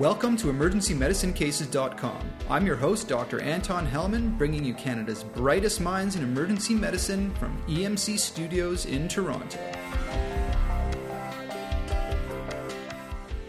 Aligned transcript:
Welcome 0.00 0.38
to 0.38 0.46
EmergencyMedicineCases.com. 0.46 2.20
I'm 2.48 2.66
your 2.66 2.76
host, 2.76 3.06
Dr. 3.06 3.42
Anton 3.42 3.84
Helman, 3.84 4.34
bringing 4.38 4.64
you 4.64 4.72
Canada's 4.72 5.22
brightest 5.22 5.78
minds 5.78 6.16
in 6.16 6.22
emergency 6.22 6.72
medicine 6.72 7.34
from 7.34 7.62
EMC 7.68 8.18
Studios 8.18 8.86
in 8.86 9.08
Toronto. 9.08 9.58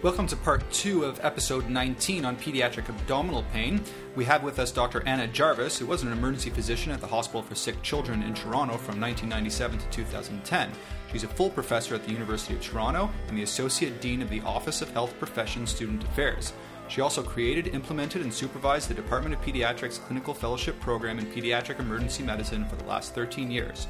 Welcome 0.04 0.26
to 0.30 0.36
part 0.36 0.64
two 0.72 1.06
of 1.06 1.24
episode 1.24 1.70
19 1.70 2.26
on 2.26 2.36
pediatric 2.36 2.90
abdominal 2.90 3.44
pain. 3.54 3.80
We 4.16 4.26
have 4.26 4.42
with 4.42 4.58
us 4.58 4.72
Dr. 4.72 5.04
Anna 5.06 5.28
Jarvis, 5.28 5.78
who 5.78 5.86
was 5.86 6.02
an 6.02 6.12
emergency 6.12 6.50
physician 6.50 6.92
at 6.92 7.02
the 7.02 7.06
Hospital 7.06 7.44
for 7.44 7.54
Sick 7.54 7.80
Children 7.84 8.24
in 8.24 8.34
Toronto 8.34 8.78
from 8.78 9.00
1997 9.00 9.78
to 9.78 9.90
2010. 9.92 10.72
She's 11.12 11.24
a 11.24 11.28
full 11.28 11.52
professor 11.52 11.94
at 11.94 12.04
the 12.04 12.12
University 12.12 12.56
of 12.56 12.62
Toronto 12.62 13.12
and 13.28 13.38
the 13.38 13.44
Associate 13.44 14.02
Dean 14.02 14.24
of 14.24 14.32
the 14.32 14.42
Office 14.42 14.82
of 14.82 14.90
Health 14.90 15.14
Profession 15.20 15.68
Student 15.68 16.04
Affairs. 16.06 16.54
She 16.88 17.02
also 17.02 17.22
created, 17.22 17.68
implemented, 17.68 18.24
and 18.24 18.34
supervised 18.34 18.90
the 18.90 18.96
Department 18.96 19.36
of 19.36 19.42
Pediatrics 19.42 20.00
Clinical 20.00 20.34
Fellowship 20.34 20.80
Program 20.80 21.20
in 21.20 21.28
Pediatric 21.28 21.80
Emergency 21.80 22.24
Medicine 22.24 22.66
for 22.68 22.76
the 22.76 22.86
last 22.86 23.14
13 23.14 23.52
years. 23.52 23.88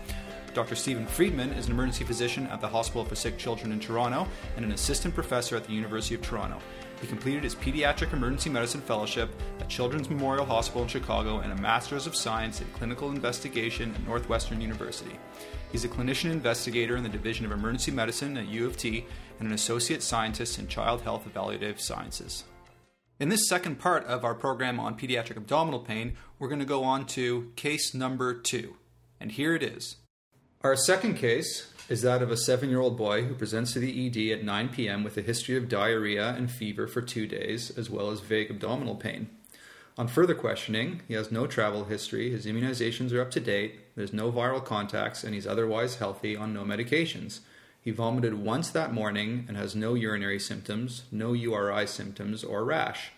Dr. 0.54 0.76
Stephen 0.76 1.05
Freedman 1.05 1.54
is 1.54 1.68
an 1.68 1.72
emergency 1.72 2.04
physician 2.04 2.46
at 2.48 2.60
the 2.60 2.68
Hospital 2.68 3.05
for 3.05 3.16
Sick 3.16 3.38
Children 3.38 3.72
in 3.72 3.80
Toronto 3.80 4.28
and 4.58 4.66
an 4.66 4.74
assistant 4.74 5.16
professor 5.16 5.55
at 5.55 5.64
the 5.64 5.72
University 5.72 6.14
of 6.14 6.22
Toronto. 6.22 6.60
He 7.00 7.08
completed 7.08 7.44
his 7.44 7.55
Pediatric 7.55 8.12
Emergency 8.12 8.50
Medicine 8.50 8.82
Fellowship 8.82 9.34
at 9.60 9.70
Children's 9.70 10.10
Memorial 10.10 10.46
Hospital 10.46 10.84
in 10.84 10.90
Chicago 10.90 11.40
and 11.40 11.54
a 11.54 11.62
Master's 11.62 12.05
of 12.05 12.18
Science 12.18 12.60
in 12.60 12.68
Clinical 12.74 13.10
Investigation 13.10 13.96
at 13.96 14.05
Northwestern 14.05 14.60
University. 14.60 15.18
He's 15.72 15.86
a 15.86 15.90
clinician 15.90 16.32
investigator 16.32 16.98
in 16.98 17.04
the 17.04 17.10
Division 17.10 17.46
of 17.46 17.54
Emergency 17.54 17.91
Medicine 17.91 18.36
at 18.38 18.49
U 18.49 18.68
of 18.68 18.76
T 18.76 19.05
and 19.40 19.48
an 19.48 19.54
associate 19.54 20.04
scientist 20.04 20.60
in 20.60 20.68
Child 20.68 21.02
Health 21.02 21.26
Evaluative 21.34 21.80
Sciences. 21.80 22.44
In 23.22 23.30
this 23.30 23.48
second 23.48 23.80
part 23.80 24.05
of 24.05 24.26
our 24.26 24.36
program 24.36 24.80
on 24.80 24.99
pediatric 24.99 25.38
abdominal 25.38 25.80
pain, 25.80 26.18
we're 26.40 26.49
going 26.49 26.60
to 26.60 26.65
go 26.65 26.84
on 26.84 27.05
to 27.08 27.52
case 27.55 27.93
number 27.93 28.34
two. 28.34 28.76
And 29.20 29.32
here 29.32 29.55
it 29.55 29.63
is. 29.63 29.98
Our 30.63 30.76
second 30.76 31.15
case 31.15 31.71
is 31.90 32.04
that 32.04 32.21
of 32.21 32.29
a 32.29 32.37
seven 32.37 32.70
year 32.70 32.79
old 32.79 32.95
boy 32.95 33.23
who 33.23 33.34
presents 33.34 33.73
to 33.73 33.79
the 33.79 34.05
ED 34.05 34.37
at 34.37 34.45
9 34.45 34.70
p.m. 34.70 35.03
with 35.03 35.18
a 35.18 35.23
history 35.23 35.57
of 35.57 35.68
diarrhea 35.68 36.35
and 36.37 36.51
fever 36.51 36.85
for 36.85 37.01
two 37.01 37.26
days, 37.26 37.76
as 37.76 37.90
well 37.90 38.12
as 38.12 38.20
vague 38.20 38.51
abdominal 38.51 38.93
pain. 38.93 39.27
On 39.98 40.07
further 40.07 40.35
questioning, 40.35 41.01
he 41.07 41.15
has 41.15 41.31
no 41.31 41.48
travel 41.48 41.85
history, 41.85 42.29
his 42.29 42.45
immunizations 42.45 43.12
are 43.12 43.21
up 43.21 43.31
to 43.31 43.40
date, 43.40 43.95
there's 43.95 44.13
no 44.13 44.31
viral 44.31 44.63
contacts, 44.63 45.23
and 45.23 45.34
he's 45.34 45.48
otherwise 45.48 45.95
healthy 45.95 46.35
on 46.35 46.53
no 46.53 46.63
medications. 46.63 47.40
He 47.81 47.90
vomited 47.90 48.35
once 48.35 48.70
that 48.70 48.93
morning 48.93 49.46
and 49.48 49.57
has 49.57 49.75
no 49.75 49.96
urinary 49.96 50.40
symptoms, 50.40 51.05
no 51.12 51.34
URI 51.34 51.87
symptoms, 51.87 52.43
or 52.43 52.63
rash. 52.63 53.09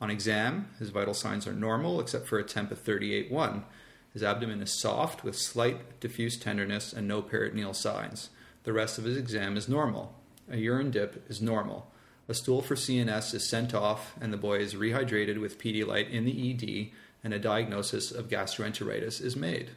On 0.00 0.08
exam, 0.08 0.68
his 0.78 0.90
vital 0.90 1.14
signs 1.14 1.48
are 1.48 1.52
normal 1.52 2.00
except 2.00 2.28
for 2.28 2.38
a 2.38 2.44
temp 2.44 2.70
of 2.70 2.82
38.1. 2.82 3.64
His 4.12 4.22
abdomen 4.22 4.60
is 4.60 4.78
soft 4.78 5.24
with 5.24 5.38
slight 5.38 6.00
diffuse 6.00 6.36
tenderness 6.36 6.92
and 6.92 7.08
no 7.08 7.22
peritoneal 7.22 7.74
signs. 7.74 8.30
The 8.64 8.72
rest 8.72 8.98
of 8.98 9.04
his 9.04 9.16
exam 9.16 9.56
is 9.56 9.68
normal. 9.68 10.14
A 10.50 10.58
urine 10.58 10.90
dip 10.90 11.24
is 11.30 11.40
normal. 11.40 11.90
A 12.28 12.34
stool 12.34 12.62
for 12.62 12.76
C&S 12.76 13.34
is 13.34 13.48
sent 13.48 13.74
off, 13.74 14.14
and 14.20 14.32
the 14.32 14.36
boy 14.36 14.58
is 14.58 14.74
rehydrated 14.74 15.40
with 15.40 15.58
Pedialyte 15.58 16.10
in 16.10 16.24
the 16.24 16.50
ED, 16.50 16.90
and 17.24 17.34
a 17.34 17.38
diagnosis 17.38 18.12
of 18.12 18.28
gastroenteritis 18.28 19.20
is 19.20 19.34
made. 19.34 19.70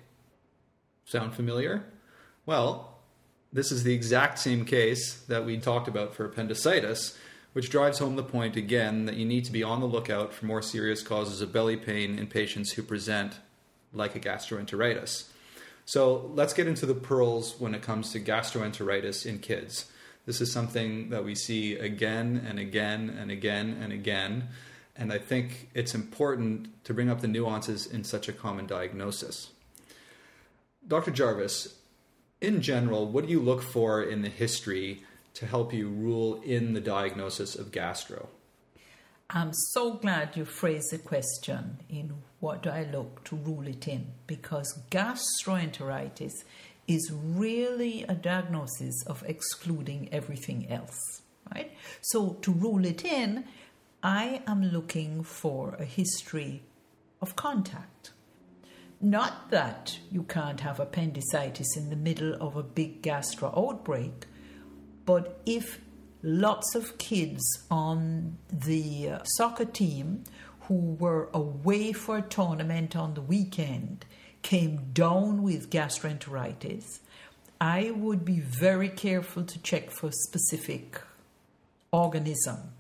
Sound 1.06 1.34
familiar? 1.34 1.86
Well, 2.46 3.00
this 3.52 3.72
is 3.72 3.84
the 3.84 3.94
exact 3.94 4.38
same 4.38 4.66
case 4.66 5.16
that 5.28 5.46
we 5.46 5.58
talked 5.58 5.88
about 5.88 6.14
for 6.14 6.26
appendicitis, 6.26 7.18
which 7.54 7.70
drives 7.70 8.00
home 8.00 8.16
the 8.16 8.24
point 8.24 8.58
again 8.58 9.06
that 9.06 9.16
you 9.16 9.26
need 9.26 9.46
to 9.46 9.52
be 9.52 9.64
on 9.64 9.80
the 9.80 9.86
lookout 9.86 10.34
for 10.34 10.46
more 10.46 10.62
serious 10.62 11.02
causes 11.02 11.42
of 11.42 11.54
belly 11.54 11.78
pain 11.78 12.20
in 12.20 12.28
patients 12.28 12.74
who 12.74 12.84
present 12.84 13.36
like 13.96 14.16
a 14.16 14.20
gastroenteritis. 14.20 15.30
So 15.86 16.32
let's 16.34 16.54
get 16.54 16.68
into 16.68 16.86
the 16.86 16.96
pearls 16.96 17.60
when 17.60 17.76
it 17.76 17.82
comes 17.82 18.12
to 18.12 18.20
gastroenteritis 18.20 19.26
in 19.26 19.40
kids. 19.40 19.86
This 20.26 20.42
is 20.42 20.52
something 20.52 21.10
that 21.10 21.24
we 21.24 21.36
see 21.36 21.76
again 21.76 22.44
and 22.48 22.58
again 22.58 23.10
and 23.10 23.30
again 23.30 23.78
and 23.80 23.94
again. 23.94 24.50
And 24.96 25.14
I 25.14 25.20
think 25.20 25.70
it's 25.74 25.94
important 25.94 26.84
to 26.86 26.94
bring 26.94 27.10
up 27.10 27.22
the 27.22 27.28
nuances 27.28 27.86
in 27.86 28.04
such 28.04 28.28
a 28.28 28.34
common 28.34 28.66
diagnosis. 28.66 29.52
Dr. 30.88 31.12
Jarvis, 31.12 31.76
in 32.42 32.62
general, 32.62 33.08
what 33.08 33.26
do 33.26 33.32
you 33.32 33.40
look 33.40 33.62
for 33.62 34.02
in 34.02 34.22
the 34.22 34.30
history 34.30 35.04
to 35.36 35.46
help 35.46 35.74
you 35.74 35.90
rule 35.90 36.42
in 36.42 36.74
the 36.74 36.82
diagnosis 36.82 37.56
of 37.56 37.72
gastro? 37.72 38.30
I'm 39.30 39.54
so 39.54 39.94
glad 39.94 40.38
you 40.38 40.46
phrased 40.46 40.92
the 40.92 41.00
question 41.00 41.80
in 41.90 42.14
what 42.40 42.62
do 42.62 42.70
I 42.70 42.84
look 42.84 43.24
to 43.26 43.36
rule 43.36 43.68
it 43.68 43.88
in 43.88 44.14
because 44.28 44.82
gastroenteritis 44.92 46.44
is 46.88 47.12
really 47.12 48.04
a 48.04 48.14
diagnosis 48.14 49.04
of 49.08 49.24
excluding 49.26 50.10
everything 50.12 50.70
else, 50.70 51.24
right? 51.52 51.72
So 52.02 52.38
to 52.44 52.52
rule 52.52 52.86
it 52.86 53.04
in, 53.04 53.46
I 54.04 54.44
am 54.46 54.64
looking 54.64 55.24
for 55.24 55.76
a 55.80 55.86
history 55.86 56.62
of 57.20 57.36
contact. 57.36 58.12
Not 59.02 59.50
that 59.50 59.98
you 60.12 60.22
can't 60.22 60.62
have 60.62 60.80
appendicitis 60.80 61.76
in 61.76 61.90
the 61.90 61.96
middle 61.96 62.36
of 62.36 62.56
a 62.56 62.64
big 62.64 63.02
gastro 63.02 63.52
outbreak, 63.58 64.28
but 65.08 65.42
if 65.48 65.80
lots 66.26 66.74
of 66.74 66.98
kids 66.98 67.64
on 67.70 68.36
the 68.52 69.10
uh, 69.10 69.24
soccer 69.24 69.64
team 69.64 70.24
who 70.62 70.74
were 70.74 71.30
away 71.34 71.94
for 71.94 72.18
a 72.18 72.22
tournament 72.24 72.96
on 72.96 73.14
the 73.14 73.22
weekend 73.22 74.04
came 74.42 74.90
down 74.92 75.44
with 75.44 75.70
gastroenteritis, 75.70 77.00
I 77.62 77.92
would 77.92 78.26
be 78.26 78.40
very 78.40 78.90
careful 78.90 79.44
to 79.44 79.62
check 79.62 79.92
for 79.92 80.12
specific 80.12 81.00
organism. 81.92 82.74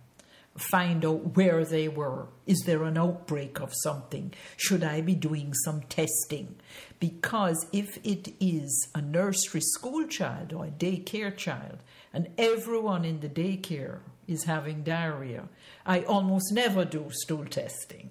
Find 0.58 1.06
out 1.06 1.36
where 1.36 1.64
they 1.66 1.88
were. 1.88 2.28
Is 2.48 2.64
there 2.66 2.84
an 2.84 2.98
outbreak 2.98 3.60
of 3.60 3.74
something? 3.76 4.34
Should 4.58 4.84
I 4.84 5.02
be 5.02 5.14
doing 5.14 5.54
some 5.54 5.82
testing? 5.82 6.56
Because 7.00 7.68
if 7.72 8.00
it 8.04 8.34
is 8.40 8.88
a 8.96 9.02
nursery 9.02 9.62
school 9.62 10.08
child 10.08 10.54
or 10.54 10.66
a 10.66 10.70
daycare 10.70 11.36
child, 11.36 11.80
and 12.16 12.30
everyone 12.38 13.04
in 13.04 13.20
the 13.20 13.28
daycare 13.28 14.00
is 14.26 14.46
having 14.46 14.84
diarrhea. 14.84 15.50
I 15.86 16.04
almost 16.04 16.54
never 16.54 16.86
do 16.86 17.08
stool 17.12 17.44
testing. 17.44 18.10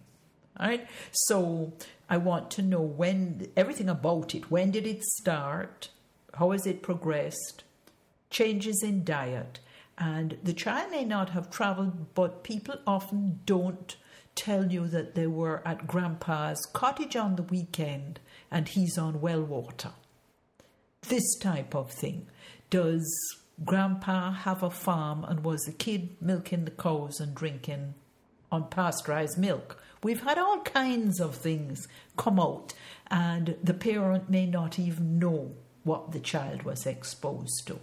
Right? 0.61 0.87
So 1.11 1.73
I 2.09 2.19
want 2.19 2.51
to 2.53 2.63
know 2.63 2.83
when 2.83 3.49
everything 3.57 3.89
about 3.89 4.35
it. 4.35 4.51
When 4.51 4.71
did 4.71 4.87
it 4.87 5.03
start? 5.03 5.89
How 6.35 6.51
has 6.51 6.67
it 6.67 6.83
progressed? 6.83 7.65
Changes 8.29 8.83
in 8.83 9.05
diet. 9.05 9.61
And 9.97 10.37
the 10.43 10.53
child 10.53 10.91
may 10.91 11.07
not 11.07 11.31
have 11.31 11.51
traveled, 11.51 12.15
but 12.15 12.45
people 12.45 12.77
often 12.87 13.41
don't 13.47 13.97
tell 14.35 14.71
you 14.71 14.87
that 14.89 15.15
they 15.15 15.27
were 15.27 15.63
at 15.67 15.87
grandpa's 15.87 16.69
cottage 16.75 17.17
on 17.17 17.37
the 17.37 17.43
weekend 17.43 18.21
and 18.51 18.69
he's 18.69 18.99
on 18.99 19.23
well 19.23 19.43
water. 19.43 19.93
This 21.09 21.39
type 21.39 21.75
of 21.75 21.91
thing. 21.91 22.27
Does 22.69 23.07
grandpa 23.63 24.33
have 24.33 24.63
a 24.63 24.71
farm 24.71 25.25
and 25.25 25.45
was 25.45 25.69
a 25.69 25.73
kid 25.73 26.17
milking 26.21 26.65
the 26.65 26.71
cows 26.71 27.21
and 27.21 27.35
drinking 27.35 27.95
on 28.51 28.69
pasteurized 28.69 29.39
milk. 29.39 29.81
We've 30.03 30.23
had 30.23 30.39
all 30.39 30.61
kinds 30.61 31.21
of 31.21 31.35
things 31.35 31.89
come 32.17 32.39
out, 32.39 32.75
and 33.11 33.57
the 33.63 33.75
parent 33.75 34.29
may 34.29 34.47
not 34.47 34.79
even 34.79 35.19
know 35.19 35.53
what 35.83 36.13
the 36.13 36.21
child 36.21 36.63
was 36.63 36.87
exposed 36.87 37.67
to. 37.67 37.79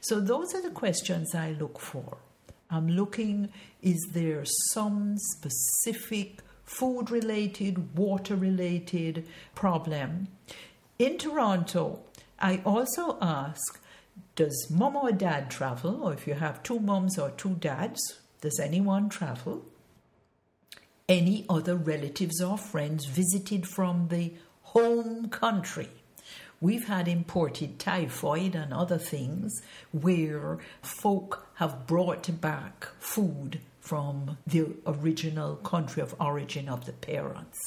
So, 0.00 0.20
those 0.20 0.54
are 0.54 0.62
the 0.62 0.70
questions 0.70 1.34
I 1.34 1.52
look 1.52 1.78
for. 1.78 2.18
I'm 2.70 2.88
looking 2.88 3.50
is 3.82 4.08
there 4.12 4.44
some 4.44 5.16
specific 5.18 6.40
food 6.64 7.10
related, 7.10 7.96
water 7.96 8.34
related 8.36 9.26
problem? 9.54 10.28
In 10.98 11.18
Toronto, 11.18 12.00
I 12.38 12.62
also 12.64 13.18
ask 13.20 13.81
does 14.34 14.68
mom 14.70 14.96
or 14.96 15.12
dad 15.12 15.50
travel? 15.50 16.02
Or 16.02 16.12
if 16.12 16.26
you 16.26 16.34
have 16.34 16.62
two 16.62 16.78
moms 16.78 17.18
or 17.18 17.30
two 17.30 17.54
dads, 17.54 18.20
does 18.40 18.58
anyone 18.58 19.08
travel? 19.08 19.64
Any 21.08 21.44
other 21.48 21.76
relatives 21.76 22.40
or 22.40 22.56
friends 22.56 23.06
visited 23.06 23.66
from 23.66 24.08
the 24.08 24.32
home 24.62 25.28
country? 25.28 25.88
We've 26.60 26.86
had 26.86 27.08
imported 27.08 27.78
typhoid 27.80 28.54
and 28.54 28.72
other 28.72 28.98
things 28.98 29.62
where 29.90 30.58
folk 30.80 31.48
have 31.54 31.86
brought 31.86 32.40
back 32.40 32.86
food 33.00 33.60
from 33.80 34.38
the 34.46 34.68
original 34.86 35.56
country 35.56 36.02
of 36.02 36.14
origin 36.20 36.68
of 36.68 36.86
the 36.86 36.92
parents. 36.92 37.58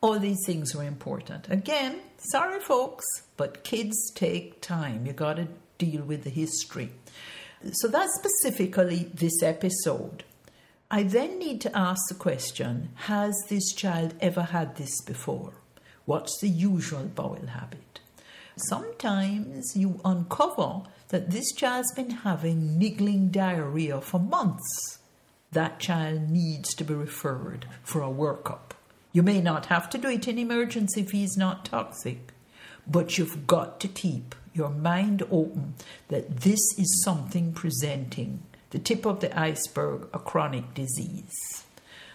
All 0.00 0.18
these 0.18 0.44
things 0.44 0.74
are 0.74 0.82
important. 0.82 1.48
Again, 1.48 2.00
sorry 2.18 2.60
folks, 2.60 3.06
but 3.36 3.62
kids 3.62 4.10
take 4.14 4.60
time. 4.60 5.06
You 5.06 5.12
got 5.12 5.36
to 5.36 5.46
deal 5.78 6.02
with 6.02 6.24
the 6.24 6.30
history. 6.30 6.90
So 7.72 7.88
that's 7.88 8.14
specifically 8.18 9.10
this 9.14 9.42
episode. 9.42 10.24
I 10.90 11.02
then 11.02 11.38
need 11.38 11.60
to 11.62 11.76
ask 11.76 12.00
the 12.08 12.14
question 12.14 12.90
Has 12.94 13.34
this 13.48 13.72
child 13.72 14.14
ever 14.20 14.42
had 14.42 14.76
this 14.76 15.00
before? 15.02 15.54
What's 16.04 16.38
the 16.40 16.48
usual 16.48 17.04
bowel 17.04 17.46
habit? 17.46 18.00
Sometimes 18.56 19.76
you 19.76 20.00
uncover 20.04 20.82
that 21.08 21.30
this 21.30 21.52
child's 21.52 21.92
been 21.92 22.10
having 22.10 22.78
niggling 22.78 23.28
diarrhea 23.28 24.00
for 24.00 24.20
months. 24.20 24.98
That 25.52 25.80
child 25.80 26.30
needs 26.30 26.74
to 26.74 26.84
be 26.84 26.94
referred 26.94 27.66
for 27.82 28.02
a 28.02 28.06
workup. 28.06 28.72
You 29.12 29.22
may 29.22 29.40
not 29.40 29.66
have 29.66 29.90
to 29.90 29.98
do 29.98 30.08
it 30.08 30.28
in 30.28 30.38
emergency 30.38 31.00
if 31.00 31.10
he's 31.10 31.36
not 31.36 31.64
toxic, 31.64 32.32
but 32.86 33.18
you've 33.18 33.46
got 33.46 33.80
to 33.80 33.88
keep 33.88 34.34
your 34.56 34.70
mind 34.70 35.22
open 35.30 35.74
that 36.08 36.40
this 36.40 36.60
is 36.78 37.02
something 37.04 37.52
presenting 37.52 38.42
the 38.70 38.78
tip 38.78 39.06
of 39.06 39.20
the 39.20 39.38
iceberg, 39.38 40.08
a 40.12 40.18
chronic 40.18 40.74
disease. 40.74 41.64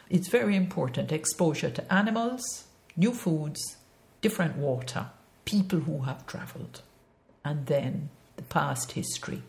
It's 0.10 0.28
very 0.28 0.56
important 0.56 1.12
exposure 1.12 1.70
to 1.70 1.94
animals, 1.94 2.66
new 2.98 3.14
foods, 3.14 3.78
different 4.22 4.58
water, 4.58 5.08
people 5.46 5.80
who 5.80 6.02
have 6.02 6.28
traveled, 6.28 6.82
and 7.46 7.66
then 7.68 8.10
the 8.36 8.44
past 8.44 8.92
history. 8.94 9.44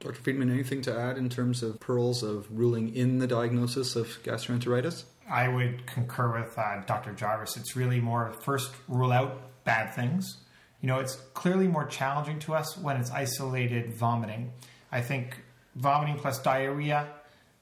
Dr. 0.00 0.20
Freedman, 0.20 0.50
anything 0.50 0.82
to 0.82 0.96
add 0.96 1.16
in 1.16 1.28
terms 1.28 1.62
of 1.62 1.80
pearls 1.80 2.22
of 2.22 2.46
ruling 2.50 2.94
in 2.94 3.18
the 3.18 3.26
diagnosis 3.26 3.96
of 3.96 4.06
gastroenteritis? 4.22 5.04
I 5.28 5.48
would 5.48 5.86
concur 5.86 6.40
with 6.40 6.56
uh, 6.56 6.82
Dr. 6.86 7.12
Jarvis. 7.12 7.56
It's 7.56 7.74
really 7.74 8.00
more 8.00 8.32
first 8.44 8.70
rule 8.86 9.12
out 9.12 9.64
bad 9.64 9.94
things. 9.94 10.38
You 10.80 10.86
know, 10.88 10.98
it's 11.00 11.16
clearly 11.34 11.66
more 11.66 11.86
challenging 11.86 12.38
to 12.40 12.54
us 12.54 12.78
when 12.78 12.96
it's 12.96 13.10
isolated 13.10 13.94
vomiting. 13.94 14.52
I 14.92 15.00
think 15.00 15.36
vomiting 15.74 16.16
plus 16.16 16.40
diarrhea, 16.40 17.08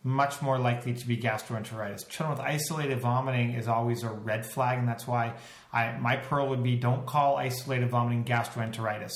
much 0.02 0.40
more 0.40 0.58
likely 0.58 0.94
to 0.94 1.06
be 1.06 1.16
gastroenteritis. 1.16 2.08
Children 2.08 2.38
with 2.38 2.46
isolated 2.46 3.00
vomiting 3.00 3.54
is 3.54 3.68
always 3.68 4.02
a 4.02 4.10
red 4.10 4.46
flag, 4.46 4.78
and 4.78 4.86
that's 4.86 5.06
why 5.06 5.34
I, 5.72 5.96
my 5.98 6.16
pearl 6.16 6.48
would 6.48 6.62
be 6.62 6.76
don't 6.76 7.06
call 7.06 7.36
isolated 7.36 7.90
vomiting 7.90 8.24
gastroenteritis. 8.24 9.12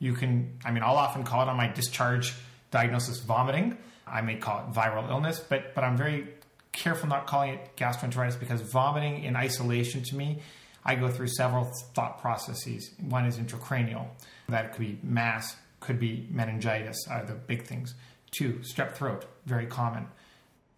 You 0.00 0.12
can, 0.14 0.58
I 0.64 0.70
mean, 0.70 0.82
I'll 0.82 0.96
often 0.96 1.24
call 1.24 1.42
it 1.42 1.48
on 1.48 1.56
my 1.56 1.68
discharge 1.68 2.34
diagnosis 2.70 3.20
vomiting. 3.20 3.78
I 4.06 4.20
may 4.20 4.36
call 4.36 4.60
it 4.60 4.72
viral 4.72 5.08
illness, 5.08 5.40
but 5.40 5.74
but 5.74 5.84
I'm 5.84 5.96
very 5.96 6.28
careful 6.72 7.08
not 7.08 7.26
calling 7.26 7.54
it 7.54 7.76
gastroenteritis 7.76 8.38
because 8.38 8.60
vomiting 8.60 9.24
in 9.24 9.36
isolation 9.36 10.02
to 10.04 10.16
me, 10.16 10.40
I 10.88 10.94
go 10.94 11.10
through 11.10 11.28
several 11.28 11.70
thought 11.92 12.18
processes. 12.18 12.94
One 12.98 13.26
is 13.26 13.36
intracranial, 13.36 14.06
that 14.48 14.72
could 14.72 14.80
be 14.80 14.98
mass, 15.02 15.54
could 15.80 16.00
be 16.00 16.26
meningitis, 16.30 17.06
are 17.10 17.26
the 17.26 17.34
big 17.34 17.64
things. 17.64 17.94
Two, 18.30 18.54
strep 18.62 18.94
throat, 18.94 19.26
very 19.44 19.66
common. 19.66 20.06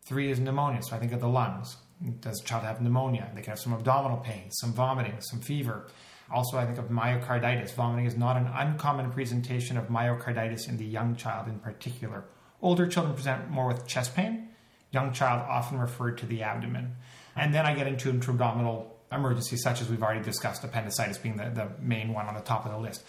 Three 0.03 0.33
is 0.33 0.41
pneumonia, 0.41 0.83
so 0.83 0.97
I 0.97 0.99
think 0.99 1.13
of 1.13 1.21
the 1.21 1.29
lungs. 1.29 1.77
Does 2.19 2.39
the 2.39 2.45
child 2.45 2.65
have 2.65 2.81
pneumonia? 2.81 3.31
They 3.37 3.43
can 3.43 3.51
have 3.51 3.61
some 3.61 3.73
abdominal 3.73 4.17
pain, 4.17 4.51
some 4.51 4.73
vomiting, 4.73 5.15
some 5.21 5.41
fever. 5.41 5.87
Also, 6.29 6.59
I 6.59 6.67
think 6.67 6.79
of 6.79 6.87
myocarditis. 6.87 7.73
Vomiting 7.75 8.07
is 8.07 8.17
not 8.17 8.37
an 8.37 8.49
uncommon 8.53 9.13
presentation 9.13 9.77
of 9.77 9.87
myocarditis 9.87 10.69
in 10.69 10.77
the 10.77 10.85
young 10.85 11.15
child 11.15 11.47
in 11.47 11.61
particular. 11.61 12.25
Older 12.63 12.89
children 12.89 13.15
present 13.15 13.49
more 13.49 13.69
with 13.69 13.87
chest 13.87 14.17
pain. 14.17 14.49
Young 14.91 15.13
child 15.13 15.47
often 15.49 15.79
referred 15.79 16.19
to 16.19 16.27
the 16.27 16.43
abdomen. 16.43 16.97
And 17.37 17.55
then 17.55 17.65
I 17.65 17.75
get 17.75 17.87
into 17.87 18.11
intra-abdominal 18.11 18.97
emergencies, 19.13 19.63
such 19.63 19.81
as 19.81 19.89
we've 19.89 20.03
already 20.03 20.23
discussed, 20.23 20.65
appendicitis 20.65 21.19
being 21.19 21.37
the, 21.37 21.51
the 21.51 21.69
main 21.81 22.13
one 22.13 22.27
on 22.27 22.35
the 22.35 22.41
top 22.41 22.65
of 22.65 22.73
the 22.73 22.79
list. 22.79 23.03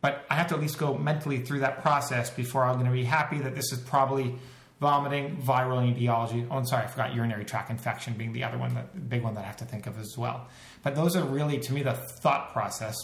But 0.00 0.24
I 0.30 0.34
have 0.34 0.46
to 0.48 0.54
at 0.54 0.60
least 0.60 0.78
go 0.78 0.96
mentally 0.96 1.40
through 1.40 1.60
that 1.60 1.82
process 1.82 2.30
before 2.30 2.64
I'm 2.64 2.74
going 2.74 2.86
to 2.86 2.92
be 2.92 3.04
happy 3.04 3.38
that 3.40 3.54
this 3.54 3.72
is 3.72 3.78
probably 3.78 4.34
vomiting, 4.80 5.42
viral 5.42 5.86
etiology. 5.86 6.46
Oh, 6.50 6.56
I'm 6.56 6.66
sorry, 6.66 6.84
I 6.84 6.86
forgot 6.86 7.14
urinary 7.14 7.44
tract 7.44 7.70
infection 7.70 8.14
being 8.14 8.32
the 8.32 8.44
other 8.44 8.56
one, 8.56 8.74
the 8.74 9.00
big 9.00 9.22
one 9.22 9.34
that 9.34 9.44
I 9.44 9.46
have 9.46 9.58
to 9.58 9.66
think 9.66 9.86
of 9.86 9.98
as 9.98 10.16
well. 10.16 10.48
But 10.82 10.94
those 10.94 11.16
are 11.16 11.24
really, 11.24 11.58
to 11.58 11.72
me, 11.74 11.82
the 11.82 11.92
thought 11.92 12.52
process 12.52 12.96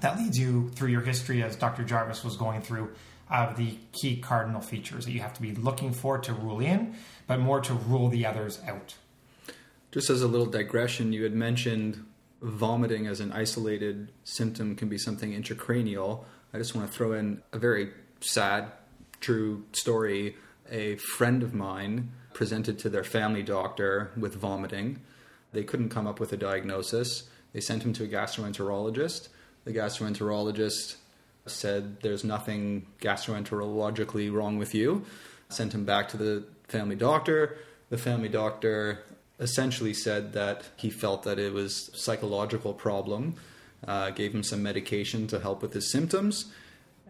that 0.00 0.18
leads 0.18 0.38
you 0.38 0.70
through 0.70 0.90
your 0.90 1.00
history, 1.00 1.42
as 1.42 1.56
Dr. 1.56 1.84
Jarvis 1.84 2.24
was 2.24 2.36
going 2.36 2.60
through, 2.60 2.90
of 3.30 3.56
the 3.56 3.78
key 3.92 4.16
cardinal 4.16 4.60
features 4.60 5.06
that 5.06 5.12
you 5.12 5.20
have 5.20 5.32
to 5.34 5.40
be 5.40 5.54
looking 5.54 5.92
for 5.92 6.18
to 6.18 6.32
rule 6.34 6.60
in, 6.60 6.94
but 7.26 7.40
more 7.40 7.60
to 7.60 7.72
rule 7.72 8.08
the 8.08 8.26
others 8.26 8.60
out. 8.66 8.94
Just 9.94 10.10
as 10.10 10.22
a 10.22 10.26
little 10.26 10.46
digression, 10.46 11.12
you 11.12 11.22
had 11.22 11.34
mentioned 11.34 12.04
vomiting 12.42 13.06
as 13.06 13.20
an 13.20 13.30
isolated 13.30 14.10
symptom 14.24 14.74
can 14.74 14.88
be 14.88 14.98
something 14.98 15.30
intracranial. 15.30 16.24
I 16.52 16.58
just 16.58 16.74
want 16.74 16.90
to 16.90 16.92
throw 16.92 17.12
in 17.12 17.44
a 17.52 17.60
very 17.60 17.90
sad, 18.20 18.72
true 19.20 19.64
story. 19.70 20.34
A 20.68 20.96
friend 20.96 21.44
of 21.44 21.54
mine 21.54 22.10
presented 22.32 22.76
to 22.80 22.88
their 22.88 23.04
family 23.04 23.44
doctor 23.44 24.10
with 24.16 24.34
vomiting. 24.34 25.00
They 25.52 25.62
couldn't 25.62 25.90
come 25.90 26.08
up 26.08 26.18
with 26.18 26.32
a 26.32 26.36
diagnosis. 26.36 27.28
They 27.52 27.60
sent 27.60 27.84
him 27.84 27.92
to 27.92 28.02
a 28.02 28.08
gastroenterologist. 28.08 29.28
The 29.62 29.72
gastroenterologist 29.72 30.96
said, 31.46 32.00
There's 32.00 32.24
nothing 32.24 32.88
gastroenterologically 33.00 34.32
wrong 34.32 34.58
with 34.58 34.74
you. 34.74 35.04
Sent 35.50 35.72
him 35.72 35.84
back 35.84 36.08
to 36.08 36.16
the 36.16 36.42
family 36.66 36.96
doctor. 36.96 37.58
The 37.90 37.98
family 37.98 38.28
doctor 38.28 39.04
essentially 39.38 39.94
said 39.94 40.32
that 40.32 40.64
he 40.76 40.90
felt 40.90 41.22
that 41.24 41.38
it 41.38 41.52
was 41.52 41.90
a 41.92 41.96
psychological 41.96 42.72
problem, 42.72 43.34
uh, 43.86 44.10
gave 44.10 44.34
him 44.34 44.42
some 44.42 44.62
medication 44.62 45.26
to 45.26 45.40
help 45.40 45.62
with 45.62 45.72
his 45.72 45.90
symptoms, 45.90 46.52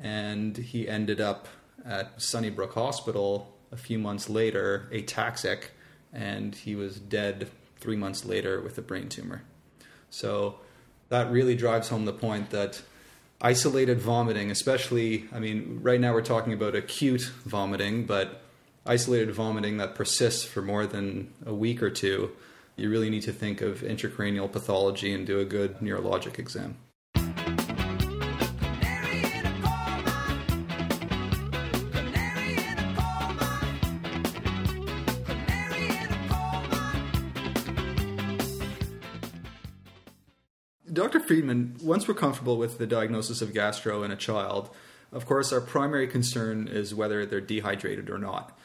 and 0.00 0.56
he 0.56 0.88
ended 0.88 1.20
up 1.20 1.48
at 1.84 2.20
Sunnybrook 2.20 2.74
Hospital 2.74 3.54
a 3.70 3.76
few 3.76 3.98
months 3.98 4.28
later, 4.30 4.88
ataxic, 4.92 5.64
and 6.12 6.54
he 6.54 6.74
was 6.74 6.98
dead 6.98 7.50
three 7.76 7.96
months 7.96 8.24
later 8.24 8.60
with 8.60 8.78
a 8.78 8.82
brain 8.82 9.08
tumor. 9.08 9.42
So 10.10 10.60
that 11.08 11.30
really 11.30 11.54
drives 11.56 11.88
home 11.88 12.04
the 12.04 12.12
point 12.12 12.50
that 12.50 12.80
isolated 13.40 14.00
vomiting, 14.00 14.50
especially, 14.50 15.26
I 15.32 15.38
mean, 15.40 15.80
right 15.82 16.00
now 16.00 16.14
we're 16.14 16.22
talking 16.22 16.52
about 16.52 16.74
acute 16.74 17.30
vomiting, 17.44 18.06
but 18.06 18.43
isolated 18.86 19.32
vomiting 19.32 19.78
that 19.78 19.94
persists 19.94 20.44
for 20.44 20.60
more 20.60 20.86
than 20.86 21.32
a 21.46 21.54
week 21.54 21.82
or 21.82 21.90
two, 21.90 22.30
you 22.76 22.90
really 22.90 23.08
need 23.08 23.22
to 23.22 23.32
think 23.32 23.60
of 23.60 23.80
intracranial 23.80 24.50
pathology 24.50 25.12
and 25.12 25.26
do 25.26 25.38
a 25.38 25.44
good 25.44 25.78
neurologic 25.78 26.38
exam. 26.38 26.76
Dr. 40.92 41.18
Freedman, 41.18 41.76
once 41.82 42.06
we're 42.06 42.14
comfortable 42.14 42.56
with 42.56 42.78
the 42.78 42.86
diagnosis 42.86 43.42
of 43.42 43.52
gastro 43.52 44.04
in 44.04 44.12
a 44.12 44.16
child, 44.16 44.70
of 45.10 45.26
course, 45.26 45.52
our 45.52 45.60
primary 45.60 46.06
concern 46.06 46.68
is 46.68 46.94
whether 46.94 47.24
they're 47.26 47.40
dehydrated 47.40 48.10
or 48.10 48.18
not. 48.18 48.56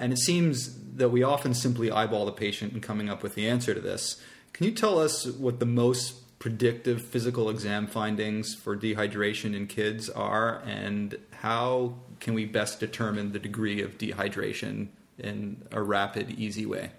And 0.00 0.14
it 0.14 0.18
seems 0.18 0.74
that 0.96 1.10
we 1.10 1.22
often 1.22 1.52
simply 1.54 1.90
eyeball 1.90 2.24
the 2.24 2.32
patient 2.32 2.72
in 2.72 2.80
coming 2.80 3.10
up 3.10 3.22
with 3.22 3.34
the 3.34 3.46
answer 3.46 3.74
to 3.74 3.80
this. 3.80 4.20
Can 4.54 4.66
you 4.66 4.72
tell 4.72 4.98
us 4.98 5.26
what 5.26 5.60
the 5.60 5.66
most 5.66 6.38
predictive 6.38 7.04
physical 7.04 7.50
exam 7.50 7.86
findings 7.86 8.54
for 8.54 8.74
dehydration 8.74 9.54
in 9.54 9.66
kids 9.66 10.08
are, 10.08 10.62
and 10.64 11.18
how 11.32 11.94
can 12.18 12.32
we 12.32 12.46
best 12.46 12.80
determine 12.80 13.32
the 13.32 13.38
degree 13.38 13.82
of 13.82 13.98
dehydration 13.98 14.88
in 15.18 15.62
a 15.70 15.82
rapid, 15.82 16.30
easy 16.30 16.64
way? 16.64 16.90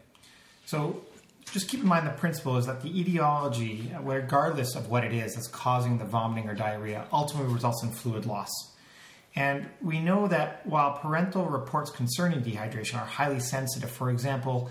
So, 0.67 1.01
just 1.51 1.67
keep 1.67 1.81
in 1.81 1.87
mind 1.87 2.05
the 2.05 2.11
principle 2.11 2.55
is 2.57 2.67
that 2.67 2.81
the 2.81 2.99
etiology, 2.99 3.91
regardless 4.01 4.75
of 4.75 4.89
what 4.89 5.03
it 5.03 5.11
is 5.11 5.33
that's 5.33 5.47
causing 5.47 5.97
the 5.97 6.05
vomiting 6.05 6.47
or 6.47 6.53
diarrhea, 6.53 7.07
ultimately 7.11 7.51
results 7.51 7.83
in 7.83 7.89
fluid 7.89 8.27
loss. 8.27 8.70
And 9.35 9.69
we 9.81 9.99
know 9.99 10.27
that 10.27 10.65
while 10.65 10.97
parental 10.97 11.45
reports 11.45 11.89
concerning 11.89 12.41
dehydration 12.41 12.95
are 12.95 13.05
highly 13.05 13.39
sensitive, 13.39 13.89
for 13.89 14.09
example, 14.09 14.69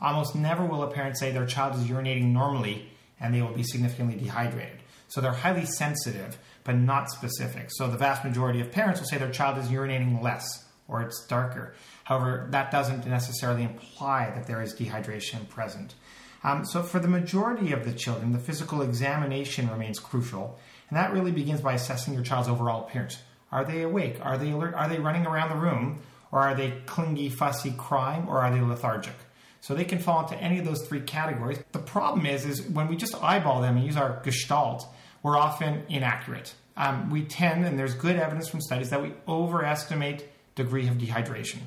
almost 0.00 0.34
never 0.34 0.64
will 0.64 0.82
a 0.82 0.90
parent 0.90 1.16
say 1.16 1.30
their 1.30 1.46
child 1.46 1.76
is 1.76 1.88
urinating 1.88 2.32
normally 2.32 2.90
and 3.20 3.34
they 3.34 3.42
will 3.42 3.52
be 3.52 3.62
significantly 3.62 4.16
dehydrated. 4.16 4.78
So 5.08 5.20
they're 5.20 5.32
highly 5.32 5.64
sensitive, 5.64 6.38
but 6.64 6.76
not 6.76 7.10
specific. 7.10 7.68
So 7.70 7.88
the 7.88 7.98
vast 7.98 8.24
majority 8.24 8.60
of 8.60 8.72
parents 8.72 9.00
will 9.00 9.06
say 9.06 9.18
their 9.18 9.30
child 9.30 9.58
is 9.58 9.68
urinating 9.68 10.22
less 10.22 10.64
or 10.88 11.02
it's 11.02 11.24
darker. 11.26 11.74
However, 12.04 12.48
that 12.50 12.70
doesn't 12.70 13.06
necessarily 13.06 13.62
imply 13.62 14.32
that 14.34 14.46
there 14.46 14.60
is 14.60 14.74
dehydration 14.74 15.48
present. 15.48 15.94
Um, 16.42 16.64
so, 16.64 16.82
for 16.82 16.98
the 16.98 17.08
majority 17.08 17.72
of 17.72 17.84
the 17.84 17.92
children, 17.92 18.32
the 18.32 18.38
physical 18.38 18.80
examination 18.80 19.68
remains 19.68 19.98
crucial, 19.98 20.58
and 20.88 20.96
that 20.96 21.12
really 21.12 21.32
begins 21.32 21.60
by 21.60 21.74
assessing 21.74 22.14
your 22.14 22.22
child's 22.22 22.48
overall 22.48 22.86
appearance. 22.86 23.18
Are 23.52 23.64
they 23.64 23.82
awake? 23.82 24.18
Are 24.22 24.38
they 24.38 24.50
alert? 24.50 24.74
Are 24.74 24.88
they 24.88 24.98
running 24.98 25.26
around 25.26 25.50
the 25.50 25.56
room? 25.56 26.00
Or 26.32 26.40
are 26.40 26.54
they 26.54 26.70
clingy, 26.86 27.28
fussy, 27.28 27.74
crying? 27.76 28.26
Or 28.28 28.38
are 28.38 28.54
they 28.54 28.60
lethargic? 28.60 29.14
So 29.60 29.74
they 29.74 29.84
can 29.84 29.98
fall 29.98 30.22
into 30.22 30.36
any 30.36 30.58
of 30.58 30.64
those 30.64 30.86
three 30.86 31.00
categories. 31.00 31.58
The 31.72 31.80
problem 31.80 32.24
is, 32.24 32.46
is 32.46 32.62
when 32.62 32.88
we 32.88 32.96
just 32.96 33.14
eyeball 33.22 33.60
them 33.60 33.76
and 33.76 33.84
use 33.84 33.96
our 33.96 34.20
gestalt, 34.22 34.86
we're 35.22 35.36
often 35.36 35.82
inaccurate. 35.88 36.54
Um, 36.76 37.10
we 37.10 37.24
tend, 37.24 37.66
and 37.66 37.78
there's 37.78 37.94
good 37.94 38.16
evidence 38.16 38.48
from 38.48 38.60
studies, 38.62 38.90
that 38.90 39.02
we 39.02 39.12
overestimate 39.28 40.26
degree 40.54 40.88
of 40.88 40.94
dehydration. 40.94 41.58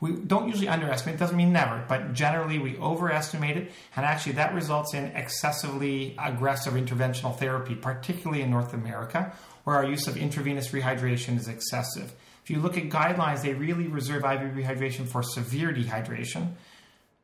We 0.00 0.12
don't 0.12 0.48
usually 0.48 0.68
underestimate, 0.68 1.16
it 1.16 1.18
doesn't 1.18 1.36
mean 1.36 1.52
never, 1.52 1.84
but 1.88 2.12
generally 2.12 2.58
we 2.58 2.76
overestimate 2.78 3.56
it, 3.56 3.72
and 3.96 4.06
actually 4.06 4.32
that 4.32 4.54
results 4.54 4.94
in 4.94 5.06
excessively 5.06 6.16
aggressive 6.18 6.74
interventional 6.74 7.36
therapy, 7.36 7.74
particularly 7.74 8.42
in 8.42 8.50
North 8.50 8.74
America, 8.74 9.32
where 9.68 9.76
our 9.76 9.84
use 9.84 10.06
of 10.06 10.16
intravenous 10.16 10.68
rehydration 10.68 11.36
is 11.36 11.46
excessive. 11.46 12.14
If 12.42 12.48
you 12.48 12.58
look 12.58 12.78
at 12.78 12.84
guidelines, 12.84 13.42
they 13.42 13.52
really 13.52 13.86
reserve 13.86 14.24
IV 14.24 14.54
rehydration 14.56 15.06
for 15.06 15.22
severe 15.22 15.74
dehydration, 15.74 16.52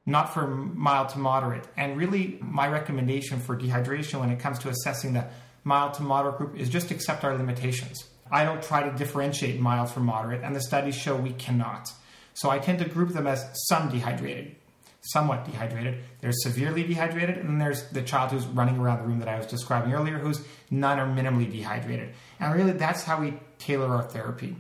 not 0.05 0.35
for 0.35 0.47
mild 0.47 1.09
to 1.11 1.19
moderate. 1.19 1.65
And 1.79 1.97
really, 1.97 2.37
my 2.43 2.69
recommendation 2.69 3.41
for 3.41 3.57
dehydration 3.57 4.21
when 4.21 4.29
it 4.29 4.41
comes 4.41 4.59
to 4.59 4.69
assessing 4.69 5.15
the 5.15 5.25
mild 5.65 5.95
to 5.95 6.03
moderate 6.03 6.37
group 6.37 6.55
is 6.55 6.69
just 6.69 6.91
accept 6.91 7.25
our 7.25 7.35
limitations. 7.35 8.05
I 8.31 8.45
don't 8.45 8.63
try 8.63 8.83
to 8.83 8.95
differentiate 8.95 9.59
mild 9.59 9.91
from 9.91 10.05
moderate, 10.05 10.43
and 10.43 10.55
the 10.55 10.61
studies 10.61 10.95
show 10.95 11.17
we 11.17 11.33
cannot. 11.33 11.91
So 12.35 12.51
I 12.51 12.59
tend 12.59 12.81
to 12.81 12.85
group 12.85 13.15
them 13.15 13.27
as 13.27 13.43
some 13.69 13.89
dehydrated, 13.89 14.55
somewhat 15.01 15.47
dehydrated. 15.47 16.03
There's 16.21 16.43
severely 16.43 16.83
dehydrated, 16.83 17.39
and 17.39 17.49
then 17.49 17.59
there's 17.59 17.89
the 17.89 18.03
child 18.03 18.33
who's 18.33 18.47
running 18.47 18.77
around 18.77 19.01
the 19.01 19.07
room 19.07 19.21
that 19.21 19.29
I 19.29 19.39
was 19.39 19.47
describing 19.47 19.95
earlier, 19.95 20.19
who's 20.19 20.45
none 20.71 20.99
or 20.99 21.07
minimally 21.07 21.51
dehydrated. 21.51 22.15
And 22.45 22.55
really, 22.55 22.73
that's 22.73 23.05
how 23.05 23.23
we 23.23 23.33
tailor 23.59 23.87
our 23.87 24.03
therapy. 24.03 24.55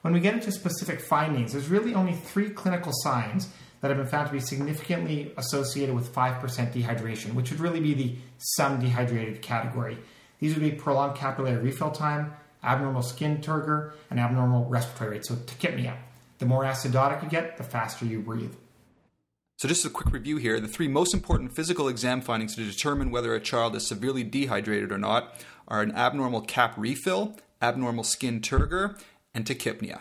When 0.00 0.14
we 0.14 0.20
get 0.20 0.32
into 0.32 0.50
specific 0.50 0.98
findings, 0.98 1.52
there's 1.52 1.68
really 1.68 1.94
only 1.94 2.14
three 2.14 2.48
clinical 2.48 2.90
signs 3.02 3.50
that 3.82 3.88
have 3.88 3.98
been 3.98 4.06
found 4.06 4.28
to 4.28 4.32
be 4.32 4.40
significantly 4.40 5.34
associated 5.36 5.94
with 5.94 6.10
5% 6.14 6.40
dehydration, 6.72 7.34
which 7.34 7.50
would 7.50 7.60
really 7.60 7.80
be 7.80 7.92
the 7.92 8.16
some 8.38 8.80
dehydrated 8.80 9.42
category. 9.42 9.98
These 10.38 10.54
would 10.54 10.62
be 10.62 10.70
prolonged 10.70 11.16
capillary 11.16 11.58
refill 11.58 11.90
time, 11.90 12.32
abnormal 12.64 13.02
skin 13.02 13.42
turgor, 13.42 13.92
and 14.08 14.18
abnormal 14.18 14.64
respiratory 14.64 15.10
rate, 15.10 15.26
so 15.26 15.34
tachypnea. 15.34 15.98
The 16.38 16.46
more 16.46 16.64
acidotic 16.64 17.22
you 17.22 17.28
get, 17.28 17.58
the 17.58 17.62
faster 17.62 18.06
you 18.06 18.20
breathe. 18.20 18.54
So, 19.58 19.66
just 19.66 19.84
a 19.84 19.90
quick 19.90 20.14
review 20.14 20.36
here 20.36 20.60
the 20.60 20.68
three 20.68 20.86
most 20.86 21.12
important 21.12 21.52
physical 21.52 21.88
exam 21.88 22.20
findings 22.20 22.54
to 22.54 22.64
determine 22.64 23.10
whether 23.10 23.34
a 23.34 23.40
child 23.40 23.74
is 23.74 23.86
severely 23.86 24.22
dehydrated 24.22 24.92
or 24.92 24.98
not 24.98 25.34
are 25.68 25.82
an 25.82 25.92
abnormal 25.92 26.40
cap 26.40 26.74
refill, 26.76 27.36
abnormal 27.62 28.04
skin 28.04 28.40
turgor, 28.40 29.00
and 29.34 29.44
tachypnea. 29.44 30.00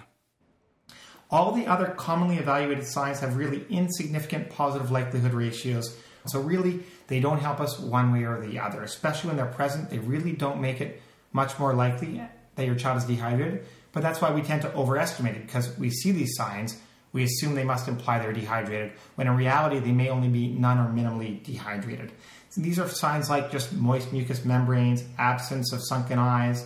All 1.29 1.51
the 1.51 1.67
other 1.67 1.87
commonly 1.87 2.37
evaluated 2.37 2.85
signs 2.85 3.19
have 3.19 3.35
really 3.35 3.65
insignificant 3.69 4.49
positive 4.49 4.91
likelihood 4.91 5.33
ratios. 5.33 5.95
So, 6.25 6.39
really, 6.39 6.83
they 7.07 7.19
don't 7.19 7.39
help 7.39 7.59
us 7.59 7.79
one 7.79 8.11
way 8.11 8.23
or 8.23 8.39
the 8.45 8.59
other, 8.59 8.81
especially 8.83 9.29
when 9.29 9.37
they're 9.37 9.45
present. 9.45 9.89
They 9.89 9.99
really 9.99 10.31
don't 10.31 10.61
make 10.61 10.81
it 10.81 11.01
much 11.33 11.59
more 11.59 11.73
likely 11.73 12.21
that 12.55 12.65
your 12.65 12.75
child 12.75 12.97
is 12.97 13.05
dehydrated. 13.05 13.65
But 13.91 14.03
that's 14.03 14.21
why 14.21 14.31
we 14.31 14.41
tend 14.41 14.61
to 14.61 14.73
overestimate 14.73 15.35
it 15.35 15.45
because 15.45 15.77
we 15.77 15.89
see 15.89 16.11
these 16.11 16.35
signs, 16.35 16.79
we 17.13 17.23
assume 17.23 17.55
they 17.55 17.63
must 17.63 17.87
imply 17.87 18.19
they're 18.19 18.33
dehydrated, 18.33 18.91
when 19.15 19.27
in 19.27 19.35
reality 19.35 19.79
they 19.79 19.91
may 19.91 20.09
only 20.09 20.27
be 20.27 20.49
none 20.49 20.77
or 20.77 20.89
minimally 20.91 21.43
dehydrated. 21.43 22.11
So 22.49 22.61
these 22.61 22.79
are 22.79 22.87
signs 22.87 23.29
like 23.29 23.51
just 23.51 23.73
moist 23.73 24.11
mucous 24.13 24.45
membranes, 24.45 25.03
absence 25.17 25.73
of 25.73 25.81
sunken 25.83 26.19
eyes, 26.19 26.65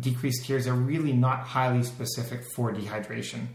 decreased 0.00 0.44
tears. 0.44 0.64
They're 0.64 0.74
really 0.74 1.12
not 1.12 1.40
highly 1.40 1.82
specific 1.82 2.42
for 2.54 2.72
dehydration. 2.72 3.46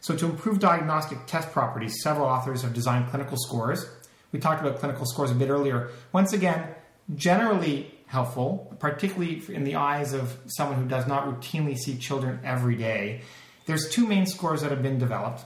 So, 0.00 0.16
to 0.16 0.26
improve 0.26 0.60
diagnostic 0.60 1.26
test 1.26 1.50
properties, 1.50 2.02
several 2.02 2.26
authors 2.26 2.62
have 2.62 2.72
designed 2.72 3.08
clinical 3.10 3.36
scores. 3.36 3.84
We 4.30 4.38
talked 4.38 4.60
about 4.60 4.78
clinical 4.78 5.06
scores 5.06 5.30
a 5.30 5.34
bit 5.34 5.48
earlier. 5.48 5.90
Once 6.12 6.32
again, 6.32 6.68
generally 7.14 7.94
helpful, 8.06 8.76
particularly 8.78 9.42
in 9.48 9.64
the 9.64 9.76
eyes 9.76 10.12
of 10.12 10.36
someone 10.46 10.80
who 10.80 10.88
does 10.88 11.06
not 11.06 11.26
routinely 11.26 11.76
see 11.76 11.96
children 11.96 12.40
every 12.44 12.76
day. 12.76 13.22
There's 13.66 13.90
two 13.90 14.06
main 14.06 14.26
scores 14.26 14.62
that 14.62 14.70
have 14.70 14.82
been 14.82 14.98
developed. 14.98 15.44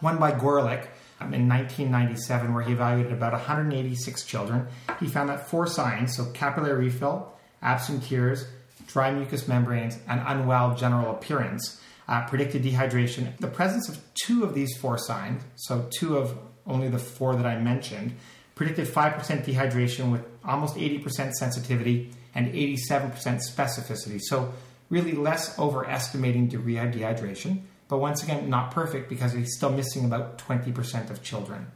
One 0.00 0.18
by 0.18 0.32
Gorelick 0.32 0.86
um, 1.20 1.34
in 1.34 1.48
1997, 1.48 2.54
where 2.54 2.62
he 2.62 2.72
evaluated 2.72 3.12
about 3.12 3.32
186 3.32 4.24
children. 4.24 4.66
He 4.98 5.06
found 5.06 5.28
that 5.28 5.48
four 5.48 5.66
signs, 5.66 6.16
so 6.16 6.26
capillary 6.32 6.86
refill, 6.86 7.32
absent 7.62 8.04
tears, 8.04 8.46
dry 8.86 9.10
mucous 9.10 9.46
membranes, 9.46 9.98
and 10.08 10.20
unwell 10.26 10.74
general 10.74 11.10
appearance, 11.10 11.80
uh, 12.08 12.26
predicted 12.26 12.62
dehydration. 12.62 13.36
The 13.38 13.48
presence 13.48 13.88
of 13.88 14.00
two 14.14 14.44
of 14.44 14.54
these 14.54 14.76
four 14.78 14.98
signs, 14.98 15.42
so 15.56 15.88
two 15.90 16.16
of 16.16 16.36
only 16.66 16.88
the 16.88 16.98
four 16.98 17.36
that 17.36 17.46
I 17.46 17.58
mentioned, 17.58 18.14
predicted 18.54 18.88
5% 18.88 19.44
dehydration 19.44 20.10
with 20.10 20.22
almost 20.44 20.76
80% 20.76 21.32
sensitivity 21.32 22.12
and 22.34 22.52
87% 22.52 23.14
specificity. 23.14 24.20
So, 24.20 24.52
really 24.88 25.12
less 25.12 25.58
overestimating 25.58 26.50
dehydration, 26.50 27.60
but 27.90 27.98
once 27.98 28.22
again, 28.22 28.48
not 28.48 28.70
perfect 28.70 29.08
because 29.08 29.32
he's 29.32 29.54
still 29.56 29.70
missing 29.70 30.04
about 30.04 30.38
20% 30.38 31.10
of 31.10 31.22
children. 31.22 31.66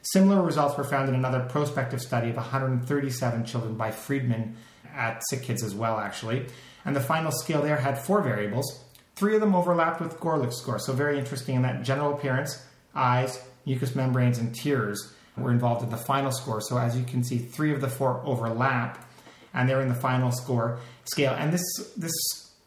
Similar 0.00 0.42
results 0.42 0.76
were 0.76 0.82
found 0.82 1.08
in 1.08 1.14
another 1.14 1.40
prospective 1.40 2.00
study 2.00 2.30
of 2.30 2.36
137 2.36 3.44
children 3.44 3.76
by 3.76 3.90
Friedman 3.90 4.56
at 4.92 5.22
Sick 5.28 5.42
Kids 5.42 5.62
as 5.62 5.74
well, 5.74 5.98
actually. 5.98 6.46
And 6.84 6.96
the 6.96 7.00
final 7.00 7.30
scale 7.30 7.62
there 7.62 7.76
had 7.76 7.98
four 7.98 8.22
variables. 8.22 8.82
Three 9.14 9.34
of 9.34 9.40
them 9.40 9.54
overlapped 9.54 10.00
with 10.00 10.18
Gorelick's 10.18 10.56
score, 10.56 10.78
so 10.78 10.92
very 10.92 11.18
interesting 11.18 11.54
in 11.54 11.62
that 11.62 11.82
general 11.82 12.14
appearance, 12.14 12.66
eyes, 12.94 13.40
mucous 13.66 13.94
membranes, 13.94 14.38
and 14.38 14.54
tears 14.54 15.14
were 15.36 15.52
involved 15.52 15.84
in 15.84 15.90
the 15.90 15.96
final 15.96 16.32
score. 16.32 16.60
So 16.60 16.78
as 16.78 16.96
you 16.96 17.04
can 17.04 17.22
see, 17.22 17.38
three 17.38 17.72
of 17.72 17.80
the 17.80 17.88
four 17.88 18.22
overlap, 18.24 19.06
and 19.54 19.68
they're 19.68 19.82
in 19.82 19.88
the 19.88 19.94
final 19.94 20.32
score 20.32 20.80
scale. 21.04 21.34
And 21.34 21.52
this 21.52 21.62
this 21.96 22.12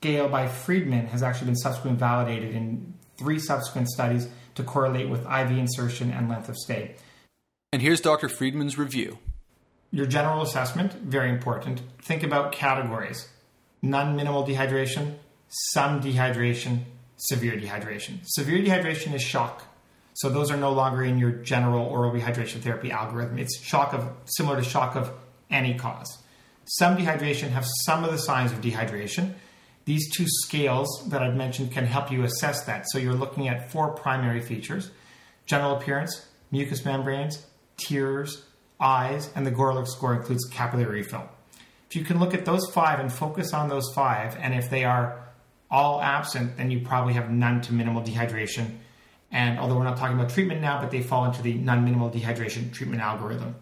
scale 0.06 0.30
by 0.30 0.48
Friedman 0.48 1.08
has 1.08 1.24
actually 1.24 1.48
been 1.48 1.56
subsequently 1.56 1.98
validated 1.98 2.54
in 2.54 2.94
three 3.18 3.40
subsequent 3.40 3.90
studies 3.90 4.28
to 4.54 4.62
correlate 4.62 5.10
with 5.10 5.22
IV 5.26 5.58
insertion 5.58 6.12
and 6.12 6.30
length 6.30 6.48
of 6.48 6.56
stay. 6.56 6.94
And 7.74 7.82
here's 7.82 8.02
Dr. 8.02 8.30
Freedman's 8.30 8.78
review. 8.78 9.18
Your 9.90 10.06
general 10.06 10.44
assessment, 10.44 10.94
very 10.94 11.32
important. 11.32 11.82
Think 12.04 12.22
about 12.22 12.52
categories 12.52 13.30
none 13.82 14.16
minimal 14.16 14.44
dehydration, 14.44 15.16
some 15.48 16.02
dehydration, 16.02 16.80
severe 17.18 17.54
dehydration. 17.54 18.20
Severe 18.24 18.60
dehydration 18.60 19.14
is 19.14 19.22
shock. 19.22 19.64
So 20.14 20.30
those 20.30 20.50
are 20.50 20.58
no 20.58 20.72
longer 20.72 21.04
in 21.04 21.20
your 21.20 21.32
general 21.32 21.86
oral 21.86 22.12
rehydration 22.12 22.62
therapy 22.62 22.92
algorithm. 22.92 23.38
It's 23.38 23.60
shock 23.60 23.94
of 23.94 24.08
similar 24.26 24.58
to 24.58 24.64
shock 24.64 24.96
of 24.96 25.12
any 25.52 25.76
cause. 25.76 26.18
Some 26.66 26.98
dehydration 26.98 27.50
have 27.50 27.66
some 27.86 28.04
of 28.04 28.12
the 28.12 28.18
signs 28.18 28.52
of 28.52 28.62
dehydration. 28.62 29.34
These 29.86 30.16
two 30.16 30.26
scales 30.28 31.08
that 31.10 31.22
I've 31.22 31.36
mentioned 31.36 31.72
can 31.72 31.86
help 31.86 32.12
you 32.12 32.24
assess 32.24 32.66
that. 32.66 32.86
So 32.90 32.98
you're 32.98 33.14
looking 33.14 33.48
at 33.48 33.72
four 33.72 33.94
primary 33.94 34.42
features: 34.42 34.92
general 35.46 35.78
appearance, 35.78 36.26
mucous 36.52 36.84
membranes, 36.84 37.46
tears, 37.78 38.44
eyes, 38.80 39.32
and 39.36 39.46
the 39.46 39.52
Gorelick 39.52 39.88
score 39.88 40.16
includes 40.16 40.46
capillary 40.46 41.02
refill. 41.02 41.30
If 41.90 41.96
you 41.96 42.04
can 42.04 42.20
look 42.20 42.34
at 42.34 42.46
those 42.46 42.70
five 42.72 43.00
and 43.00 43.12
focus 43.12 43.54
on 43.54 43.70
those 43.70 43.94
five, 43.94 44.36
and 44.42 44.54
if 44.54 44.70
they 44.70 44.86
are 44.86 45.28
all 45.70 46.02
absent, 46.02 46.58
then 46.58 46.72
you 46.72 46.82
probably 46.82 47.14
have 47.14 47.30
none 47.30 47.62
to 47.62 47.74
minimal 47.74 48.02
dehydration 48.02 48.78
and 49.36 49.60
although 49.60 49.76
we're 49.76 49.84
not 49.84 49.98
talking 49.98 50.18
about 50.18 50.30
treatment 50.30 50.62
now, 50.62 50.80
but 50.80 50.92
they 50.92 51.02
fall 51.02 51.26
into 51.26 51.42
the 51.42 51.56
non 51.56 51.84
minimal 51.84 52.10
dehydration 52.10 52.72
treatment 52.72 53.02
algorithm. 53.02 53.56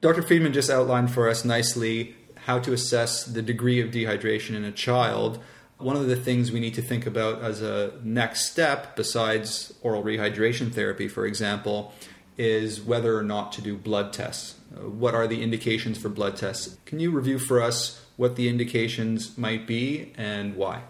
Dr. 0.00 0.22
Freedman 0.22 0.52
just 0.52 0.70
outlined 0.70 1.10
for 1.10 1.28
us 1.28 1.44
nicely 1.44 2.14
how 2.44 2.60
to 2.60 2.72
assess 2.72 3.24
the 3.24 3.42
degree 3.42 3.80
of 3.80 3.90
dehydration 3.90 4.54
in 4.54 4.64
a 4.64 4.70
child. 4.70 5.40
One 5.78 5.96
of 5.96 6.08
the 6.08 6.16
things 6.16 6.50
we 6.50 6.58
need 6.60 6.74
to 6.74 6.82
think 6.82 7.06
about 7.06 7.40
as 7.40 7.62
a 7.62 7.92
next 8.02 8.50
step, 8.50 8.96
besides 8.96 9.72
oral 9.80 10.02
rehydration 10.02 10.72
therapy, 10.72 11.06
for 11.06 11.24
example, 11.24 11.92
is 12.36 12.80
whether 12.80 13.16
or 13.16 13.22
not 13.22 13.52
to 13.52 13.62
do 13.62 13.76
blood 13.76 14.12
tests. 14.12 14.56
Uh, 14.74 14.88
what 14.88 15.14
are 15.14 15.26
the 15.26 15.42
indications 15.42 15.98
for 15.98 16.08
blood 16.08 16.36
tests? 16.36 16.76
Can 16.84 17.00
you 17.00 17.10
review 17.10 17.38
for 17.38 17.62
us 17.62 18.04
what 18.16 18.36
the 18.36 18.48
indications 18.48 19.38
might 19.38 19.66
be 19.66 20.12
and 20.16 20.56
why? 20.56 20.82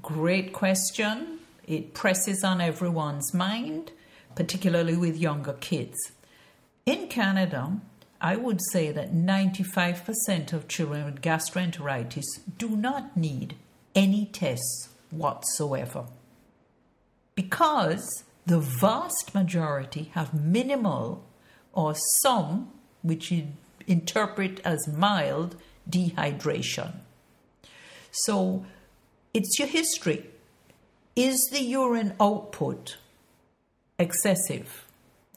Great 0.00 0.52
question. 0.52 1.38
It 1.66 1.94
presses 1.94 2.42
on 2.42 2.60
everyone's 2.60 3.32
mind, 3.32 3.92
particularly 4.34 4.96
with 4.96 5.16
younger 5.16 5.52
kids. 5.54 5.96
In 6.86 7.08
Canada, 7.08 7.80
I 8.20 8.36
would 8.36 8.60
say 8.70 8.90
that 8.92 9.12
95% 9.12 10.52
of 10.52 10.68
children 10.68 11.04
with 11.04 11.20
gastroenteritis 11.20 12.24
do 12.58 12.70
not 12.70 13.16
need 13.16 13.54
any 13.94 14.26
tests 14.26 14.88
whatsoever 15.10 16.06
because 17.34 18.24
the 18.46 18.60
vast 18.60 19.34
majority 19.34 20.10
have 20.14 20.34
minimal 20.34 21.24
or 21.72 21.94
some, 22.22 22.70
which 23.02 23.30
you 23.30 23.48
interpret 23.86 24.60
as 24.64 24.88
mild, 24.88 25.56
dehydration. 25.88 26.92
So 28.10 28.64
it's 29.32 29.58
your 29.58 29.68
history. 29.68 30.26
Is 31.16 31.48
the 31.50 31.62
urine 31.62 32.14
output 32.20 32.96
excessive? 33.98 34.86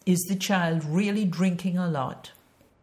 Is 0.06 0.20
the 0.28 0.36
child 0.36 0.84
really 0.86 1.26
drinking 1.26 1.78
a 1.78 1.88
lot? 1.88 2.32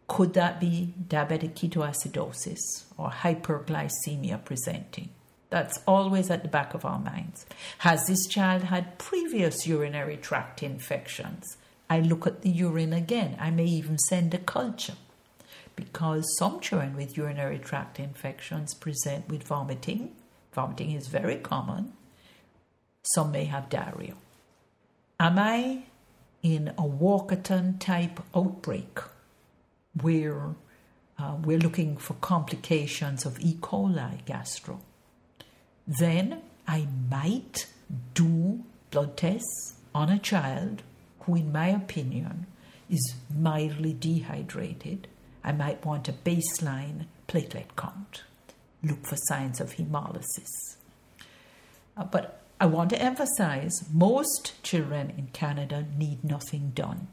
Could 0.08 0.34
that 0.34 0.60
be 0.60 0.94
diabetic 1.08 1.54
ketoacidosis 1.54 2.84
or 2.98 3.10
hyperglycemia 3.10 4.44
presenting? 4.44 5.10
That's 5.52 5.80
always 5.86 6.30
at 6.30 6.42
the 6.42 6.48
back 6.48 6.72
of 6.72 6.86
our 6.86 6.98
minds. 6.98 7.44
Has 7.80 8.06
this 8.06 8.26
child 8.26 8.62
had 8.62 8.96
previous 8.96 9.66
urinary 9.66 10.16
tract 10.16 10.62
infections? 10.62 11.58
I 11.90 12.00
look 12.00 12.26
at 12.26 12.40
the 12.40 12.48
urine 12.48 12.94
again. 12.94 13.36
I 13.38 13.50
may 13.50 13.66
even 13.66 13.98
send 13.98 14.32
a 14.32 14.38
culture 14.38 14.94
because 15.76 16.38
some 16.38 16.58
children 16.60 16.96
with 16.96 17.18
urinary 17.18 17.58
tract 17.58 18.00
infections 18.00 18.72
present 18.72 19.28
with 19.28 19.42
vomiting. 19.42 20.16
Vomiting 20.54 20.92
is 20.92 21.08
very 21.08 21.36
common. 21.36 21.92
Some 23.02 23.30
may 23.30 23.44
have 23.44 23.68
diarrhea. 23.68 24.14
Am 25.20 25.38
I 25.38 25.82
in 26.42 26.68
a 26.78 26.82
Walkerton 26.84 27.78
type 27.78 28.20
outbreak 28.34 29.00
where 30.00 30.54
uh, 31.18 31.36
we're 31.44 31.58
looking 31.58 31.98
for 31.98 32.14
complications 32.14 33.26
of 33.26 33.38
E. 33.38 33.58
coli 33.60 34.24
gastro? 34.24 34.80
Then 35.86 36.42
I 36.66 36.86
might 37.10 37.66
do 38.14 38.64
blood 38.90 39.16
tests 39.16 39.74
on 39.94 40.08
a 40.08 40.18
child 40.18 40.82
who, 41.20 41.34
in 41.34 41.52
my 41.52 41.68
opinion, 41.68 42.46
is 42.88 43.14
mildly 43.34 43.92
dehydrated. 43.92 45.08
I 45.44 45.52
might 45.52 45.84
want 45.84 46.08
a 46.08 46.12
baseline 46.12 47.06
platelet 47.28 47.76
count. 47.76 48.22
Look 48.82 49.06
for 49.06 49.16
signs 49.16 49.60
of 49.60 49.74
hemolysis. 49.74 50.76
Uh, 51.96 52.04
but 52.04 52.40
I 52.60 52.66
want 52.66 52.90
to 52.90 53.02
emphasize 53.02 53.84
most 53.92 54.62
children 54.62 55.12
in 55.16 55.28
Canada 55.32 55.86
need 55.96 56.22
nothing 56.22 56.72
done. 56.74 57.08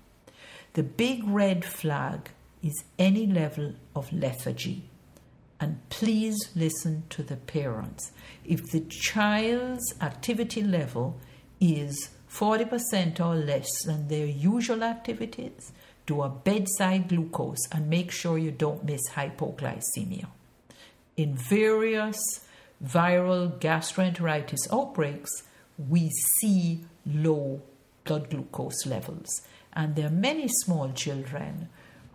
The 0.74 0.84
big 0.84 1.24
red 1.26 1.66
flag 1.66 2.30
is 2.62 2.84
any 2.98 3.26
level 3.26 3.74
of 3.96 4.12
lethargy. 4.14 4.89
And 5.60 5.78
please 5.90 6.38
listen 6.56 7.04
to 7.10 7.24
the 7.24 7.36
parents. 7.36 8.12
If 8.46 8.72
the 8.72 8.82
child's 8.82 9.94
activity 10.02 10.64
level 10.64 11.20
is 11.60 12.10
40% 12.32 13.20
or 13.20 13.36
less 13.36 13.84
than 13.84 14.08
their 14.08 14.26
usual 14.26 14.84
activities, 14.84 15.72
do 16.06 16.22
a 16.22 16.30
bedside 16.30 17.10
glucose 17.10 17.68
and 17.72 17.90
make 17.90 18.12
sure 18.12 18.38
you 18.38 18.52
don't 18.52 18.84
miss 18.84 19.10
hypoglycemia. 19.10 20.28
In 21.18 21.36
various 21.36 22.18
viral 22.84 23.60
gastroenteritis 23.60 24.72
outbreaks, 24.72 25.44
we 25.78 26.10
see 26.10 26.86
low 27.06 27.62
blood 28.06 28.30
glucose 28.30 28.86
levels. 28.86 29.28
And 29.74 29.96
there 29.96 30.08
are 30.08 30.12
many 30.12 30.48
small 30.48 30.92
children 30.94 31.70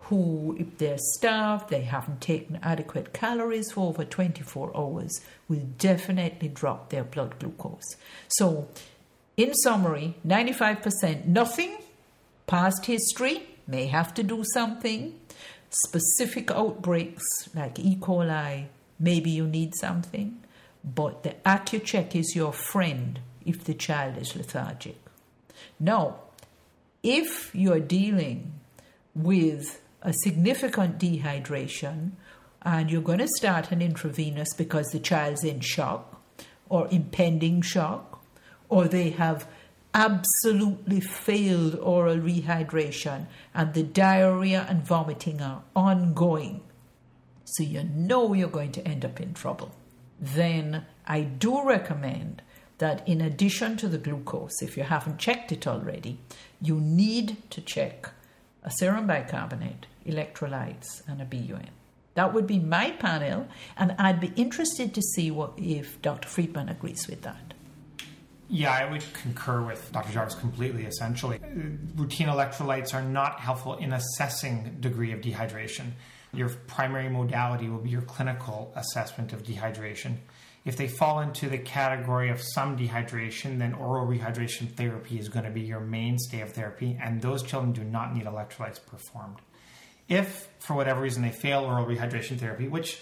who, 0.05 0.55
if 0.59 0.77
they're 0.77 0.99
starved, 0.99 1.69
they 1.69 1.81
haven't 1.81 2.21
taken 2.21 2.59
adequate 2.61 3.11
calories 3.11 3.71
for 3.71 3.89
over 3.89 4.05
24 4.05 4.75
hours, 4.77 5.21
will 5.49 5.65
definitely 5.79 6.47
drop 6.47 6.89
their 6.89 7.03
blood 7.03 7.39
glucose. 7.39 7.95
So, 8.27 8.67
in 9.35 9.53
summary, 9.55 10.15
95% 10.25 11.25
nothing, 11.25 11.77
past 12.45 12.85
history, 12.85 13.47
may 13.67 13.87
have 13.87 14.13
to 14.13 14.21
do 14.21 14.43
something, 14.53 15.19
specific 15.69 16.51
outbreaks 16.51 17.49
like 17.55 17.79
E. 17.79 17.95
coli, 17.95 18.65
maybe 18.99 19.31
you 19.31 19.47
need 19.47 19.73
something, 19.75 20.39
but 20.83 21.23
the 21.23 21.35
Accu-Chek 21.45 22.15
is 22.15 22.35
your 22.35 22.53
friend 22.53 23.19
if 23.43 23.63
the 23.63 23.73
child 23.73 24.17
is 24.17 24.35
lethargic. 24.35 24.97
Now, 25.79 26.17
if 27.01 27.53
you're 27.55 27.79
dealing 27.79 28.53
with 29.15 29.81
a 30.05 30.13
significant 30.13 30.99
dehydration 30.99 32.11
and 32.61 32.91
you're 32.91 33.01
going 33.01 33.19
to 33.19 33.27
start 33.27 33.71
an 33.71 33.81
intravenous 33.81 34.53
because 34.53 34.87
the 34.87 34.99
child's 34.99 35.43
in 35.43 35.59
shock 35.59 36.21
or 36.69 36.87
impending 36.89 37.61
shock, 37.61 38.23
or 38.69 38.87
they 38.87 39.11
have 39.11 39.47
absolutely 39.93 40.99
failed 40.99 41.75
oral 41.75 42.17
rehydration 42.17 43.25
and 43.53 43.73
the 43.73 43.83
diarrhea 43.83 44.65
and 44.67 44.85
vomiting 44.85 45.41
are 45.41 45.63
ongoing, 45.75 46.61
so 47.43 47.63
you 47.63 47.83
know 47.83 48.33
you're 48.33 48.49
going 48.49 48.71
to 48.71 48.87
end 48.87 49.05
up 49.05 49.21
in 49.21 49.33
trouble, 49.33 49.71
then 50.19 50.85
I 51.07 51.21
do 51.21 51.63
recommend 51.63 52.41
that 52.79 53.07
in 53.07 53.21
addition 53.21 53.77
to 53.77 53.87
the 53.87 53.99
glucose, 53.99 54.61
if 54.61 54.75
you 54.75 54.83
haven't 54.83 55.19
checked 55.19 55.51
it 55.51 55.67
already, 55.67 56.19
you 56.61 56.79
need 56.81 57.37
to 57.51 57.61
check 57.61 58.09
a 58.65 58.71
serum 58.71 59.07
bicarbonate, 59.07 59.85
electrolytes, 60.05 61.07
and 61.07 61.21
a 61.21 61.25
BUN. 61.25 61.69
That 62.15 62.33
would 62.33 62.47
be 62.47 62.59
my 62.59 62.91
panel, 62.91 63.47
and 63.77 63.93
I'd 63.99 64.19
be 64.19 64.33
interested 64.35 64.93
to 64.95 65.01
see 65.01 65.31
what, 65.31 65.53
if 65.57 66.01
Dr. 66.01 66.27
Freedman 66.27 66.69
agrees 66.69 67.07
with 67.07 67.21
that. 67.21 67.53
Yeah, 68.49 68.71
I 68.71 68.89
would 68.89 69.03
concur 69.13 69.61
with 69.61 69.91
Dr. 69.91 70.13
Jarvis 70.13 70.35
completely, 70.35 70.85
essentially. 70.85 71.39
Routine 71.95 72.27
electrolytes 72.27 72.93
are 72.93 73.01
not 73.01 73.39
helpful 73.39 73.75
in 73.75 73.93
assessing 73.93 74.77
degree 74.79 75.11
of 75.11 75.21
dehydration. 75.21 75.91
Your 76.33 76.49
primary 76.49 77.09
modality 77.09 77.69
will 77.69 77.79
be 77.79 77.89
your 77.89 78.03
clinical 78.03 78.71
assessment 78.75 79.33
of 79.33 79.43
dehydration. 79.43 80.17
If 80.65 80.77
they 80.77 80.87
fall 80.87 81.19
into 81.19 81.47
the 81.47 81.59
category 81.59 82.29
of 82.29 82.41
some 82.41 82.75
dehydration, 82.75 83.59
then 83.59 83.73
oral 83.73 84.07
rehydration 84.07 84.71
therapy 84.71 85.19
is 85.19 85.29
going 85.29 85.45
to 85.45 85.51
be 85.51 85.61
your 85.61 85.79
mainstay 85.79 86.41
of 86.41 86.53
therapy, 86.53 86.97
and 86.99 87.21
those 87.21 87.43
children 87.43 87.71
do 87.71 87.83
not 87.83 88.15
need 88.15 88.25
electrolytes 88.25 88.83
performed. 88.83 89.37
If, 90.09 90.49
for 90.57 90.75
whatever 90.75 91.01
reason, 91.01 91.21
they 91.21 91.29
fail 91.29 91.63
oral 91.65 91.85
rehydration 91.85 92.39
therapy, 92.39 92.67
which 92.67 92.99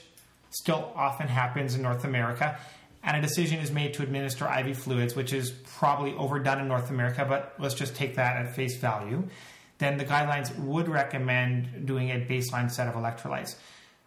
still 0.49 0.91
often 0.93 1.29
happens 1.29 1.73
in 1.73 1.81
North 1.81 2.03
America, 2.03 2.59
and 3.01 3.15
a 3.15 3.21
decision 3.21 3.59
is 3.59 3.71
made 3.71 3.93
to 3.93 4.03
administer 4.03 4.45
IV 4.45 4.77
fluids, 4.77 5.15
which 5.15 5.31
is 5.31 5.51
probably 5.51 6.13
overdone 6.15 6.59
in 6.59 6.67
North 6.67 6.89
America, 6.89 7.25
but 7.27 7.55
let's 7.59 7.75
just 7.75 7.95
take 7.95 8.15
that 8.15 8.35
at 8.35 8.55
face 8.55 8.77
value, 8.77 9.23
then 9.77 9.97
the 9.97 10.05
guidelines 10.05 10.53
would 10.59 10.89
recommend 10.89 11.85
doing 11.85 12.11
a 12.11 12.15
baseline 12.15 12.69
set 12.69 12.89
of 12.89 12.95
electrolytes 12.95 13.55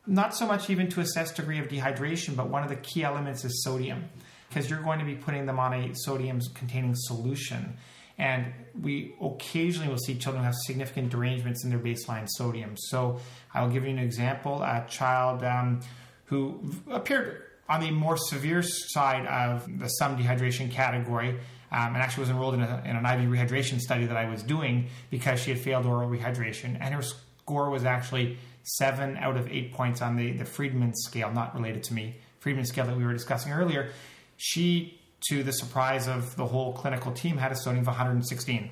not 0.06 0.34
so 0.34 0.46
much 0.46 0.70
even 0.70 0.88
to 0.90 1.00
assess 1.00 1.32
degree 1.32 1.58
of 1.58 1.68
dehydration, 1.68 2.36
but 2.36 2.48
one 2.48 2.62
of 2.62 2.68
the 2.68 2.76
key 2.76 3.04
elements 3.04 3.44
is 3.44 3.62
sodium, 3.64 4.08
because 4.48 4.70
you're 4.70 4.82
going 4.82 4.98
to 4.98 5.04
be 5.04 5.14
putting 5.14 5.46
them 5.46 5.58
on 5.58 5.72
a 5.72 5.94
sodium 5.94 6.40
containing 6.54 6.94
solution. 6.94 7.76
And 8.18 8.52
we 8.80 9.14
occasionally 9.20 9.88
will 9.88 9.98
see 9.98 10.14
children 10.16 10.42
have 10.44 10.54
significant 10.54 11.10
derangements 11.10 11.64
in 11.64 11.70
their 11.70 11.78
baseline 11.78 12.28
sodium. 12.28 12.76
So 12.76 13.18
I'll 13.52 13.68
give 13.68 13.84
you 13.84 13.90
an 13.90 13.98
example 13.98 14.62
a 14.62 14.86
child 14.88 15.44
um, 15.44 15.80
who 16.26 16.60
appeared 16.90 17.42
on 17.68 17.80
the 17.80 17.90
more 17.90 18.16
severe 18.16 18.62
side 18.62 19.26
of 19.26 19.66
the 19.78 19.88
some 19.88 20.16
dehydration 20.16 20.70
category. 20.70 21.38
Um, 21.72 21.94
and 21.94 21.96
actually 21.96 22.22
was 22.22 22.30
enrolled 22.30 22.54
in, 22.54 22.62
a, 22.62 22.82
in, 22.86 22.94
an 22.94 23.04
IV 23.04 23.28
rehydration 23.28 23.80
study 23.80 24.06
that 24.06 24.16
I 24.16 24.30
was 24.30 24.44
doing 24.44 24.86
because 25.10 25.40
she 25.40 25.50
had 25.50 25.58
failed 25.58 25.84
oral 25.84 26.08
rehydration, 26.08 26.78
and 26.80 26.94
her 26.94 27.02
score 27.46 27.70
was 27.70 27.84
actually 27.84 28.36
seven 28.64 29.16
out 29.18 29.36
of 29.36 29.48
eight 29.52 29.72
points 29.72 30.02
on 30.02 30.16
the, 30.16 30.32
the 30.32 30.44
Friedman 30.44 30.92
scale, 30.96 31.30
not 31.30 31.54
related 31.54 31.84
to 31.84 31.94
me, 31.94 32.16
Friedman 32.40 32.64
scale 32.64 32.86
that 32.86 32.96
we 32.96 33.04
were 33.04 33.12
discussing 33.12 33.52
earlier. 33.52 33.90
She, 34.36 35.00
to 35.28 35.44
the 35.44 35.52
surprise 35.52 36.08
of 36.08 36.34
the 36.34 36.44
whole 36.44 36.72
clinical 36.72 37.12
team, 37.12 37.36
had 37.36 37.52
a 37.52 37.56
sodium 37.56 37.84
of 37.84 37.86
116. 37.86 38.70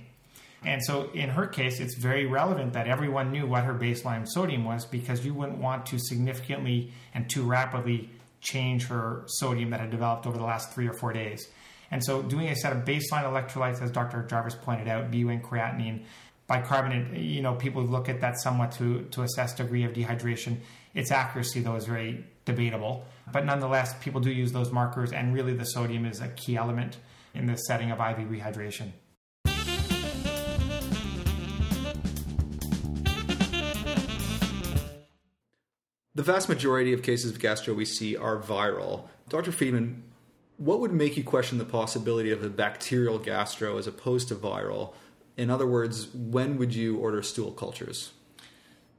And 0.64 0.84
so 0.84 1.10
in 1.12 1.28
her 1.30 1.46
case, 1.46 1.78
it's 1.78 1.94
very 1.94 2.26
relevant 2.26 2.72
that 2.72 2.88
everyone 2.88 3.30
knew 3.30 3.46
what 3.46 3.62
her 3.62 3.74
baseline 3.74 4.26
sodium 4.26 4.64
was 4.64 4.86
because 4.86 5.24
you 5.24 5.34
wouldn't 5.34 5.58
want 5.58 5.86
to 5.86 5.98
significantly 6.00 6.90
and 7.12 7.30
too 7.30 7.44
rapidly 7.44 8.10
change 8.40 8.88
her 8.88 9.22
sodium 9.26 9.70
that 9.70 9.78
had 9.78 9.90
developed 9.90 10.26
over 10.26 10.36
the 10.36 10.44
last 10.44 10.72
three 10.72 10.88
or 10.88 10.94
four 10.94 11.12
days. 11.12 11.46
And 11.92 12.04
so 12.04 12.22
doing 12.22 12.48
a 12.48 12.56
set 12.56 12.72
of 12.72 12.84
baseline 12.84 13.22
electrolytes, 13.22 13.80
as 13.80 13.92
Dr. 13.92 14.26
Jarvis 14.28 14.56
pointed 14.56 14.88
out, 14.88 15.12
BUN 15.12 15.40
creatinine, 15.42 16.04
bicarbonate, 16.46 17.18
you 17.18 17.42
know, 17.42 17.54
people 17.54 17.82
look 17.82 18.08
at 18.08 18.20
that 18.20 18.38
somewhat 18.38 18.72
to, 18.72 19.02
to 19.10 19.22
assess 19.22 19.54
degree 19.54 19.84
of 19.84 19.92
dehydration. 19.92 20.58
Its 20.94 21.10
accuracy, 21.10 21.60
though, 21.60 21.76
is 21.76 21.86
very 21.86 22.24
debatable. 22.44 23.04
But 23.32 23.44
nonetheless, 23.44 23.94
people 24.02 24.20
do 24.20 24.30
use 24.30 24.52
those 24.52 24.70
markers, 24.70 25.12
and 25.12 25.34
really 25.34 25.54
the 25.54 25.64
sodium 25.64 26.04
is 26.04 26.20
a 26.20 26.28
key 26.28 26.56
element 26.56 26.98
in 27.34 27.46
the 27.46 27.56
setting 27.56 27.90
of 27.90 27.98
IV 27.98 28.28
rehydration. 28.28 28.92
The 36.16 36.22
vast 36.22 36.48
majority 36.48 36.92
of 36.92 37.02
cases 37.02 37.32
of 37.32 37.40
gastro 37.40 37.74
we 37.74 37.84
see 37.84 38.16
are 38.16 38.38
viral. 38.38 39.08
Dr. 39.28 39.50
Freedman, 39.50 40.04
what 40.58 40.78
would 40.78 40.92
make 40.92 41.16
you 41.16 41.24
question 41.24 41.58
the 41.58 41.64
possibility 41.64 42.30
of 42.30 42.44
a 42.44 42.48
bacterial 42.48 43.18
gastro 43.18 43.78
as 43.78 43.88
opposed 43.88 44.28
to 44.28 44.36
viral? 44.36 44.94
In 45.36 45.50
other 45.50 45.66
words, 45.66 46.08
when 46.14 46.58
would 46.58 46.74
you 46.74 46.98
order 46.98 47.22
stool 47.22 47.52
cultures? 47.52 48.12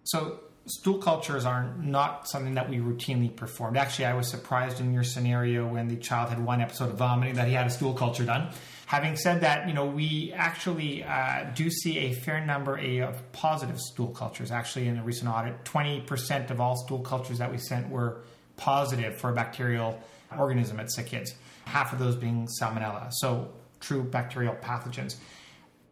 So, 0.03 0.39
stool 0.65 0.97
cultures 0.97 1.45
are 1.45 1.73
not 1.77 2.27
something 2.27 2.55
that 2.55 2.69
we 2.69 2.77
routinely 2.77 3.33
performed. 3.33 3.77
Actually, 3.77 4.05
I 4.05 4.13
was 4.13 4.29
surprised 4.29 4.79
in 4.79 4.93
your 4.93 5.03
scenario 5.03 5.67
when 5.67 5.87
the 5.87 5.95
child 5.95 6.29
had 6.29 6.43
one 6.43 6.61
episode 6.61 6.89
of 6.89 6.97
vomiting 6.97 7.35
that 7.35 7.47
he 7.47 7.53
had 7.53 7.67
a 7.67 7.69
stool 7.69 7.93
culture 7.93 8.25
done. 8.25 8.49
Having 8.87 9.15
said 9.17 9.41
that, 9.41 9.67
you 9.67 9.73
know, 9.73 9.85
we 9.85 10.31
actually 10.33 11.03
uh, 11.03 11.45
do 11.55 11.71
see 11.71 11.97
a 11.99 12.13
fair 12.13 12.45
number 12.45 12.77
of 12.77 13.31
positive 13.31 13.79
stool 13.79 14.09
cultures. 14.09 14.51
Actually, 14.51 14.87
in 14.87 14.97
a 14.97 15.03
recent 15.03 15.29
audit, 15.29 15.63
20% 15.65 16.51
of 16.51 16.61
all 16.61 16.75
stool 16.75 16.99
cultures 16.99 17.39
that 17.39 17.51
we 17.51 17.57
sent 17.57 17.89
were 17.89 18.21
positive 18.57 19.17
for 19.17 19.31
a 19.31 19.33
bacterial 19.33 19.99
organism 20.37 20.79
at 20.79 20.91
sick 20.91 21.07
kids, 21.07 21.33
half 21.65 21.93
of 21.93 21.99
those 21.99 22.15
being 22.15 22.47
salmonella, 22.61 23.11
so 23.11 23.51
true 23.79 24.03
bacterial 24.03 24.55
pathogens. 24.55 25.15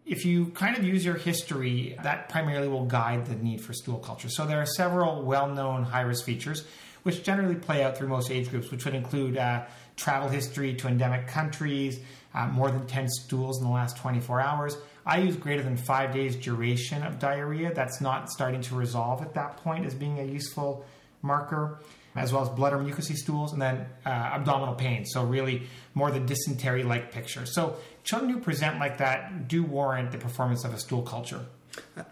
If 0.05 0.25
you 0.25 0.47
kind 0.47 0.77
of 0.77 0.83
use 0.83 1.05
your 1.05 1.15
history, 1.15 1.97
that 2.03 2.27
primarily 2.29 2.67
will 2.67 2.85
guide 2.85 3.25
the 3.25 3.35
need 3.35 3.61
for 3.61 3.71
stool 3.71 3.99
culture. 3.99 4.29
So 4.29 4.45
there 4.45 4.61
are 4.61 4.65
several 4.65 5.23
well 5.23 5.47
known 5.47 5.83
high 5.83 6.01
risk 6.01 6.25
features 6.25 6.65
which 7.03 7.23
generally 7.23 7.55
play 7.55 7.83
out 7.83 7.97
through 7.97 8.07
most 8.07 8.31
age 8.31 8.49
groups, 8.49 8.71
which 8.71 8.85
would 8.85 8.95
include 8.95 9.37
uh, 9.37 9.63
travel 9.95 10.29
history 10.29 10.73
to 10.73 10.87
endemic 10.87 11.27
countries, 11.27 11.99
uh, 12.33 12.47
more 12.47 12.71
than 12.71 12.87
10 12.87 13.07
stools 13.09 13.59
in 13.59 13.65
the 13.65 13.71
last 13.71 13.97
24 13.97 14.41
hours. 14.41 14.77
I 15.05 15.19
use 15.19 15.35
greater 15.35 15.61
than 15.61 15.77
five 15.77 16.13
days 16.13 16.35
duration 16.35 17.03
of 17.03 17.19
diarrhea. 17.19 17.73
That's 17.73 18.01
not 18.01 18.29
starting 18.29 18.61
to 18.61 18.75
resolve 18.75 19.21
at 19.21 19.33
that 19.35 19.57
point 19.57 19.85
as 19.85 19.93
being 19.93 20.19
a 20.19 20.23
useful 20.23 20.85
marker, 21.21 21.79
as 22.15 22.31
well 22.31 22.41
as 22.41 22.49
blood 22.49 22.73
or 22.73 22.77
mucousy 22.77 23.15
stools, 23.15 23.51
and 23.51 23.61
then 23.61 23.85
uh, 24.05 24.09
abdominal 24.09 24.75
pain. 24.75 25.05
So, 25.05 25.25
really 25.25 25.63
more 25.93 26.09
the 26.09 26.19
dysentery 26.19 26.83
like 26.83 27.11
picture. 27.11 27.45
So, 27.45 27.77
children 28.03 28.31
who 28.31 28.39
present 28.39 28.79
like 28.79 28.97
that 28.97 29.47
do 29.47 29.63
warrant 29.63 30.11
the 30.11 30.17
performance 30.17 30.63
of 30.63 30.73
a 30.73 30.79
stool 30.79 31.01
culture. 31.01 31.45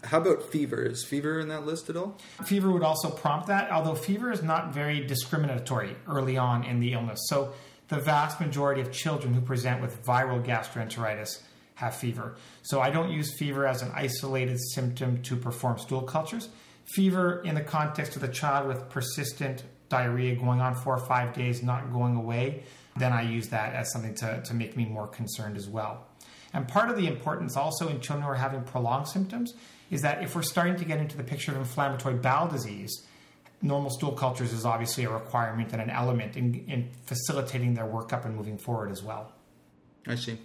How 0.04 0.18
about 0.18 0.50
fever? 0.50 0.82
Is 0.82 1.04
fever 1.04 1.38
in 1.38 1.48
that 1.48 1.64
list 1.64 1.88
at 1.88 1.96
all? 1.96 2.18
Fever 2.44 2.70
would 2.70 2.82
also 2.82 3.10
prompt 3.10 3.46
that, 3.46 3.70
although 3.70 3.94
fever 3.94 4.32
is 4.32 4.42
not 4.42 4.74
very 4.74 5.06
discriminatory 5.06 5.96
early 6.08 6.36
on 6.36 6.64
in 6.64 6.80
the 6.80 6.92
illness. 6.94 7.20
So, 7.28 7.52
the 7.88 7.98
vast 7.98 8.40
majority 8.40 8.80
of 8.80 8.90
children 8.90 9.34
who 9.34 9.40
present 9.42 9.82
with 9.82 10.02
viral 10.04 10.42
gastroenteritis 10.42 11.42
have 11.74 11.94
fever. 11.94 12.36
So 12.62 12.80
I 12.80 12.90
don't 12.90 13.10
use 13.10 13.36
fever 13.36 13.66
as 13.66 13.82
an 13.82 13.90
isolated 13.94 14.58
symptom 14.72 15.20
to 15.22 15.36
perform 15.36 15.78
stool 15.78 16.02
cultures. 16.02 16.48
Fever 16.86 17.42
in 17.44 17.54
the 17.54 17.60
context 17.60 18.16
of 18.16 18.22
the 18.22 18.28
child 18.28 18.66
with 18.66 18.88
persistent 18.88 19.64
diarrhea 19.88 20.36
going 20.36 20.60
on 20.60 20.74
four 20.74 20.94
or 20.94 21.06
five 21.06 21.34
days, 21.34 21.62
not 21.62 21.92
going 21.92 22.16
away, 22.16 22.62
then 22.96 23.12
I 23.12 23.22
use 23.22 23.48
that 23.48 23.74
as 23.74 23.92
something 23.92 24.14
to, 24.16 24.42
to 24.42 24.54
make 24.54 24.76
me 24.76 24.84
more 24.84 25.06
concerned 25.06 25.56
as 25.56 25.68
well. 25.68 26.06
And 26.52 26.68
part 26.68 26.90
of 26.90 26.96
the 26.96 27.06
importance 27.06 27.56
also 27.56 27.88
in 27.88 28.00
children 28.00 28.24
who 28.24 28.30
are 28.30 28.36
having 28.36 28.62
prolonged 28.62 29.08
symptoms 29.08 29.54
is 29.90 30.02
that 30.02 30.22
if 30.22 30.34
we're 30.34 30.42
starting 30.42 30.76
to 30.76 30.84
get 30.84 30.98
into 30.98 31.16
the 31.16 31.24
picture 31.24 31.52
of 31.52 31.58
inflammatory 31.58 32.14
bowel 32.14 32.48
disease, 32.48 33.06
normal 33.62 33.90
stool 33.90 34.12
cultures 34.12 34.52
is 34.52 34.64
obviously 34.64 35.04
a 35.04 35.10
requirement 35.10 35.72
and 35.72 35.80
an 35.80 35.90
element 35.90 36.36
in, 36.36 36.64
in 36.66 36.90
facilitating 37.06 37.74
their 37.74 37.84
workup 37.84 38.24
and 38.24 38.36
moving 38.36 38.58
forward 38.58 38.90
as 38.90 39.02
well. 39.02 39.32
I 40.06 40.16
see. 40.16 40.38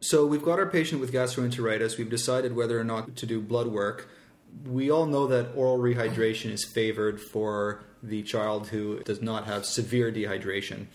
So 0.00 0.26
we've 0.26 0.42
got 0.42 0.58
our 0.58 0.66
patient 0.66 1.00
with 1.00 1.12
gastroenteritis. 1.12 1.96
We've 1.96 2.10
decided 2.10 2.54
whether 2.54 2.78
or 2.78 2.84
not 2.84 3.16
to 3.16 3.26
do 3.26 3.40
blood 3.40 3.68
work. 3.68 4.10
We 4.66 4.90
all 4.90 5.06
know 5.06 5.26
that 5.28 5.52
oral 5.54 5.78
rehydration 5.78 6.50
is 6.50 6.64
favored 6.64 7.20
for 7.20 7.82
the 8.02 8.22
child 8.22 8.68
who 8.68 9.00
does 9.00 9.22
not 9.22 9.46
have 9.46 9.64
severe 9.64 10.12
dehydration. 10.12 10.86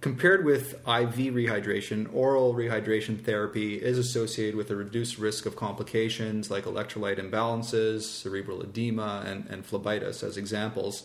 Compared 0.00 0.44
with 0.44 0.74
IV 0.74 1.34
rehydration, 1.34 2.12
oral 2.12 2.54
rehydration 2.54 3.22
therapy 3.22 3.76
is 3.76 3.98
associated 3.98 4.54
with 4.54 4.70
a 4.70 4.76
reduced 4.76 5.18
risk 5.18 5.46
of 5.46 5.56
complications 5.56 6.50
like 6.50 6.64
electrolyte 6.64 7.18
imbalances, 7.18 8.02
cerebral 8.02 8.62
edema, 8.62 9.22
and, 9.26 9.46
and 9.48 9.66
phlebitis 9.66 10.22
as 10.22 10.36
examples. 10.36 11.04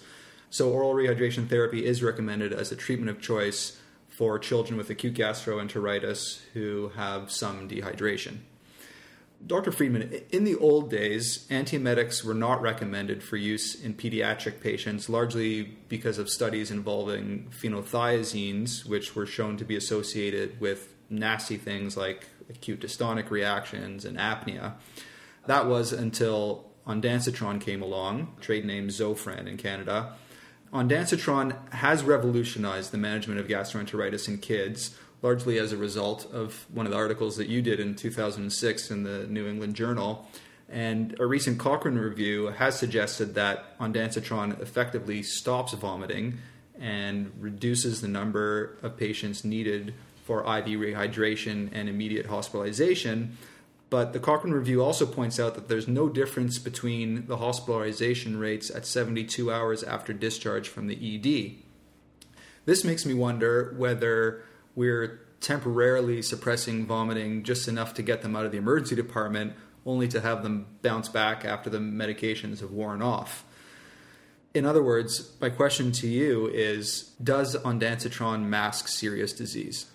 So, 0.49 0.71
oral 0.71 0.93
rehydration 0.93 1.49
therapy 1.49 1.85
is 1.85 2.03
recommended 2.03 2.53
as 2.53 2.71
a 2.71 2.75
treatment 2.75 3.09
of 3.09 3.21
choice 3.21 3.79
for 4.09 4.39
children 4.39 4.77
with 4.77 4.89
acute 4.89 5.13
gastroenteritis 5.13 6.39
who 6.53 6.91
have 6.95 7.31
some 7.31 7.67
dehydration. 7.67 8.37
Dr. 9.45 9.71
Freedman, 9.71 10.21
in 10.31 10.43
the 10.43 10.55
old 10.55 10.89
days, 10.89 11.45
antiemetics 11.49 12.23
were 12.23 12.33
not 12.33 12.61
recommended 12.61 13.21
for 13.21 13.37
use 13.37 13.75
in 13.75 13.93
pediatric 13.93 14.59
patients, 14.59 15.07
largely 15.07 15.63
because 15.87 16.17
of 16.17 16.29
studies 16.29 16.71
involving 16.71 17.51
phenothiazines, 17.51 18.85
which 18.85 19.15
were 19.15 19.25
shown 19.25 19.57
to 19.57 19.65
be 19.65 19.75
associated 19.75 20.59
with 20.59 20.95
nasty 21.09 21.57
things 21.57 21.95
like 21.95 22.27
acute 22.49 22.81
dystonic 22.81 23.29
reactions 23.29 24.05
and 24.05 24.17
apnea. 24.17 24.73
That 25.45 25.67
was 25.67 25.93
until 25.93 26.71
ondansetron 26.87 27.61
came 27.61 27.81
along, 27.81 28.35
trade 28.41 28.65
name 28.65 28.87
Zofran 28.87 29.47
in 29.47 29.57
Canada. 29.57 30.13
Ondansetron 30.73 31.71
has 31.73 32.03
revolutionized 32.03 32.91
the 32.91 32.97
management 32.97 33.39
of 33.39 33.47
gastroenteritis 33.47 34.27
in 34.27 34.39
kids 34.39 34.97
largely 35.25 35.57
as 35.57 35.71
a 35.71 35.77
result 35.77 36.31
of 36.31 36.67
one 36.71 36.85
of 36.85 36.91
the 36.91 36.97
articles 36.97 37.35
that 37.37 37.47
you 37.47 37.59
did 37.59 37.79
in 37.79 37.95
2006 37.95 38.91
in 38.91 39.01
the 39.01 39.25
New 39.25 39.47
England 39.47 39.75
Journal. 39.75 40.29
And 40.69 41.19
a 41.19 41.25
recent 41.25 41.57
Cochrane 41.57 41.97
review 41.97 42.47
has 42.47 42.77
suggested 42.77 43.33
that 43.33 43.75
ondansetron 43.79 44.61
effectively 44.61 45.23
stops 45.23 45.73
vomiting 45.73 46.37
and 46.79 47.31
reduces 47.39 48.01
the 48.01 48.07
number 48.07 48.77
of 48.83 48.97
patients 48.97 49.43
needed 49.43 49.95
for 50.25 50.41
IV 50.41 50.65
rehydration 50.65 51.69
and 51.73 51.89
immediate 51.89 52.27
hospitalization. 52.27 53.35
But 53.89 54.13
the 54.13 54.19
Cochrane 54.19 54.53
review 54.53 54.83
also 54.83 55.07
points 55.07 55.39
out 55.39 55.55
that 55.55 55.67
there's 55.69 55.87
no 55.87 56.07
difference 56.07 56.59
between 56.59 57.25
the 57.25 57.37
hospitalization 57.37 58.37
rates 58.37 58.69
at 58.69 58.85
72 58.85 59.51
hours 59.51 59.81
after 59.81 60.13
discharge 60.13 60.69
from 60.69 60.85
the 60.85 60.95
ED. 60.95 61.63
This 62.65 62.83
makes 62.83 63.07
me 63.07 63.15
wonder 63.15 63.73
whether 63.75 64.43
we're 64.75 65.21
temporarily 65.41 66.21
suppressing 66.21 66.85
vomiting 66.85 67.43
just 67.43 67.67
enough 67.67 67.93
to 67.95 68.01
get 68.01 68.21
them 68.21 68.35
out 68.35 68.45
of 68.45 68.51
the 68.51 68.57
emergency 68.57 68.95
department, 68.95 69.53
only 69.85 70.07
to 70.07 70.21
have 70.21 70.43
them 70.43 70.65
bounce 70.81 71.09
back 71.09 71.45
after 71.45 71.69
the 71.69 71.77
medications 71.77 72.61
have 72.61 72.71
worn 72.71 73.01
off. 73.01 73.45
In 74.53 74.65
other 74.65 74.81
words, 74.81 75.33
my 75.41 75.49
question 75.49 75.91
to 75.93 76.07
you 76.07 76.47
is 76.47 77.11
Does 77.21 77.55
ondansetron 77.57 78.43
mask 78.43 78.87
serious 78.87 79.33
disease? 79.33 79.87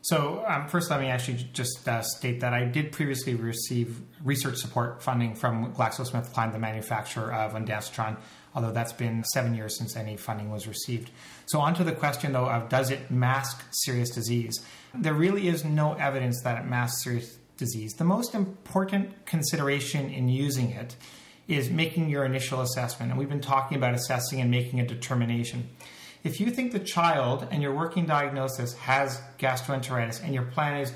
So, 0.00 0.44
um, 0.48 0.66
first, 0.66 0.90
let 0.90 0.98
me 0.98 1.06
actually 1.06 1.46
just 1.52 1.86
uh, 1.86 2.02
state 2.02 2.40
that 2.40 2.52
I 2.52 2.64
did 2.64 2.90
previously 2.90 3.36
receive 3.36 4.00
research 4.24 4.56
support 4.56 5.00
funding 5.00 5.36
from 5.36 5.72
GlaxoSmithKline, 5.74 6.52
the 6.52 6.58
manufacturer 6.58 7.32
of 7.32 7.52
ondansetron, 7.52 8.16
although 8.52 8.72
that's 8.72 8.92
been 8.92 9.22
seven 9.22 9.54
years 9.54 9.76
since 9.76 9.94
any 9.94 10.16
funding 10.16 10.50
was 10.50 10.66
received. 10.66 11.10
So, 11.52 11.60
onto 11.60 11.84
the 11.84 11.92
question 11.92 12.32
though 12.32 12.48
of 12.48 12.70
does 12.70 12.90
it 12.90 13.10
mask 13.10 13.62
serious 13.72 14.08
disease? 14.08 14.64
There 14.94 15.12
really 15.12 15.48
is 15.48 15.66
no 15.66 15.92
evidence 15.92 16.40
that 16.44 16.58
it 16.58 16.66
masks 16.66 17.04
serious 17.04 17.36
disease. 17.58 17.92
The 17.92 18.04
most 18.04 18.34
important 18.34 19.26
consideration 19.26 20.08
in 20.08 20.30
using 20.30 20.70
it 20.70 20.96
is 21.48 21.68
making 21.68 22.08
your 22.08 22.24
initial 22.24 22.62
assessment. 22.62 23.10
And 23.10 23.18
we've 23.18 23.28
been 23.28 23.42
talking 23.42 23.76
about 23.76 23.92
assessing 23.92 24.40
and 24.40 24.50
making 24.50 24.80
a 24.80 24.86
determination. 24.86 25.68
If 26.24 26.40
you 26.40 26.50
think 26.50 26.72
the 26.72 26.78
child 26.78 27.46
and 27.50 27.62
your 27.62 27.74
working 27.74 28.06
diagnosis 28.06 28.72
has 28.78 29.20
gastroenteritis 29.38 30.24
and 30.24 30.32
your 30.32 30.44
plan 30.44 30.80
is 30.80 30.94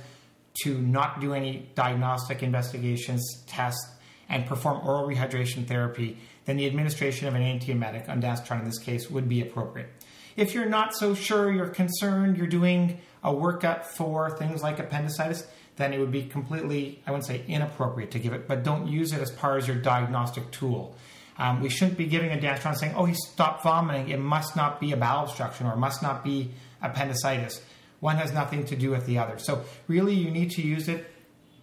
to 0.62 0.80
not 0.80 1.20
do 1.20 1.34
any 1.34 1.68
diagnostic 1.74 2.42
investigations, 2.42 3.44
tests, 3.46 3.90
and 4.30 4.46
perform 4.46 4.88
oral 4.88 5.06
rehydration 5.06 5.68
therapy, 5.68 6.16
then 6.46 6.56
the 6.56 6.66
administration 6.66 7.28
of 7.28 7.34
an 7.34 7.42
antiemetic, 7.42 8.06
ondansetron 8.06 8.60
in 8.60 8.64
this 8.64 8.78
case, 8.78 9.10
would 9.10 9.28
be 9.28 9.42
appropriate. 9.42 9.90
If 10.36 10.54
you're 10.54 10.66
not 10.66 10.94
so 10.94 11.14
sure, 11.14 11.50
you're 11.50 11.68
concerned, 11.68 12.36
you're 12.36 12.46
doing 12.46 13.00
a 13.24 13.32
workup 13.32 13.86
for 13.86 14.30
things 14.36 14.62
like 14.62 14.78
appendicitis, 14.78 15.46
then 15.76 15.92
it 15.92 15.98
would 15.98 16.12
be 16.12 16.24
completely, 16.24 17.02
I 17.06 17.10
wouldn't 17.10 17.26
say 17.26 17.42
inappropriate 17.48 18.10
to 18.12 18.18
give 18.18 18.32
it, 18.32 18.46
but 18.46 18.62
don't 18.62 18.86
use 18.86 19.12
it 19.12 19.20
as 19.20 19.30
part 19.30 19.60
of 19.60 19.66
your 19.66 19.76
diagnostic 19.76 20.50
tool. 20.50 20.94
Um, 21.38 21.60
we 21.60 21.68
shouldn't 21.68 21.98
be 21.98 22.06
giving 22.06 22.32
a 22.32 22.36
ondansetron 22.36 22.76
saying, 22.76 22.94
oh, 22.96 23.04
he 23.04 23.14
stopped 23.14 23.62
vomiting. 23.62 24.08
It 24.08 24.18
must 24.18 24.56
not 24.56 24.80
be 24.80 24.92
a 24.92 24.96
bowel 24.96 25.24
obstruction 25.24 25.66
or 25.66 25.76
must 25.76 26.02
not 26.02 26.24
be 26.24 26.52
appendicitis. 26.80 27.62
One 28.00 28.16
has 28.16 28.32
nothing 28.32 28.64
to 28.66 28.76
do 28.76 28.90
with 28.90 29.06
the 29.06 29.18
other. 29.18 29.38
So, 29.38 29.64
really, 29.88 30.14
you 30.14 30.30
need 30.30 30.50
to 30.52 30.62
use 30.62 30.88
it 30.88 31.10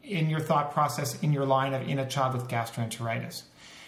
in 0.04 0.30
your 0.30 0.40
thought 0.40 0.74
process, 0.74 1.22
in 1.22 1.32
your 1.32 1.46
line 1.46 1.74
of 1.74 1.88
in 1.88 2.00
a 2.00 2.08
child 2.08 2.34
with 2.34 2.48
gastroenteritis. 2.48 3.44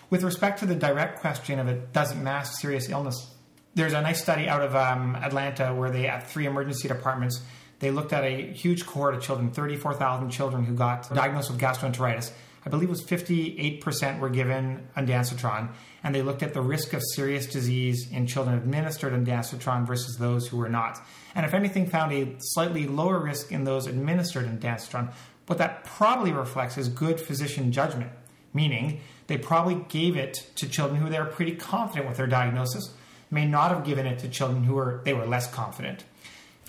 With 0.10 0.24
respect 0.24 0.60
to 0.60 0.66
the 0.66 0.76
direct 0.76 1.20
question 1.20 1.60
of 1.60 1.68
it 1.68 1.92
doesn't 1.92 2.24
mask 2.24 2.62
serious 2.62 2.90
illness, 2.90 3.35
there's 3.76 3.94
a 3.94 4.02
nice 4.02 4.22
study 4.22 4.48
out 4.48 4.62
of 4.62 4.76
um, 4.76 5.16
Atlanta 5.16 5.74
where 5.74 5.92
they, 5.92 6.08
at 6.08 6.30
three 6.30 6.46
emergency 6.46 6.88
departments, 6.88 7.42
they 7.80 7.92
looked 7.92 8.14
at 8.14 8.24
a 8.24 8.54
huge 8.54 8.86
cohort 8.86 9.16
of 9.16 9.22
children, 9.22 9.52
34,000 9.52 10.30
children 10.30 10.64
who 10.64 10.74
got 10.74 11.14
diagnosed 11.14 11.52
with 11.52 11.60
gastroenteritis. 11.60 12.32
I 12.66 12.70
believe 12.70 12.88
it 12.88 12.92
was 12.92 13.04
58% 13.04 14.20
were 14.20 14.30
given 14.30 14.88
ondansetron, 14.98 15.70
and 16.04 16.16
they 16.16 16.24
looked 16.24 16.42
at 16.42 16.54
the 16.54 16.62
risk 16.62 16.94
of 16.94 17.04
serious 17.14 17.46
disease 17.46 18.10
in 18.12 18.26
children 18.26 18.58
administered 18.58 19.14
ondansetron 19.14 19.86
versus 19.86 20.18
those 20.18 20.48
who 20.48 20.58
were 20.58 20.70
not. 20.70 21.00
And 21.36 21.46
if 21.46 21.54
anything, 21.54 21.86
found 21.86 22.12
a 22.12 22.36
slightly 22.40 22.88
lower 22.88 23.20
risk 23.20 23.52
in 23.52 23.66
those 23.66 23.86
administered 23.86 24.46
ondansetron. 24.46 25.14
What 25.46 25.60
that 25.60 25.84
probably 25.84 26.32
reflects 26.32 26.78
is 26.78 26.88
good 26.88 27.20
physician 27.20 27.72
judgment, 27.72 28.12
meaning 28.52 29.02
they 29.28 29.38
probably 29.38 29.86
gave 29.90 30.16
it 30.16 30.50
to 30.56 30.68
children 30.68 31.00
who 31.00 31.10
they 31.10 31.20
were 31.20 31.26
pretty 31.26 31.56
confident 31.56 32.08
with 32.08 32.18
their 32.18 32.26
diagnosis, 32.26 32.96
may 33.36 33.46
not 33.46 33.70
have 33.70 33.84
given 33.84 34.08
it 34.08 34.18
to 34.20 34.28
children 34.28 34.64
who 34.64 34.74
were 34.74 35.02
they 35.06 35.14
were 35.14 35.28
less 35.28 35.52
confident. 35.52 36.04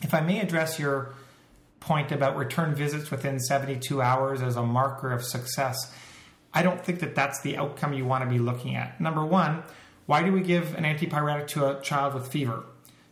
If 0.03 0.13
I 0.13 0.21
may 0.21 0.41
address 0.41 0.79
your 0.79 1.15
point 1.81 2.13
about 2.13 2.37
return 2.37 2.75
visits 2.75 3.11
within 3.11 3.41
72 3.41 4.03
hours 4.03 4.43
as 4.43 4.57
a 4.57 4.63
marker 4.63 5.13
of 5.13 5.25
success, 5.25 5.91
I 6.53 6.63
don't 6.63 6.85
think 6.85 7.01
that 7.01 7.15
that's 7.15 7.41
the 7.41 7.57
outcome 7.57 7.95
you 7.95 8.05
want 8.05 8.25
to 8.25 8.31
be 8.31 8.39
looking 8.39 8.77
at. 8.77 9.01
Number 9.01 9.25
one, 9.25 9.63
why 10.05 10.23
do 10.23 10.33
we 10.33 10.43
give 10.43 10.75
an 10.75 10.85
antipyretic 10.85 11.47
to 11.49 11.67
a 11.71 11.81
child 11.81 12.13
with 12.13 12.29
fever? 12.29 12.65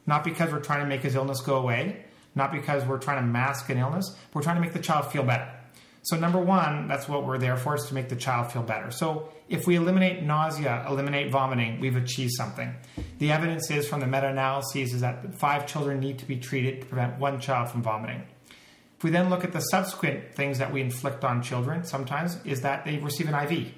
not 0.06 0.24
because 0.24 0.52
we're 0.52 0.60
trying 0.60 0.80
to 0.80 0.86
make 0.86 1.02
his 1.02 1.14
illness 1.14 1.40
go 1.40 1.56
away, 1.56 2.04
not 2.34 2.52
because 2.52 2.84
we're 2.84 2.98
trying 2.98 3.22
to 3.22 3.26
mask 3.26 3.70
an 3.70 3.78
illness, 3.78 4.16
we're 4.32 4.42
trying 4.42 4.56
to 4.56 4.60
make 4.60 4.72
the 4.72 4.78
child 4.78 5.10
feel 5.10 5.22
better. 5.22 5.48
So, 6.04 6.18
number 6.18 6.38
one, 6.38 6.86
that's 6.86 7.08
what 7.08 7.24
we're 7.24 7.38
there 7.38 7.56
for, 7.56 7.76
is 7.76 7.86
to 7.86 7.94
make 7.94 8.10
the 8.10 8.16
child 8.16 8.52
feel 8.52 8.62
better. 8.62 8.90
So, 8.90 9.30
if 9.48 9.66
we 9.66 9.76
eliminate 9.76 10.22
nausea, 10.22 10.84
eliminate 10.86 11.30
vomiting, 11.30 11.80
we've 11.80 11.96
achieved 11.96 12.32
something. 12.36 12.74
The 13.18 13.32
evidence 13.32 13.70
is 13.70 13.88
from 13.88 14.00
the 14.00 14.06
meta 14.06 14.28
analyses 14.28 14.92
is 14.92 15.00
that 15.00 15.34
five 15.34 15.66
children 15.66 16.00
need 16.00 16.18
to 16.18 16.26
be 16.26 16.36
treated 16.36 16.82
to 16.82 16.86
prevent 16.86 17.18
one 17.18 17.40
child 17.40 17.70
from 17.70 17.82
vomiting. 17.82 18.22
If 18.98 19.02
we 19.02 19.10
then 19.10 19.30
look 19.30 19.44
at 19.44 19.52
the 19.52 19.60
subsequent 19.60 20.34
things 20.34 20.58
that 20.58 20.70
we 20.70 20.82
inflict 20.82 21.24
on 21.24 21.42
children, 21.42 21.84
sometimes 21.84 22.38
is 22.44 22.60
that 22.60 22.84
they 22.84 22.98
receive 22.98 23.30
an 23.30 23.34
IV. 23.34 23.72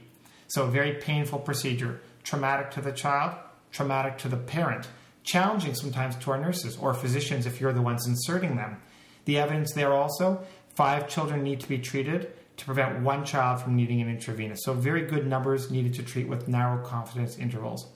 So, 0.48 0.64
a 0.64 0.70
very 0.70 0.94
painful 0.94 1.38
procedure, 1.38 2.00
traumatic 2.24 2.72
to 2.72 2.80
the 2.80 2.90
child, 2.90 3.36
traumatic 3.70 4.18
to 4.18 4.28
the 4.28 4.36
parent, 4.36 4.88
challenging 5.22 5.76
sometimes 5.76 6.16
to 6.16 6.32
our 6.32 6.40
nurses 6.40 6.76
or 6.76 6.92
physicians 6.92 7.46
if 7.46 7.60
you're 7.60 7.72
the 7.72 7.82
ones 7.82 8.04
inserting 8.04 8.56
them. 8.56 8.82
The 9.26 9.38
evidence 9.38 9.72
there 9.74 9.92
also 9.92 10.44
five 10.76 11.08
children 11.08 11.42
need 11.42 11.60
to 11.60 11.68
be 11.68 11.78
treated 11.78 12.32
to 12.58 12.64
prevent 12.64 13.02
one 13.02 13.24
child 13.24 13.60
from 13.60 13.76
needing 13.76 14.00
an 14.00 14.08
intravenous. 14.08 14.60
So, 14.62 14.72
very 14.72 15.02
good 15.02 15.26
numbers 15.26 15.70
needed 15.70 15.94
to 15.94 16.02
treat 16.02 16.28
with 16.28 16.48
narrow 16.48 16.84
confidence 16.84 17.38
intervals. 17.38 17.86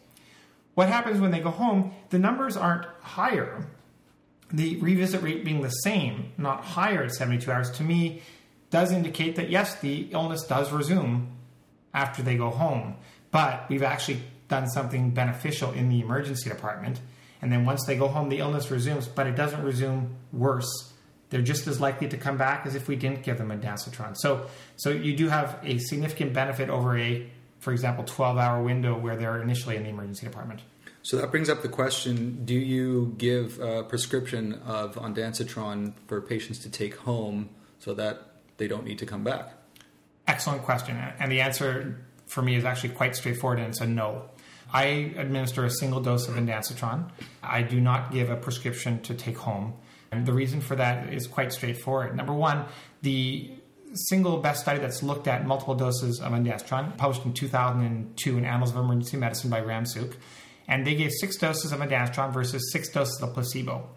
What 0.74 0.88
happens 0.88 1.20
when 1.20 1.30
they 1.30 1.40
go 1.40 1.50
home? 1.50 1.92
The 2.10 2.18
numbers 2.18 2.56
aren't 2.56 2.86
higher. 3.00 3.66
The 4.52 4.76
revisit 4.80 5.22
rate 5.22 5.44
being 5.44 5.60
the 5.60 5.70
same, 5.70 6.32
not 6.36 6.64
higher 6.64 7.04
at 7.04 7.12
72 7.12 7.50
hours, 7.50 7.70
to 7.72 7.82
me 7.82 8.22
does 8.70 8.92
indicate 8.92 9.36
that 9.36 9.50
yes, 9.50 9.80
the 9.80 10.08
illness 10.12 10.44
does 10.44 10.72
resume 10.72 11.28
after 11.92 12.22
they 12.22 12.36
go 12.36 12.50
home. 12.50 12.96
But 13.30 13.68
we've 13.68 13.82
actually 13.82 14.22
done 14.48 14.68
something 14.68 15.10
beneficial 15.10 15.72
in 15.72 15.88
the 15.88 16.00
emergency 16.00 16.50
department. 16.50 17.00
And 17.42 17.50
then 17.50 17.64
once 17.64 17.84
they 17.86 17.96
go 17.96 18.08
home, 18.08 18.28
the 18.28 18.38
illness 18.38 18.70
resumes, 18.70 19.08
but 19.08 19.26
it 19.26 19.36
doesn't 19.36 19.62
resume 19.62 20.16
worse. 20.32 20.89
They're 21.30 21.42
just 21.42 21.66
as 21.66 21.80
likely 21.80 22.08
to 22.08 22.16
come 22.16 22.36
back 22.36 22.66
as 22.66 22.74
if 22.74 22.88
we 22.88 22.96
didn't 22.96 23.22
give 23.22 23.38
them 23.38 23.48
ondansetron. 23.48 24.16
So, 24.16 24.46
so 24.76 24.90
you 24.90 25.16
do 25.16 25.28
have 25.28 25.58
a 25.62 25.78
significant 25.78 26.32
benefit 26.32 26.68
over 26.68 26.98
a, 26.98 27.30
for 27.60 27.72
example, 27.72 28.04
12 28.04 28.36
hour 28.36 28.62
window 28.62 28.98
where 28.98 29.16
they're 29.16 29.40
initially 29.40 29.76
in 29.76 29.84
the 29.84 29.90
emergency 29.90 30.26
department. 30.26 30.60
So 31.02 31.16
that 31.16 31.30
brings 31.30 31.48
up 31.48 31.62
the 31.62 31.68
question 31.68 32.44
do 32.44 32.54
you 32.54 33.14
give 33.16 33.58
a 33.60 33.84
prescription 33.84 34.54
of 34.66 34.96
ondansetron 34.96 35.94
for 36.06 36.20
patients 36.20 36.58
to 36.60 36.70
take 36.70 36.96
home 36.96 37.48
so 37.78 37.94
that 37.94 38.26
they 38.58 38.68
don't 38.68 38.84
need 38.84 38.98
to 38.98 39.06
come 39.06 39.24
back? 39.24 39.54
Excellent 40.26 40.62
question. 40.62 40.96
And 41.18 41.32
the 41.32 41.40
answer 41.40 42.04
for 42.26 42.42
me 42.42 42.54
is 42.54 42.64
actually 42.64 42.90
quite 42.90 43.16
straightforward 43.16 43.58
and 43.58 43.68
it's 43.68 43.80
a 43.80 43.86
no. 43.86 44.24
I 44.72 45.12
administer 45.16 45.64
a 45.64 45.70
single 45.70 46.00
dose 46.00 46.28
of 46.28 46.34
ondansetron. 46.34 47.10
I 47.42 47.62
do 47.62 47.80
not 47.80 48.12
give 48.12 48.30
a 48.30 48.36
prescription 48.36 49.00
to 49.02 49.14
take 49.14 49.38
home. 49.38 49.74
And 50.12 50.26
the 50.26 50.32
reason 50.32 50.60
for 50.60 50.76
that 50.76 51.12
is 51.12 51.26
quite 51.26 51.52
straightforward. 51.52 52.16
Number 52.16 52.32
one, 52.32 52.66
the 53.02 53.50
single 53.94 54.38
best 54.38 54.62
study 54.62 54.78
that's 54.78 55.02
looked 55.02 55.28
at 55.28 55.46
multiple 55.46 55.74
doses 55.74 56.20
of 56.20 56.32
ondansetron, 56.32 56.96
published 56.96 57.24
in 57.24 57.32
2002 57.32 58.38
in 58.38 58.44
Annals 58.44 58.70
of 58.70 58.76
Emergency 58.76 59.16
Medicine 59.16 59.50
by 59.50 59.60
Ramsook, 59.60 60.16
and 60.68 60.86
they 60.86 60.94
gave 60.94 61.10
six 61.12 61.36
doses 61.36 61.72
of 61.72 61.80
ondansetron 61.80 62.32
versus 62.32 62.70
six 62.72 62.88
doses 62.88 63.20
of 63.22 63.34
placebo. 63.34 63.88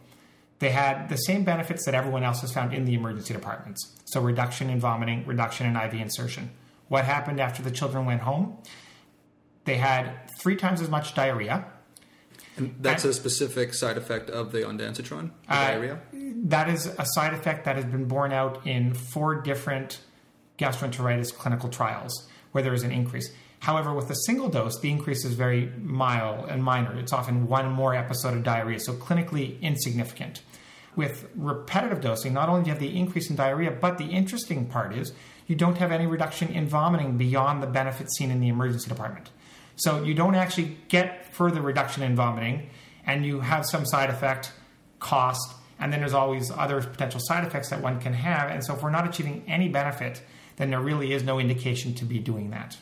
They 0.59 0.69
had 0.69 1.09
the 1.09 1.17
same 1.17 1.43
benefits 1.43 1.85
that 1.85 1.93
everyone 1.93 2.23
else 2.23 2.41
has 2.41 2.53
found 2.53 2.73
in 2.73 2.85
the 2.85 2.93
emergency 2.93 3.33
departments. 3.33 3.95
So 4.05 4.21
reduction 4.21 4.69
in 4.69 4.79
vomiting, 4.79 5.25
reduction 5.25 5.67
in 5.67 5.75
IV 5.75 5.95
insertion. 5.95 6.51
What 6.87 7.05
happened 7.05 7.39
after 7.39 7.61
the 7.61 7.71
children 7.71 8.05
went 8.05 8.21
home? 8.21 8.57
They 9.65 9.75
had 9.75 10.11
three 10.39 10.55
times 10.55 10.81
as 10.81 10.89
much 10.89 11.15
diarrhea. 11.15 11.65
And 12.57 12.75
that's 12.79 13.03
a 13.03 13.13
specific 13.13 13.73
side 13.73 13.97
effect 13.97 14.29
of 14.29 14.51
the 14.51 14.59
ondansetron, 14.59 15.31
the 15.47 15.53
uh, 15.53 15.67
diarrhea? 15.67 15.99
That 16.45 16.69
is 16.69 16.85
a 16.85 17.05
side 17.05 17.33
effect 17.33 17.65
that 17.65 17.75
has 17.75 17.85
been 17.85 18.05
borne 18.05 18.31
out 18.31 18.65
in 18.67 18.93
four 18.93 19.41
different 19.41 19.99
gastroenteritis 20.59 21.33
clinical 21.33 21.69
trials 21.69 22.27
where 22.51 22.63
there 22.63 22.73
is 22.73 22.83
an 22.83 22.91
increase. 22.91 23.31
However, 23.59 23.93
with 23.93 24.09
a 24.09 24.15
single 24.15 24.49
dose, 24.49 24.79
the 24.79 24.91
increase 24.91 25.23
is 25.23 25.33
very 25.33 25.71
mild 25.81 26.49
and 26.49 26.63
minor. 26.63 26.97
It's 26.99 27.13
often 27.13 27.47
one 27.47 27.71
more 27.71 27.95
episode 27.95 28.35
of 28.35 28.43
diarrhea, 28.43 28.79
so 28.79 28.93
clinically 28.93 29.59
insignificant. 29.61 30.41
With 30.95 31.29
repetitive 31.33 32.01
dosing, 32.01 32.33
not 32.33 32.49
only 32.49 32.63
do 32.63 32.67
you 32.67 32.73
have 32.73 32.81
the 32.81 32.95
increase 32.95 33.29
in 33.29 33.35
diarrhea, 33.35 33.71
but 33.71 33.97
the 33.97 34.05
interesting 34.05 34.67
part 34.67 34.93
is 34.93 35.13
you 35.47 35.55
don't 35.55 35.77
have 35.77 35.91
any 35.91 36.05
reduction 36.05 36.49
in 36.49 36.67
vomiting 36.67 37.17
beyond 37.17 37.63
the 37.63 37.67
benefits 37.67 38.17
seen 38.17 38.31
in 38.31 38.39
the 38.41 38.49
emergency 38.49 38.89
department. 38.89 39.29
So 39.75 40.03
you 40.03 40.13
don't 40.13 40.35
actually 40.35 40.77
get 40.87 41.33
further 41.33 41.61
reduction 41.61 42.03
in 42.03 42.15
vomiting, 42.15 42.69
and 43.05 43.25
you 43.25 43.41
have 43.41 43.65
some 43.65 43.85
side 43.85 44.09
effect, 44.09 44.51
cost, 44.99 45.55
and 45.79 45.91
then 45.91 45.99
there's 45.99 46.13
always 46.13 46.51
other 46.51 46.81
potential 46.81 47.19
side 47.21 47.45
effects 47.45 47.69
that 47.69 47.81
one 47.81 47.99
can 47.99 48.13
have. 48.13 48.49
And 48.49 48.63
so 48.63 48.73
if 48.73 48.83
we're 48.83 48.91
not 48.91 49.07
achieving 49.07 49.43
any 49.47 49.67
benefit, 49.67 50.21
then 50.55 50.69
there 50.69 50.79
really 50.79 51.11
is 51.11 51.23
no 51.23 51.39
indication 51.39 51.93
to 51.95 52.05
be 52.05 52.19
doing 52.19 52.51
that. 52.51 52.77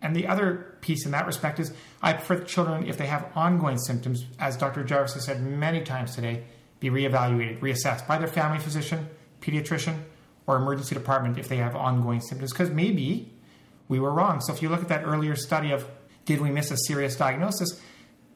And 0.00 0.14
the 0.14 0.26
other 0.26 0.76
piece 0.82 1.04
in 1.04 1.12
that 1.12 1.26
respect 1.26 1.58
is 1.58 1.72
I 2.00 2.12
prefer 2.12 2.44
children, 2.44 2.86
if 2.86 2.96
they 2.96 3.06
have 3.06 3.30
ongoing 3.34 3.78
symptoms, 3.78 4.24
as 4.38 4.56
Dr. 4.56 4.84
Jarvis 4.84 5.14
has 5.14 5.24
said 5.24 5.42
many 5.42 5.82
times 5.82 6.14
today, 6.14 6.44
be 6.78 6.90
reevaluated, 6.90 7.60
reassessed 7.60 8.06
by 8.06 8.18
their 8.18 8.28
family 8.28 8.58
physician, 8.58 9.08
pediatrician, 9.40 9.98
or 10.46 10.56
emergency 10.56 10.94
department 10.94 11.38
if 11.38 11.48
they 11.48 11.56
have 11.56 11.74
ongoing 11.74 12.20
symptoms. 12.20 12.52
Because 12.52 12.70
maybe 12.70 13.32
we 13.88 13.98
were 13.98 14.12
wrong. 14.12 14.40
So 14.40 14.52
if 14.52 14.62
you 14.62 14.68
look 14.68 14.82
at 14.82 14.88
that 14.88 15.04
earlier 15.04 15.34
study 15.34 15.72
of 15.72 15.88
did 16.26 16.40
we 16.40 16.50
miss 16.50 16.70
a 16.70 16.76
serious 16.76 17.16
diagnosis? 17.16 17.80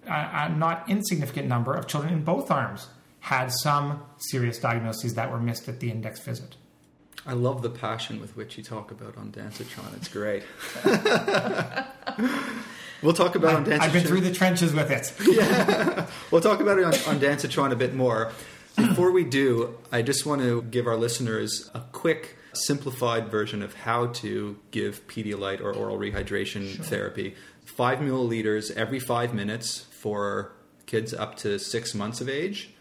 A, 0.06 0.30
a 0.32 0.48
not 0.48 0.88
insignificant 0.88 1.46
number 1.46 1.74
of 1.74 1.86
children 1.86 2.14
in 2.14 2.24
both 2.24 2.50
arms 2.50 2.88
had 3.20 3.52
some 3.52 4.02
serious 4.16 4.58
diagnoses 4.58 5.14
that 5.14 5.30
were 5.30 5.38
missed 5.38 5.68
at 5.68 5.80
the 5.80 5.90
index 5.90 6.20
visit. 6.20 6.56
I 7.26 7.34
love 7.34 7.60
the 7.60 7.68
passion 7.68 8.18
with 8.18 8.34
which 8.34 8.56
you 8.56 8.64
talk 8.64 8.90
about 8.90 9.16
ondansetron. 9.16 9.94
It's 9.96 10.08
great. 10.08 10.42
we'll 13.02 13.12
talk 13.12 13.34
about 13.34 13.62
ondansetron. 13.62 13.80
I've 13.80 13.92
been 13.92 14.04
through 14.04 14.22
the 14.22 14.32
trenches 14.32 14.72
with 14.72 14.90
it. 14.90 15.12
yeah. 15.36 16.06
We'll 16.30 16.40
talk 16.40 16.60
about 16.60 16.78
it 16.78 16.84
on, 16.84 16.94
ondansetron 16.94 17.72
a 17.72 17.76
bit 17.76 17.94
more. 17.94 18.32
Before 18.76 19.12
we 19.12 19.24
do, 19.24 19.76
I 19.92 20.00
just 20.00 20.24
want 20.24 20.40
to 20.40 20.62
give 20.62 20.86
our 20.86 20.96
listeners 20.96 21.70
a 21.74 21.80
quick 21.92 22.38
simplified 22.54 23.28
version 23.28 23.62
of 23.62 23.74
how 23.74 24.06
to 24.06 24.58
give 24.70 25.06
Pedialyte 25.06 25.60
or 25.60 25.72
oral 25.72 25.98
rehydration 25.98 26.76
sure. 26.76 26.84
therapy 26.84 27.34
five 27.80 28.00
milliliters 28.00 28.70
every 28.76 29.00
five 29.00 29.32
minutes 29.32 29.86
for 29.90 30.52
kids 30.84 31.14
up 31.14 31.34
to 31.34 31.58
six 31.58 31.94
months 31.94 32.20
of 32.20 32.28
age, 32.28 32.74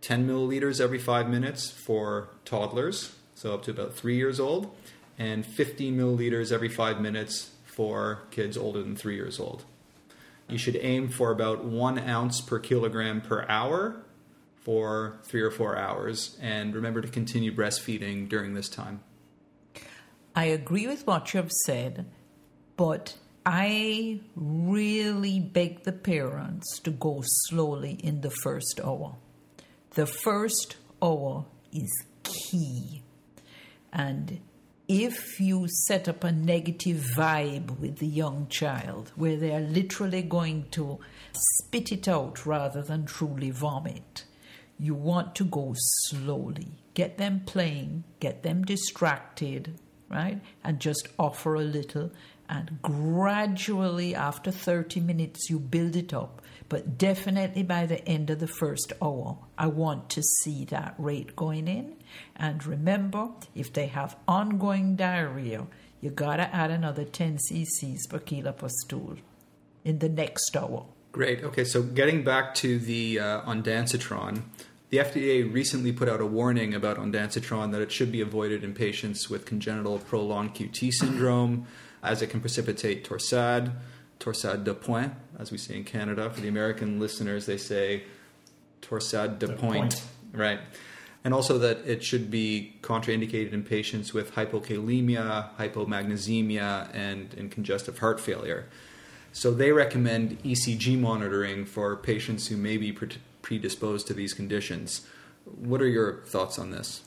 10 0.00 0.26
milliliters 0.26 0.80
every 0.80 0.98
five 0.98 1.28
minutes 1.28 1.70
for 1.70 2.30
toddlers, 2.46 3.14
so 3.34 3.52
up 3.52 3.62
to 3.62 3.70
about 3.70 3.92
three 3.92 4.16
years 4.16 4.40
old, 4.40 4.74
and 5.18 5.44
15 5.44 5.94
milliliters 5.94 6.50
every 6.50 6.70
five 6.70 6.98
minutes 6.98 7.50
for 7.66 8.22
kids 8.30 8.56
older 8.56 8.82
than 8.82 8.96
three 8.96 9.16
years 9.16 9.38
old. 9.38 9.66
You 10.48 10.56
should 10.56 10.76
aim 10.80 11.10
for 11.10 11.30
about 11.30 11.62
one 11.62 11.98
ounce 11.98 12.40
per 12.40 12.58
kilogram 12.58 13.20
per 13.20 13.44
hour 13.50 13.96
for 14.62 15.18
three 15.24 15.42
or 15.42 15.50
four 15.50 15.76
hours, 15.76 16.38
and 16.40 16.74
remember 16.74 17.02
to 17.02 17.08
continue 17.08 17.54
breastfeeding 17.54 18.30
during 18.30 18.54
this 18.54 18.70
time. 18.70 19.00
I 20.34 20.46
agree 20.46 20.86
with 20.86 21.06
what 21.06 21.34
you've 21.34 21.52
said, 21.52 22.06
but 22.78 23.14
I 23.50 24.20
really 24.36 25.40
beg 25.40 25.84
the 25.84 25.92
parents 25.92 26.80
to 26.80 26.90
go 26.90 27.22
slowly 27.24 27.92
in 27.92 28.20
the 28.20 28.28
first 28.28 28.78
hour. 28.84 29.16
The 29.92 30.04
first 30.04 30.76
hour 31.02 31.46
is 31.72 31.90
key. 32.24 33.02
And 33.90 34.42
if 34.86 35.40
you 35.40 35.66
set 35.86 36.08
up 36.08 36.24
a 36.24 36.30
negative 36.30 36.98
vibe 37.16 37.78
with 37.78 38.00
the 38.00 38.06
young 38.06 38.48
child 38.48 39.12
where 39.16 39.38
they 39.38 39.54
are 39.54 39.60
literally 39.60 40.20
going 40.20 40.66
to 40.72 40.98
spit 41.32 41.90
it 41.90 42.06
out 42.06 42.44
rather 42.44 42.82
than 42.82 43.06
truly 43.06 43.50
vomit, 43.50 44.24
you 44.78 44.92
want 44.92 45.34
to 45.36 45.44
go 45.44 45.72
slowly. 46.10 46.72
Get 46.92 47.16
them 47.16 47.44
playing, 47.46 48.04
get 48.20 48.42
them 48.42 48.62
distracted, 48.62 49.78
right? 50.10 50.38
And 50.62 50.80
just 50.80 51.08
offer 51.18 51.54
a 51.54 51.62
little 51.62 52.10
and 52.48 52.78
gradually 52.82 54.14
after 54.14 54.50
30 54.50 55.00
minutes 55.00 55.50
you 55.50 55.58
build 55.58 55.96
it 55.96 56.12
up. 56.14 56.42
But 56.68 56.98
definitely 56.98 57.62
by 57.62 57.86
the 57.86 58.06
end 58.06 58.30
of 58.30 58.40
the 58.40 58.46
first 58.46 58.92
hour 59.00 59.38
i 59.56 59.66
want 59.66 60.10
to 60.10 60.22
see 60.22 60.64
that 60.66 60.94
rate 60.98 61.34
going 61.36 61.68
in. 61.68 61.96
And 62.36 62.64
remember 62.64 63.30
if 63.54 63.72
they 63.72 63.86
have 63.86 64.16
ongoing 64.26 64.96
diarrhea 64.96 65.66
you 66.00 66.10
gotta 66.10 66.54
add 66.54 66.70
another 66.70 67.04
10 67.04 67.38
cc's 67.50 68.06
per 68.06 68.18
kilo 68.18 68.52
per 68.52 68.68
stool 68.68 69.16
in 69.84 69.98
the 69.98 70.08
next 70.08 70.56
hour. 70.56 70.86
Great. 71.12 71.42
Okay 71.42 71.64
so 71.64 71.82
getting 71.82 72.22
back 72.22 72.54
to 72.56 72.78
the 72.78 73.18
uh, 73.18 73.40
ondansetron 73.42 74.42
the 74.90 74.98
FDA 74.98 75.52
recently 75.52 75.92
put 75.92 76.08
out 76.08 76.20
a 76.20 76.26
warning 76.26 76.72
about 76.72 76.96
ondansetron 76.96 77.72
that 77.72 77.82
it 77.82 77.92
should 77.92 78.10
be 78.10 78.22
avoided 78.22 78.64
in 78.64 78.72
patients 78.72 79.28
with 79.28 79.44
congenital 79.44 79.98
prolonged 79.98 80.54
QT 80.54 80.92
syndrome 80.92 81.66
as 82.02 82.22
it 82.22 82.28
can 82.28 82.40
precipitate 82.40 83.04
torsade, 83.04 83.72
torsade 84.20 84.64
de 84.64 84.74
pointe, 84.74 85.12
as 85.38 85.50
we 85.50 85.58
say 85.58 85.76
in 85.76 85.84
Canada. 85.84 86.30
For 86.30 86.40
the 86.40 86.48
American 86.48 86.98
listeners, 86.98 87.46
they 87.46 87.56
say 87.56 88.04
Torsade 88.82 89.38
de 89.38 89.46
De 89.48 89.52
Point. 89.54 89.80
Point. 89.80 90.02
Right. 90.32 90.60
And 91.24 91.34
also 91.34 91.58
that 91.58 91.78
it 91.86 92.02
should 92.02 92.30
be 92.30 92.74
contraindicated 92.80 93.52
in 93.52 93.62
patients 93.62 94.14
with 94.14 94.34
hypokalemia, 94.34 95.50
hypomagnesemia, 95.56 96.94
and 96.94 97.34
in 97.34 97.50
congestive 97.50 97.98
heart 97.98 98.20
failure. 98.20 98.66
So 99.32 99.52
they 99.52 99.72
recommend 99.72 100.42
ECG 100.42 100.98
monitoring 100.98 101.66
for 101.66 101.96
patients 101.96 102.46
who 102.46 102.56
may 102.56 102.76
be 102.76 102.96
predisposed 103.42 104.06
to 104.06 104.14
these 104.14 104.32
conditions. 104.32 105.06
What 105.44 105.82
are 105.82 105.88
your 105.88 106.24
thoughts 106.24 106.58
on 106.58 106.70
this? 106.70 107.02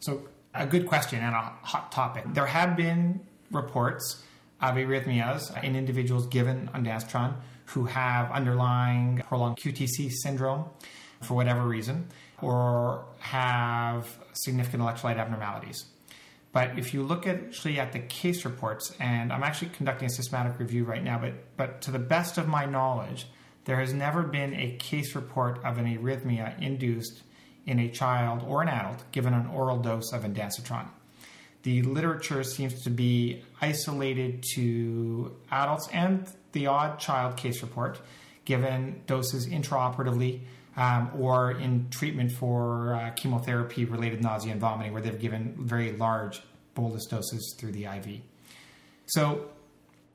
So, 0.00 0.28
a 0.54 0.66
good 0.66 0.86
question 0.86 1.20
and 1.20 1.34
a 1.34 1.52
hot 1.62 1.92
topic. 1.92 2.24
There 2.32 2.46
have 2.46 2.76
been 2.76 3.20
reports 3.50 4.22
of 4.60 4.74
arrhythmias 4.74 5.62
in 5.62 5.76
individuals 5.76 6.26
given 6.26 6.68
ondansetron 6.74 7.34
who 7.66 7.84
have 7.84 8.30
underlying 8.30 9.22
prolonged 9.28 9.56
QTC 9.56 10.10
syndrome 10.22 10.66
for 11.20 11.34
whatever 11.34 11.66
reason 11.66 12.08
or 12.40 13.04
have 13.18 14.08
significant 14.32 14.82
electrolyte 14.82 15.16
abnormalities. 15.16 15.84
But 16.52 16.78
if 16.78 16.94
you 16.94 17.02
look 17.02 17.26
at, 17.26 17.36
actually 17.36 17.78
at 17.78 17.92
the 17.92 17.98
case 17.98 18.44
reports, 18.44 18.94
and 18.98 19.32
I'm 19.32 19.42
actually 19.42 19.70
conducting 19.70 20.06
a 20.06 20.10
systematic 20.10 20.58
review 20.58 20.84
right 20.84 21.02
now, 21.02 21.18
but, 21.18 21.34
but 21.56 21.82
to 21.82 21.90
the 21.90 21.98
best 21.98 22.38
of 22.38 22.48
my 22.48 22.64
knowledge, 22.64 23.26
there 23.66 23.78
has 23.78 23.92
never 23.92 24.22
been 24.22 24.54
a 24.54 24.76
case 24.76 25.14
report 25.14 25.62
of 25.64 25.76
an 25.76 25.84
arrhythmia 25.84 26.60
induced 26.62 27.22
in 27.66 27.78
a 27.80 27.90
child 27.90 28.42
or 28.46 28.62
an 28.62 28.68
adult 28.68 29.10
given 29.12 29.34
an 29.34 29.46
oral 29.48 29.76
dose 29.76 30.12
of 30.12 30.22
ondansetron. 30.22 30.88
The 31.66 31.82
literature 31.82 32.44
seems 32.44 32.84
to 32.84 32.90
be 32.90 33.42
isolated 33.60 34.44
to 34.54 35.34
adults 35.50 35.88
and 35.92 36.24
the 36.52 36.68
odd 36.68 37.00
child 37.00 37.36
case 37.36 37.60
report 37.60 38.00
given 38.44 39.02
doses 39.08 39.48
intraoperatively 39.48 40.42
um, 40.76 41.10
or 41.18 41.50
in 41.50 41.88
treatment 41.90 42.30
for 42.30 42.94
uh, 42.94 43.10
chemotherapy 43.16 43.84
related 43.84 44.22
nausea 44.22 44.52
and 44.52 44.60
vomiting, 44.60 44.92
where 44.92 45.02
they've 45.02 45.18
given 45.18 45.56
very 45.58 45.90
large 45.90 46.40
bolus 46.74 47.04
doses 47.06 47.56
through 47.58 47.72
the 47.72 47.86
IV. 47.86 48.20
So, 49.06 49.50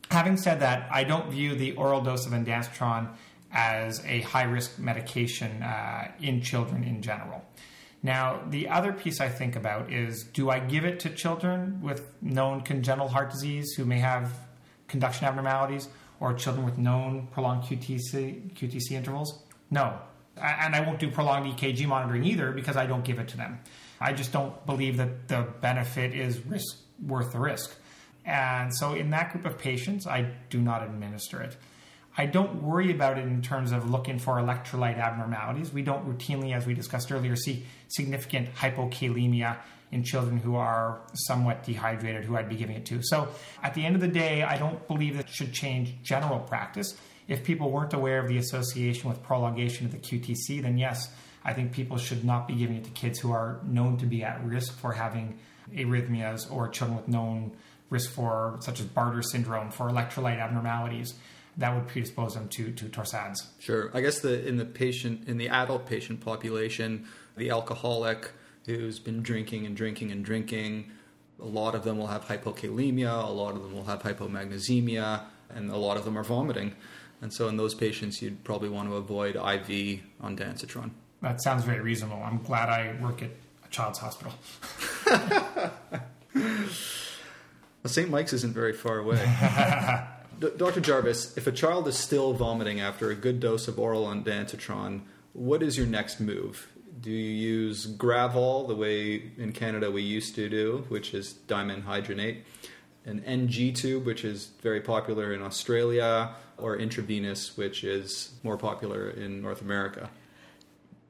having 0.10 0.38
said 0.38 0.62
that, 0.62 0.90
I 0.90 1.04
don't 1.04 1.30
view 1.30 1.56
the 1.56 1.74
oral 1.74 2.00
dose 2.00 2.26
of 2.26 2.32
ondansetron 2.32 3.10
as 3.52 4.02
a 4.06 4.22
high 4.22 4.44
risk 4.44 4.80
medication 4.80 5.62
uh, 5.62 6.12
in 6.22 6.42
children 6.42 6.86
in 6.86 7.02
general. 7.02 7.44
Now, 8.04 8.42
the 8.50 8.68
other 8.68 8.94
piece 8.94 9.22
I 9.22 9.30
think 9.30 9.56
about 9.56 9.92
is 9.92 10.24
do 10.24 10.50
I 10.50 10.60
give 10.60 10.86
it 10.86 11.00
to 11.02 11.10
children 11.10 11.82
with 11.82 12.12
known 12.22 12.62
congenital 12.62 13.08
heart 13.08 13.32
disease 13.32 13.74
who 13.74 13.86
may 13.86 14.00
have 14.00 14.32
conduction 14.88 15.26
abnormalities 15.26 15.88
or 16.20 16.34
children 16.34 16.66
with 16.66 16.78
known 16.78 17.28
prolonged 17.32 17.64
QTC, 17.64 18.54
QTC 18.54 18.92
intervals? 18.92 19.44
No. 19.70 20.00
And 20.38 20.76
I 20.76 20.82
won't 20.82 21.00
do 21.00 21.12
prolonged 21.12 21.54
EKG 21.54 21.86
monitoring 21.88 22.24
either 22.24 22.52
because 22.52 22.76
I 22.76 22.88
don't 22.88 23.04
give 23.04 23.20
it 23.20 23.28
to 23.30 23.38
them. 23.38 23.60
I 24.00 24.14
just 24.14 24.32
don't 24.32 24.66
believe 24.66 24.98
that 24.98 25.28
the 25.28 25.48
benefit 25.62 26.16
is 26.16 26.44
risk, 26.46 26.78
worth 27.06 27.34
the 27.34 27.40
risk. 27.40 27.76
And 28.26 28.74
so, 28.76 28.94
in 28.94 29.10
that 29.12 29.32
group 29.32 29.46
of 29.46 29.58
patients, 29.58 30.08
I 30.08 30.32
do 30.50 30.60
not 30.60 30.84
administer 30.84 31.42
it. 31.42 31.58
I 32.18 32.26
don't 32.26 32.62
worry 32.62 32.92
about 32.92 33.18
it 33.18 33.24
in 33.24 33.42
terms 33.42 33.72
of 33.72 33.90
looking 33.90 34.20
for 34.20 34.36
electrolyte 34.36 34.98
abnormalities. 34.98 35.72
We 35.72 35.82
don't 35.82 36.06
routinely, 36.06 36.54
as 36.54 36.66
we 36.66 36.74
discussed 36.74 37.12
earlier, 37.12 37.36
see 37.36 37.66
significant 37.88 38.54
hypokalemia 38.54 39.58
in 39.92 40.04
children 40.04 40.38
who 40.38 40.56
are 40.56 41.02
somewhat 41.14 41.64
dehydrated, 41.64 42.26
who 42.26 42.36
I'd 42.38 42.50
be 42.50 42.56
giving 42.56 42.76
it 42.76 42.86
to. 42.88 43.02
So 43.02 43.30
at 43.64 43.74
the 43.74 43.86
end 43.86 43.96
of 43.96 44.02
the 44.02 44.08
day, 44.08 44.44
I 44.44 44.58
don't 44.58 44.86
believe 44.88 45.18
that 45.18 45.30
should 45.30 45.54
change 45.54 46.02
general 46.04 46.40
practice. 46.40 46.96
If 47.28 47.44
people 47.44 47.72
weren't 47.72 47.94
aware 47.94 48.20
of 48.20 48.28
the 48.28 48.38
association 48.38 49.10
with 49.10 49.24
prolongation 49.24 49.86
of 49.86 49.92
the 49.92 49.98
QTC, 49.98 50.62
then 50.62 50.78
yes, 50.78 51.14
I 51.46 51.54
think 51.54 51.72
people 51.72 51.98
should 51.98 52.26
not 52.26 52.48
be 52.48 52.56
giving 52.56 52.78
it 52.78 52.84
to 52.86 52.90
kids 52.92 53.20
who 53.20 53.32
are 53.32 53.60
known 53.64 53.98
to 53.98 54.06
be 54.06 54.24
at 54.24 54.44
risk 54.44 54.78
for 54.78 54.92
having 54.92 55.40
arrhythmias 55.74 56.52
or 56.52 56.68
children 56.68 56.98
with 56.98 57.08
known 57.08 57.52
risk 57.90 58.12
for, 58.12 58.58
such 58.62 58.80
as 58.80 58.86
Bartter 58.86 59.24
syndrome, 59.24 59.72
for 59.72 59.90
electrolyte 59.90 60.40
abnormalities 60.40 61.14
that 61.58 61.76
would 61.76 61.88
predispose 61.88 62.36
them 62.36 62.48
to, 62.50 62.72
to 62.72 62.86
torsades. 62.86 63.46
Sure. 63.60 63.92
I 63.94 64.02
guess 64.02 64.20
the 64.20 64.48
in 64.48 64.58
the 64.58 64.66
patient 64.66 65.28
in 65.28 65.38
the 65.38 65.50
adult 65.50 65.86
patient 65.86 66.22
population, 66.22 67.06
the 67.38 67.50
alcoholic 67.50 68.32
who's 68.66 69.00
been 69.00 69.22
drinking 69.22 69.66
and 69.66 69.76
drinking 69.76 70.12
and 70.12 70.24
drinking, 70.24 70.92
a 71.40 71.46
lot 71.46 71.76
of 71.76 71.84
them 71.84 71.98
will 71.98 72.08
have 72.08 72.26
hypokalemia, 72.26 73.28
a 73.28 73.32
lot 73.32 73.56
of 73.56 73.64
them 73.64 73.74
will 73.74 73.86
have 73.86 74.04
hypomagnesemia, 74.04 75.24
and 75.50 75.72
a 75.72 75.78
lot 75.78 75.98
of 75.98 76.06
them 76.06 76.18
are 76.18 76.24
vomiting. 76.24 76.76
And 77.22 77.34
so 77.34 77.48
in 77.48 77.58
those 77.58 77.74
patients, 77.74 78.22
you'd 78.22 78.44
probably 78.44 78.70
want 78.70 78.90
to 78.90 78.96
avoid 78.96 79.36
IV 79.36 80.02
on 80.22 80.38
ondansetron. 80.38 80.92
That 81.22 81.42
sounds 81.42 81.64
very 81.64 81.80
reasonable. 81.80 82.22
I'm 82.24 82.42
glad 82.42 82.70
I 82.70 82.96
work 83.02 83.22
at 83.22 83.30
a 83.66 83.70
child's 83.70 84.00
hospital. 84.00 84.34
Well, 87.84 87.92
St. 87.92 88.10
Mike's 88.12 88.34
isn't 88.34 88.54
very 88.54 88.74
far 88.74 89.00
away. 89.00 89.18
Dr. 90.42 90.82
Jarvis, 90.82 91.38
if 91.38 91.46
a 91.46 91.52
child 91.52 91.88
is 91.88 91.96
still 91.98 92.34
vomiting 92.34 92.82
after 92.82 93.12
a 93.12 93.16
good 93.16 93.40
dose 93.40 93.68
of 93.68 93.78
oral 93.78 94.06
ondansetron, 94.06 95.02
what 95.34 95.62
is 95.62 95.78
your 95.78 95.86
next 95.86 96.20
move? 96.20 96.68
Do 97.00 97.12
you 97.12 97.30
use 97.30 97.86
Gravol 97.86 98.68
the 98.68 98.76
way 98.76 99.32
in 99.38 99.54
Canada 99.54 99.92
we 99.92 100.02
used 100.02 100.34
to 100.36 100.50
do, 100.50 100.86
which 100.90 101.14
is 101.14 101.36
dimenhydrinate, 101.48 102.42
an 103.06 103.24
NG 103.24 103.72
tube, 103.74 104.06
which 104.06 104.26
is 104.26 104.48
very 104.62 104.82
popular 104.82 105.32
in 105.32 105.44
Australia, 105.44 106.32
or 106.58 106.76
intravenous, 106.76 107.56
which 107.56 107.84
is 107.84 108.34
more 108.42 108.58
popular 108.58 109.12
in 109.12 109.44
North 109.44 109.62
America? 109.62 110.10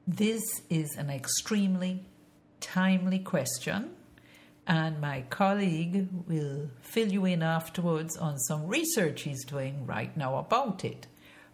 This 0.06 0.42
is 0.68 0.94
an 0.96 1.08
extremely 1.08 2.04
timely 2.60 3.18
question, 3.18 3.96
and 4.66 5.00
my 5.00 5.22
colleague 5.28 6.08
will 6.26 6.70
fill 6.80 7.12
you 7.12 7.24
in 7.24 7.42
afterwards 7.42 8.16
on 8.16 8.38
some 8.38 8.66
research 8.66 9.22
he's 9.22 9.44
doing 9.44 9.86
right 9.86 10.16
now 10.16 10.36
about 10.36 10.84
it. 10.84 11.06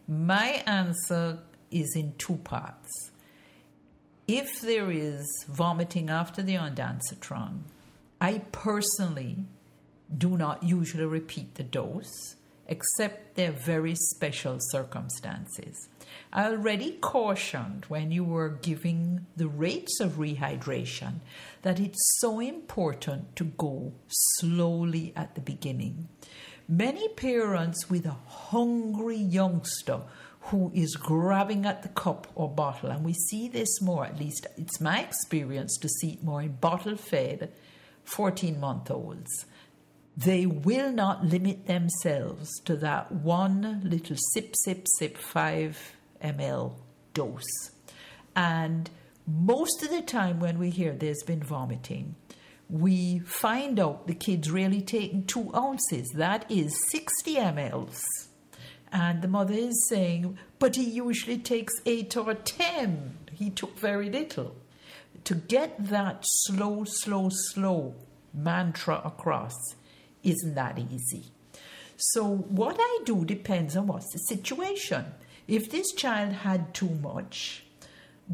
My 0.07 0.63
answer 0.67 1.39
is 1.71 1.95
in 1.97 2.15
two 2.19 2.37
parts. 2.37 3.11
If 4.27 4.61
there 4.61 4.91
is 4.91 5.27
vomiting 5.49 6.11
after 6.11 6.43
the 6.43 6.55
ondansetron, 6.55 7.61
I 8.21 8.43
personally 8.53 9.45
do 10.17 10.37
not 10.37 10.63
usually 10.63 11.07
repeat 11.07 11.55
the 11.55 11.63
dose, 11.63 12.37
except 12.67 13.37
there 13.37 13.51
are 13.51 13.53
very 13.53 13.95
special 13.95 14.59
circumstances. 14.61 15.89
I 16.33 16.51
already 16.51 16.93
cautioned 16.93 17.87
when 17.89 18.11
you 18.11 18.23
were 18.23 18.51
giving 18.51 19.27
the 19.37 19.49
rates 19.49 19.99
of 20.01 20.19
rehydration 20.19 21.21
that 21.63 21.81
it's 21.81 22.19
so 22.21 22.39
important 22.39 23.35
to 23.37 23.45
go 23.45 23.93
slowly 24.09 25.13
at 25.17 25.35
the 25.35 25.41
beginning. 25.41 26.09
Many 26.69 27.09
parents 27.09 27.89
with 27.89 28.05
a 28.05 28.17
hungry 28.27 29.17
youngster 29.17 30.03
who 30.43 30.71
is 30.75 30.97
grabbing 30.97 31.65
at 31.65 31.83
the 31.83 31.89
cup 31.89 32.27
or 32.35 32.49
bottle, 32.49 32.91
and 32.91 33.05
we 33.05 33.15
see 33.15 33.49
this 33.49 33.81
more, 33.81 34.05
at 34.05 34.19
least 34.19 34.47
it's 34.59 34.81
my 34.81 35.01
experience 35.01 35.79
to 35.79 35.89
see 35.89 36.13
it 36.13 36.23
more 36.25 36.43
in 36.43 36.53
bottle 36.53 36.97
fed 36.97 37.53
14 38.05 38.59
month 38.59 38.91
olds 38.91 39.47
they 40.17 40.47
will 40.47 40.91
not 40.91 41.25
limit 41.25 41.67
themselves 41.67 42.59
to 42.65 42.75
that 42.75 43.13
one 43.13 43.81
little 43.85 44.17
sip, 44.33 44.53
sip, 44.57 44.85
sip, 44.99 45.17
5 45.17 45.97
ml 46.23 46.75
dose. 47.15 47.71
And 48.35 48.91
most 49.27 49.83
of 49.83 49.91
the 49.91 50.03
time, 50.03 50.41
when 50.41 50.59
we 50.59 50.71
hear 50.71 50.93
there's 50.93 51.23
been 51.23 51.43
vomiting, 51.43 52.15
we 52.71 53.21
find 53.21 53.81
out 53.81 54.07
the 54.07 54.15
kid's 54.15 54.51
really 54.51 54.81
taking 54.81 55.25
two 55.25 55.51
ounces. 55.55 56.09
That 56.15 56.51
is 56.51 56.75
60 56.91 57.37
mLs. 57.37 58.01
And 58.93 59.21
the 59.23 59.29
mother 59.29 59.55
is 59.55 59.89
saying, 59.89 60.39
but 60.59 60.77
he 60.77 60.85
usually 60.85 61.39
takes 61.39 61.75
eight 61.85 62.17
or 62.17 62.35
10. 62.35 63.19
He 63.35 63.51
took 63.51 63.79
very 63.79 64.11
little. 64.11 64.57
To 65.25 65.35
get 65.35 65.89
that 65.89 66.21
slow, 66.23 66.85
slow, 66.85 67.29
slow 67.31 67.95
mantra 68.33 69.03
across, 69.05 69.55
isn't 70.23 70.55
that 70.55 70.79
easy. 70.79 71.27
So, 71.97 72.25
what 72.27 72.77
I 72.79 73.01
do 73.05 73.25
depends 73.25 73.77
on 73.77 73.89
what's 73.89 74.13
the 74.13 74.19
situation. 74.21 75.05
If 75.49 75.71
this 75.71 75.93
child 75.93 76.33
had 76.33 76.75
too 76.75 76.91
much, 76.91 77.65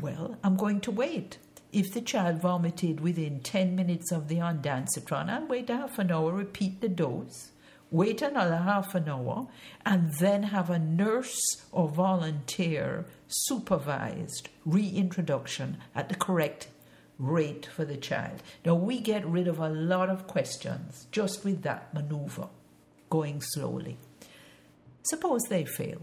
well, 0.01 0.37
I'm 0.43 0.57
going 0.57 0.81
to 0.81 0.91
wait. 0.91 1.39
If 1.73 1.95
the 1.95 2.01
child 2.01 2.41
vomited 2.41 2.99
within 2.99 3.39
10 3.39 3.77
minutes 3.77 4.11
of 4.11 4.27
the 4.27 4.39
ondansetron, 4.39 5.31
I'll 5.31 5.47
wait 5.47 5.69
half 5.69 6.01
an 6.01 6.11
hour, 6.11 6.33
repeat 6.33 6.81
the 6.81 6.89
dose, 6.89 7.53
wait 7.93 8.21
another 8.21 8.57
half 8.57 8.97
an 8.97 9.09
hour, 9.09 9.47
and 9.87 10.13
then 10.15 10.43
have 10.43 10.71
a 10.71 10.79
nurse 10.81 11.39
or 11.71 11.89
volunteer 11.89 13.07
supervised 13.29 14.49
reintroduction 14.65 15.77
at 15.95 16.09
the 16.09 16.17
correct 16.17 16.67
rate 17.21 17.65
for 17.67 17.85
the 17.85 17.97
child. 17.97 18.43
Now, 18.65 18.75
we 18.75 18.99
get 18.99 19.25
rid 19.25 19.47
of 19.47 19.61
a 19.61 19.69
lot 19.69 20.11
of 20.11 20.27
questions 20.27 21.07
just 21.13 21.45
with 21.45 21.63
that 21.63 21.95
maneuver, 21.95 22.49
going 23.09 23.41
slowly. 23.41 23.99
Suppose 25.05 25.43
they 25.49 25.65
fail. 25.65 26.03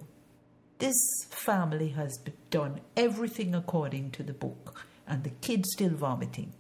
This 0.82 0.98
family 1.30 1.90
has 1.90 2.18
done 2.50 2.82
everything 2.98 3.54
according 3.54 4.10
to 4.12 4.24
the 4.24 4.34
book, 4.34 4.84
and 5.08 5.24
the 5.24 5.30
kid's 5.30 5.70
still 5.74 5.94
vomiting. 5.94 6.54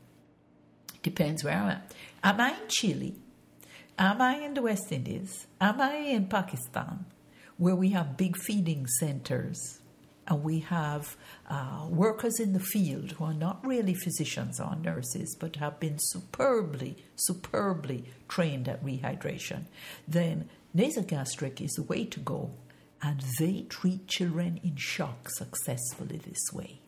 Depends 1.01 1.43
where 1.43 1.57
I'm 1.57 1.69
at. 1.69 1.93
Am 2.23 2.39
I 2.39 2.49
in 2.51 2.67
Chile? 2.67 3.15
Am 3.97 4.21
I 4.21 4.35
in 4.37 4.53
the 4.53 4.61
West 4.61 4.91
Indies? 4.91 5.47
Am 5.59 5.81
I 5.81 5.95
in 5.95 6.27
Pakistan, 6.27 7.05
where 7.57 7.75
we 7.75 7.89
have 7.89 8.15
big 8.15 8.37
feeding 8.37 8.85
centers 8.85 9.79
and 10.27 10.43
we 10.43 10.59
have 10.59 11.17
uh, 11.49 11.87
workers 11.89 12.39
in 12.39 12.53
the 12.53 12.59
field 12.59 13.13
who 13.13 13.25
are 13.25 13.33
not 13.33 13.65
really 13.65 13.95
physicians 13.95 14.59
or 14.59 14.75
nurses 14.75 15.35
but 15.39 15.55
have 15.55 15.79
been 15.79 15.97
superbly, 15.97 16.95
superbly 17.15 18.05
trained 18.29 18.67
at 18.67 18.85
rehydration, 18.85 19.63
then 20.07 20.47
nasogastric 20.75 21.59
is 21.59 21.71
the 21.71 21.83
way 21.83 22.05
to 22.05 22.19
go. 22.19 22.51
And 23.01 23.21
they 23.39 23.65
treat 23.67 24.07
children 24.07 24.59
in 24.63 24.75
shock 24.75 25.29
successfully 25.29 26.17
this 26.17 26.53
way. 26.53 26.81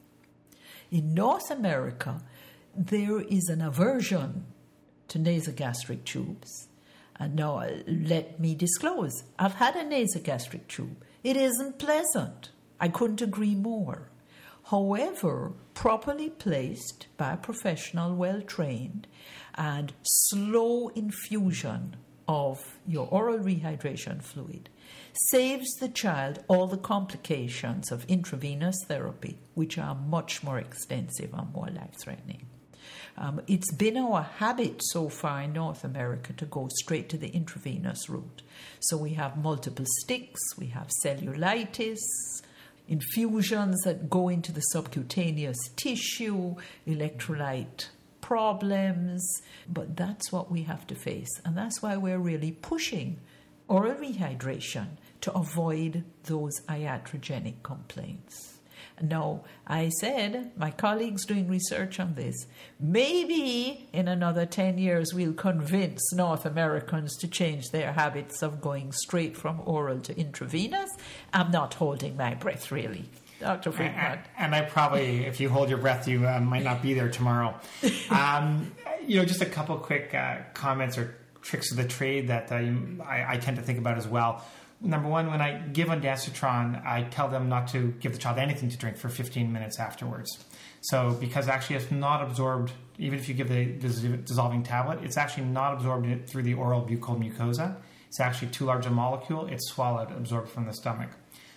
In 0.91 1.13
North 1.13 1.49
America, 1.49 2.21
there 2.75 3.21
is 3.21 3.49
an 3.49 3.61
aversion 3.61 4.45
to 5.07 5.19
nasogastric 5.19 6.03
tubes. 6.05 6.67
And 7.15 7.35
now, 7.35 7.57
uh, 7.57 7.77
let 7.87 8.39
me 8.39 8.55
disclose 8.55 9.23
I've 9.37 9.55
had 9.55 9.75
a 9.75 9.83
nasogastric 9.83 10.67
tube. 10.67 11.03
It 11.23 11.37
isn't 11.37 11.79
pleasant. 11.79 12.49
I 12.79 12.89
couldn't 12.89 13.21
agree 13.21 13.55
more. 13.55 14.09
However, 14.65 15.53
properly 15.73 16.29
placed 16.29 17.07
by 17.17 17.33
a 17.33 17.37
professional, 17.37 18.15
well 18.15 18.41
trained, 18.41 19.07
and 19.55 19.93
slow 20.01 20.89
infusion 20.89 21.95
of 22.27 22.79
your 22.87 23.07
oral 23.07 23.39
rehydration 23.39 24.21
fluid 24.21 24.69
saves 25.13 25.73
the 25.75 25.89
child 25.89 26.43
all 26.47 26.67
the 26.67 26.77
complications 26.77 27.91
of 27.91 28.05
intravenous 28.05 28.77
therapy, 28.87 29.37
which 29.53 29.77
are 29.77 29.95
much 29.95 30.43
more 30.43 30.57
extensive 30.57 31.33
and 31.33 31.53
more 31.53 31.67
life 31.67 31.95
threatening. 32.01 32.45
Um, 33.15 33.41
it's 33.47 33.71
been 33.73 33.97
our 33.97 34.23
habit 34.23 34.81
so 34.83 35.07
far 35.07 35.43
in 35.43 35.53
North 35.53 35.83
America 35.83 36.33
to 36.33 36.45
go 36.45 36.67
straight 36.79 37.09
to 37.09 37.17
the 37.17 37.29
intravenous 37.29 38.09
route. 38.09 38.41
So 38.79 38.97
we 38.97 39.11
have 39.11 39.37
multiple 39.37 39.85
sticks, 39.99 40.41
we 40.57 40.67
have 40.67 40.89
cellulitis, 41.05 41.99
infusions 42.87 43.81
that 43.83 44.09
go 44.09 44.29
into 44.29 44.51
the 44.51 44.61
subcutaneous 44.61 45.57
tissue, 45.75 46.55
electrolyte 46.87 47.87
problems, 48.19 49.41
but 49.69 49.95
that's 49.95 50.31
what 50.31 50.51
we 50.51 50.63
have 50.63 50.87
to 50.87 50.95
face. 50.95 51.29
And 51.45 51.55
that's 51.55 51.81
why 51.81 51.97
we're 51.97 52.17
really 52.17 52.51
pushing 52.51 53.19
oral 53.67 53.95
rehydration 53.95 54.87
to 55.23 55.33
avoid 55.33 56.03
those 56.25 56.59
iatrogenic 56.67 57.63
complaints. 57.63 58.59
Now, 59.01 59.43
I 59.65 59.87
said, 59.87 60.51
my 60.57 60.69
colleagues 60.69 61.25
doing 61.25 61.47
research 61.47 61.97
on 61.97 62.15
this, 62.15 62.35
maybe 62.77 63.87
in 63.93 64.09
another 64.09 64.45
10 64.45 64.77
years 64.77 65.13
we'll 65.13 65.33
convince 65.33 66.13
North 66.13 66.45
Americans 66.45 67.15
to 67.19 67.27
change 67.29 67.69
their 67.69 67.93
habits 67.93 68.41
of 68.43 68.59
going 68.59 68.91
straight 68.91 69.37
from 69.37 69.61
oral 69.65 70.01
to 70.01 70.17
intravenous. 70.19 70.89
I'm 71.31 71.51
not 71.51 71.73
holding 71.75 72.17
my 72.17 72.35
breath, 72.35 72.69
really. 72.69 73.05
Dr. 73.39 73.71
Freedman. 73.71 74.19
And, 74.37 74.53
I 74.53 74.61
probably, 74.61 75.25
if 75.25 75.39
you 75.39 75.49
hold 75.49 75.69
your 75.69 75.79
breath, 75.79 76.07
you 76.07 76.27
uh, 76.27 76.39
might 76.41 76.63
not 76.63 76.81
be 76.81 76.93
there 76.93 77.09
tomorrow. 77.09 77.55
Um, 78.09 78.71
you 79.05 79.17
know, 79.17 79.25
just 79.25 79.41
a 79.41 79.45
couple 79.45 79.77
quick 79.77 80.13
uh, 80.13 80.37
comments 80.53 80.97
or 80.97 81.15
tricks 81.41 81.71
of 81.71 81.77
the 81.77 81.87
trade 81.87 82.27
that 82.29 82.51
uh, 82.51 82.55
I, 83.03 83.33
I 83.33 83.37
tend 83.37 83.57
to 83.57 83.63
think 83.63 83.79
about 83.79 83.97
as 83.97 84.07
well 84.07 84.45
number 84.83 85.07
one, 85.07 85.31
when 85.31 85.41
I 85.41 85.59
give 85.59 85.87
ondansetron, 85.87 86.85
I 86.85 87.03
tell 87.03 87.29
them 87.29 87.49
not 87.49 87.69
to 87.69 87.93
give 87.99 88.11
the 88.11 88.17
child 88.17 88.37
anything 88.37 88.69
to 88.69 88.77
drink 88.77 88.97
for 88.97 89.09
15 89.09 89.51
minutes 89.51 89.79
afterwards. 89.79 90.45
So, 90.81 91.17
because 91.19 91.47
actually 91.47 91.77
it's 91.77 91.91
not 91.91 92.21
absorbed, 92.21 92.73
even 92.99 93.17
if 93.17 93.29
you 93.29 93.33
give 93.33 93.49
the 93.49 93.65
dissolving 94.17 94.63
tablet, 94.63 94.99
it's 95.03 95.17
actually 95.17 95.45
not 95.45 95.73
absorbed 95.73 96.27
through 96.29 96.43
the 96.43 96.53
oral 96.53 96.81
buccal 96.81 97.17
mucosa. 97.17 97.77
It's 98.07 98.19
actually 98.19 98.49
too 98.49 98.65
large 98.65 98.85
a 98.85 98.91
molecule. 98.91 99.47
It's 99.47 99.69
swallowed, 99.69 100.11
absorbed 100.11 100.49
from 100.49 100.65
the 100.65 100.73
stomach. 100.73 101.09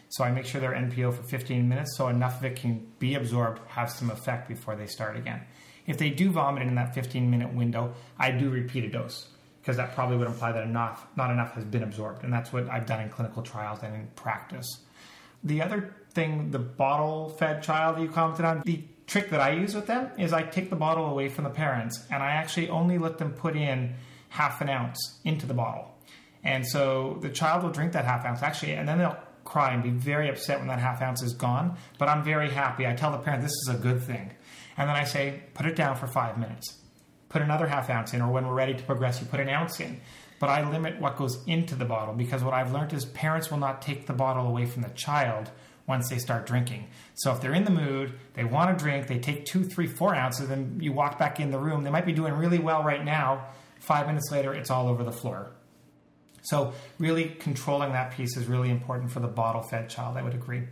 So 0.09 0.25
I 0.25 0.31
make 0.31 0.47
sure 0.47 0.61
they're 0.61 0.73
NPO 0.73 1.15
for 1.15 1.23
15 1.25 1.69
minutes 1.69 1.97
so 1.97 2.09
enough 2.09 2.39
of 2.39 2.45
it 2.45 2.57
can 2.57 2.87
be 3.01 3.17
absorbed, 3.17 3.61
have 3.67 3.91
some 3.91 4.11
effect 4.11 4.49
before 4.49 4.77
they 4.77 4.87
start 4.87 5.17
again. 5.17 5.43
If 5.87 5.99
they 5.99 6.11
do 6.11 6.31
vomit 6.31 6.63
in 6.63 6.77
that 6.77 6.95
15 6.95 7.29
minute 7.29 7.53
window, 7.53 7.95
I 8.19 8.31
do 8.31 8.49
repeat 8.49 8.85
a 8.85 8.89
dose 8.89 9.29
because 9.67 9.79
that 9.79 9.97
probably 9.97 10.17
would 10.17 10.29
imply 10.29 10.53
that 10.53 10.63
enough, 10.63 11.09
not 11.17 11.29
enough 11.29 11.55
has 11.55 11.65
been 11.65 11.83
absorbed. 11.83 12.23
And 12.23 12.33
that's 12.33 12.53
what 12.53 12.71
I've 12.71 12.87
done 12.87 13.01
in 13.01 13.09
clinical 13.09 13.43
trials 13.43 13.81
and 13.83 13.97
in 13.97 14.07
practice. 14.15 14.79
The 15.43 15.61
other 15.61 15.93
thing, 16.13 16.53
the 16.53 16.61
bottle 16.61 17.31
fed 17.31 17.65
child 17.65 18.01
you 18.01 18.07
commented 18.09 18.45
on, 18.45 18.63
the 18.65 18.85
trick 19.09 19.31
that 19.31 19.41
I 19.41 19.51
use 19.51 19.75
with 19.75 19.89
them 19.89 20.13
is 20.19 20.33
I 20.33 20.45
take 20.45 20.71
the 20.71 20.77
bottle 20.77 21.07
away 21.07 21.29
from 21.29 21.43
the 21.43 21.51
parents 21.51 22.01
and 22.13 22.23
I 22.23 22.31
actually 22.31 22.69
only 22.69 22.97
let 22.97 23.19
them 23.19 23.33
put 23.33 23.57
in 23.57 23.95
half 24.29 24.61
an 24.61 24.69
ounce 24.69 25.19
into 25.25 25.47
the 25.47 25.55
bottle. 25.55 25.93
And 26.45 26.65
so 26.65 27.19
the 27.21 27.29
child 27.29 27.65
will 27.65 27.71
drink 27.71 27.91
that 27.95 28.05
half 28.05 28.25
ounce 28.25 28.45
actually, 28.45 28.75
and 28.75 28.89
then 28.89 28.99
they'll 28.99 29.19
cry 29.43 29.75
and 29.75 29.83
be 29.83 29.91
very 29.91 30.29
upset 30.29 30.61
when 30.61 30.69
that 30.69 30.79
half 30.79 31.03
ounce 31.03 31.25
is 31.25 31.35
gone. 31.35 31.77
But 31.99 32.09
I'm 32.09 32.23
very 32.23 32.51
happy. 32.51 32.87
I 32.87 32.95
tell 32.95 33.11
the 33.11 33.19
parent 33.19 33.43
this 33.43 33.51
is 33.67 33.75
a 33.75 33.79
good 33.79 34.01
thing. 34.01 34.31
And 34.77 34.89
then 34.89 34.95
I 34.95 35.03
say, 35.03 35.43
put 35.55 35.67
it 35.67 35.75
down 35.75 35.97
for 35.97 36.07
five 36.07 36.39
minutes 36.39 36.77
put 37.37 37.43
another 37.43 37.67
half 37.67 37.91
ounce 37.91 38.15
in, 38.15 38.23
or 38.23 38.33
when 38.33 38.47
we're 38.47 38.55
ready 38.55 38.73
to 38.73 38.83
progress, 38.85 39.21
you 39.21 39.27
put 39.27 39.41
an 39.41 39.51
ounce 39.51 39.79
in. 39.79 40.01
But 40.39 40.49
I 40.49 40.67
limit 40.71 40.99
what 40.99 41.17
goes 41.17 41.39
into 41.47 41.75
the 41.75 41.85
bottle 41.85 42.15
because 42.15 42.43
what 42.43 42.55
I've 42.55 42.73
learned 42.73 42.95
is 42.95 43.05
parents 43.05 43.51
will 43.51 43.59
not 43.59 43.83
take 43.83 44.07
the 44.07 44.15
bottle 44.15 44.47
away 44.47 44.65
from 44.65 44.81
the 44.81 44.89
child 44.91 45.51
once 45.87 46.09
they 46.09 46.17
start 46.17 46.47
drinking. 46.47 46.89
So 47.13 47.33
if 47.33 47.43
they're 47.43 47.53
in 47.53 47.65
the 47.65 47.71
mood, 47.71 48.15
they 48.33 48.45
want 48.45 48.77
to 48.77 48.83
drink, 48.83 49.07
they 49.07 49.19
take 49.19 49.45
two, 49.45 49.65
three, 49.65 49.87
four 49.87 50.15
ounces, 50.15 50.49
and 50.49 50.83
you 50.83 50.95
walk 50.95 51.19
back 51.19 51.39
in 51.39 51.51
the 51.51 51.59
room. 51.59 51.85
They 51.85 51.91
might 51.91 52.07
be 52.07 52.15
doing 52.15 52.33
really 52.33 52.59
well 52.59 52.83
right 52.83 53.05
now. 53.05 53.49
Five 53.81 54.07
minutes 54.07 54.31
later, 54.33 54.55
it's 54.55 54.71
all 54.71 54.89
over 54.89 55.05
the 55.05 55.13
floor. 55.13 55.51
So 56.41 56.73
really 56.99 57.27
controlling 57.29 57.93
that 57.93 58.13
piece 58.13 58.35
is 58.39 58.47
really 58.47 58.71
important 58.71 59.11
for 59.11 59.21
the 59.21 59.29
bottle 59.29 59.61
fed 59.61 59.91
child, 59.91 60.17
I 60.17 60.23
would 60.23 60.35
agree. 60.35 60.63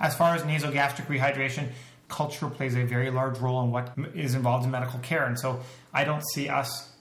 As 0.00 0.16
far 0.16 0.34
as 0.34 0.42
nasogastric 0.42 1.06
rehydration, 1.06 1.68
culture 2.10 2.48
plays 2.48 2.76
a 2.76 2.84
very 2.84 3.10
large 3.10 3.38
role 3.38 3.62
in 3.62 3.70
what 3.70 3.94
is 4.14 4.34
involved 4.34 4.64
in 4.64 4.70
medical 4.70 4.98
care. 5.00 5.24
And 5.24 5.38
so 5.38 5.60
I 5.94 6.04
don't 6.04 6.22
see 6.34 6.48
us 6.48 6.92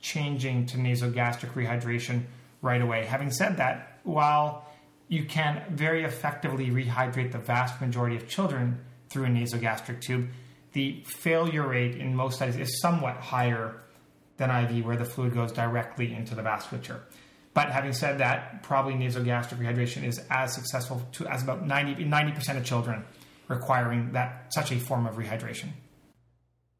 changing 0.00 0.66
to 0.66 0.76
nasogastric 0.76 1.52
rehydration 1.54 2.24
right 2.62 2.80
away. 2.80 3.04
Having 3.04 3.32
said 3.32 3.56
that, 3.56 3.98
while 4.04 4.66
you 5.08 5.24
can 5.24 5.62
very 5.70 6.04
effectively 6.04 6.68
rehydrate 6.70 7.32
the 7.32 7.38
vast 7.38 7.80
majority 7.80 8.16
of 8.16 8.28
children 8.28 8.78
through 9.08 9.24
a 9.24 9.28
nasogastric 9.28 10.00
tube, 10.00 10.28
the 10.72 11.02
failure 11.06 11.66
rate 11.66 11.96
in 11.96 12.14
most 12.14 12.36
studies 12.36 12.56
is 12.56 12.80
somewhat 12.80 13.16
higher 13.16 13.80
than 14.36 14.50
IV, 14.50 14.84
where 14.84 14.96
the 14.96 15.04
fluid 15.04 15.34
goes 15.34 15.50
directly 15.50 16.14
into 16.14 16.34
the 16.34 16.42
vasculature. 16.42 17.00
But 17.54 17.70
having 17.70 17.92
said 17.92 18.18
that, 18.18 18.62
probably 18.62 18.94
nasogastric 18.94 19.58
rehydration 19.58 20.04
is 20.04 20.20
as 20.30 20.54
successful 20.54 21.02
to, 21.12 21.26
as 21.26 21.42
about 21.42 21.66
90, 21.66 22.04
90% 22.04 22.56
of 22.56 22.64
children 22.64 23.04
requiring 23.48 24.12
that 24.12 24.52
such 24.52 24.70
a 24.72 24.78
form 24.78 25.06
of 25.06 25.16
rehydration. 25.16 25.70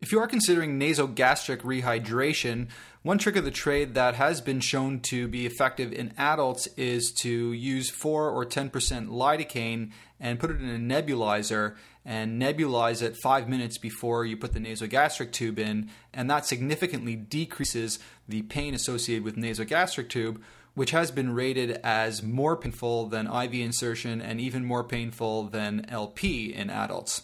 If 0.00 0.12
you 0.12 0.20
are 0.20 0.28
considering 0.28 0.78
nasogastric 0.78 1.62
rehydration, 1.62 2.68
one 3.02 3.18
trick 3.18 3.34
of 3.34 3.44
the 3.44 3.50
trade 3.50 3.94
that 3.94 4.14
has 4.14 4.40
been 4.40 4.60
shown 4.60 5.00
to 5.08 5.26
be 5.26 5.44
effective 5.44 5.92
in 5.92 6.14
adults 6.16 6.68
is 6.76 7.10
to 7.22 7.52
use 7.52 7.90
4 7.90 8.30
or 8.30 8.46
10% 8.46 8.70
lidocaine 9.08 9.90
and 10.20 10.38
put 10.38 10.52
it 10.52 10.60
in 10.60 10.68
a 10.68 10.78
nebulizer 10.78 11.74
and 12.04 12.40
nebulize 12.40 13.02
it 13.02 13.16
5 13.16 13.48
minutes 13.48 13.76
before 13.76 14.24
you 14.24 14.36
put 14.36 14.52
the 14.52 14.60
nasogastric 14.60 15.32
tube 15.32 15.58
in, 15.58 15.90
and 16.14 16.30
that 16.30 16.46
significantly 16.46 17.16
decreases 17.16 17.98
the 18.28 18.42
pain 18.42 18.74
associated 18.74 19.24
with 19.24 19.36
nasogastric 19.36 20.08
tube, 20.08 20.40
which 20.78 20.92
has 20.92 21.10
been 21.10 21.34
rated 21.34 21.72
as 21.82 22.22
more 22.22 22.56
painful 22.56 23.08
than 23.08 23.26
IV 23.26 23.52
insertion 23.54 24.22
and 24.22 24.40
even 24.40 24.64
more 24.64 24.84
painful 24.84 25.42
than 25.48 25.84
LP 25.88 26.54
in 26.54 26.70
adults. 26.70 27.22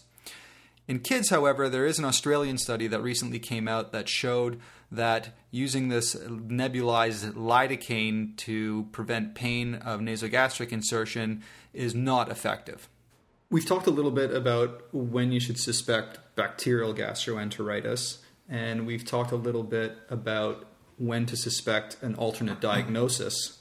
In 0.89 0.99
kids, 0.99 1.31
however, 1.31 1.69
there 1.69 1.87
is 1.87 2.01
an 2.01 2.05
Australian 2.05 2.59
study 2.59 2.89
that 2.89 3.01
recently 3.01 3.39
came 3.39 3.69
out 3.69 3.93
that 3.93 4.09
showed 4.09 4.61
that 4.91 5.29
using 5.53 5.89
this 5.89 6.17
nebulized 6.17 7.35
lidocaine 7.35 8.37
to 8.39 8.89
prevent 8.91 9.37
pain 9.37 9.77
of 9.77 10.01
nasogastric 10.01 10.73
insertion 10.73 11.45
is 11.73 11.95
not 11.95 12.29
effective. 12.29 12.89
We've 13.51 13.65
talked 13.65 13.87
a 13.87 13.93
little 13.93 14.11
bit 14.11 14.35
about 14.35 14.83
when 14.93 15.31
you 15.31 15.39
should 15.39 15.61
suspect 15.61 16.19
bacterial 16.35 16.93
gastroenteritis, 16.93 18.19
and 18.49 18.85
we've 18.85 19.05
talked 19.05 19.31
a 19.31 19.37
little 19.37 19.63
bit 19.63 19.97
about 20.11 20.67
when 20.99 21.27
to 21.27 21.37
suspect 21.37 21.97
an 22.03 22.15
alternate 22.15 22.61
diagnosis. 22.61 23.59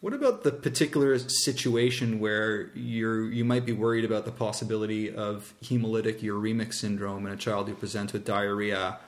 What 0.00 0.14
about 0.14 0.44
the 0.44 0.52
particular 0.52 1.18
situation 1.18 2.20
where 2.20 2.70
you're 2.74 3.30
you 3.30 3.44
might 3.44 3.66
be 3.66 3.72
worried 3.72 4.04
about 4.04 4.24
the 4.24 4.32
possibility 4.32 5.14
of 5.14 5.52
hemolytic 5.62 6.20
uremic 6.20 6.72
syndrome 6.72 7.26
in 7.26 7.32
a 7.32 7.36
child 7.36 7.68
who 7.68 7.74
presents 7.74 8.14
with 8.14 8.24
diarrhea? 8.24 8.98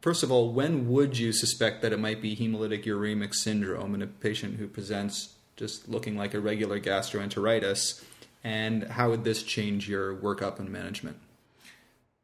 First 0.00 0.24
of 0.24 0.32
all, 0.32 0.52
when 0.52 0.88
would 0.88 1.16
you 1.16 1.32
suspect 1.32 1.80
that 1.82 1.92
it 1.92 2.00
might 2.00 2.20
be 2.20 2.34
hemolytic 2.34 2.84
uremic 2.84 3.34
syndrome 3.34 3.94
in 3.94 4.02
a 4.02 4.06
patient 4.06 4.56
who 4.56 4.66
presents 4.66 5.34
just 5.56 5.88
looking 5.88 6.16
like 6.16 6.34
a 6.34 6.40
regular 6.40 6.80
gastroenteritis? 6.80 8.02
And 8.42 8.84
how 8.84 9.10
would 9.10 9.24
this 9.24 9.42
change 9.42 9.88
your 9.88 10.14
workup 10.14 10.58
and 10.58 10.68
management? 10.68 11.18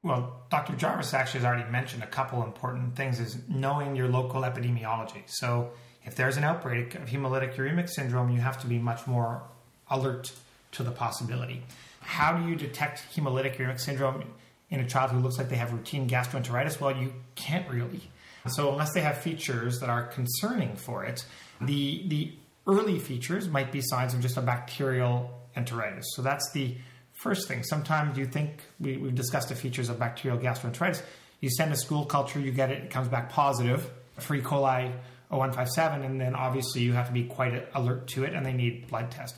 Well, 0.02 0.40
Dr. 0.50 0.74
Jarvis 0.74 1.14
actually 1.14 1.40
has 1.40 1.46
already 1.46 1.70
mentioned 1.70 2.02
a 2.02 2.08
couple 2.08 2.42
important 2.42 2.96
things 2.96 3.20
is 3.20 3.38
knowing 3.48 3.94
your 3.94 4.08
local 4.08 4.42
epidemiology. 4.42 5.22
So 5.26 5.70
if 6.04 6.16
there's 6.16 6.36
an 6.36 6.42
outbreak 6.44 6.96
of 6.96 7.02
hemolytic 7.02 7.54
uremic 7.54 7.88
syndrome, 7.88 8.30
you 8.30 8.40
have 8.40 8.60
to 8.62 8.66
be 8.66 8.78
much 8.78 9.06
more 9.06 9.42
alert 9.88 10.32
to 10.72 10.82
the 10.82 10.90
possibility. 10.90 11.62
How 12.00 12.36
do 12.36 12.48
you 12.48 12.56
detect 12.56 13.04
hemolytic 13.14 13.56
uremic 13.56 13.78
syndrome 13.78 14.24
in 14.70 14.80
a 14.80 14.88
child 14.88 15.12
who 15.12 15.20
looks 15.20 15.38
like 15.38 15.48
they 15.48 15.56
have 15.56 15.72
routine 15.72 16.08
gastroenteritis? 16.08 16.80
Well, 16.80 16.96
you 16.96 17.12
can't 17.36 17.68
really. 17.70 18.10
So 18.48 18.72
unless 18.72 18.92
they 18.92 19.02
have 19.02 19.18
features 19.18 19.78
that 19.78 19.88
are 19.88 20.04
concerning 20.06 20.74
for 20.74 21.04
it, 21.04 21.24
the 21.60 22.02
the 22.08 22.32
early 22.66 22.98
features 22.98 23.48
might 23.48 23.70
be 23.70 23.80
signs 23.80 24.14
of 24.14 24.20
just 24.20 24.36
a 24.36 24.42
bacterial 24.42 25.30
enteritis. 25.56 26.04
So 26.14 26.22
that's 26.22 26.50
the 26.52 26.74
first 27.22 27.46
thing. 27.46 27.62
Sometimes 27.62 28.18
you 28.18 28.26
think 28.26 28.50
we, 28.80 28.96
we've 28.96 29.14
discussed 29.14 29.48
the 29.48 29.54
features 29.54 29.88
of 29.88 29.98
bacterial 29.98 30.40
gastroenteritis. 30.40 31.02
You 31.40 31.50
send 31.50 31.72
a 31.72 31.76
stool 31.76 32.04
culture, 32.04 32.40
you 32.40 32.50
get 32.50 32.70
it, 32.70 32.84
it 32.84 32.90
comes 32.90 33.08
back 33.08 33.30
positive 33.30 33.88
for 34.18 34.34
E. 34.34 34.42
coli 34.42 34.92
O157, 35.30 36.04
and 36.04 36.20
then 36.20 36.34
obviously 36.34 36.82
you 36.82 36.92
have 36.92 37.06
to 37.06 37.12
be 37.12 37.24
quite 37.24 37.68
alert 37.74 38.06
to 38.08 38.24
it, 38.24 38.34
and 38.34 38.44
they 38.44 38.52
need 38.52 38.88
blood 38.88 39.10
test. 39.10 39.36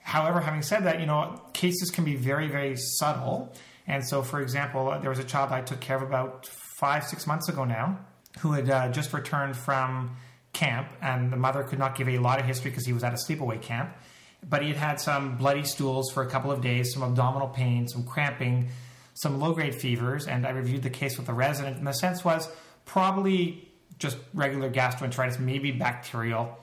However, 0.00 0.40
having 0.40 0.62
said 0.62 0.84
that, 0.84 1.00
you 1.00 1.06
know 1.06 1.42
cases 1.52 1.90
can 1.90 2.04
be 2.04 2.14
very, 2.14 2.48
very 2.48 2.76
subtle. 2.76 3.52
And 3.88 4.06
so, 4.06 4.22
for 4.22 4.40
example, 4.40 4.96
there 5.00 5.10
was 5.10 5.18
a 5.18 5.24
child 5.24 5.52
I 5.52 5.62
took 5.62 5.80
care 5.80 5.96
of 5.96 6.02
about 6.02 6.46
five, 6.78 7.04
six 7.04 7.26
months 7.26 7.48
ago 7.48 7.64
now, 7.64 7.98
who 8.40 8.52
had 8.52 8.70
uh, 8.70 8.88
just 8.90 9.12
returned 9.12 9.56
from 9.56 10.16
camp, 10.52 10.88
and 11.02 11.32
the 11.32 11.36
mother 11.36 11.64
could 11.64 11.78
not 11.78 11.96
give 11.96 12.08
a 12.08 12.18
lot 12.18 12.38
of 12.38 12.46
history 12.46 12.70
because 12.70 12.86
he 12.86 12.92
was 12.92 13.02
at 13.02 13.12
a 13.12 13.16
sleepaway 13.16 13.60
camp. 13.60 13.96
But 14.48 14.62
he 14.62 14.68
had 14.68 14.76
had 14.76 15.00
some 15.00 15.36
bloody 15.36 15.64
stools 15.64 16.10
for 16.12 16.22
a 16.22 16.30
couple 16.30 16.50
of 16.52 16.60
days, 16.60 16.92
some 16.92 17.02
abdominal 17.02 17.48
pain, 17.48 17.88
some 17.88 18.04
cramping, 18.04 18.68
some 19.14 19.40
low 19.40 19.52
grade 19.52 19.74
fevers, 19.74 20.26
and 20.26 20.46
I 20.46 20.50
reviewed 20.50 20.82
the 20.82 20.90
case 20.90 21.16
with 21.16 21.26
the 21.26 21.32
resident, 21.32 21.78
and 21.78 21.86
the 21.86 21.92
sense 21.92 22.24
was 22.24 22.48
probably 22.84 23.68
just 23.98 24.18
regular 24.34 24.70
gastroenteritis, 24.70 25.38
maybe 25.38 25.70
bacterial. 25.70 26.56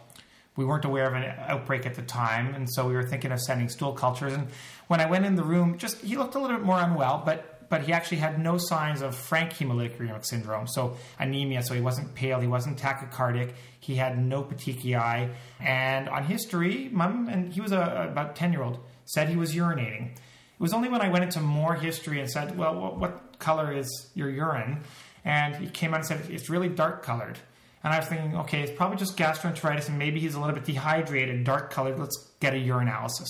We 0.56 0.66
weren't 0.66 0.86
aware 0.86 1.08
of 1.08 1.16
an 1.16 1.24
outbreak 1.48 1.88
at 1.88 1.96
the 1.96 2.04
time, 2.04 2.54
and 2.54 2.72
so 2.72 2.88
we 2.88 2.94
were 2.94 3.04
thinking 3.04 3.32
of 3.32 3.42
sending 3.42 3.70
stool 3.70 3.92
cultures. 3.94 4.34
And 4.34 4.50
when 4.88 5.02
I 5.02 5.08
went 5.08 5.26
in 5.26 5.36
the 5.36 5.44
room, 5.44 5.80
just 5.80 6.02
he 6.02 6.16
looked 6.16 6.36
a 6.36 6.40
little 6.40 6.58
bit 6.58 6.66
more 6.66 6.80
unwell, 6.80 7.24
but 7.26 7.53
but 7.70 7.84
he 7.84 7.94
actually 7.94 8.18
had 8.18 8.40
no 8.40 8.58
signs 8.58 9.02
of 9.02 9.16
frank 9.16 9.54
hemolytic 9.54 10.26
syndrome, 10.26 10.68
so 10.68 10.98
anemia. 11.20 11.64
So 11.64 11.74
he 11.74 11.82
wasn't 11.82 12.14
pale, 12.16 12.40
he 12.40 12.48
wasn't 12.48 12.78
tachycardic, 12.78 13.54
he 13.80 13.96
had 13.96 14.18
no 14.18 14.44
petechiae, 14.44 15.34
and 15.60 16.10
on 16.10 16.24
history, 16.26 16.90
mom 16.92 17.30
and 17.30 17.54
he 17.54 17.62
was 17.62 17.72
a, 17.72 18.08
about 18.12 18.36
ten 18.36 18.52
year 18.52 18.64
old 18.64 18.80
said 19.06 19.30
he 19.30 19.36
was 19.36 19.54
urinating. 19.54 20.12
It 20.12 20.60
was 20.60 20.74
only 20.74 20.88
when 20.88 21.02
I 21.02 21.10
went 21.10 21.24
into 21.26 21.42
more 21.42 21.76
history 21.76 22.20
and 22.20 22.30
said, 22.30 22.58
"Well, 22.58 22.80
what, 22.80 22.98
what 22.98 23.40
color 23.40 23.72
is 23.72 24.10
your 24.14 24.30
urine?" 24.30 24.84
and 25.26 25.56
he 25.56 25.68
came 25.68 25.94
out 25.94 26.02
and 26.02 26.06
said 26.06 26.22
it's 26.30 26.50
really 26.50 26.70
dark 26.70 27.04
colored. 27.04 27.40
And 27.84 27.94
I 27.94 28.00
was 28.00 28.08
thinking, 28.08 28.38
okay, 28.38 28.62
it's 28.62 28.72
probably 28.72 28.98
just 28.98 29.18
gastroenteritis, 29.18 29.90
and 29.90 30.00
maybe 30.00 30.20
he's 30.20 30.36
a 30.36 30.40
little 30.40 30.56
bit 30.56 30.64
dehydrated, 30.64 31.44
dark 31.44 31.70
colored. 31.70 32.00
Let's 32.00 32.30
get 32.40 32.54
a 32.54 32.58
urinalysis. 32.58 33.28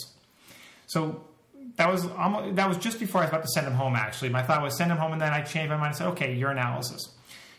So 0.86 1.24
that 1.76 1.92
was 1.92 2.06
almost, 2.06 2.56
that 2.56 2.68
was 2.68 2.78
just 2.78 3.00
before 3.00 3.22
I 3.22 3.26
was 3.26 3.30
about 3.30 3.42
to 3.44 3.50
send 3.50 3.68
him 3.68 3.74
home. 3.74 3.96
Actually, 3.96 4.30
my 4.30 4.44
thought 4.44 4.62
was 4.62 4.78
send 4.78 4.92
him 4.92 4.98
home, 4.98 5.14
and 5.14 5.22
then 5.22 5.34
I 5.34 5.42
changed 5.42 5.70
my 5.70 5.78
mind 5.78 5.90
and 5.90 5.96
said, 5.98 6.08
okay, 6.10 6.38
urinalysis. 6.40 7.02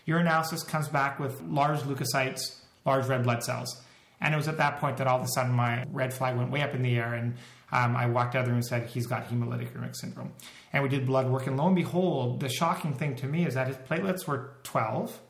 Urinalysis 0.07 0.67
comes 0.67 0.89
back 0.89 1.19
with 1.19 1.41
large 1.43 1.81
leukocytes, 1.81 2.61
large 2.85 3.07
red 3.07 3.25
blood 3.25 3.43
cells, 3.43 3.81
and 4.21 4.33
it 4.33 4.37
was 4.37 4.49
at 4.49 4.59
that 4.59 4.79
point 4.79 4.99
that 4.99 5.07
all 5.07 5.19
of 5.19 5.25
a 5.25 5.29
sudden 5.29 5.53
my 5.53 5.85
red 5.91 6.13
flag 6.13 6.37
went 6.37 6.51
way 6.51 6.63
up 6.63 6.75
in 6.75 6.83
the 6.83 6.97
air, 6.97 7.15
and 7.15 7.35
um, 7.73 7.97
I 7.97 8.07
walked 8.07 8.37
out 8.37 8.41
of 8.41 8.45
the 8.47 8.51
room 8.53 8.59
and 8.59 8.67
said 8.67 8.89
he's 8.89 9.07
got 9.07 9.29
hemolytic 9.29 9.73
uremic 9.73 9.97
syndrome. 9.97 10.33
And 10.73 10.83
we 10.83 10.89
did 10.89 11.07
blood 11.07 11.29
work, 11.29 11.47
and 11.47 11.57
lo 11.57 11.67
and 11.67 11.75
behold, 11.75 12.41
the 12.41 12.49
shocking 12.49 12.95
thing 12.95 13.17
to 13.17 13.27
me 13.27 13.47
is 13.47 13.55
that 13.55 13.67
his 13.67 13.77
platelets 13.77 14.27
were 14.27 14.53
12. 14.63 15.21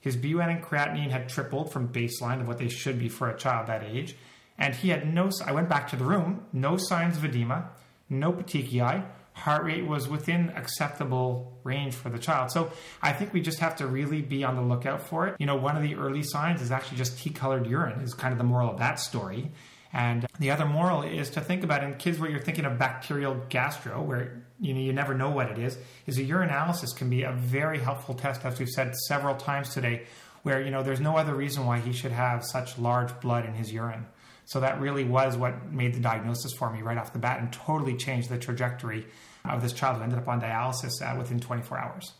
His 0.00 0.16
BUN 0.16 0.48
and 0.48 0.62
creatinine 0.62 1.10
had 1.10 1.28
tripled 1.28 1.72
from 1.72 1.88
baseline 1.88 2.40
of 2.40 2.46
what 2.46 2.58
they 2.58 2.68
should 2.68 3.00
be 3.00 3.08
for 3.08 3.28
a 3.28 3.36
child 3.36 3.66
that 3.66 3.82
age. 3.82 4.14
And 4.58 4.74
he 4.74 4.90
had 4.90 5.12
no, 5.12 5.30
I 5.44 5.52
went 5.52 5.68
back 5.68 5.88
to 5.88 5.96
the 5.96 6.04
room, 6.04 6.46
no 6.52 6.76
signs 6.76 7.16
of 7.16 7.24
edema, 7.24 7.70
no 8.10 8.32
petechiae. 8.32 9.04
Heart 9.32 9.64
rate 9.64 9.86
was 9.86 10.08
within 10.08 10.50
acceptable 10.56 11.58
range 11.62 11.94
for 11.94 12.10
the 12.10 12.18
child. 12.18 12.50
So 12.50 12.72
I 13.00 13.12
think 13.12 13.32
we 13.32 13.40
just 13.40 13.60
have 13.60 13.76
to 13.76 13.86
really 13.86 14.20
be 14.20 14.42
on 14.42 14.56
the 14.56 14.62
lookout 14.62 15.00
for 15.00 15.28
it. 15.28 15.36
You 15.38 15.46
know, 15.46 15.54
one 15.54 15.76
of 15.76 15.82
the 15.82 15.94
early 15.94 16.24
signs 16.24 16.60
is 16.60 16.72
actually 16.72 16.98
just 16.98 17.18
tea 17.18 17.30
colored 17.30 17.66
urine, 17.66 18.00
is 18.00 18.14
kind 18.14 18.32
of 18.32 18.38
the 18.38 18.44
moral 18.44 18.70
of 18.70 18.78
that 18.78 18.98
story. 18.98 19.52
And 19.92 20.26
the 20.38 20.50
other 20.50 20.66
moral 20.66 21.02
is 21.02 21.30
to 21.30 21.40
think 21.40 21.64
about 21.64 21.82
in 21.82 21.94
kids 21.94 22.18
where 22.18 22.30
you're 22.30 22.40
thinking 22.40 22.64
of 22.64 22.78
bacterial 22.78 23.40
gastro, 23.48 24.02
where 24.02 24.42
you 24.60 24.74
know 24.74 24.80
you 24.80 24.92
never 24.92 25.14
know 25.14 25.30
what 25.30 25.50
it 25.50 25.58
is, 25.58 25.78
is 26.06 26.18
a 26.18 26.24
urinalysis 26.24 26.94
can 26.94 27.08
be 27.08 27.22
a 27.22 27.32
very 27.32 27.78
helpful 27.78 28.14
test, 28.14 28.44
as 28.44 28.58
we've 28.58 28.68
said 28.68 28.94
several 29.06 29.36
times 29.36 29.72
today, 29.72 30.02
where 30.42 30.60
you 30.60 30.70
know 30.70 30.82
there's 30.82 31.00
no 31.00 31.16
other 31.16 31.34
reason 31.34 31.64
why 31.64 31.78
he 31.78 31.92
should 31.92 32.12
have 32.12 32.44
such 32.44 32.78
large 32.78 33.18
blood 33.20 33.46
in 33.46 33.54
his 33.54 33.72
urine. 33.72 34.04
So 34.48 34.60
that 34.60 34.80
really 34.80 35.04
was 35.04 35.36
what 35.36 35.70
made 35.70 35.92
the 35.92 36.00
diagnosis 36.00 36.54
for 36.54 36.72
me 36.72 36.80
right 36.80 36.96
off 36.96 37.12
the 37.12 37.18
bat 37.18 37.38
and 37.38 37.52
totally 37.52 37.94
changed 37.94 38.30
the 38.30 38.38
trajectory 38.38 39.06
of 39.44 39.60
this 39.60 39.74
child 39.74 39.98
who 39.98 40.02
ended 40.02 40.18
up 40.18 40.26
on 40.26 40.40
dialysis 40.40 41.02
uh, 41.02 41.14
within 41.18 41.38
24 41.38 41.78
hours. 41.78 42.12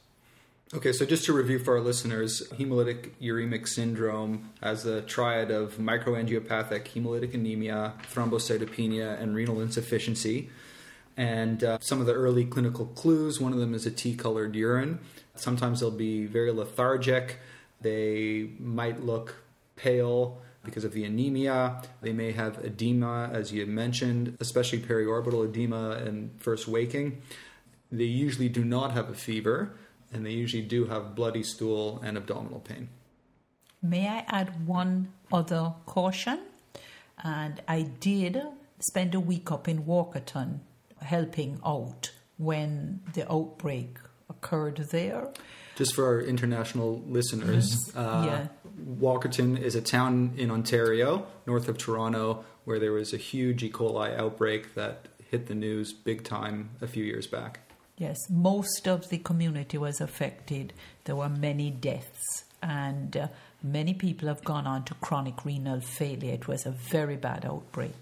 Okay, 0.74 0.92
so 0.92 1.06
just 1.06 1.24
to 1.24 1.32
review 1.32 1.58
for 1.58 1.78
our 1.78 1.80
listeners, 1.80 2.46
hemolytic 2.52 3.12
uremic 3.22 3.66
syndrome 3.66 4.50
as 4.60 4.84
a 4.84 5.00
triad 5.00 5.50
of 5.50 5.78
microangiopathic 5.78 6.88
hemolytic 6.88 7.32
anemia, 7.32 7.94
thrombocytopenia, 8.12 9.18
and 9.18 9.34
renal 9.34 9.62
insufficiency. 9.62 10.50
And 11.16 11.64
uh, 11.64 11.78
some 11.80 11.98
of 11.98 12.06
the 12.06 12.12
early 12.12 12.44
clinical 12.44 12.84
clues 12.88 13.40
one 13.40 13.54
of 13.54 13.58
them 13.58 13.72
is 13.72 13.86
a 13.86 13.90
tea 13.90 14.14
colored 14.14 14.54
urine. 14.54 14.98
Sometimes 15.34 15.80
they'll 15.80 15.90
be 15.90 16.26
very 16.26 16.52
lethargic, 16.52 17.38
they 17.80 18.50
might 18.58 19.02
look 19.02 19.36
pale 19.76 20.42
because 20.68 20.84
of 20.84 20.92
the 20.92 21.04
anemia. 21.04 21.82
They 22.02 22.12
may 22.12 22.32
have 22.32 22.64
edema, 22.64 23.30
as 23.32 23.52
you 23.52 23.66
mentioned, 23.66 24.36
especially 24.40 24.80
periorbital 24.80 25.48
edema 25.48 25.90
and 26.04 26.30
first 26.38 26.68
waking. 26.68 27.22
They 27.90 28.04
usually 28.04 28.48
do 28.48 28.64
not 28.64 28.92
have 28.92 29.08
a 29.08 29.14
fever 29.14 29.72
and 30.12 30.24
they 30.24 30.32
usually 30.32 30.62
do 30.62 30.86
have 30.86 31.14
bloody 31.14 31.42
stool 31.42 32.00
and 32.04 32.16
abdominal 32.16 32.60
pain. 32.60 32.88
May 33.82 34.08
I 34.08 34.24
add 34.28 34.66
one 34.66 35.12
other 35.32 35.74
caution? 35.86 36.40
And 37.22 37.62
I 37.68 37.82
did 37.82 38.42
spend 38.80 39.14
a 39.14 39.20
week 39.20 39.50
up 39.50 39.68
in 39.68 39.84
Walkerton 39.84 40.60
helping 41.00 41.60
out 41.64 42.12
when 42.36 43.00
the 43.14 43.30
outbreak 43.30 43.98
occurred 44.28 44.76
there. 44.90 45.28
Just 45.76 45.94
for 45.94 46.04
our 46.06 46.20
international 46.20 47.02
listeners, 47.06 47.76
uh, 47.94 48.24
Yeah. 48.26 48.48
Walkerton 49.00 49.56
is 49.60 49.74
a 49.74 49.80
town 49.80 50.32
in 50.36 50.50
Ontario, 50.50 51.26
north 51.46 51.68
of 51.68 51.78
Toronto, 51.78 52.44
where 52.64 52.78
there 52.78 52.92
was 52.92 53.12
a 53.12 53.16
huge 53.16 53.62
E. 53.62 53.70
coli 53.70 54.16
outbreak 54.18 54.74
that 54.74 55.06
hit 55.30 55.46
the 55.46 55.54
news 55.54 55.92
big 55.92 56.24
time 56.24 56.70
a 56.80 56.86
few 56.86 57.04
years 57.04 57.26
back. 57.26 57.60
Yes, 57.96 58.16
most 58.30 58.86
of 58.86 59.08
the 59.08 59.18
community 59.18 59.76
was 59.78 60.00
affected. 60.00 60.72
There 61.04 61.16
were 61.16 61.28
many 61.28 61.70
deaths, 61.70 62.44
and 62.62 63.16
uh, 63.16 63.28
many 63.62 63.92
people 63.94 64.28
have 64.28 64.44
gone 64.44 64.66
on 64.66 64.84
to 64.84 64.94
chronic 64.94 65.44
renal 65.44 65.80
failure. 65.80 66.34
It 66.34 66.46
was 66.48 66.64
a 66.66 66.70
very 66.70 67.16
bad 67.16 67.44
outbreak. 67.44 67.94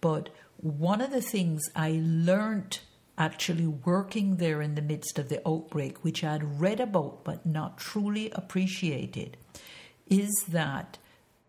But 0.00 0.28
one 0.58 1.00
of 1.00 1.10
the 1.10 1.22
things 1.22 1.62
I 1.74 2.00
learned 2.02 2.78
actually 3.16 3.66
working 3.66 4.36
there 4.36 4.60
in 4.60 4.74
the 4.74 4.82
midst 4.82 5.18
of 5.18 5.28
the 5.28 5.46
outbreak, 5.46 6.04
which 6.04 6.24
I 6.24 6.32
had 6.32 6.60
read 6.60 6.80
about 6.80 7.24
but 7.24 7.46
not 7.46 7.78
truly 7.78 8.30
appreciated, 8.32 9.36
is 10.08 10.32
that 10.48 10.98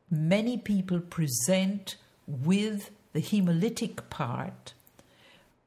many 0.10 0.58
people 0.58 1.00
present 1.00 1.96
with 2.28 2.92
the 3.14 3.22
hemolytic 3.22 4.10
part 4.10 4.74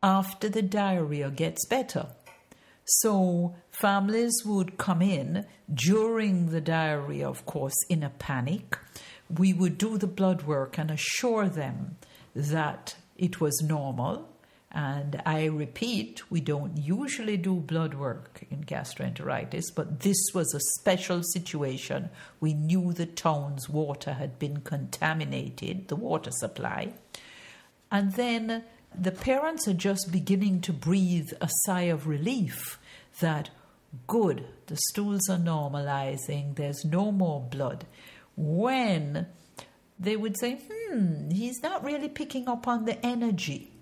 after 0.03 0.49
the 0.49 0.63
diarrhea 0.63 1.31
gets 1.31 1.67
better. 1.67 2.07
So 2.85 3.55
families 3.71 4.35
would 4.45 4.79
come 4.79 5.03
in 5.03 5.47
during 5.73 6.51
the 6.51 6.61
diarrhea, 6.61 7.29
of 7.29 7.45
course, 7.45 7.77
in 7.89 8.03
a 8.03 8.11
panic. 8.11 8.79
We 9.29 9.53
would 9.53 9.77
do 9.77 9.99
the 9.99 10.07
blood 10.07 10.43
work 10.43 10.79
and 10.79 10.91
assure 10.91 11.49
them 11.49 11.97
that 12.35 12.97
it 13.17 13.41
was 13.41 13.61
normal. 13.61 14.29
And 14.79 15.21
I 15.27 15.47
repeat, 15.47 16.31
we 16.31 16.41
don't 16.41 16.77
usually 16.77 17.37
do 17.37 17.57
blood 17.57 17.95
work 17.95 18.45
in 18.49 18.63
gastroenteritis, 18.63 19.75
but 19.75 19.99
this 20.03 20.31
was 20.33 20.55
a 20.55 20.61
special 20.79 21.25
situation. 21.25 22.11
We 22.39 22.55
knew 22.55 22.93
the 22.93 23.05
town's 23.05 23.69
water 23.69 24.13
had 24.13 24.39
been 24.39 24.61
contaminated, 24.61 25.89
the 25.89 25.97
water 25.97 26.31
supply. 26.31 26.93
And 27.91 28.13
then 28.13 28.63
the 28.97 29.11
parents 29.11 29.67
are 29.67 29.75
just 29.75 30.13
beginning 30.13 30.61
to 30.61 30.73
breathe 30.73 31.33
a 31.41 31.49
sigh 31.65 31.91
of 31.91 32.07
relief 32.07 32.79
that, 33.19 33.51
good, 34.07 34.47
the 34.69 34.77
stools 34.77 35.29
are 35.29 35.39
normalizing, 35.39 36.55
there's 36.55 36.85
no 36.85 37.11
more 37.11 37.41
blood. 37.41 37.85
When 38.37 39.27
they 39.99 40.17
would 40.17 40.39
say, 40.39 40.61
hmm, 40.71 41.31
he's 41.31 41.65
not 41.65 41.83
really 41.83 42.09
picking 42.09 42.47
up 42.47 42.69
on 42.69 42.85
the 42.85 43.05
energy. 43.05 43.73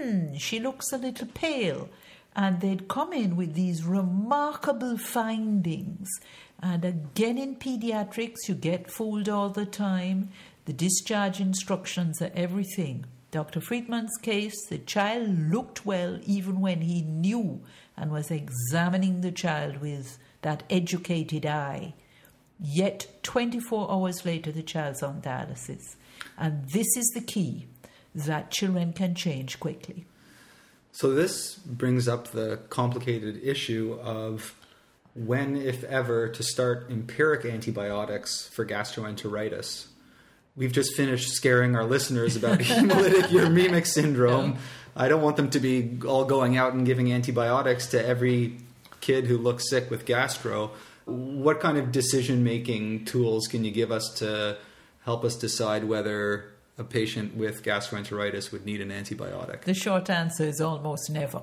Hmm, 0.00 0.34
she 0.34 0.60
looks 0.60 0.92
a 0.92 0.98
little 0.98 1.26
pale. 1.26 1.88
And 2.34 2.60
they'd 2.60 2.88
come 2.88 3.12
in 3.12 3.36
with 3.36 3.54
these 3.54 3.84
remarkable 3.84 4.96
findings. 4.96 6.08
And 6.62 6.84
again, 6.84 7.36
in 7.36 7.56
pediatrics, 7.56 8.48
you 8.48 8.54
get 8.54 8.90
fooled 8.90 9.28
all 9.28 9.50
the 9.50 9.66
time. 9.66 10.30
The 10.64 10.72
discharge 10.72 11.40
instructions 11.40 12.22
are 12.22 12.30
everything. 12.34 13.04
Dr. 13.30 13.60
Freedman's 13.60 14.16
case, 14.22 14.54
the 14.68 14.78
child 14.78 15.50
looked 15.50 15.84
well 15.84 16.18
even 16.24 16.60
when 16.60 16.80
he 16.80 17.02
knew 17.02 17.62
and 17.96 18.10
was 18.10 18.30
examining 18.30 19.20
the 19.20 19.32
child 19.32 19.78
with 19.80 20.18
that 20.42 20.62
educated 20.70 21.44
eye. 21.44 21.94
Yet 22.58 23.06
24 23.22 23.90
hours 23.90 24.24
later, 24.24 24.52
the 24.52 24.62
child's 24.62 25.02
on 25.02 25.20
dialysis. 25.20 25.96
And 26.38 26.68
this 26.70 26.96
is 26.96 27.10
the 27.14 27.20
key 27.20 27.66
that 28.14 28.50
children 28.50 28.92
can 28.92 29.14
change 29.14 29.60
quickly. 29.60 30.06
So, 30.92 31.12
this 31.12 31.54
brings 31.54 32.08
up 32.08 32.28
the 32.28 32.60
complicated 32.68 33.40
issue 33.42 33.98
of 34.02 34.56
when, 35.14 35.56
if 35.56 35.84
ever, 35.84 36.28
to 36.28 36.42
start 36.42 36.90
empiric 36.90 37.44
antibiotics 37.44 38.48
for 38.48 38.66
gastroenteritis. 38.66 39.86
We've 40.56 40.72
just 40.72 40.96
finished 40.96 41.30
scaring 41.30 41.76
our 41.76 41.84
listeners 41.84 42.36
about 42.36 42.58
hemolytic 42.60 43.28
uremic 43.28 43.86
syndrome. 43.86 44.52
Yeah. 44.52 44.58
I 44.96 45.08
don't 45.08 45.22
want 45.22 45.36
them 45.36 45.50
to 45.50 45.60
be 45.60 45.98
all 46.06 46.24
going 46.24 46.56
out 46.56 46.74
and 46.74 46.84
giving 46.84 47.12
antibiotics 47.12 47.86
to 47.88 48.04
every 48.04 48.58
kid 49.00 49.26
who 49.26 49.38
looks 49.38 49.70
sick 49.70 49.90
with 49.90 50.04
gastro. 50.04 50.72
What 51.04 51.60
kind 51.60 51.78
of 51.78 51.92
decision 51.92 52.42
making 52.44 53.04
tools 53.04 53.46
can 53.46 53.64
you 53.64 53.70
give 53.70 53.92
us 53.92 54.12
to 54.16 54.58
help 55.04 55.24
us 55.24 55.36
decide 55.36 55.84
whether 55.84 56.52
a 56.80 56.84
patient 56.84 57.36
with 57.36 57.62
gastroenteritis 57.62 58.50
would 58.50 58.64
need 58.64 58.80
an 58.80 58.88
antibiotic? 58.88 59.62
The 59.62 59.74
short 59.74 60.08
answer 60.10 60.44
is 60.44 60.60
almost 60.60 61.10
never. 61.10 61.42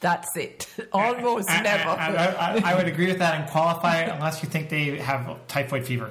That's 0.00 0.36
it. 0.36 0.66
Almost 0.92 1.48
I, 1.48 1.62
never. 1.62 1.88
I, 1.88 2.06
I, 2.16 2.72
I, 2.72 2.74
would 2.74 2.88
agree 2.88 3.06
with 3.06 3.20
that 3.20 3.40
and 3.40 3.48
qualify 3.48 4.00
it 4.00 4.08
unless 4.08 4.42
you 4.42 4.48
think 4.48 4.68
they 4.68 4.98
have 4.98 5.46
typhoid 5.46 5.86
fever. 5.86 6.10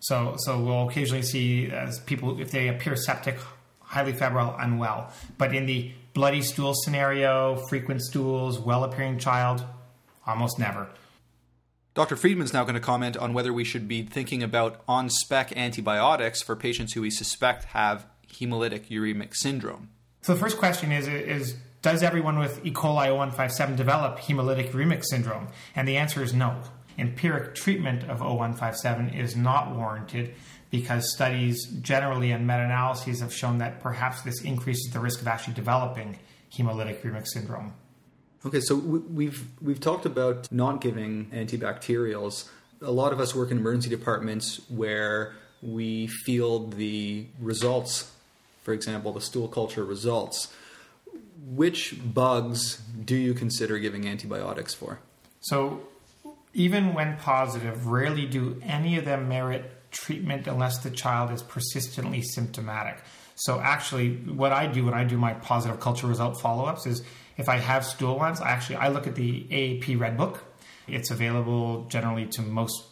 So, 0.00 0.34
so 0.38 0.60
we'll 0.60 0.88
occasionally 0.88 1.22
see 1.22 1.70
as 1.70 2.00
people 2.00 2.40
if 2.40 2.50
they 2.50 2.66
appear 2.66 2.96
septic, 2.96 3.38
highly 3.78 4.14
febrile, 4.14 4.56
unwell. 4.58 5.12
But 5.38 5.54
in 5.54 5.66
the 5.66 5.92
bloody 6.12 6.42
stool 6.42 6.74
scenario, 6.74 7.54
frequent 7.68 8.02
stools, 8.02 8.58
well 8.58 8.82
appearing 8.82 9.20
child, 9.20 9.64
almost 10.26 10.58
never. 10.58 10.88
Dr. 12.00 12.16
Freedman's 12.16 12.54
now 12.54 12.62
going 12.62 12.76
to 12.76 12.80
comment 12.80 13.18
on 13.18 13.34
whether 13.34 13.52
we 13.52 13.62
should 13.62 13.86
be 13.86 14.00
thinking 14.00 14.42
about 14.42 14.80
on 14.88 15.10
spec 15.10 15.54
antibiotics 15.54 16.40
for 16.40 16.56
patients 16.56 16.94
who 16.94 17.02
we 17.02 17.10
suspect 17.10 17.64
have 17.64 18.06
hemolytic 18.32 18.88
uremic 18.88 19.36
syndrome. 19.36 19.90
So 20.22 20.32
the 20.32 20.40
first 20.40 20.56
question 20.56 20.92
is, 20.92 21.06
is 21.06 21.56
does 21.82 22.02
everyone 22.02 22.38
with 22.38 22.64
E. 22.64 22.70
coli 22.70 23.08
O157 23.08 23.76
develop 23.76 24.18
hemolytic 24.18 24.70
uremic 24.70 25.04
syndrome? 25.04 25.48
And 25.76 25.86
the 25.86 25.98
answer 25.98 26.22
is 26.22 26.32
no. 26.32 26.62
Empiric 26.96 27.54
treatment 27.54 28.04
of 28.04 28.20
O157 28.20 29.14
is 29.14 29.36
not 29.36 29.76
warranted 29.76 30.32
because 30.70 31.12
studies 31.12 31.66
generally 31.82 32.30
and 32.30 32.46
meta 32.46 32.64
analyses 32.64 33.20
have 33.20 33.34
shown 33.34 33.58
that 33.58 33.80
perhaps 33.80 34.22
this 34.22 34.40
increases 34.40 34.90
the 34.90 35.00
risk 35.00 35.20
of 35.20 35.28
actually 35.28 35.52
developing 35.52 36.18
hemolytic 36.50 37.02
uremic 37.02 37.28
syndrome. 37.28 37.74
Okay, 38.44 38.60
so 38.60 38.74
we've 38.74 39.44
we've 39.60 39.80
talked 39.80 40.06
about 40.06 40.50
not 40.50 40.80
giving 40.80 41.26
antibacterials. 41.26 42.48
A 42.80 42.90
lot 42.90 43.12
of 43.12 43.20
us 43.20 43.34
work 43.34 43.50
in 43.50 43.58
emergency 43.58 43.90
departments 43.90 44.62
where 44.70 45.34
we 45.62 46.06
field 46.06 46.74
the 46.74 47.26
results, 47.38 48.10
for 48.62 48.72
example, 48.72 49.12
the 49.12 49.20
stool 49.20 49.46
culture 49.46 49.84
results. 49.84 50.52
Which 51.50 51.94
bugs 52.14 52.76
do 53.04 53.14
you 53.14 53.34
consider 53.34 53.78
giving 53.78 54.06
antibiotics 54.08 54.72
for? 54.72 55.00
So, 55.40 55.82
even 56.54 56.94
when 56.94 57.18
positive, 57.18 57.88
rarely 57.88 58.24
do 58.24 58.58
any 58.62 58.96
of 58.96 59.04
them 59.04 59.28
merit 59.28 59.90
treatment 59.90 60.46
unless 60.46 60.78
the 60.78 60.90
child 60.90 61.30
is 61.30 61.42
persistently 61.42 62.22
symptomatic. 62.22 63.02
So, 63.34 63.60
actually, 63.60 64.16
what 64.16 64.52
I 64.52 64.66
do 64.66 64.86
when 64.86 64.94
I 64.94 65.04
do 65.04 65.18
my 65.18 65.34
positive 65.34 65.78
culture 65.78 66.06
result 66.06 66.40
follow 66.40 66.64
ups 66.64 66.86
is 66.86 67.02
if 67.40 67.48
I 67.48 67.56
have 67.56 67.84
stool 67.84 68.16
ones, 68.18 68.40
I 68.40 68.50
actually 68.50 68.76
I 68.76 68.88
look 68.88 69.06
at 69.06 69.14
the 69.14 69.44
AAP 69.44 69.98
Red 69.98 70.16
Book. 70.16 70.44
It's 70.86 71.10
available 71.10 71.86
generally 71.88 72.26
to 72.26 72.42
most 72.42 72.84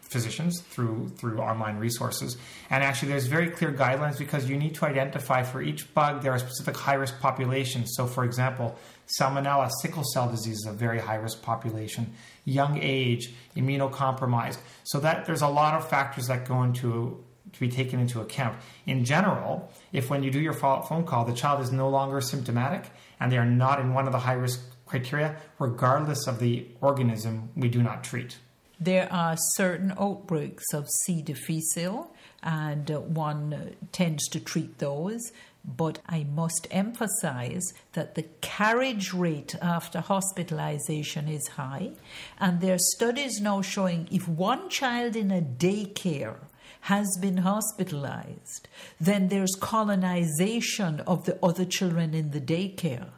physicians 0.00 0.60
through 0.60 1.08
through 1.16 1.38
online 1.38 1.76
resources. 1.78 2.36
And 2.68 2.82
actually, 2.82 3.10
there's 3.10 3.28
very 3.28 3.48
clear 3.48 3.72
guidelines 3.72 4.18
because 4.18 4.50
you 4.50 4.56
need 4.56 4.74
to 4.74 4.86
identify 4.86 5.44
for 5.44 5.62
each 5.62 5.94
bug 5.94 6.22
there 6.22 6.32
are 6.32 6.38
specific 6.38 6.76
high 6.76 6.94
risk 6.94 7.20
populations. 7.20 7.92
So, 7.96 8.06
for 8.06 8.24
example, 8.24 8.76
Salmonella, 9.18 9.70
sickle 9.80 10.04
cell 10.12 10.28
disease 10.28 10.58
is 10.58 10.66
a 10.66 10.72
very 10.72 10.98
high 10.98 11.20
risk 11.26 11.40
population. 11.42 12.12
Young 12.44 12.78
age, 12.82 13.32
immunocompromised. 13.56 14.58
So 14.82 14.98
that 15.00 15.26
there's 15.26 15.42
a 15.42 15.48
lot 15.48 15.74
of 15.74 15.88
factors 15.88 16.26
that 16.26 16.46
go 16.48 16.62
into 16.64 17.24
to 17.52 17.60
be 17.60 17.68
taken 17.68 18.00
into 18.00 18.20
account. 18.20 18.56
In 18.86 19.04
general, 19.04 19.70
if 19.92 20.10
when 20.10 20.22
you 20.22 20.30
do 20.30 20.40
your 20.40 20.54
phone 20.54 21.04
call, 21.04 21.24
the 21.24 21.34
child 21.34 21.60
is 21.60 21.70
no 21.70 21.88
longer 21.88 22.20
symptomatic 22.20 22.90
and 23.22 23.30
they 23.30 23.38
are 23.38 23.46
not 23.46 23.78
in 23.78 23.94
one 23.94 24.06
of 24.06 24.12
the 24.12 24.18
high 24.18 24.32
risk 24.32 24.60
criteria, 24.84 25.36
regardless 25.60 26.26
of 26.26 26.40
the 26.40 26.66
organism, 26.80 27.50
we 27.56 27.68
do 27.68 27.80
not 27.80 28.02
treat. 28.02 28.36
There 28.80 29.10
are 29.12 29.36
certain 29.36 29.94
outbreaks 29.96 30.74
of 30.74 30.88
C. 30.90 31.22
difficile, 31.22 32.12
and 32.42 32.90
uh, 32.90 32.98
one 32.98 33.76
tends 33.92 34.28
to 34.30 34.40
treat 34.40 34.78
those. 34.78 35.30
But 35.64 36.00
I 36.08 36.24
must 36.24 36.66
emphasize 36.72 37.72
that 37.92 38.16
the 38.16 38.24
carriage 38.40 39.14
rate 39.14 39.54
after 39.62 40.00
hospitalization 40.00 41.28
is 41.28 41.46
high, 41.46 41.92
and 42.40 42.60
there 42.60 42.74
are 42.74 42.88
studies 42.96 43.40
now 43.40 43.62
showing 43.62 44.08
if 44.10 44.26
one 44.26 44.68
child 44.68 45.14
in 45.14 45.30
a 45.30 45.40
daycare 45.40 46.38
has 46.82 47.16
been 47.20 47.38
hospitalized, 47.38 48.68
then 49.00 49.28
there's 49.28 49.54
colonization 49.54 51.00
of 51.00 51.24
the 51.26 51.38
other 51.42 51.64
children 51.64 52.12
in 52.12 52.32
the 52.32 52.40
daycare. 52.40 53.08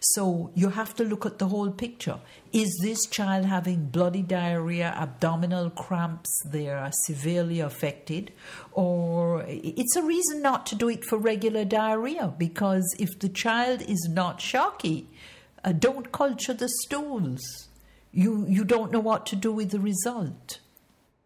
So 0.00 0.50
you 0.54 0.70
have 0.70 0.94
to 0.96 1.04
look 1.04 1.24
at 1.24 1.38
the 1.38 1.46
whole 1.46 1.70
picture. 1.70 2.18
Is 2.52 2.76
this 2.82 3.06
child 3.06 3.46
having 3.46 3.86
bloody 3.86 4.22
diarrhea, 4.22 4.92
abdominal 4.96 5.70
cramps, 5.70 6.30
they 6.44 6.68
are 6.68 6.90
severely 7.06 7.60
affected? 7.60 8.32
Or 8.72 9.44
it's 9.46 9.94
a 9.94 10.02
reason 10.02 10.42
not 10.42 10.66
to 10.66 10.74
do 10.74 10.88
it 10.88 11.04
for 11.04 11.16
regular 11.16 11.64
diarrhea 11.64 12.34
because 12.36 12.96
if 12.98 13.20
the 13.20 13.28
child 13.28 13.82
is 13.82 14.08
not 14.10 14.40
shocky, 14.40 15.08
uh, 15.64 15.70
don't 15.70 16.10
culture 16.10 16.54
the 16.54 16.68
stools. 16.68 17.40
You, 18.10 18.44
you 18.48 18.64
don't 18.64 18.90
know 18.90 19.00
what 19.00 19.26
to 19.26 19.36
do 19.36 19.52
with 19.52 19.70
the 19.70 19.80
result. 19.80 20.58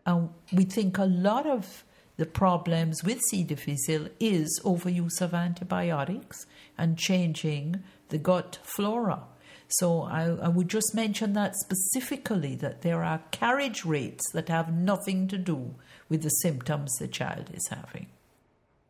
And 0.05 0.29
we 0.53 0.65
think 0.65 0.99
a 0.99 1.05
lot 1.05 1.47
of 1.47 1.85
the 2.17 2.27
problems 2.27 3.05
with 3.05 3.21
C. 3.31 3.43
difficile 3.43 4.09
is 4.19 4.61
overuse 4.65 5.21
of 5.21 5.35
antibiotics 5.35 6.47
and 6.79 6.99
changing 6.99 7.83
the 8.09 8.19
gut 8.19 8.59
flora. 8.63 9.23
So 9.69 10.03
I, 10.03 10.25
I, 10.29 10.49
would 10.49 10.69
just 10.69 10.95
mention 10.95 11.33
that 11.33 11.57
specifically 11.57 12.55
that 12.57 12.83
there 12.83 13.03
are 13.03 13.23
carriage 13.33 13.85
rates 13.85 14.31
that 14.33 14.49
have 14.49 14.73
nothing 14.73 15.27
to 15.29 15.39
do 15.39 15.75
with 16.09 16.23
the 16.23 16.29
symptoms 16.29 16.93
the 16.99 17.09
child 17.09 17.51
is 17.53 17.67
having. 17.69 18.07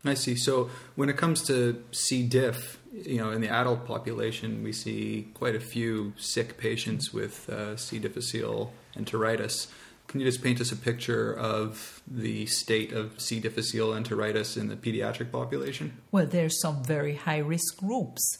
I 0.04 0.14
see. 0.14 0.36
So 0.36 0.70
when 0.94 1.08
it 1.08 1.16
comes 1.16 1.42
to 1.44 1.82
C. 1.92 2.22
diff, 2.26 2.78
you 2.92 3.16
know, 3.16 3.30
in 3.30 3.40
the 3.40 3.48
adult 3.48 3.86
population, 3.86 4.62
we 4.62 4.72
see 4.72 5.28
quite 5.34 5.56
a 5.56 5.60
few 5.60 6.12
sick 6.16 6.58
patients 6.58 7.12
with 7.12 7.48
uh, 7.48 7.76
C. 7.76 7.98
difficile 7.98 8.72
enteritis. 8.96 9.68
Can 10.08 10.20
you 10.20 10.26
just 10.26 10.42
paint 10.42 10.60
us 10.60 10.72
a 10.72 10.76
picture 10.76 11.32
of 11.36 12.02
the 12.06 12.46
state 12.46 12.92
of 12.92 13.20
C. 13.20 13.40
difficile 13.40 13.88
enteritis 13.88 14.56
in 14.56 14.68
the 14.68 14.76
pediatric 14.76 15.32
population? 15.32 15.96
Well, 16.12 16.26
there 16.26 16.46
are 16.46 16.50
some 16.50 16.84
very 16.84 17.16
high 17.16 17.38
risk 17.38 17.76
groups 17.78 18.38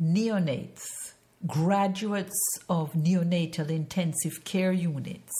neonates, 0.00 0.82
graduates 1.46 2.38
of 2.68 2.92
neonatal 2.92 3.68
intensive 3.70 4.44
care 4.44 4.72
units. 4.72 5.32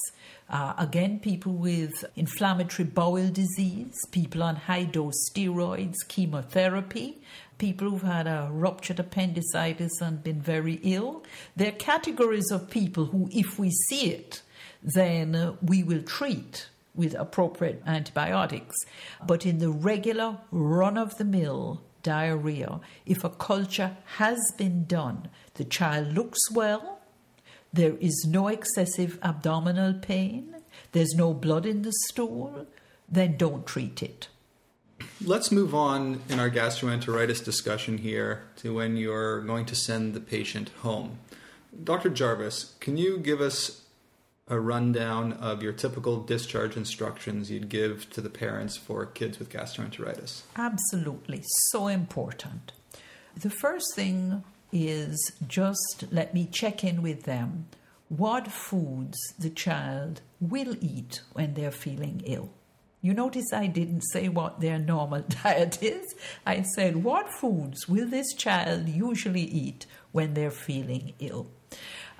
Uh, 0.48 0.74
again, 0.76 1.18
people 1.18 1.52
with 1.52 2.04
inflammatory 2.16 2.86
bowel 2.86 3.28
disease, 3.30 3.94
people 4.10 4.42
on 4.42 4.56
high 4.56 4.84
dose 4.84 5.30
steroids, 5.30 5.96
chemotherapy, 6.08 7.22
people 7.58 7.88
who've 7.88 8.02
had 8.02 8.26
a 8.26 8.48
ruptured 8.50 8.98
appendicitis 8.98 10.00
and 10.00 10.22
been 10.22 10.42
very 10.42 10.78
ill. 10.82 11.22
They're 11.56 11.72
categories 11.72 12.50
of 12.50 12.68
people 12.68 13.06
who, 13.06 13.28
if 13.32 13.58
we 13.58 13.70
see 13.70 14.10
it, 14.10 14.42
then 14.82 15.56
we 15.62 15.82
will 15.82 16.02
treat 16.02 16.68
with 16.94 17.14
appropriate 17.14 17.82
antibiotics. 17.86 18.76
But 19.26 19.46
in 19.46 19.58
the 19.58 19.70
regular 19.70 20.38
run 20.50 20.98
of 20.98 21.16
the 21.18 21.24
mill 21.24 21.82
diarrhea, 22.02 22.80
if 23.06 23.24
a 23.24 23.30
culture 23.30 23.96
has 24.16 24.40
been 24.58 24.84
done, 24.84 25.28
the 25.54 25.64
child 25.64 26.12
looks 26.12 26.50
well, 26.50 27.00
there 27.72 27.96
is 28.00 28.26
no 28.28 28.48
excessive 28.48 29.18
abdominal 29.22 29.94
pain, 29.94 30.56
there's 30.92 31.14
no 31.14 31.32
blood 31.32 31.64
in 31.64 31.82
the 31.82 31.92
stool, 32.08 32.66
then 33.08 33.36
don't 33.36 33.66
treat 33.66 34.02
it. 34.02 34.28
Let's 35.24 35.52
move 35.52 35.74
on 35.74 36.20
in 36.28 36.38
our 36.38 36.50
gastroenteritis 36.50 37.44
discussion 37.44 37.98
here 37.98 38.44
to 38.56 38.74
when 38.74 38.96
you're 38.96 39.40
going 39.42 39.66
to 39.66 39.74
send 39.74 40.14
the 40.14 40.20
patient 40.20 40.70
home. 40.82 41.18
Dr. 41.84 42.10
Jarvis, 42.10 42.74
can 42.80 42.96
you 42.96 43.18
give 43.18 43.40
us 43.40 43.81
a 44.48 44.58
rundown 44.58 45.32
of 45.34 45.62
your 45.62 45.72
typical 45.72 46.20
discharge 46.20 46.76
instructions 46.76 47.50
you'd 47.50 47.68
give 47.68 48.10
to 48.10 48.20
the 48.20 48.30
parents 48.30 48.76
for 48.76 49.06
kids 49.06 49.38
with 49.38 49.50
gastroenteritis? 49.50 50.42
Absolutely, 50.56 51.42
so 51.70 51.86
important. 51.86 52.72
The 53.36 53.50
first 53.50 53.94
thing 53.94 54.44
is 54.72 55.32
just 55.46 56.04
let 56.10 56.34
me 56.34 56.48
check 56.50 56.82
in 56.82 57.02
with 57.02 57.24
them 57.24 57.66
what 58.08 58.48
foods 58.48 59.16
the 59.38 59.50
child 59.50 60.20
will 60.40 60.76
eat 60.80 61.22
when 61.32 61.54
they're 61.54 61.70
feeling 61.70 62.22
ill. 62.26 62.50
You 63.00 63.14
notice 63.14 63.52
I 63.52 63.66
didn't 63.66 64.02
say 64.02 64.28
what 64.28 64.60
their 64.60 64.78
normal 64.78 65.22
diet 65.42 65.82
is. 65.82 66.14
I 66.46 66.62
said, 66.62 67.02
what 67.02 67.32
foods 67.32 67.88
will 67.88 68.08
this 68.08 68.34
child 68.34 68.88
usually 68.88 69.42
eat 69.42 69.86
when 70.12 70.34
they're 70.34 70.50
feeling 70.50 71.14
ill? 71.18 71.48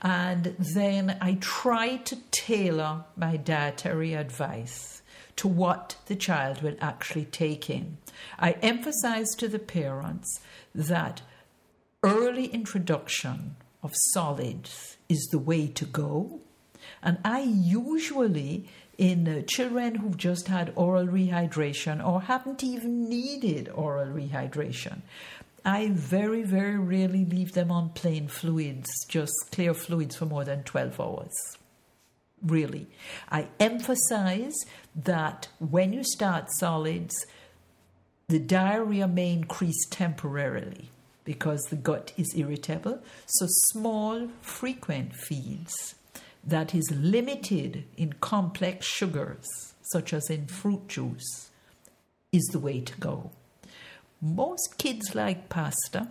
And 0.02 0.56
then 0.58 1.16
I 1.20 1.38
try 1.40 1.96
to 1.96 2.16
tailor 2.32 3.04
my 3.16 3.36
dietary 3.36 4.14
advice 4.14 5.00
to 5.36 5.46
what 5.48 5.96
the 6.06 6.16
child 6.16 6.60
will 6.60 6.76
actually 6.80 7.24
take 7.26 7.70
in. 7.70 7.98
I 8.38 8.52
emphasize 8.62 9.30
to 9.36 9.48
the 9.48 9.60
parents 9.60 10.40
that 10.74 11.22
early 12.02 12.46
introduction 12.46 13.56
of 13.82 13.92
solids 14.12 14.96
is 15.08 15.28
the 15.30 15.38
way 15.38 15.68
to 15.68 15.84
go. 15.84 16.40
And 17.02 17.18
I 17.24 17.40
usually, 17.40 18.68
in 18.98 19.28
uh, 19.28 19.42
children 19.42 19.96
who've 19.96 20.16
just 20.16 20.48
had 20.48 20.72
oral 20.74 21.06
rehydration 21.06 22.04
or 22.04 22.22
haven't 22.22 22.64
even 22.64 23.08
needed 23.08 23.68
oral 23.68 24.12
rehydration, 24.12 25.02
I 25.64 25.90
very, 25.92 26.42
very 26.42 26.78
rarely 26.78 27.24
leave 27.24 27.52
them 27.52 27.70
on 27.70 27.90
plain 27.90 28.26
fluids, 28.26 28.88
just 29.08 29.32
clear 29.52 29.74
fluids 29.74 30.16
for 30.16 30.26
more 30.26 30.44
than 30.44 30.64
12 30.64 31.00
hours. 31.00 31.56
Really. 32.44 32.88
I 33.30 33.46
emphasize 33.60 34.54
that 34.96 35.48
when 35.60 35.92
you 35.92 36.02
start 36.02 36.50
solids, 36.52 37.14
the 38.28 38.40
diarrhea 38.40 39.06
may 39.06 39.32
increase 39.32 39.86
temporarily 39.88 40.90
because 41.24 41.62
the 41.64 41.76
gut 41.76 42.12
is 42.16 42.34
irritable. 42.36 43.00
So, 43.26 43.46
small, 43.48 44.28
frequent 44.40 45.14
feeds 45.14 45.94
that 46.44 46.74
is 46.74 46.90
limited 46.90 47.84
in 47.96 48.14
complex 48.14 48.86
sugars, 48.86 49.46
such 49.82 50.12
as 50.12 50.28
in 50.28 50.46
fruit 50.46 50.88
juice, 50.88 51.50
is 52.32 52.44
the 52.46 52.58
way 52.58 52.80
to 52.80 52.98
go. 52.98 53.30
Most 54.22 54.78
kids 54.78 55.14
like 55.14 55.48
pasta. 55.48 56.08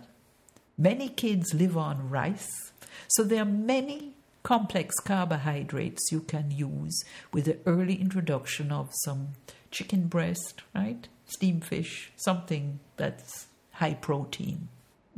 Many 0.78 1.08
kids 1.08 1.54
live 1.54 1.76
on 1.76 2.10
rice. 2.10 2.72
So, 3.08 3.24
there 3.24 3.42
are 3.42 3.46
many 3.46 4.12
complex 4.42 4.96
carbohydrates 5.00 6.12
you 6.12 6.20
can 6.20 6.50
use 6.50 7.02
with 7.32 7.46
the 7.46 7.58
early 7.66 7.94
introduction 7.94 8.70
of 8.70 8.90
some 9.04 9.30
chicken 9.70 10.08
breast, 10.08 10.62
right? 10.74 11.08
Steamed 11.26 11.64
fish, 11.64 12.12
something 12.16 12.80
that's 12.96 13.46
high 13.72 13.94
protein 13.94 14.68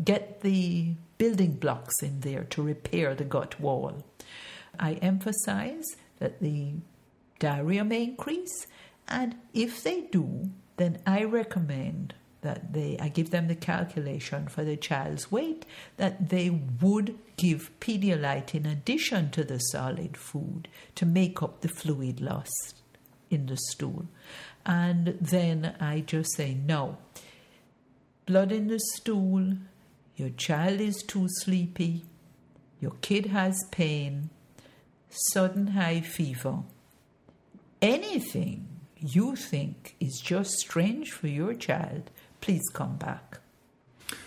get 0.02 0.40
the 0.40 0.94
building 1.18 1.52
blocks 1.52 2.02
in 2.02 2.20
there 2.20 2.44
to 2.44 2.62
repair 2.62 3.14
the 3.14 3.24
gut 3.24 3.60
wall. 3.60 4.04
I 4.78 4.94
emphasize 4.94 5.84
that 6.18 6.40
the 6.40 6.74
diarrhea 7.38 7.84
may 7.84 8.04
increase, 8.04 8.66
and 9.06 9.36
if 9.52 9.82
they 9.82 10.02
do, 10.02 10.50
then 10.76 10.98
I 11.06 11.24
recommend 11.24 12.14
that 12.44 12.72
they 12.72 12.96
I 13.00 13.08
give 13.08 13.30
them 13.30 13.48
the 13.48 13.56
calculation 13.56 14.46
for 14.46 14.62
the 14.62 14.76
child's 14.76 15.32
weight 15.32 15.66
that 15.96 16.28
they 16.28 16.50
would 16.50 17.18
give 17.36 17.72
Pedialyte 17.80 18.54
in 18.54 18.66
addition 18.66 19.30
to 19.32 19.42
the 19.42 19.58
solid 19.58 20.16
food 20.16 20.68
to 20.94 21.04
make 21.04 21.42
up 21.42 21.62
the 21.62 21.68
fluid 21.68 22.20
loss 22.20 22.52
in 23.30 23.46
the 23.46 23.56
stool. 23.56 24.06
And 24.64 25.18
then 25.20 25.74
I 25.80 26.00
just 26.00 26.36
say 26.36 26.54
no. 26.54 26.98
Blood 28.26 28.52
in 28.52 28.68
the 28.68 28.80
stool 28.94 29.54
your 30.16 30.30
child 30.30 30.80
is 30.80 31.02
too 31.02 31.26
sleepy, 31.28 32.04
your 32.80 32.92
kid 33.00 33.26
has 33.26 33.58
pain, 33.72 34.30
sudden 35.08 35.68
high 35.68 36.02
fever, 36.02 36.62
anything 37.82 38.68
you 38.96 39.34
think 39.34 39.96
is 39.98 40.20
just 40.22 40.52
strange 40.52 41.10
for 41.10 41.26
your 41.26 41.54
child, 41.54 42.10
please 42.44 42.68
come 42.74 42.96
back. 42.96 43.40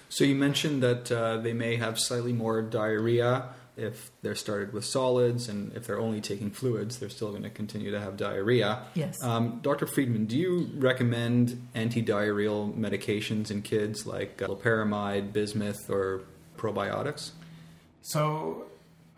So 0.09 0.24
you 0.24 0.34
mentioned 0.34 0.82
that 0.82 1.11
uh, 1.11 1.38
they 1.38 1.53
may 1.53 1.76
have 1.76 1.99
slightly 1.99 2.34
more 2.34 2.63
diarrhea 2.63 3.49
if 3.76 4.09
they're 4.24 4.34
started 4.34 4.74
with 4.74 4.86
solids, 4.86 5.47
and 5.47 5.72
if 5.74 5.86
they're 5.86 5.99
only 5.99 6.20
taking 6.20 6.49
fluids, 6.49 6.97
they're 6.97 7.09
still 7.09 7.30
going 7.30 7.43
to 7.43 7.51
continue 7.51 7.91
to 7.91 7.99
have 7.99 8.18
diarrhea. 8.18 8.82
Yes. 8.95 9.15
Um, 9.24 9.59
Dr. 9.61 9.86
Freedman, 9.86 10.26
do 10.26 10.36
you 10.36 10.72
recommend 10.78 11.68
anti-diarrheal 11.76 12.74
medications 12.74 13.51
in 13.51 13.61
kids 13.61 14.07
like 14.07 14.41
uh, 14.41 14.47
loperamide, 14.47 15.32
bismuth, 15.32 15.88
or 15.91 16.22
probiotics? 16.57 17.34
So, 18.01 18.65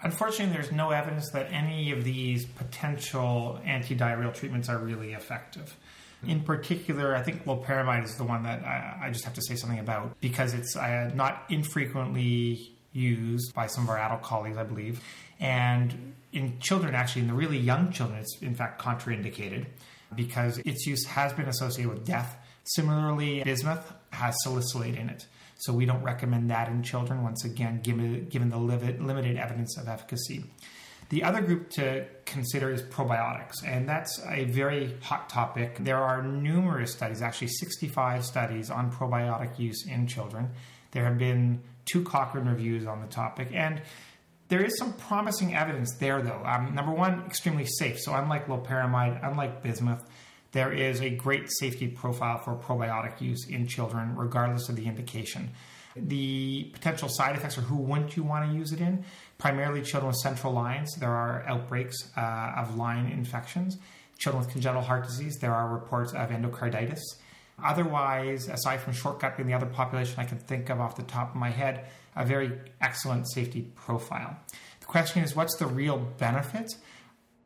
unfortunately, 0.04 0.54
there's 0.54 0.74
no 0.74 0.89
evidence 0.89 1.32
that 1.32 1.54
any 1.54 1.91
of 1.91 2.04
these 2.04 2.45
potential 2.45 3.62
anti-diarrheal 3.64 4.34
treatments 4.34 4.68
are 4.68 4.78
really 4.78 5.14
effective. 5.14 5.78
In 6.28 6.41
particular, 6.41 7.15
I 7.15 7.22
think 7.22 7.45
loperamide 7.45 8.03
is 8.03 8.15
the 8.15 8.26
one 8.26 8.43
that 8.43 8.63
I, 8.63 9.05
I 9.05 9.09
just 9.09 9.24
have 9.24 9.34
to 9.36 9.41
say 9.41 9.55
something 9.55 9.80
about 9.80 10.20
because 10.20 10.53
it's 10.53 10.76
uh, 10.76 11.11
not 11.13 11.45
infrequently 11.49 12.72
used 12.91 13.53
by 13.53 13.67
some 13.67 13.84
of 13.84 13.89
our 13.89 13.97
adult 13.97 14.22
colleagues, 14.22 14.57
I 14.57 14.63
believe. 14.63 15.01
And 15.39 16.13
in 16.34 16.59
children, 16.59 16.95
actually, 16.95 17.22
in 17.22 17.28
the 17.28 17.34
really 17.34 17.57
young 17.57 17.91
children, 17.91 18.20
it's 18.20 18.38
in 18.41 18.55
fact 18.55 18.82
contraindicated 18.82 19.67
because 20.15 20.57
its 20.59 20.86
use 20.86 21.05
has 21.05 21.34
been 21.34 21.47
associated 21.47 21.93
with 21.93 22.05
death. 22.05 22.38
Similarly, 22.65 23.43
bismuth 23.43 23.93
has 24.11 24.36
salicylate 24.43 24.95
in 24.95 25.09
it. 25.09 25.26
So 25.59 25.74
we 25.74 25.86
don't 25.86 26.03
recommend 26.03 26.49
that 26.51 26.70
in 26.70 26.84
children, 26.84 27.24
once 27.24 27.43
again, 27.43 27.82
given, 27.82 28.28
given 28.30 28.49
the 28.49 28.57
limited 28.57 29.38
evidence 29.38 29.78
of 29.78 29.88
efficacy. 29.88 30.45
The 31.10 31.24
other 31.24 31.41
group 31.41 31.72
to 31.72 32.05
consider 32.26 32.72
is 32.72 32.84
probiotics, 32.84 33.66
and 33.66 33.89
that's 33.89 34.22
a 34.30 34.45
very 34.45 34.95
hot 35.01 35.28
topic. 35.28 35.78
There 35.80 35.97
are 35.97 36.22
numerous 36.22 36.91
studies, 36.91 37.24
actually 37.24 37.47
65 37.47 38.24
studies 38.24 38.70
on 38.70 38.91
probiotic 38.91 39.57
use 39.57 39.88
in 39.88 40.05
children. 40.05 40.51
There 40.91 41.03
have 41.03 41.18
been 41.18 41.62
two 41.86 42.03
Cochrane 42.03 42.45
reviews 42.45 42.86
on 42.86 43.01
the 43.01 43.07
topic, 43.07 43.49
and 43.53 43.82
there 44.49 44.64
is 44.64 44.78
some 44.78 44.93
promising 44.93 45.55
evidence 45.55 45.95
there, 45.95 46.22
though. 46.22 46.43
Um, 46.45 46.76
number 46.76 46.91
one, 46.91 47.24
extremely 47.26 47.66
safe. 47.66 47.99
So, 47.99 48.14
unlike 48.14 48.47
loperamide, 48.47 49.28
unlike 49.28 49.64
bismuth, 49.64 50.03
there 50.51 50.72
is 50.72 51.01
a 51.01 51.10
great 51.10 51.51
safety 51.51 51.88
profile 51.88 52.38
for 52.38 52.55
probiotic 52.55 53.20
use 53.22 53.47
in 53.47 53.68
children, 53.68 54.16
regardless 54.16 54.70
of 54.70 54.76
the 54.76 54.86
indication. 54.86 55.51
The 55.95 56.70
potential 56.74 57.10
side 57.10 57.36
effects 57.36 57.57
are 57.57 57.62
who 57.62 57.78
wouldn't 57.78 58.16
you 58.16 58.24
want 58.24 58.49
to 58.49 58.55
use 58.55 58.72
it 58.72 58.80
in? 58.80 59.05
Primarily 59.40 59.82
children 59.82 60.10
with 60.10 60.18
central 60.18 60.54
lines. 60.54 60.94
There 61.00 61.10
are 61.10 61.44
outbreaks 61.48 61.96
uh, 62.16 62.54
of 62.58 62.76
line 62.76 63.08
infections. 63.08 63.78
Children 64.20 64.44
with 64.44 64.52
congenital 64.52 64.84
heart 64.84 65.06
disease, 65.06 65.38
there 65.38 65.54
are 65.54 65.74
reports 65.74 66.12
of 66.12 66.30
endocarditis. 66.30 67.00
Otherwise, 67.64 68.48
aside 68.48 68.82
from 68.82 68.94
short-gut 68.94 69.38
being 69.38 69.48
the 69.48 69.54
other 69.54 69.66
population 69.66 70.16
I 70.20 70.26
can 70.26 70.38
think 70.38 70.70
of 70.70 70.80
off 70.80 70.96
the 70.96 71.04
top 71.04 71.32
of 71.32 71.36
my 71.36 71.50
head, 71.50 71.86
a 72.16 72.26
very 72.26 72.52
excellent 72.82 73.30
safety 73.32 73.62
profile. 73.76 74.38
The 74.82 74.86
question 74.86 75.24
is, 75.24 75.36
what's 75.36 75.56
the 75.56 75.68
real 75.68 75.98
benefit? 75.98 76.76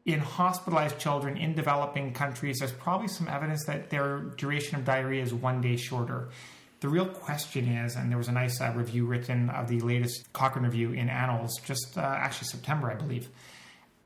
In 0.06 0.20
hospitalized 0.20 1.00
children 1.00 1.38
in 1.38 1.54
developing 1.54 2.14
countries, 2.14 2.58
there's 2.60 2.74
probably 2.74 3.08
some 3.08 3.28
evidence 3.28 3.66
that 3.66 3.90
their 3.90 4.20
duration 4.38 4.78
of 4.78 4.84
diarrhea 4.84 5.24
is 5.24 5.34
one 5.34 5.62
day 5.62 5.78
shorter. 5.78 6.30
The 6.84 6.90
real 6.90 7.06
question 7.06 7.70
is, 7.70 7.96
and 7.96 8.12
there 8.12 8.18
was 8.18 8.28
a 8.28 8.34
nice 8.34 8.60
uh, 8.60 8.74
review 8.76 9.06
written 9.06 9.50
of 9.50 9.70
the 9.70 9.80
latest 9.80 10.34
Cochrane 10.34 10.66
review 10.66 10.92
in 10.92 11.08
Annals, 11.08 11.58
just 11.64 11.98
uh, 11.98 12.02
actually 12.02 12.50
September, 12.50 12.92
I 12.92 12.96
believe, 12.96 13.30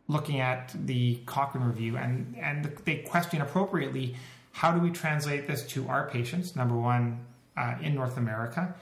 looking 0.08 0.42
at 0.42 0.76
the 0.86 1.16
Cochrane 1.26 1.66
review, 1.66 1.98
and, 1.98 2.38
and 2.40 2.66
they 2.86 2.98
question 2.98 3.42
appropriately 3.42 4.16
how 4.52 4.72
do 4.72 4.80
we 4.80 4.92
translate 4.92 5.48
this 5.48 5.66
to 5.70 5.88
our 5.88 6.08
patients? 6.08 6.56
Number 6.56 6.78
one, 6.78 7.26
uh, 7.58 7.78
in 7.82 7.96
North 7.96 8.16
America, 8.16 8.76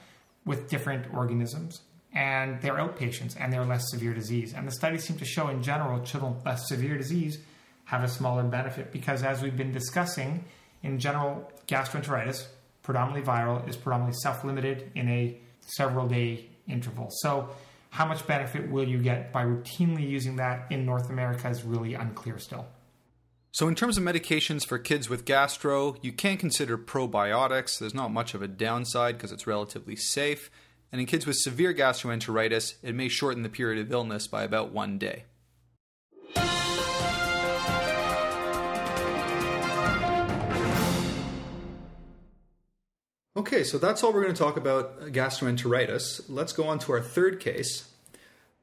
with 0.45 0.69
different 0.69 1.13
organisms, 1.13 1.79
and 2.11 2.61
they're 2.61 2.73
outpatients 2.73 3.37
and 3.39 3.53
they're 3.53 3.63
less 3.63 3.89
severe 3.91 4.13
disease. 4.13 4.53
And 4.53 4.67
the 4.67 4.73
studies 4.73 5.05
seem 5.05 5.15
to 5.19 5.25
show, 5.25 5.47
in 5.47 5.63
general, 5.63 6.01
children 6.01 6.35
with 6.35 6.45
less 6.45 6.67
severe 6.67 6.97
disease 6.97 7.39
have 7.85 8.03
a 8.03 8.09
smaller 8.09 8.43
benefit 8.43 8.91
because, 8.91 9.23
as 9.23 9.41
we've 9.41 9.55
been 9.55 9.71
discussing, 9.71 10.43
in 10.83 10.99
general, 10.99 11.49
gastroenteritis, 11.69 12.47
predominantly 12.86 13.25
viral, 13.25 13.67
is 13.67 13.75
predominantly 13.75 14.17
self 14.21 14.43
limited 14.43 14.91
in 14.95 15.09
a 15.09 15.38
several 15.61 16.07
day 16.07 16.47
interval. 16.67 17.09
So, 17.09 17.49
how 17.89 18.05
much 18.05 18.27
benefit 18.27 18.69
will 18.69 18.88
you 18.88 19.01
get 19.01 19.31
by 19.31 19.45
routinely 19.45 20.07
using 20.07 20.36
that 20.36 20.67
in 20.69 20.86
North 20.86 21.09
America 21.09 21.49
is 21.49 21.63
really 21.63 21.93
unclear 21.93 22.38
still. 22.38 22.65
So, 23.51 23.69
in 23.69 23.75
terms 23.75 23.97
of 23.97 24.03
medications 24.03 24.65
for 24.65 24.77
kids 24.77 25.09
with 25.09 25.23
gastro, 25.23 25.95
you 26.01 26.11
can 26.11 26.36
consider 26.36 26.77
probiotics. 26.77 27.79
There's 27.79 27.93
not 27.93 28.11
much 28.11 28.33
of 28.33 28.41
a 28.41 28.49
downside 28.49 29.15
because 29.15 29.31
it's 29.31 29.47
relatively 29.47 29.95
safe. 29.95 30.51
And 30.91 30.99
in 30.99 31.07
kids 31.07 31.25
with 31.25 31.38
severe 31.38 31.73
gastroenteritis, 31.73 32.75
it 32.83 32.95
may 32.95 33.07
shorten 33.07 33.43
the 33.43 33.49
period 33.49 33.86
of 33.86 33.91
illness 33.91 34.27
by 34.27 34.43
about 34.43 34.71
one 34.71 34.97
day. 34.97 35.23
Okay, 43.38 43.65
so 43.65 43.77
that's 43.77 44.01
all 44.01 44.13
we're 44.13 44.21
going 44.21 44.33
to 44.33 44.41
talk 44.41 44.55
about 44.55 44.93
uh, 45.01 45.05
gastroenteritis. 45.07 46.23
Let's 46.29 46.53
go 46.53 46.69
on 46.69 46.79
to 46.79 46.93
our 46.93 47.01
third 47.01 47.41
case. 47.41 47.89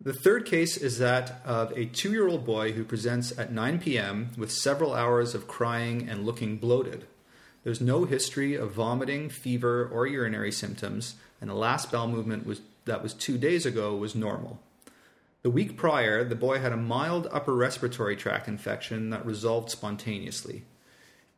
The 0.01 0.15
third 0.15 0.47
case 0.47 0.79
is 0.79 0.99
that 0.99 1.43
of 1.45 1.77
a 1.77 1.85
two 1.85 2.11
year 2.11 2.27
old 2.27 2.47
boy 2.47 2.73
who 2.73 2.83
presents 2.83 3.39
at 3.39 3.53
9 3.53 3.81
p.m. 3.81 4.31
with 4.39 4.51
several 4.51 4.95
hours 4.95 5.35
of 5.35 5.47
crying 5.47 6.09
and 6.09 6.25
looking 6.25 6.57
bloated. 6.57 7.05
There's 7.65 7.83
no 7.83 8.07
history 8.07 8.55
of 8.55 8.73
vomiting, 8.73 9.29
fever, 9.29 9.91
or 9.93 10.07
urinary 10.07 10.51
symptoms, 10.51 11.17
and 11.39 11.51
the 11.51 11.55
last 11.55 11.93
bowel 11.93 12.09
movement 12.09 12.47
was, 12.47 12.63
that 12.87 13.03
was 13.03 13.13
two 13.13 13.37
days 13.37 13.67
ago 13.67 13.95
was 13.95 14.15
normal. 14.15 14.59
The 15.43 15.51
week 15.51 15.77
prior, 15.77 16.25
the 16.25 16.35
boy 16.35 16.61
had 16.61 16.73
a 16.73 16.79
mild 16.79 17.29
upper 17.31 17.55
respiratory 17.55 18.17
tract 18.17 18.49
infection 18.49 19.11
that 19.11 19.27
resolved 19.27 19.69
spontaneously. 19.69 20.65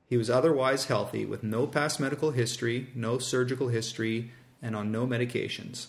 He 0.07 0.17
was 0.17 0.31
otherwise 0.31 0.87
healthy 0.87 1.25
with 1.25 1.43
no 1.43 1.67
past 1.67 1.99
medical 1.99 2.31
history, 2.31 2.89
no 2.95 3.19
surgical 3.19 3.69
history, 3.69 4.33
and 4.61 4.77
on 4.77 4.93
no 4.93 5.07
medications. 5.07 5.89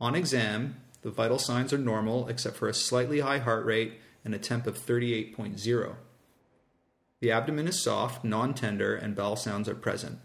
On 0.00 0.14
exam, 0.14 0.76
the 1.02 1.10
vital 1.10 1.38
signs 1.38 1.72
are 1.72 1.78
normal 1.78 2.28
except 2.28 2.56
for 2.56 2.68
a 2.68 2.74
slightly 2.74 3.20
high 3.20 3.38
heart 3.38 3.64
rate 3.64 3.94
and 4.24 4.34
a 4.34 4.38
temp 4.38 4.66
of 4.66 4.78
38.0. 4.78 5.94
The 7.20 7.30
abdomen 7.30 7.68
is 7.68 7.82
soft, 7.82 8.24
non 8.24 8.54
tender, 8.54 8.94
and 8.94 9.14
bowel 9.14 9.36
sounds 9.36 9.68
are 9.68 9.74
present. 9.74 10.18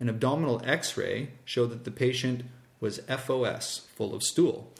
An 0.00 0.08
abdominal 0.08 0.60
x 0.64 0.96
ray 0.96 1.30
showed 1.44 1.70
that 1.70 1.84
the 1.84 1.90
patient 1.90 2.42
was 2.80 3.00
FOS, 3.08 3.86
full 3.94 4.14
of 4.14 4.22
stool, 4.24 4.72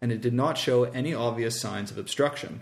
and 0.00 0.12
it 0.12 0.20
did 0.20 0.34
not 0.34 0.56
show 0.56 0.84
any 0.84 1.12
obvious 1.12 1.60
signs 1.60 1.90
of 1.90 1.98
obstruction. 1.98 2.60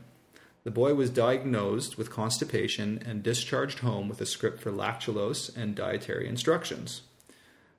The 0.65 0.71
boy 0.71 0.95
was 0.95 1.11
diagnosed 1.11 1.99
with 1.99 2.11
constipation 2.11 3.03
and 3.05 3.23
discharged 3.23 3.81
home 3.81 4.09
with 4.09 4.21
a 4.21 4.27
script 4.27 4.61
for 4.61 4.71
lactulose 4.71 5.55
and 5.57 5.75
dietary 5.75 6.29
instructions. 6.29 7.03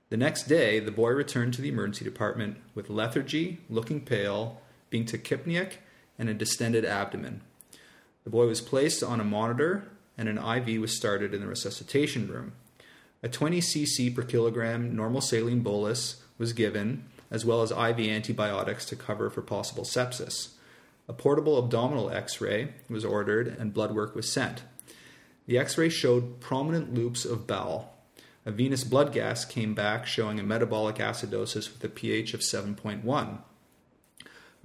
The 0.09 0.17
next 0.17 0.43
day, 0.43 0.79
the 0.79 0.91
boy 0.91 1.11
returned 1.11 1.53
to 1.55 1.61
the 1.61 1.69
emergency 1.69 2.03
department 2.03 2.57
with 2.75 2.89
lethargy, 2.89 3.61
looking 3.69 4.01
pale, 4.01 4.61
being 4.89 5.05
tachypneic, 5.05 5.77
and 6.19 6.29
a 6.29 6.33
distended 6.33 6.83
abdomen. 6.83 7.41
The 8.25 8.29
boy 8.29 8.47
was 8.47 8.61
placed 8.61 9.01
on 9.01 9.19
a 9.19 9.25
monitor, 9.25 9.87
and 10.17 10.27
an 10.27 10.37
IV 10.37 10.81
was 10.81 10.95
started 10.95 11.33
in 11.33 11.41
the 11.41 11.47
resuscitation 11.47 12.27
room. 12.27 12.51
A 13.23 13.29
20 13.29 13.61
cc 13.61 14.13
per 14.13 14.23
kilogram 14.23 14.95
normal 14.95 15.21
saline 15.21 15.61
bolus 15.61 16.21
was 16.37 16.51
given, 16.51 17.05
as 17.31 17.45
well 17.45 17.61
as 17.61 17.71
IV 17.71 17.99
antibiotics 17.99 18.85
to 18.85 18.95
cover 18.97 19.29
for 19.29 19.41
possible 19.41 19.83
sepsis. 19.83 20.49
A 21.07 21.13
portable 21.13 21.57
abdominal 21.57 22.09
x 22.09 22.39
ray 22.39 22.73
was 22.89 23.03
ordered, 23.03 23.47
and 23.47 23.73
blood 23.73 23.93
work 23.93 24.15
was 24.15 24.31
sent. 24.31 24.63
The 25.45 25.57
x 25.57 25.77
ray 25.77 25.89
showed 25.89 26.39
prominent 26.39 26.93
loops 26.93 27.25
of 27.25 27.45
bowel, 27.45 27.93
a 28.45 28.51
venous 28.51 28.83
blood 28.83 29.13
gas 29.13 29.45
came 29.45 29.73
back 29.73 30.05
showing 30.05 30.39
a 30.39 30.43
metabolic 30.43 30.97
acidosis 30.97 31.71
with 31.71 31.83
a 31.83 31.89
pH 31.89 32.33
of 32.33 32.41
7.1. 32.41 33.37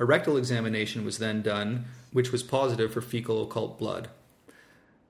A 0.00 0.04
rectal 0.04 0.36
examination 0.36 1.04
was 1.04 1.18
then 1.18 1.42
done, 1.42 1.84
which 2.12 2.32
was 2.32 2.42
positive 2.42 2.92
for 2.92 3.00
fecal 3.00 3.42
occult 3.42 3.78
blood. 3.78 4.08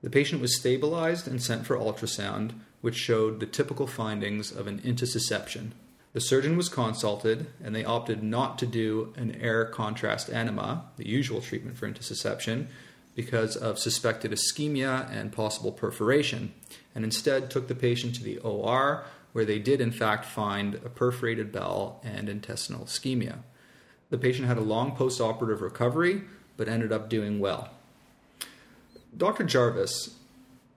The 0.03 0.09
patient 0.09 0.41
was 0.41 0.55
stabilized 0.55 1.27
and 1.27 1.41
sent 1.41 1.65
for 1.65 1.77
ultrasound, 1.77 2.53
which 2.81 2.95
showed 2.95 3.39
the 3.39 3.45
typical 3.45 3.87
findings 3.87 4.51
of 4.51 4.67
an 4.67 4.79
intussusception. 4.79 5.71
The 6.13 6.21
surgeon 6.21 6.57
was 6.57 6.69
consulted, 6.69 7.47
and 7.63 7.75
they 7.75 7.85
opted 7.85 8.23
not 8.23 8.57
to 8.59 8.65
do 8.65 9.13
an 9.15 9.35
air 9.39 9.65
contrast 9.65 10.29
enema, 10.29 10.85
the 10.97 11.07
usual 11.07 11.39
treatment 11.39 11.77
for 11.77 11.87
intussusception, 11.87 12.67
because 13.15 13.55
of 13.55 13.77
suspected 13.77 14.31
ischemia 14.31 15.11
and 15.11 15.31
possible 15.31 15.71
perforation, 15.71 16.53
and 16.95 17.03
instead 17.03 17.51
took 17.51 17.67
the 17.67 17.75
patient 17.75 18.15
to 18.15 18.23
the 18.23 18.39
OR, 18.39 19.03
where 19.33 19.45
they 19.45 19.59
did 19.59 19.81
in 19.81 19.91
fact 19.91 20.25
find 20.25 20.75
a 20.75 20.89
perforated 20.89 21.51
bowel 21.51 22.01
and 22.03 22.27
intestinal 22.27 22.85
ischemia. 22.85 23.39
The 24.09 24.17
patient 24.17 24.47
had 24.47 24.57
a 24.57 24.61
long 24.61 24.95
postoperative 24.95 25.61
recovery, 25.61 26.23
but 26.57 26.67
ended 26.67 26.91
up 26.91 27.09
doing 27.09 27.39
well. 27.39 27.69
Dr. 29.15 29.43
Jarvis, 29.43 30.15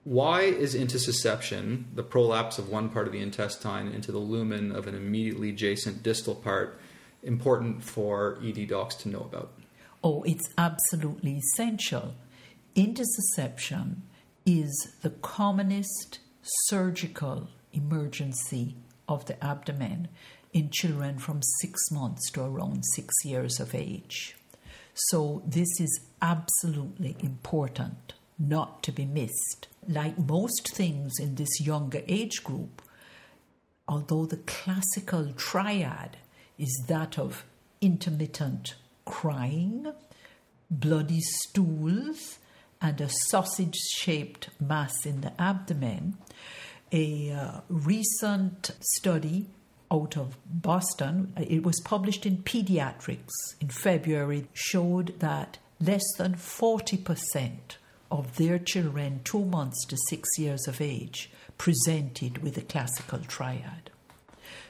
why 0.03 0.41
is 0.41 0.75
intussusception, 0.75 1.85
the 1.95 2.03
prolapse 2.03 2.57
of 2.57 2.69
one 2.69 2.89
part 2.89 3.07
of 3.07 3.13
the 3.13 3.21
intestine 3.21 3.87
into 3.87 4.11
the 4.11 4.17
lumen 4.17 4.71
of 4.71 4.87
an 4.87 4.95
immediately 4.95 5.49
adjacent 5.49 6.03
distal 6.03 6.35
part, 6.35 6.79
important 7.21 7.83
for 7.83 8.37
ED 8.43 8.67
docs 8.67 8.95
to 8.95 9.09
know 9.09 9.21
about? 9.21 9.53
Oh, 10.03 10.23
it's 10.23 10.49
absolutely 10.57 11.37
essential 11.37 12.13
Intussusception 12.75 13.97
is 14.47 14.95
the 15.03 15.11
commonest 15.11 16.17
surgical 16.41 17.49
emergency 17.71 18.75
of 19.07 19.27
the 19.27 19.43
abdomen 19.45 20.07
in 20.53 20.71
children 20.71 21.19
from 21.19 21.43
six 21.61 21.91
months 21.91 22.31
to 22.31 22.43
around 22.43 22.83
six 22.95 23.13
years 23.23 23.59
of 23.59 23.75
age. 23.75 24.35
So, 24.95 25.43
this 25.45 25.79
is 25.79 25.99
absolutely 26.19 27.15
important, 27.19 28.13
not 28.39 28.81
to 28.83 28.91
be 28.91 29.05
missed. 29.05 29.67
Like 29.87 30.17
most 30.17 30.69
things 30.75 31.13
in 31.19 31.35
this 31.35 31.61
younger 31.61 32.01
age 32.07 32.43
group, 32.43 32.81
although 33.87 34.25
the 34.25 34.37
classical 34.37 35.33
triad 35.33 36.17
is 36.57 36.83
that 36.87 37.19
of 37.19 37.43
intermittent 37.81 38.75
crying, 39.05 39.91
bloody 40.69 41.19
stools, 41.19 42.39
and 42.81 42.99
a 42.99 43.09
sausage 43.09 43.77
shaped 43.93 44.49
mass 44.59 45.05
in 45.05 45.21
the 45.21 45.41
abdomen. 45.41 46.17
A 46.91 47.31
uh, 47.31 47.61
recent 47.69 48.71
study 48.81 49.47
out 49.91 50.17
of 50.17 50.37
Boston, 50.45 51.33
it 51.37 51.63
was 51.63 51.79
published 51.81 52.25
in 52.25 52.37
Pediatrics 52.37 53.31
in 53.61 53.69
February, 53.69 54.47
showed 54.53 55.19
that 55.19 55.57
less 55.79 56.03
than 56.17 56.33
40% 56.33 57.77
of 58.13 58.37
their 58.37 58.59
children, 58.59 59.19
two 59.23 59.43
months 59.43 59.83
to 59.87 59.97
six 60.07 60.37
years 60.37 60.67
of 60.67 60.79
age, 60.79 61.31
presented 61.57 62.43
with 62.43 62.55
a 62.57 62.61
classical 62.61 63.17
triad. 63.17 63.89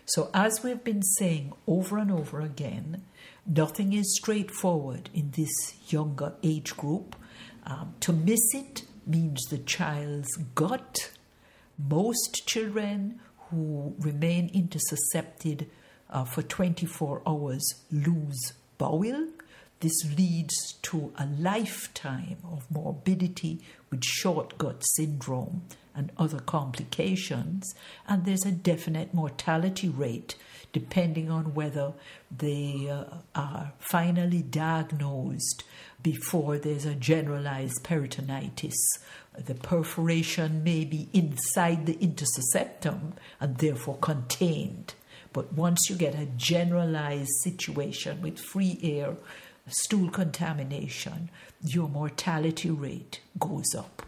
So, 0.06 0.30
as 0.34 0.64
we've 0.64 0.84
been 0.84 1.04
saying 1.04 1.52
over 1.68 1.98
and 1.98 2.10
over 2.10 2.40
again, 2.40 3.04
nothing 3.46 3.92
is 3.92 4.16
straightforward 4.16 5.10
in 5.14 5.32
this 5.32 5.52
younger 5.90 6.34
age 6.42 6.76
group. 6.78 7.18
Um, 7.66 7.96
to 8.00 8.14
miss 8.14 8.54
it 8.54 8.84
means 9.06 9.42
the 9.50 9.58
child's 9.58 10.36
gut. 10.56 11.12
Most 11.78 12.48
children 12.48 13.20
who 13.50 13.94
remain 14.00 14.50
intussuscepted 14.54 15.68
uh, 16.10 16.24
for 16.24 16.44
24 16.44 17.22
hours 17.28 17.64
lose 17.92 18.54
bowel. 18.78 19.28
This 19.84 20.18
leads 20.18 20.76
to 20.84 21.12
a 21.18 21.26
lifetime 21.26 22.38
of 22.50 22.72
morbidity 22.72 23.60
with 23.92 24.06
short 24.06 24.58
gut 24.58 24.82
syndrome 24.82 25.64
and 25.94 26.10
other 26.18 26.40
complications, 26.40 27.76
and 28.08 28.24
there's 28.24 28.46
a 28.46 28.54
definite 28.54 29.14
mortality 29.14 29.90
rate 29.90 30.36
depending 30.72 31.30
on 31.30 31.54
whether 31.54 31.92
they 32.32 32.90
uh, 32.90 33.18
are 33.36 33.74
finally 33.78 34.42
diagnosed 34.42 35.66
before 36.02 36.58
there's 36.58 36.86
a 36.86 36.96
generalized 36.96 37.84
peritonitis. 37.84 38.78
The 39.38 39.56
perforation 39.56 40.64
may 40.64 40.86
be 40.86 41.10
inside 41.12 41.88
the 41.88 41.96
intussusceptum 41.96 43.18
and 43.42 43.58
therefore 43.58 43.98
contained. 43.98 44.94
But 45.34 45.52
once 45.52 45.90
you 45.90 45.98
get 45.98 46.16
a 46.16 46.28
generalized 46.38 47.34
situation 47.42 48.22
with 48.22 48.40
free 48.40 48.80
air, 48.82 49.16
stool 49.68 50.10
contamination, 50.10 51.30
your 51.64 51.88
mortality 51.90 52.70
rate 52.70 53.22
goes 53.40 53.74
up. 53.76 54.04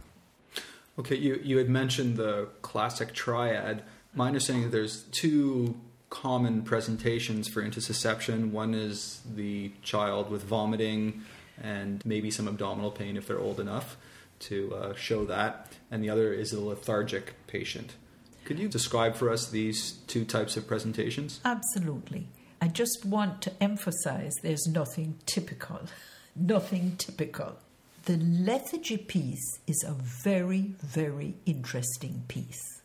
Okay, 0.97 1.15
you, 1.15 1.39
you 1.43 1.57
had 1.57 1.69
mentioned 1.69 2.17
the 2.17 2.47
classic 2.61 3.13
triad. 3.13 3.83
My 4.13 4.27
understanding 4.27 4.65
is 4.65 4.71
there's 4.71 5.03
two 5.03 5.75
common 6.09 6.61
presentations 6.61 7.47
for 7.47 7.61
intussusception. 7.61 8.51
One 8.51 8.73
is 8.73 9.21
the 9.35 9.71
child 9.81 10.29
with 10.29 10.43
vomiting 10.43 11.23
and 11.61 12.05
maybe 12.05 12.31
some 12.31 12.47
abdominal 12.47 12.91
pain 12.91 13.17
if 13.17 13.27
they're 13.27 13.39
old 13.39 13.59
enough 13.59 13.97
to 14.37 14.73
uh, 14.75 14.95
show 14.95 15.25
that, 15.25 15.71
and 15.89 16.03
the 16.03 16.09
other 16.09 16.33
is 16.33 16.51
a 16.53 16.59
lethargic 16.59 17.33
patient. 17.47 17.95
Could 18.43 18.59
you 18.59 18.67
describe 18.67 19.15
for 19.15 19.29
us 19.31 19.49
these 19.49 19.93
two 20.07 20.25
types 20.25 20.57
of 20.57 20.67
presentations? 20.67 21.39
Absolutely. 21.43 22.27
I 22.65 22.67
just 22.67 23.05
want 23.05 23.43
to 23.43 23.53
emphasize 23.61 24.33
there's 24.41 24.65
nothing 24.65 25.19
typical. 25.27 25.81
nothing 26.35 26.95
typical. 26.97 27.57
the 28.05 28.17
lethargy 28.17 28.97
piece 28.97 29.59
is 29.67 29.85
a 29.87 29.93
very, 29.93 30.73
very 30.81 31.35
interesting 31.45 32.23
piece, 32.27 32.81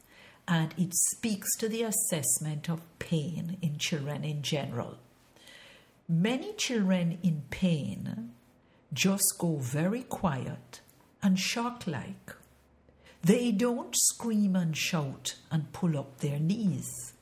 and 0.47 0.75
it 0.77 0.93
speaks 0.95 1.57
to 1.57 1.67
the 1.67 1.83
assessment 1.83 2.69
of 2.69 2.83
pain 2.99 3.57
in 3.63 3.79
children 3.79 4.23
in 4.23 4.43
general. 4.43 4.99
Many 6.07 6.53
children 6.53 7.17
in 7.23 7.45
pain 7.49 8.33
just 8.93 9.39
go 9.39 9.57
very 9.57 10.03
quiet 10.03 10.83
and 11.23 11.39
shock 11.39 11.87
like. 11.87 12.35
They 13.23 13.51
don't 13.51 13.97
scream 13.97 14.57
and 14.57 14.77
shout 14.77 15.37
and 15.51 15.73
pull 15.73 15.97
up 15.97 16.19
their 16.19 16.39
knees. 16.39 17.15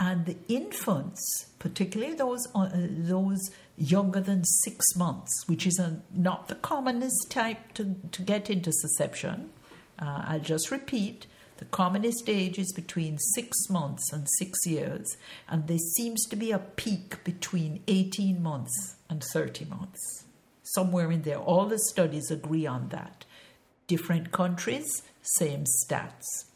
And 0.00 0.24
the 0.24 0.38
infants, 0.48 1.50
particularly 1.58 2.14
those, 2.14 2.48
uh, 2.54 2.70
those 2.72 3.50
younger 3.76 4.20
than 4.20 4.44
six 4.44 4.96
months, 4.96 5.46
which 5.46 5.66
is 5.66 5.78
a, 5.78 6.00
not 6.12 6.48
the 6.48 6.54
commonest 6.54 7.30
type 7.30 7.74
to, 7.74 7.96
to 8.10 8.22
get 8.22 8.46
intussusception, 8.46 9.48
uh, 9.98 10.24
I'll 10.26 10.40
just 10.40 10.70
repeat 10.70 11.26
the 11.60 11.66
commonest 11.66 12.30
age 12.30 12.58
is 12.58 12.72
between 12.72 13.18
six 13.18 13.68
months 13.68 14.14
and 14.14 14.26
six 14.38 14.66
years, 14.66 15.18
and 15.46 15.66
there 15.66 15.76
seems 15.76 16.24
to 16.28 16.36
be 16.36 16.52
a 16.52 16.58
peak 16.58 17.22
between 17.22 17.82
18 17.86 18.42
months 18.42 18.96
and 19.10 19.22
30 19.22 19.66
months. 19.66 20.24
Somewhere 20.62 21.12
in 21.12 21.20
there. 21.20 21.36
All 21.36 21.66
the 21.66 21.78
studies 21.78 22.30
agree 22.30 22.64
on 22.64 22.88
that. 22.88 23.26
Different 23.88 24.32
countries, 24.32 25.02
same 25.20 25.64
stats. 25.64 26.46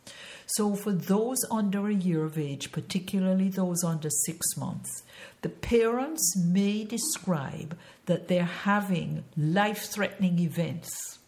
So, 0.47 0.75
for 0.75 0.93
those 0.93 1.39
under 1.51 1.89
a 1.89 1.95
year 1.95 2.25
of 2.25 2.39
age, 2.39 2.71
particularly 2.71 3.49
those 3.49 3.83
under 3.83 4.11
six 4.11 4.57
months, 4.57 5.03
the 5.41 5.49
parents 5.49 6.37
may 6.37 6.85
describe 6.85 7.77
that 8.07 8.29
they're 8.29 8.45
having 8.45 9.25
life 9.37 9.91
threatening 9.91 10.39
events. 10.39 11.19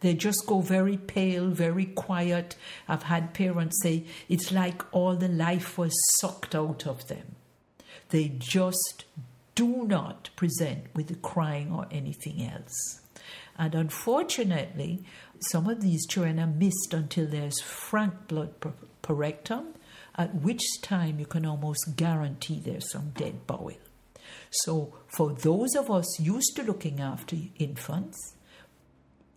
They 0.00 0.14
just 0.14 0.46
go 0.46 0.60
very 0.60 0.96
pale, 0.96 1.48
very 1.48 1.86
quiet. 1.86 2.56
I've 2.88 3.04
had 3.04 3.34
parents 3.34 3.80
say 3.82 4.04
it's 4.28 4.50
like 4.50 4.82
all 4.92 5.16
the 5.16 5.28
life 5.28 5.78
was 5.78 5.94
sucked 6.18 6.54
out 6.54 6.86
of 6.86 7.06
them. 7.08 7.36
They 8.10 8.32
just 8.36 9.04
do 9.54 9.84
not 9.86 10.30
present 10.36 10.86
with 10.94 11.06
the 11.08 11.14
crying 11.14 11.72
or 11.72 11.86
anything 11.90 12.42
else. 12.42 13.00
And 13.56 13.74
unfortunately, 13.74 15.04
some 15.50 15.68
of 15.68 15.80
these 15.80 16.06
children 16.06 16.38
are 16.40 16.46
missed 16.46 16.92
until 16.92 17.26
there's 17.26 17.60
frank 17.60 18.28
blood 18.28 18.54
per 18.60 19.14
rectum, 19.14 19.74
at 20.16 20.34
which 20.34 20.62
time 20.82 21.18
you 21.18 21.26
can 21.26 21.46
almost 21.46 21.96
guarantee 21.96 22.60
there's 22.60 22.90
some 22.90 23.10
dead 23.10 23.46
bowel. 23.46 23.72
So, 24.50 24.94
for 25.08 25.32
those 25.32 25.74
of 25.74 25.90
us 25.90 26.20
used 26.20 26.56
to 26.56 26.62
looking 26.62 27.00
after 27.00 27.36
infants, 27.58 28.34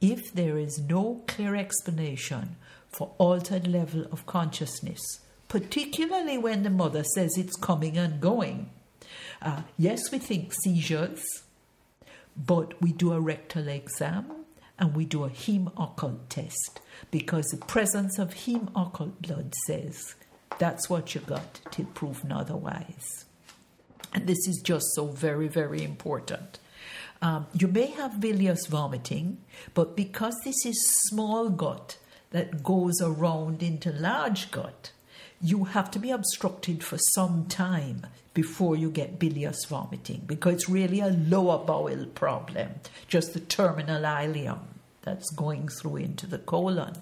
if 0.01 0.34
there 0.34 0.58
is 0.58 0.80
no 0.80 1.24
clear 1.28 1.56
explanation 1.56 2.58
for 2.89 3.14
altered 3.18 3.68
level 3.68 4.06
of 4.12 4.26
consciousness, 4.26 5.01
particularly 5.47 6.38
when 6.38 6.64
the 6.64 6.70
mother 6.70 7.03
says 7.03 7.38
it's 7.38 7.56
coming 7.56 7.97
and 7.97 8.22
going, 8.22 8.70
uh, 9.41 9.62
yes, 9.78 10.12
we 10.12 10.20
think 10.20 10.53
seizures, 10.53 11.24
but 12.36 12.82
we 12.82 12.91
do 12.91 13.14
a 13.14 13.20
rectal 13.20 13.68
exam 13.68 14.45
and 14.78 14.95
we 14.95 15.05
do 15.05 15.23
a 15.23 15.30
heme 15.30 15.71
occult 15.78 16.30
test 16.30 16.80
because 17.11 17.45
the 17.45 17.65
presence 17.65 18.19
of 18.19 18.34
heme 18.34 18.69
occult 18.76 19.21
blood 19.21 19.53
says 19.65 20.15
that's 20.59 20.89
what 20.89 21.15
you 21.15 21.21
got 21.21 21.61
till 21.71 21.86
proven 21.86 22.32
otherwise. 22.32 23.26
And 24.13 24.28
this 24.28 24.47
is 24.47 24.61
just 24.63 24.86
so 24.93 25.07
very, 25.07 25.47
very 25.47 25.84
important. 25.84 26.59
Um, 27.21 27.47
you 27.53 27.67
may 27.67 27.88
have 27.88 28.19
bilious 28.19 28.67
vomiting, 28.67 29.39
but 29.73 29.95
because 29.95 30.36
this 30.43 30.65
is 30.65 31.07
small 31.09 31.49
gut 31.49 31.97
that 32.32 32.63
goes 32.63 33.01
around 33.01 33.63
into 33.63 33.91
large 33.91 34.51
gut, 34.51 34.91
you 35.46 35.66
have 35.66 35.91
to 35.91 36.00
be 36.00 36.10
obstructed 36.10 36.84
for 36.84 36.98
some 36.98 37.46
time 37.46 38.08
before 38.34 38.76
you 38.76 38.89
get 38.89 39.20
bilious 39.20 39.64
vomiting 39.66 40.24
because 40.26 40.56
it's 40.56 40.70
really 40.70 41.00
a 41.00 41.10
lower 41.10 41.64
bowel 41.64 42.06
problem, 42.16 42.70
just 43.08 43.34
the 43.34 43.39
terminal 43.39 44.02
ileum 44.02 44.60
that's 45.04 45.30
going 45.32 45.68
through 45.68 45.98
into 45.98 46.26
the 46.26 46.39
colon. 46.39 46.96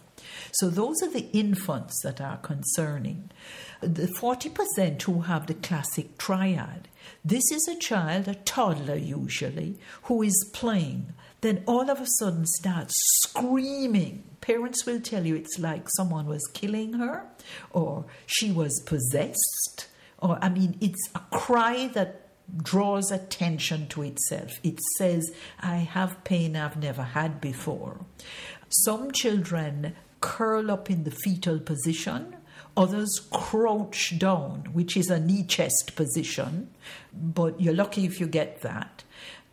So 0.51 0.69
those 0.69 1.01
are 1.01 1.09
the 1.09 1.29
infants 1.31 2.01
that 2.03 2.19
are 2.19 2.37
concerning. 2.37 3.31
The 3.79 4.07
40% 4.07 5.01
who 5.01 5.21
have 5.21 5.47
the 5.47 5.53
classic 5.53 6.17
triad. 6.17 6.89
This 7.23 7.49
is 7.49 7.67
a 7.67 7.79
child, 7.79 8.27
a 8.27 8.35
toddler 8.35 8.95
usually, 8.95 9.77
who 10.03 10.21
is 10.21 10.51
playing, 10.53 11.13
then 11.43 11.61
all 11.67 11.89
of 11.89 11.99
a 11.99 12.07
sudden 12.07 12.45
starts 12.45 12.95
screaming. 13.21 14.23
Parents 14.39 14.85
will 14.85 15.01
tell 15.01 15.25
you 15.25 15.35
it's 15.35 15.59
like 15.59 15.89
someone 15.89 16.25
was 16.25 16.47
killing 16.53 16.93
her 16.93 17.25
or 17.71 18.05
she 18.25 18.49
was 18.49 18.81
possessed. 18.85 19.87
Or, 20.19 20.39
I 20.41 20.47
mean, 20.47 20.77
it's 20.79 21.09
a 21.13 21.19
cry 21.31 21.87
that 21.93 22.29
draws 22.63 23.11
attention 23.11 23.87
to 23.89 24.03
itself. 24.03 24.53
It 24.63 24.79
says, 24.97 25.33
I 25.59 25.75
have 25.77 26.23
pain 26.23 26.55
I've 26.55 26.77
never 26.77 27.03
had 27.03 27.41
before. 27.41 28.05
Some 28.69 29.11
children 29.11 29.95
curl 30.21 30.71
up 30.71 30.89
in 30.89 31.03
the 31.03 31.11
fetal 31.11 31.59
position, 31.59 32.37
others 32.77 33.27
crouch 33.31 34.17
down, 34.17 34.69
which 34.71 34.95
is 34.95 35.09
a 35.09 35.19
knee 35.19 35.43
chest 35.43 35.97
position, 35.97 36.69
but 37.11 37.59
you're 37.59 37.73
lucky 37.73 38.05
if 38.05 38.21
you 38.21 38.27
get 38.27 38.61
that. 38.61 39.03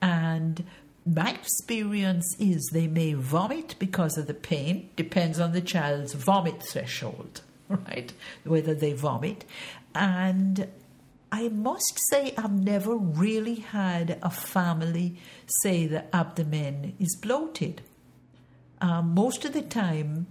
And 0.01 0.65
my 1.13 1.31
experience 1.33 2.37
is 2.39 2.71
they 2.73 2.87
may 2.87 3.15
vomit 3.15 3.75
because 3.79 4.17
of 4.17 4.27
the 4.27 4.35
pain, 4.35 4.91
depends 4.95 5.41
on 5.41 5.53
the 5.53 5.61
child's 5.61 6.15
vomit 6.15 6.63
threshold, 6.63 7.41
right? 7.69 8.13
Whether 8.45 8.75
they 8.75 8.93
vomit. 8.93 9.45
And 9.95 10.69
I 11.33 11.49
must 11.49 11.99
say, 12.11 12.33
I've 12.39 12.53
never 12.53 12.95
really 12.95 13.57
had 13.57 14.19
a 14.23 14.31
family 14.31 15.19
say 15.47 15.87
the 15.87 16.15
abdomen 16.15 16.95
is 17.01 17.17
bloated. 17.21 17.83
Um, 18.81 19.13
most 19.13 19.45
of 19.45 19.53
the 19.53 19.63
time, 19.63 20.29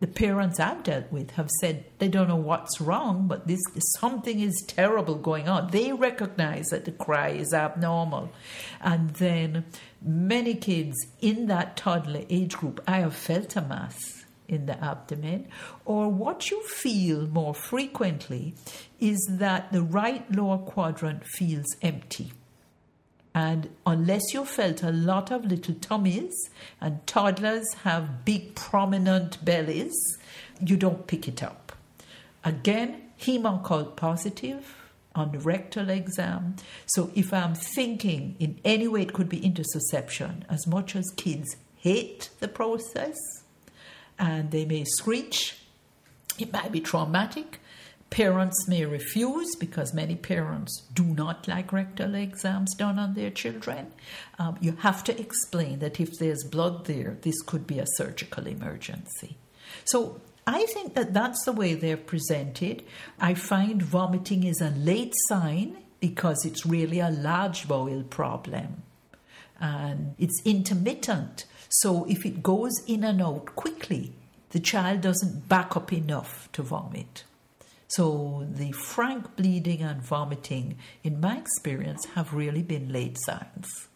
the 0.00 0.06
parents 0.06 0.60
I've 0.60 0.82
dealt 0.82 1.10
with 1.10 1.32
have 1.32 1.50
said 1.60 1.84
they 1.98 2.08
don't 2.08 2.28
know 2.28 2.36
what's 2.36 2.80
wrong, 2.80 3.26
but 3.26 3.46
this 3.46 3.60
something 3.98 4.40
is 4.40 4.64
terrible 4.66 5.16
going 5.16 5.48
on. 5.48 5.70
They 5.70 5.92
recognize 5.92 6.68
that 6.68 6.84
the 6.84 6.92
cry 6.92 7.30
is 7.30 7.52
abnormal, 7.52 8.30
and 8.80 9.10
then 9.10 9.64
many 10.00 10.54
kids 10.54 10.96
in 11.20 11.46
that 11.46 11.76
toddler 11.76 12.24
age 12.30 12.56
group, 12.56 12.80
I 12.86 12.98
have 12.98 13.14
felt 13.14 13.56
a 13.56 13.62
mass 13.62 13.98
in 14.46 14.66
the 14.66 14.82
abdomen, 14.82 15.48
or 15.84 16.08
what 16.08 16.50
you 16.50 16.62
feel 16.62 17.26
more 17.26 17.54
frequently 17.54 18.54
is 18.98 19.20
that 19.30 19.72
the 19.72 19.82
right 19.82 20.30
lower 20.34 20.58
quadrant 20.58 21.26
feels 21.26 21.66
empty. 21.82 22.32
And 23.38 23.70
unless 23.86 24.34
you 24.34 24.44
felt 24.44 24.82
a 24.82 24.90
lot 24.90 25.30
of 25.30 25.44
little 25.44 25.76
tummies, 25.76 26.34
and 26.80 27.06
toddlers 27.06 27.72
have 27.84 28.24
big 28.24 28.56
prominent 28.56 29.44
bellies, 29.44 29.96
you 30.60 30.76
don't 30.76 31.06
pick 31.06 31.28
it 31.28 31.40
up. 31.40 31.70
Again, 32.42 33.00
heme 33.20 33.46
occult 33.46 33.96
positive 33.96 34.74
on 35.14 35.30
the 35.30 35.38
rectal 35.38 35.88
exam. 35.88 36.56
So 36.86 37.12
if 37.14 37.32
I'm 37.32 37.54
thinking 37.54 38.34
in 38.40 38.58
any 38.64 38.88
way 38.88 39.02
it 39.02 39.12
could 39.12 39.28
be 39.28 39.40
intussusception, 39.40 40.42
as 40.48 40.66
much 40.66 40.96
as 40.96 41.08
kids 41.16 41.54
hate 41.76 42.30
the 42.40 42.48
process, 42.48 43.16
and 44.18 44.50
they 44.50 44.64
may 44.64 44.82
screech. 44.82 45.58
It 46.40 46.52
might 46.52 46.72
be 46.72 46.80
traumatic. 46.80 47.60
Parents 48.10 48.66
may 48.66 48.84
refuse 48.86 49.54
because 49.56 49.92
many 49.92 50.16
parents 50.16 50.82
do 50.94 51.04
not 51.04 51.46
like 51.46 51.72
rectal 51.72 52.14
exams 52.14 52.74
done 52.74 52.98
on 52.98 53.14
their 53.14 53.30
children. 53.30 53.92
Um, 54.38 54.56
you 54.60 54.72
have 54.80 55.04
to 55.04 55.20
explain 55.20 55.80
that 55.80 56.00
if 56.00 56.18
there's 56.18 56.42
blood 56.44 56.86
there, 56.86 57.18
this 57.20 57.42
could 57.42 57.66
be 57.66 57.78
a 57.78 57.86
surgical 57.96 58.46
emergency. 58.46 59.36
So 59.84 60.20
I 60.46 60.64
think 60.66 60.94
that 60.94 61.12
that's 61.12 61.44
the 61.44 61.52
way 61.52 61.74
they're 61.74 61.98
presented. 61.98 62.82
I 63.20 63.34
find 63.34 63.82
vomiting 63.82 64.44
is 64.44 64.62
a 64.62 64.70
late 64.70 65.12
sign 65.28 65.76
because 66.00 66.46
it's 66.46 66.64
really 66.64 67.00
a 67.00 67.10
large 67.10 67.68
bowel 67.68 68.04
problem 68.04 68.82
and 69.60 70.14
it's 70.18 70.40
intermittent. 70.44 71.44
So 71.68 72.06
if 72.08 72.24
it 72.24 72.42
goes 72.42 72.72
in 72.86 73.04
and 73.04 73.20
out 73.20 73.56
quickly, 73.56 74.14
the 74.50 74.60
child 74.60 75.02
doesn't 75.02 75.48
back 75.48 75.76
up 75.76 75.92
enough 75.92 76.48
to 76.52 76.62
vomit. 76.62 77.24
So 77.88 78.46
the 78.50 78.72
frank 78.72 79.34
bleeding 79.36 79.80
and 79.82 80.02
vomiting, 80.02 80.76
in 81.02 81.20
my 81.20 81.38
experience, 81.38 82.04
have 82.14 82.34
really 82.34 82.62
been 82.62 82.92
late 82.92 83.16
signs. 83.20 83.88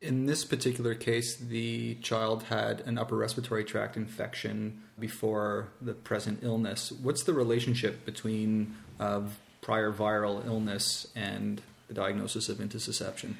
In 0.00 0.26
this 0.26 0.44
particular 0.44 0.94
case, 0.94 1.36
the 1.36 1.96
child 1.96 2.44
had 2.44 2.80
an 2.82 2.98
upper 2.98 3.16
respiratory 3.16 3.64
tract 3.64 3.96
infection 3.96 4.82
before 4.98 5.68
the 5.80 5.92
present 5.92 6.40
illness. 6.42 6.92
What's 6.92 7.24
the 7.24 7.32
relationship 7.32 8.04
between 8.04 8.76
uh, 9.00 9.22
prior 9.60 9.92
viral 9.92 10.44
illness 10.44 11.08
and 11.16 11.62
the 11.88 11.94
diagnosis 11.94 12.48
of 12.48 12.58
intussusception? 12.58 13.34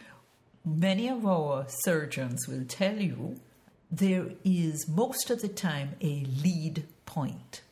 Many 0.65 1.09
of 1.09 1.27
our 1.27 1.67
surgeons 1.69 2.47
will 2.49 2.65
tell 2.67 2.97
you 2.97 3.41
there 3.91 4.31
is 4.45 4.89
most 4.89 5.31
of 5.31 5.41
the 5.41 5.49
time 5.49 5.95
a 6.01 6.27
lead 6.43 6.85
point. 7.07 7.63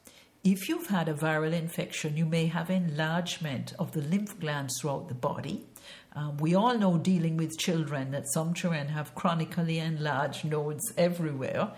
If 0.48 0.68
you've 0.68 0.86
had 0.86 1.08
a 1.08 1.12
viral 1.12 1.52
infection, 1.52 2.16
you 2.16 2.24
may 2.24 2.46
have 2.46 2.70
enlargement 2.70 3.72
of 3.80 3.90
the 3.90 4.00
lymph 4.00 4.38
glands 4.38 4.78
throughout 4.80 5.08
the 5.08 5.14
body. 5.14 5.66
Um, 6.12 6.36
we 6.36 6.54
all 6.54 6.78
know 6.78 6.98
dealing 6.98 7.36
with 7.36 7.58
children 7.58 8.12
that 8.12 8.32
some 8.32 8.54
children 8.54 8.86
have 8.90 9.12
chronically 9.16 9.80
enlarged 9.80 10.44
nodes 10.44 10.92
everywhere. 10.96 11.72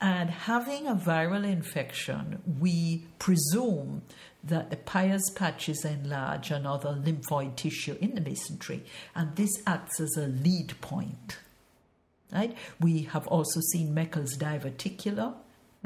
And 0.00 0.30
having 0.30 0.88
a 0.88 0.96
viral 0.96 1.44
infection, 1.44 2.42
we 2.58 3.04
presume 3.20 4.02
that 4.42 4.70
the 4.70 4.76
Peyer's 4.78 5.30
patches 5.36 5.84
enlarge 5.84 6.50
enlarged 6.50 6.50
and 6.50 6.66
other 6.66 7.00
lymphoid 7.00 7.54
tissue 7.54 7.96
in 8.00 8.16
the 8.16 8.20
mesentery, 8.20 8.80
and 9.14 9.36
this 9.36 9.62
acts 9.64 10.00
as 10.00 10.16
a 10.16 10.26
lead 10.26 10.74
point. 10.80 11.38
Right? 12.32 12.56
We 12.80 13.02
have 13.12 13.28
also 13.28 13.60
seen 13.72 13.94
Meckel's 13.94 14.36
diverticula, 14.36 15.36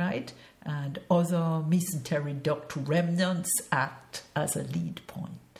right? 0.02 0.32
And 0.64 0.98
other 1.10 1.44
mesentery 1.72 2.40
duct 2.42 2.76
remnants 2.76 3.52
act 3.70 4.22
as 4.34 4.56
a 4.56 4.64
lead 4.76 5.00
point. 5.06 5.54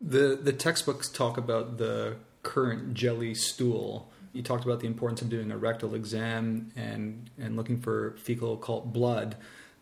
The 0.00 0.38
the 0.48 0.52
textbooks 0.52 1.08
talk 1.08 1.38
about 1.38 1.78
the 1.78 2.16
currant 2.42 2.94
jelly 2.94 3.34
stool. 3.34 4.10
You 4.32 4.42
talked 4.42 4.64
about 4.64 4.80
the 4.80 4.86
importance 4.86 5.22
of 5.22 5.28
doing 5.28 5.50
a 5.52 5.58
rectal 5.68 5.94
exam 5.94 6.72
and 6.74 7.30
and 7.38 7.56
looking 7.56 7.80
for 7.80 8.16
fecal 8.18 8.54
occult 8.54 8.92
blood. 8.92 9.36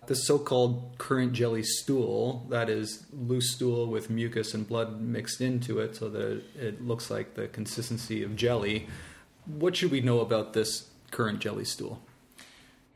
The 0.06 0.14
so-called 0.16 0.72
currant 0.98 1.34
jelly 1.34 1.62
stool, 1.62 2.46
that 2.48 2.68
is 2.68 3.06
loose 3.12 3.52
stool 3.54 3.86
with 3.86 4.08
mucus 4.08 4.54
and 4.54 4.66
blood 4.66 5.00
mixed 5.00 5.40
into 5.40 5.78
it, 5.78 5.94
so 5.94 6.08
that 6.08 6.42
it 6.58 6.84
looks 6.90 7.10
like 7.10 7.34
the 7.34 7.48
consistency 7.48 8.22
of 8.22 8.34
jelly. 8.34 8.86
What 9.44 9.76
should 9.76 9.90
we 9.90 10.00
know 10.00 10.20
about 10.20 10.52
this 10.52 10.88
currant 11.10 11.40
jelly 11.40 11.64
stool? 11.64 12.00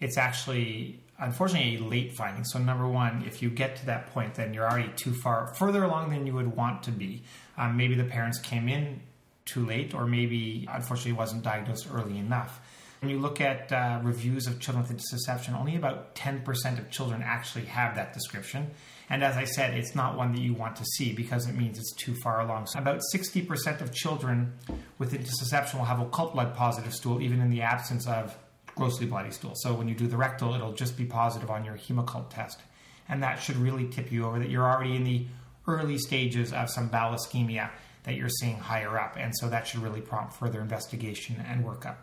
It's 0.05 0.19
actually 0.19 1.01
unfortunately 1.19 1.77
a 1.77 1.89
late 1.89 2.13
finding. 2.13 2.45
So 2.45 2.59
number 2.59 2.87
one, 2.87 3.25
if 3.27 3.43
you 3.43 3.49
get 3.49 3.77
to 3.77 3.87
that 3.87 4.13
point, 4.13 4.35
then 4.35 4.53
you're 4.53 4.69
already 4.69 4.93
too 4.97 5.15
far 5.15 5.55
further 5.55 5.85
along 5.85 6.11
than 6.11 6.27
you 6.27 6.35
would 6.35 6.55
want 6.55 6.83
to 6.85 6.91
be. 6.91 7.23
Um, 7.57 7.77
maybe 7.79 7.95
the 7.95 8.05
parents 8.05 8.39
came 8.39 8.69
in 8.69 9.01
too 9.47 9.65
late, 9.65 9.95
or 9.95 10.07
maybe 10.07 10.69
unfortunately 10.71 11.13
wasn't 11.13 11.43
diagnosed 11.43 11.89
early 11.91 12.19
enough. 12.19 12.61
When 13.01 13.11
you 13.11 13.19
look 13.19 13.41
at 13.41 13.73
uh, 13.73 14.01
reviews 14.03 14.47
of 14.47 14.61
children 14.61 14.87
with 14.87 14.97
intussusception, 14.97 15.59
only 15.59 15.77
about 15.77 16.15
10% 16.15 16.79
of 16.79 16.91
children 16.91 17.23
actually 17.23 17.67
have 17.67 17.97
that 17.97 18.13
description. 18.13 18.71
And 19.11 19.23
as 19.23 19.37
I 19.37 19.45
said, 19.45 19.75
it's 19.75 19.95
not 19.95 20.17
one 20.17 20.33
that 20.33 20.41
you 20.41 20.55
want 20.55 20.77
to 20.77 20.85
see 20.85 21.13
because 21.13 21.47
it 21.47 21.55
means 21.55 21.79
it's 21.79 21.93
too 21.93 22.15
far 22.15 22.41
along. 22.41 22.67
So 22.67 22.79
about 22.79 23.01
60% 23.15 23.83
of 23.83 23.93
children 23.93 24.55
with 24.99 25.13
intussusception 25.13 25.75
will 25.75 25.85
have 25.85 26.01
occult 26.01 26.33
blood 26.33 26.55
positive 26.55 26.95
stool, 26.95 27.21
even 27.21 27.41
in 27.41 27.51
the 27.51 27.61
absence 27.61 28.07
of 28.07 28.37
grossly 28.75 29.07
bloody 29.07 29.31
stool. 29.31 29.55
So 29.57 29.75
when 29.75 29.89
you 29.89 29.95
do 29.95 30.07
the 30.07 30.17
rectal, 30.17 30.55
it'll 30.55 30.73
just 30.73 30.97
be 30.97 31.05
positive 31.05 31.51
on 31.51 31.65
your 31.65 31.77
hemocult 31.77 32.31
test. 32.31 32.61
And 33.09 33.23
that 33.23 33.37
should 33.37 33.57
really 33.57 33.87
tip 33.89 34.11
you 34.11 34.27
over 34.27 34.39
that 34.39 34.51
you're 34.51 34.69
already 34.69 34.97
in 34.97 35.05
the 35.05 35.27
early 35.67 35.99
stages 35.99 36.53
of 36.53 36.71
some 36.71 36.89
bowel 36.89 37.15
ischemia 37.15 37.71
that 38.05 38.15
you're 38.15 38.29
seeing 38.29 38.59
higher 38.59 38.99
up. 38.99 39.17
And 39.19 39.35
so 39.37 39.49
that 39.49 39.67
should 39.67 39.81
really 39.81 40.01
prompt 40.01 40.35
further 40.35 40.61
investigation 40.61 41.43
and 41.47 41.65
workup. 41.65 41.97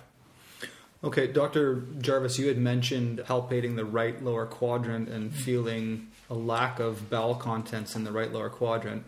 Okay, 1.04 1.28
Dr. 1.28 1.84
Jarvis, 2.00 2.38
you 2.38 2.48
had 2.48 2.60
mentioned 2.60 3.20
palpating 3.20 3.76
the 3.76 3.86
right 3.86 4.24
lower 4.24 4.46
quadrant 4.46 5.10
and 5.10 5.34
feeling 5.34 6.10
a 6.30 6.36
lack 6.36 6.80
of 6.80 7.10
bowel 7.10 7.34
contents 7.34 7.96
in 7.96 8.04
the 8.04 8.12
right 8.12 8.32
lower 8.32 8.50
quadrant. 8.50 9.04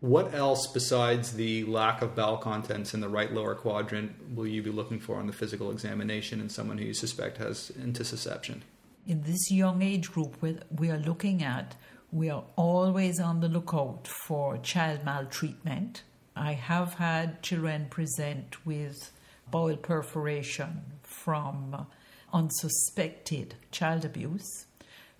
What 0.00 0.34
else 0.34 0.66
besides 0.66 1.32
the 1.32 1.64
lack 1.64 2.02
of 2.02 2.14
bowel 2.14 2.36
contents 2.36 2.92
in 2.92 3.00
the 3.00 3.08
right 3.08 3.32
lower 3.32 3.54
quadrant 3.54 4.12
will 4.34 4.46
you 4.46 4.62
be 4.62 4.70
looking 4.70 5.00
for 5.00 5.16
on 5.16 5.26
the 5.26 5.32
physical 5.32 5.70
examination 5.70 6.38
in 6.38 6.50
someone 6.50 6.76
who 6.76 6.84
you 6.84 6.94
suspect 6.94 7.38
has 7.38 7.72
intussusception? 7.80 8.60
In 9.06 9.22
this 9.22 9.50
young 9.50 9.80
age 9.80 10.12
group 10.12 10.36
we 10.70 10.90
are 10.90 10.98
looking 10.98 11.42
at, 11.42 11.76
we 12.12 12.28
are 12.28 12.44
always 12.56 13.18
on 13.18 13.40
the 13.40 13.48
lookout 13.48 14.06
for 14.06 14.58
child 14.58 15.02
maltreatment. 15.02 16.02
I 16.34 16.52
have 16.52 16.94
had 16.94 17.42
children 17.42 17.86
present 17.88 18.66
with 18.66 19.12
bowel 19.50 19.76
perforation 19.76 20.82
from 21.02 21.86
unsuspected 22.34 23.54
child 23.70 24.04
abuse. 24.04 24.66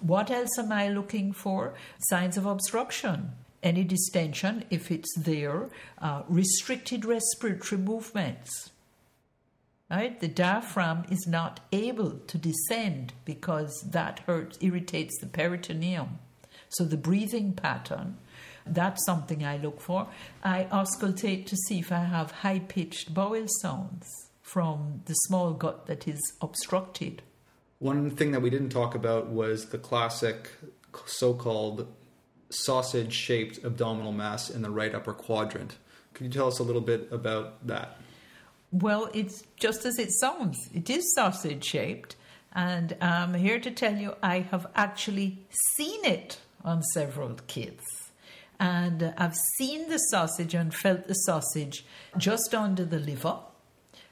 What 0.01 0.31
else 0.31 0.59
am 0.59 0.71
I 0.71 0.89
looking 0.89 1.33
for? 1.33 1.75
Signs 1.99 2.37
of 2.37 2.45
obstruction 2.45 3.33
any 3.67 3.83
distension 3.83 4.65
if 4.71 4.91
it's 4.93 5.13
there, 5.19 5.69
uh, 5.99 6.23
restricted 6.29 7.05
respiratory 7.05 7.81
movements. 7.81 8.71
Right? 9.91 10.19
The 10.19 10.29
diaphragm 10.29 11.05
is 11.11 11.27
not 11.27 11.61
able 11.73 12.13
to 12.13 12.39
descend 12.39 13.13
because 13.25 13.73
that 13.91 14.21
hurts, 14.21 14.57
irritates 14.61 15.19
the 15.21 15.27
peritoneum. 15.27 16.19
So 16.69 16.85
the 16.85 16.97
breathing 16.97 17.53
pattern, 17.53 18.17
that's 18.65 19.05
something 19.05 19.45
I 19.45 19.57
look 19.59 19.81
for. 19.81 20.09
I 20.43 20.69
auscultate 20.73 21.47
to 21.47 21.57
see 21.57 21.81
if 21.81 21.93
I 21.93 22.05
have 22.05 22.31
high 22.31 22.61
pitched 22.61 23.15
bowel 23.15 23.47
sounds 23.61 24.07
from 24.43 25.03
the 25.07 25.15
small 25.15 25.53
gut 25.53 25.87
that 25.87 26.07
is 26.09 26.21
obstructed. 26.41 27.23
One 27.79 28.11
thing 28.11 28.31
that 28.33 28.43
we 28.43 28.51
didn't 28.51 28.71
talk 28.71 28.95
about 28.95 29.29
was 29.29 29.67
the 29.67 29.79
classic 29.79 30.51
so 31.05 31.35
called 31.35 31.87
sausage 32.51 33.13
shaped 33.13 33.65
abdominal 33.65 34.13
mass 34.13 34.51
in 34.51 34.63
the 34.63 34.71
right 34.71 34.95
upper 34.95 35.13
quadrant. 35.13 35.77
Could 36.15 36.27
you 36.27 36.33
tell 36.33 36.49
us 36.49 36.59
a 36.59 36.63
little 36.63 36.81
bit 36.81 37.09
about 37.11 37.67
that? 37.67 37.99
Well, 38.73 39.11
it's 39.15 39.43
just 39.57 39.85
as 39.85 39.99
it 39.99 40.11
sounds. 40.13 40.57
It 40.75 40.91
is 40.91 41.15
sausage 41.15 41.65
shaped, 41.65 42.17
and 42.55 42.97
I'm 43.01 43.35
here 43.35 43.61
to 43.61 43.71
tell 43.71 43.97
you 43.97 44.15
I 44.23 44.41
have 44.41 44.67
actually 44.75 45.47
seen 45.77 46.05
it 46.05 46.41
on 46.65 46.83
several 46.83 47.35
kids. 47.47 47.85
And 48.59 49.15
I've 49.19 49.37
seen 49.59 49.89
the 49.89 49.99
sausage 49.99 50.55
and 50.55 50.75
felt 50.75 51.07
the 51.07 51.15
sausage 51.15 51.85
just 52.17 52.55
under 52.55 52.85
the 52.85 52.99
liver. 52.99 53.39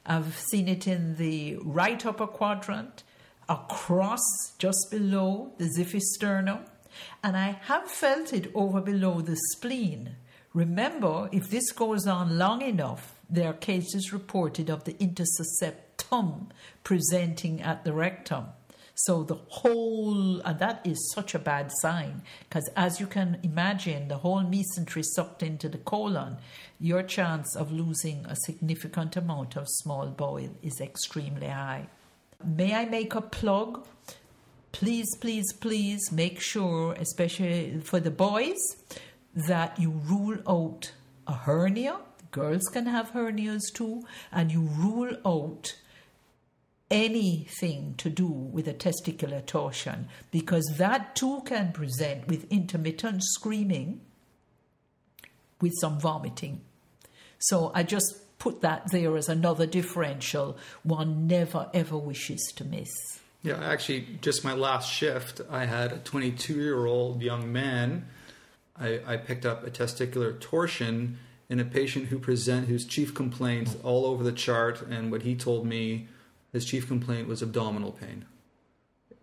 I've 0.05 0.37
seen 0.39 0.69
it 0.69 0.87
in 0.87 1.17
the 1.17 1.57
right 1.63 2.05
upper 2.05 2.27
quadrant, 2.27 3.03
across 3.49 4.23
just 4.59 4.89
below 4.91 5.53
the 5.59 5.65
xiphisternum, 5.65 6.67
and 7.23 7.37
I 7.37 7.59
have 7.63 7.91
felt 7.91 8.33
it 8.33 8.51
over 8.55 8.81
below 8.81 9.21
the 9.21 9.37
spleen. 9.53 10.17
Remember, 10.53 11.29
if 11.33 11.51
this 11.51 11.73
goes 11.73 12.07
on 12.07 12.39
long 12.39 12.63
enough, 12.63 13.21
there 13.29 13.49
are 13.49 13.55
cases 13.55 14.13
reported 14.13 14.71
of 14.71 14.85
the 14.85 14.95
intussusceptum 14.95 16.51
presenting 16.85 17.61
at 17.61 17.85
the 17.85 17.93
rectum. 17.93 18.47
So 18.95 19.25
the 19.25 19.35
whole, 19.49 20.41
and 20.43 20.59
that 20.61 20.81
is 20.87 21.13
such 21.13 21.35
a 21.35 21.41
bad 21.41 21.73
sign, 21.81 22.23
because 22.49 22.71
as 22.77 23.01
you 23.01 23.09
can 23.09 23.41
imagine, 23.43 24.07
the 24.07 24.19
whole 24.19 24.43
mesentery 24.43 25.03
sucked 25.05 25.43
into 25.43 25.69
the 25.69 25.79
colon, 25.79 26.37
your 26.79 27.03
chance 27.03 27.57
of 27.57 27.73
losing 27.73 28.25
a 28.27 28.37
significant 28.37 29.17
amount 29.17 29.57
of 29.57 29.67
small 29.69 30.07
bowel 30.07 30.49
is 30.63 30.81
extremely 30.81 31.49
high. 31.49 31.89
May 32.45 32.75
I 32.75 32.85
make 32.85 33.17
a 33.17 33.21
plug? 33.21 33.85
Please, 34.75 35.15
please, 35.21 35.53
please 35.53 36.11
make 36.11 36.41
sure, 36.41 36.95
especially 36.95 37.81
for 37.85 38.01
the 38.01 38.11
boys, 38.11 38.59
that 39.33 39.79
you 39.79 39.91
rule 39.91 40.37
out 40.49 40.91
a 41.29 41.33
hernia. 41.33 42.01
Girls 42.33 42.65
can 42.73 42.87
have 42.87 43.13
hernias 43.13 43.73
too, 43.73 44.03
and 44.33 44.51
you 44.51 44.63
rule 44.63 45.17
out 45.25 45.77
anything 46.91 47.95
to 47.99 48.11
do 48.11 48.27
with 48.27 48.67
a 48.67 48.75
testicular 48.75 49.47
torsion 49.47 50.09
because 50.33 50.75
that 50.77 51.15
too 51.15 51.43
can 51.47 51.71
present 51.71 52.27
with 52.27 52.51
intermittent 52.51 53.23
screaming 53.23 54.01
with 55.61 55.73
some 55.81 56.01
vomiting. 56.01 56.61
So 57.39 57.71
I 57.77 57.85
just 57.85 58.39
put 58.41 58.61
that 58.63 58.91
there 58.91 59.17
as 59.17 59.29
another 59.29 59.67
differential 59.67 60.59
one 60.83 61.29
never 61.29 61.71
ever 61.73 61.97
wishes 61.97 62.53
to 62.57 62.65
miss. 62.65 62.91
Yeah, 63.45 63.63
actually, 63.63 64.07
just 64.23 64.43
my 64.43 64.55
last 64.55 64.91
shift, 64.91 65.43
I 65.51 65.67
had 65.67 65.93
a 65.93 65.99
22 65.99 66.55
year 66.55 66.87
old 66.87 67.21
young 67.21 67.53
man. 67.53 68.07
I, 68.75 69.01
I, 69.07 69.17
picked 69.19 69.45
up 69.45 69.67
a 69.67 69.71
testicular 69.71 70.41
torsion 70.41 71.19
in 71.51 71.61
a 71.61 71.65
patient 71.65 72.07
who 72.07 72.19
present 72.19 72.69
whose 72.69 72.87
chief 72.87 73.15
complaint 73.15 73.77
all 73.85 74.07
over 74.07 74.25
the 74.25 74.33
chart, 74.33 74.81
and 74.81 75.13
what 75.13 75.23
he 75.23 75.37
told 75.37 75.67
me 75.67 76.09
his 76.55 76.65
chief 76.65 76.89
complaint 76.89 77.29
was 77.29 77.43
abdominal 77.43 77.93
pain. 77.93 78.25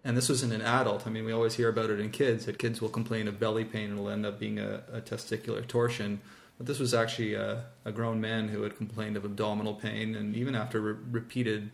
And 0.04 0.16
this 0.16 0.30
was 0.30 0.44
in 0.44 0.52
an 0.52 0.62
adult. 0.62 1.08
I 1.08 1.10
mean, 1.10 1.26
we 1.26 1.32
always 1.32 1.56
hear 1.56 1.70
about 1.70 1.90
it 1.90 2.00
in 2.00 2.12
kids 2.12 2.46
that 2.46 2.60
kids 2.60 2.80
will 2.80 2.90
complain 2.90 3.28
of 3.28 3.40
belly 3.40 3.66
pain 3.66 3.90
and 3.90 3.94
it'll 3.94 4.10
end 4.10 4.28
up 4.28 4.40
being 4.40 4.60
a, 4.60 4.84
a 4.94 5.02
testicular 5.02 5.68
torsion. 5.68 6.22
But 6.60 6.68
this 6.68 6.78
was 6.78 6.94
actually 6.94 7.34
a, 7.34 7.66
a, 7.86 7.92
grown 7.92 8.22
man 8.22 8.50
who 8.50 8.62
had 8.62 8.78
complained 8.78 9.18
of 9.18 9.26
abdominal 9.26 9.74
pain, 9.74 10.14
and 10.14 10.36
even 10.36 10.54
after 10.54 10.80
re- 10.80 10.96
repeated 11.10 11.72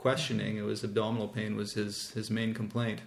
questioning. 0.00 0.56
It 0.56 0.62
was 0.62 0.82
abdominal 0.82 1.28
pain 1.28 1.56
was 1.56 1.74
his 1.74 2.10
his 2.12 2.30
main 2.30 2.54
complaint. 2.54 3.00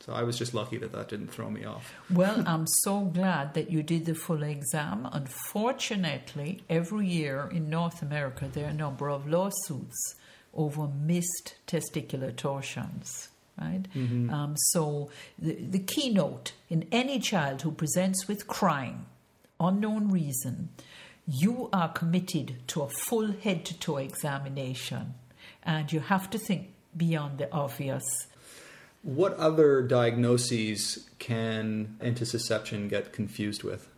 So 0.00 0.12
I 0.12 0.22
was 0.24 0.36
just 0.36 0.52
lucky 0.52 0.78
that 0.78 0.92
that 0.92 1.08
didn't 1.08 1.28
throw 1.28 1.48
me 1.48 1.64
off. 1.64 1.94
Well, 2.10 2.42
I'm 2.46 2.66
so 2.66 3.00
glad 3.02 3.54
that 3.54 3.70
you 3.70 3.84
did 3.84 4.04
the 4.06 4.14
full 4.14 4.42
exam. 4.42 5.08
Unfortunately, 5.12 6.62
every 6.68 7.06
year 7.06 7.48
in 7.52 7.70
North 7.70 8.02
America 8.02 8.48
there 8.52 8.66
are 8.66 8.70
a 8.70 8.82
number 8.86 9.08
of 9.08 9.28
lawsuits 9.28 10.16
over 10.54 10.88
missed 10.88 11.54
testicular 11.66 12.34
torsions. 12.34 13.28
Right? 13.60 13.84
Mm-hmm. 13.94 14.30
Um, 14.30 14.56
so, 14.56 15.10
the, 15.38 15.54
the 15.54 15.78
keynote 15.78 16.52
in 16.70 16.86
any 16.90 17.20
child 17.20 17.62
who 17.62 17.70
presents 17.70 18.26
with 18.26 18.46
crying, 18.46 19.04
unknown 19.60 20.10
reason, 20.10 20.70
you 21.28 21.68
are 21.72 21.90
committed 21.92 22.66
to 22.68 22.82
a 22.82 22.88
full 22.88 23.32
head 23.32 23.64
to 23.66 23.78
toe 23.78 23.98
examination 23.98 25.14
and 25.64 25.92
you 25.92 26.00
have 26.00 26.30
to 26.30 26.38
think 26.38 26.74
beyond 26.96 27.38
the 27.38 27.52
obvious. 27.52 28.04
What 29.02 29.34
other 29.36 29.82
diagnoses 29.82 31.08
can 31.18 31.96
intussusception 32.00 32.88
get 32.88 33.12
confused 33.12 33.64
with? 33.64 33.88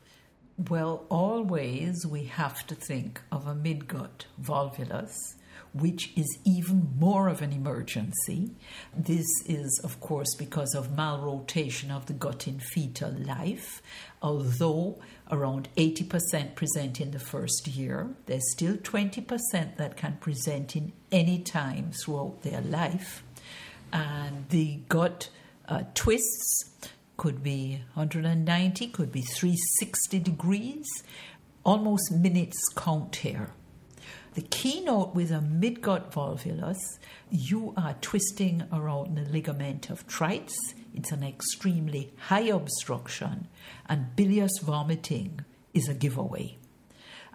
Well, 0.70 1.04
always 1.08 2.06
we 2.06 2.24
have 2.24 2.66
to 2.68 2.74
think 2.74 3.20
of 3.32 3.46
a 3.46 3.54
midgut 3.54 4.26
volvulus, 4.40 5.34
which 5.74 6.12
is 6.16 6.38
even 6.44 6.94
more 6.98 7.28
of 7.28 7.42
an 7.42 7.52
emergency. 7.52 8.52
This 8.96 9.26
is, 9.46 9.80
of 9.82 10.00
course, 10.00 10.34
because 10.36 10.74
of 10.74 10.90
malrotation 10.90 11.90
of 11.90 12.06
the 12.06 12.12
gut 12.12 12.46
in 12.46 12.60
fetal 12.60 13.10
life. 13.10 13.82
Although 14.22 15.00
around 15.30 15.68
80% 15.76 16.54
present 16.54 17.00
in 17.00 17.10
the 17.10 17.18
first 17.18 17.66
year, 17.66 18.08
there's 18.26 18.52
still 18.52 18.76
20% 18.76 19.76
that 19.76 19.96
can 19.96 20.16
present 20.20 20.76
in 20.76 20.92
any 21.10 21.40
time 21.40 21.90
throughout 21.92 22.42
their 22.42 22.60
life. 22.60 23.24
And 23.92 24.48
the 24.50 24.80
gut 24.88 25.28
uh, 25.68 25.82
twists 25.94 26.88
could 27.16 27.42
be 27.42 27.82
190, 27.94 28.88
could 28.88 29.10
be 29.10 29.22
360 29.22 30.20
degrees, 30.20 30.86
almost 31.64 32.12
minutes 32.12 32.58
count 32.76 33.16
here. 33.16 33.50
The 34.34 34.42
keynote 34.42 35.14
with 35.14 35.30
a 35.30 35.38
midgut 35.38 36.12
volvulus, 36.12 36.98
you 37.30 37.72
are 37.76 37.94
twisting 38.00 38.64
around 38.72 39.16
the 39.16 39.22
ligament 39.30 39.90
of 39.90 40.08
Treitz. 40.08 40.54
It's 40.92 41.12
an 41.12 41.22
extremely 41.22 42.12
high 42.18 42.48
obstruction, 42.48 43.46
and 43.88 44.16
bilious 44.16 44.58
vomiting 44.60 45.44
is 45.72 45.88
a 45.88 45.94
giveaway. 45.94 46.56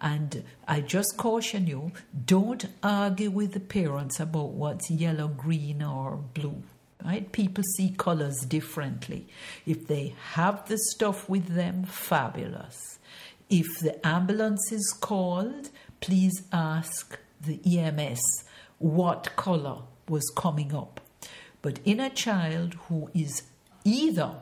And 0.01 0.43
I 0.67 0.81
just 0.81 1.15
caution 1.15 1.67
you 1.67 1.93
don't 2.25 2.65
argue 2.83 3.31
with 3.31 3.53
the 3.53 3.61
parents 3.61 4.19
about 4.19 4.49
what's 4.49 4.91
yellow, 4.91 5.29
green, 5.29 5.81
or 5.81 6.17
blue. 6.17 6.63
Right? 7.03 7.31
People 7.31 7.63
see 7.77 7.91
colors 7.97 8.41
differently. 8.41 9.25
If 9.65 9.87
they 9.87 10.15
have 10.33 10.67
the 10.67 10.77
stuff 10.77 11.29
with 11.29 11.55
them, 11.55 11.85
fabulous. 11.85 12.99
If 13.49 13.67
the 13.79 14.05
ambulance 14.05 14.71
is 14.73 14.93
called, 14.99 15.69
please 15.99 16.43
ask 16.51 17.17
the 17.41 17.59
EMS 17.77 18.21
what 18.77 19.35
color 19.35 19.79
was 20.07 20.31
coming 20.35 20.73
up. 20.73 21.01
But 21.61 21.79
in 21.85 21.99
a 21.99 22.09
child 22.09 22.75
who 22.87 23.09
is 23.13 23.43
either 23.83 24.35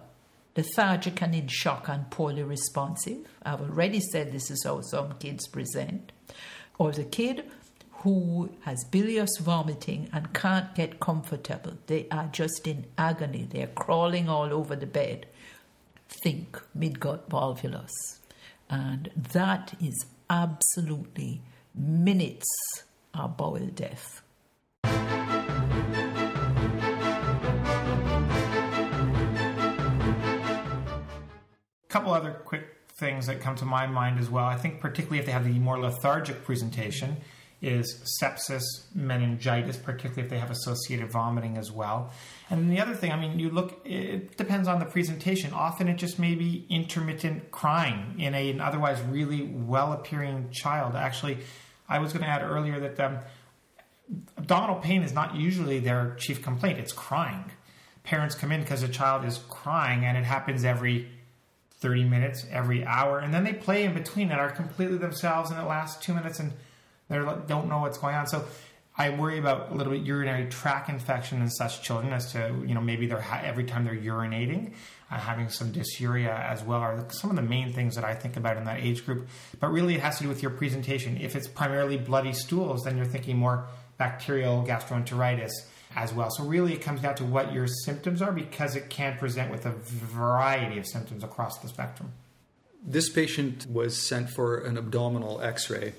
lethargic 0.56 1.22
and 1.22 1.36
in 1.36 1.48
shock 1.48 1.88
and 1.88 2.10
poorly 2.10 2.44
responsive, 2.44 3.28
I've 3.44 3.62
already 3.62 4.00
said 4.00 4.32
this 4.32 4.50
is 4.52 4.64
how 4.64 4.82
some 4.82 5.14
kids 5.20 5.48
present, 5.48 6.12
or 6.78 6.92
the 6.92 7.04
kid 7.04 7.44
who 8.02 8.50
has 8.62 8.86
bilious 8.92 9.38
vomiting 9.40 10.10
and 10.14 10.34
can't 10.34 10.76
get 10.76 11.00
comfortable, 11.00 11.74
they 11.88 12.08
are 12.12 12.30
just 12.32 12.68
in 12.68 12.86
agony, 12.98 13.48
they're 13.50 13.68
crawling 13.68 14.30
all 14.30 14.54
over 14.54 14.76
the 14.76 14.86
bed. 14.86 15.26
Think 16.08 16.62
midgut 16.78 17.28
volvulus. 17.28 17.92
And 18.70 19.10
that 19.16 19.74
is 19.82 20.06
absolutely 20.30 21.42
minutes 21.76 22.48
of 23.14 23.38
bowel 23.38 23.68
death. 23.68 24.22
A 24.84 24.90
couple 31.90 32.14
other 32.14 32.32
quick 32.32 32.78
things 32.90 33.28
that 33.28 33.40
come 33.40 33.56
to 33.56 33.66
my 33.66 33.86
mind 33.88 34.20
as 34.20 34.30
well. 34.30 34.46
I 34.46 34.58
think 34.58 34.80
particularly 34.82 35.20
if 35.20 35.26
they 35.26 35.32
have 35.32 35.46
the 35.46 35.60
more 35.60 35.80
lethargic 35.80 36.44
presentation 36.44 37.18
is 37.62 38.18
sepsis, 38.22 38.64
meningitis, 38.94 39.78
particularly 39.78 40.24
if 40.24 40.30
they 40.30 40.38
have 40.38 40.52
associated 40.52 41.12
vomiting 41.12 41.58
as 41.58 41.72
well. 41.72 42.12
And 42.50 42.72
the 42.72 42.80
other 42.80 42.94
thing, 42.94 43.12
I 43.12 43.20
mean, 43.20 43.40
you 43.40 43.50
look, 43.50 43.82
it 43.84 44.38
depends 44.38 44.68
on 44.68 44.80
the 44.80 44.86
presentation. 44.86 45.54
Often 45.54 45.88
it 45.88 45.98
just 45.98 46.20
may 46.20 46.36
be 46.36 46.66
intermittent 46.70 47.50
crying 47.50 48.16
in 48.20 48.36
a, 48.36 48.52
an 48.52 48.62
otherwise 48.62 49.02
really 49.02 49.44
well 49.44 49.94
appearing 49.94 50.50
child. 50.52 50.96
Actually, 50.96 51.40
I 51.90 52.00
was 52.00 52.14
going 52.14 52.24
to 52.24 52.30
add 52.30 52.44
earlier 52.44 52.80
that 52.80 53.00
um, 53.00 53.20
abdominal 54.38 54.76
pain 54.78 55.02
is 55.02 55.14
not 55.14 55.36
usually 55.36 55.80
their 55.80 56.16
chief 56.20 56.44
complaint, 56.44 56.78
it's 56.78 56.94
crying. 56.94 57.46
Parents 58.04 58.36
come 58.36 58.52
in 58.52 58.62
because 58.62 58.84
a 58.84 58.88
child 58.88 59.26
is 59.26 59.40
crying 59.50 60.06
and 60.06 60.16
it 60.16 60.24
happens 60.24 60.64
every 60.64 61.10
30 61.80 62.06
minutes, 62.06 62.46
every 62.52 62.86
hour, 62.86 63.20
and 63.20 63.34
then 63.34 63.44
they 63.44 63.54
play 63.54 63.84
in 63.84 63.94
between 63.94 64.32
and 64.32 64.40
are 64.40 64.50
completely 64.52 64.98
themselves 64.98 65.50
and 65.50 65.60
it 65.60 65.66
lasts 65.66 66.04
two 66.04 66.14
minutes 66.14 66.40
and 66.40 66.54
they 67.10 67.18
don't 67.18 67.70
know 67.70 67.80
what's 67.80 67.98
going 67.98 68.16
on. 68.16 68.28
So 68.28 68.46
I 68.98 69.12
worry 69.12 69.38
about 69.38 69.72
a 69.72 69.76
little 69.76 69.94
bit 69.94 70.02
urinary 70.02 70.50
tract 70.50 70.90
infection 70.90 71.42
in 71.42 71.50
such 71.50 71.84
children 71.84 72.14
as 72.14 72.32
to, 72.32 72.64
you 72.66 72.74
know, 72.74 72.82
maybe 72.82 73.06
they're 73.06 73.22
ha- 73.22 73.42
every 73.44 73.64
time 73.64 73.86
they're 73.86 73.96
urinating, 73.96 74.74
uh, 75.12 75.18
having 75.18 75.50
some 75.50 75.72
dysuria 75.72 76.38
as 76.50 76.64
well 76.64 76.80
are 76.80 77.06
some 77.10 77.30
of 77.30 77.36
the 77.36 77.44
main 77.44 77.72
things 77.74 77.96
that 77.96 78.04
I 78.04 78.16
think 78.16 78.38
about 78.38 78.58
in 78.58 78.66
that 78.66 78.80
age 78.80 79.06
group. 79.06 79.28
But 79.60 79.72
really, 79.72 79.94
it 79.94 80.02
has 80.02 80.18
to 80.18 80.24
do 80.24 80.30
with 80.30 80.42
your 80.42 80.52
presentation. 80.52 81.18
If 81.18 81.36
it's 81.36 81.48
primarily 81.48 81.98
bloody 81.98 82.34
stools, 82.34 82.84
then 82.84 82.98
you're 82.98 83.06
thinking 83.06 83.38
more 83.38 83.68
bacterial 83.98 84.66
gastroenteritis 84.68 85.52
as 85.96 86.14
well. 86.14 86.32
So 86.32 86.44
really, 86.44 86.74
it 86.74 86.82
comes 86.82 87.02
down 87.02 87.16
to 87.16 87.24
what 87.24 87.54
your 87.54 87.68
symptoms 87.68 88.22
are 88.22 88.32
because 88.32 88.76
it 88.76 88.90
can 88.90 89.18
present 89.18 89.52
with 89.52 89.66
a 89.68 89.72
variety 89.72 90.80
of 90.80 90.88
symptoms 90.88 91.24
across 91.24 91.60
the 91.60 91.68
spectrum. 91.68 92.14
This 92.84 93.10
patient 93.10 93.68
was 93.70 93.96
sent 93.96 94.30
for 94.30 94.58
an 94.58 94.78
abdominal 94.78 95.42
x 95.42 95.70
ray. 95.70 95.94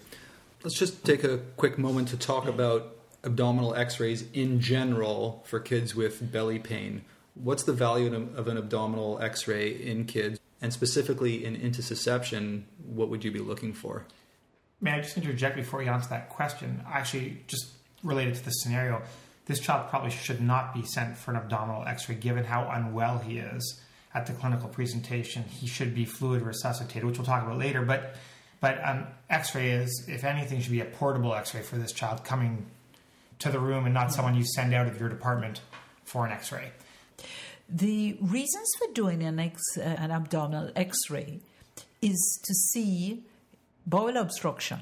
Let's 0.64 0.76
just 0.76 1.04
take 1.04 1.22
a 1.22 1.38
quick 1.56 1.78
moment 1.78 2.08
to 2.08 2.16
talk 2.16 2.46
about 2.48 2.96
abdominal 3.22 3.76
x 3.76 4.00
rays 4.00 4.24
in 4.32 4.60
general 4.60 5.44
for 5.46 5.60
kids 5.60 5.94
with 5.94 6.32
belly 6.32 6.58
pain. 6.58 7.04
What's 7.34 7.62
the 7.62 7.72
value 7.72 8.12
of 8.34 8.48
an 8.48 8.56
abdominal 8.56 9.20
x 9.20 9.46
ray 9.46 9.70
in 9.70 10.06
kids? 10.06 10.40
And 10.60 10.72
specifically 10.72 11.44
in 11.44 11.54
intussusception, 11.56 12.64
what 12.84 13.08
would 13.08 13.22
you 13.22 13.30
be 13.30 13.38
looking 13.38 13.72
for? 13.72 14.06
May 14.80 14.92
I 14.92 15.00
just 15.00 15.16
interject 15.16 15.54
before 15.54 15.80
you 15.80 15.90
answer 15.90 16.08
that 16.10 16.28
question? 16.28 16.84
Actually, 16.88 17.44
just 17.46 17.68
related 18.02 18.34
to 18.34 18.44
the 18.44 18.50
scenario, 18.50 19.02
this 19.46 19.60
child 19.60 19.88
probably 19.88 20.10
should 20.10 20.40
not 20.40 20.74
be 20.74 20.82
sent 20.82 21.16
for 21.16 21.30
an 21.30 21.36
abdominal 21.36 21.84
x 21.86 22.08
ray 22.08 22.16
given 22.16 22.42
how 22.42 22.68
unwell 22.68 23.18
he 23.18 23.38
is 23.38 23.80
at 24.12 24.26
the 24.26 24.32
clinical 24.32 24.68
presentation. 24.68 25.44
He 25.44 25.68
should 25.68 25.94
be 25.94 26.04
fluid 26.04 26.42
resuscitated, 26.42 27.04
which 27.04 27.18
we'll 27.18 27.26
talk 27.26 27.44
about 27.44 27.58
later. 27.58 27.82
But 27.82 28.16
but 28.60 28.80
um, 28.84 29.06
X-ray 29.30 29.70
is, 29.70 30.06
if 30.08 30.24
anything, 30.24 30.60
should 30.60 30.72
be 30.72 30.80
a 30.80 30.84
portable 30.84 31.34
X-ray 31.34 31.62
for 31.62 31.76
this 31.76 31.92
child 31.92 32.24
coming 32.24 32.66
to 33.38 33.50
the 33.50 33.60
room 33.60 33.84
and 33.84 33.94
not 33.94 34.12
someone 34.12 34.34
you 34.34 34.44
send 34.44 34.74
out 34.74 34.86
of 34.86 34.98
your 34.98 35.08
department 35.08 35.60
for 36.04 36.26
an 36.26 36.32
X-ray. 36.32 36.72
The 37.68 38.16
reasons 38.20 38.68
for 38.78 38.92
doing 38.94 39.22
an, 39.22 39.38
X, 39.38 39.60
uh, 39.76 39.82
an 39.82 40.10
abdominal 40.10 40.72
X-ray 40.74 41.40
is 42.00 42.40
to 42.44 42.54
see 42.54 43.22
bowel 43.86 44.16
obstruction. 44.16 44.80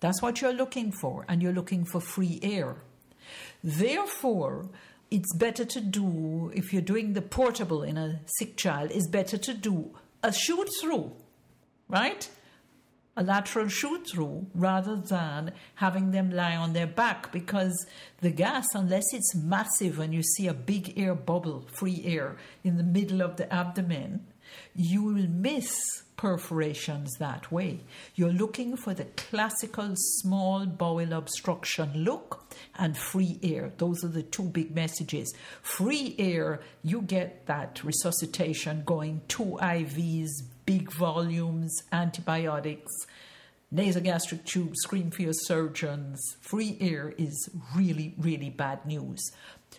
That's 0.00 0.22
what 0.22 0.40
you're 0.40 0.52
looking 0.52 0.92
for, 0.92 1.24
and 1.28 1.42
you're 1.42 1.52
looking 1.52 1.84
for 1.84 2.00
free 2.00 2.38
air. 2.42 2.76
Therefore, 3.64 4.68
it's 5.10 5.34
better 5.34 5.64
to 5.64 5.80
do, 5.80 6.52
if 6.54 6.72
you're 6.72 6.82
doing 6.82 7.14
the 7.14 7.22
portable 7.22 7.82
in 7.82 7.96
a 7.96 8.20
sick 8.38 8.56
child, 8.56 8.92
it's 8.92 9.08
better 9.08 9.36
to 9.36 9.54
do 9.54 9.90
a 10.22 10.32
shoot 10.32 10.68
through, 10.80 11.12
right? 11.88 12.28
A 13.18 13.22
lateral 13.22 13.66
shoot 13.66 14.08
through 14.08 14.46
rather 14.54 14.94
than 14.94 15.52
having 15.74 16.12
them 16.12 16.30
lie 16.30 16.54
on 16.54 16.72
their 16.72 16.86
back 16.86 17.32
because 17.32 17.84
the 18.20 18.30
gas, 18.30 18.64
unless 18.74 19.12
it's 19.12 19.34
massive 19.34 19.98
and 19.98 20.14
you 20.14 20.22
see 20.22 20.46
a 20.46 20.54
big 20.54 20.96
air 20.96 21.16
bubble, 21.16 21.66
free 21.72 22.00
air, 22.04 22.36
in 22.62 22.76
the 22.76 22.84
middle 22.84 23.20
of 23.20 23.36
the 23.36 23.52
abdomen, 23.52 24.24
you 24.72 25.02
will 25.02 25.26
miss 25.26 25.68
perforations 26.16 27.12
that 27.18 27.50
way. 27.50 27.80
You're 28.14 28.32
looking 28.32 28.76
for 28.76 28.94
the 28.94 29.06
classical 29.16 29.94
small 29.96 30.66
bowel 30.66 31.12
obstruction 31.12 32.04
look 32.04 32.44
and 32.76 32.96
free 32.96 33.40
air. 33.42 33.72
Those 33.78 34.04
are 34.04 34.08
the 34.08 34.22
two 34.22 34.44
big 34.44 34.74
messages. 34.74 35.34
Free 35.62 36.14
air, 36.18 36.60
you 36.82 37.02
get 37.02 37.46
that 37.46 37.82
resuscitation 37.82 38.82
going, 38.84 39.22
two 39.26 39.58
IVs, 39.60 40.28
big 40.68 40.92
volumes, 40.92 41.74
antibiotics, 41.92 42.92
nasogastric 43.74 44.44
tube, 44.44 44.74
scream 44.76 45.10
for 45.10 45.22
your 45.22 45.32
surgeons. 45.32 46.20
Free 46.42 46.76
air 46.78 47.14
is 47.16 47.48
really, 47.74 48.14
really 48.18 48.50
bad 48.50 48.84
news. 48.84 49.32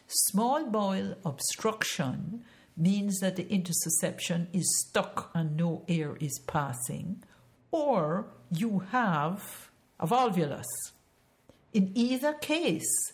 Small 0.07 0.65
bowel 0.65 1.13
obstruction 1.23 2.43
means 2.75 3.19
that 3.19 3.35
the 3.35 3.43
intussusception 3.43 4.47
is 4.51 4.83
stuck 4.87 5.29
and 5.35 5.55
no 5.55 5.83
air 5.87 6.17
is 6.19 6.39
passing, 6.47 7.21
or 7.69 8.25
you 8.49 8.79
have 8.91 9.69
a 9.99 10.07
volvulus. 10.07 10.65
In 11.71 11.91
either 11.93 12.33
case, 12.33 13.13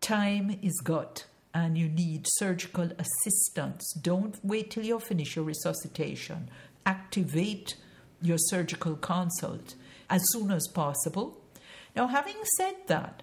time 0.00 0.58
is 0.60 0.80
got 0.82 1.26
and 1.54 1.78
you 1.78 1.88
need 1.88 2.26
surgical 2.28 2.90
assistance. 2.98 3.92
Don't 4.00 4.38
wait 4.44 4.70
till 4.70 4.84
you 4.84 4.98
finish 4.98 5.36
your 5.36 5.44
resuscitation. 5.44 6.48
Activate 6.86 7.76
your 8.22 8.38
surgical 8.38 8.96
consult 8.96 9.74
as 10.08 10.22
soon 10.30 10.50
as 10.50 10.68
possible. 10.68 11.40
Now, 11.96 12.08
having 12.08 12.36
said 12.56 12.76
that, 12.86 13.22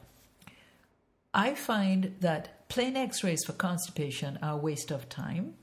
I 1.34 1.54
find 1.54 2.16
that 2.22 2.68
plain 2.70 2.98
x 2.98 3.24
rays 3.24 3.44
for 3.46 3.54
constipation 3.54 4.40
are 4.42 4.54
a 4.54 4.58
waste 4.58 4.92
of 4.92 5.10
time. 5.10 5.56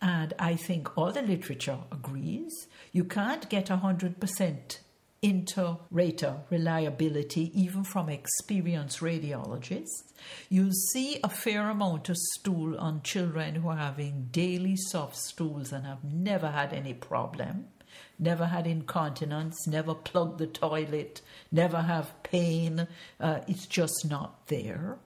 And 0.00 0.34
I 0.38 0.54
think 0.54 0.96
all 0.96 1.12
the 1.12 1.22
literature 1.22 1.78
agrees. 1.90 2.68
You 2.92 3.04
can't 3.04 3.48
get 3.48 3.66
100% 3.66 4.78
inter-rater 5.24 6.36
reliability 6.50 7.50
even 7.58 7.82
from 7.82 8.10
experienced 8.10 9.00
radiologists. 9.00 10.12
You 10.50 10.70
see 10.70 11.18
a 11.24 11.30
fair 11.30 11.70
amount 11.70 12.10
of 12.10 12.18
stool 12.18 12.78
on 12.78 13.00
children 13.00 13.54
who 13.54 13.70
are 13.70 13.76
having 13.76 14.28
daily 14.30 14.76
soft 14.76 15.16
stools 15.16 15.72
and 15.72 15.86
have 15.86 16.04
never 16.04 16.50
had 16.50 16.74
any 16.74 16.92
problem, 16.92 17.68
never 18.18 18.44
had 18.44 18.66
incontinence, 18.66 19.66
never 19.66 19.94
plugged 19.94 20.38
the 20.38 20.46
toilet, 20.46 21.22
never 21.50 21.80
have 21.80 22.22
pain. 22.22 22.86
Uh, 23.18 23.40
it's 23.48 23.66
just 23.66 24.04
not 24.06 24.46
there. 24.48 24.98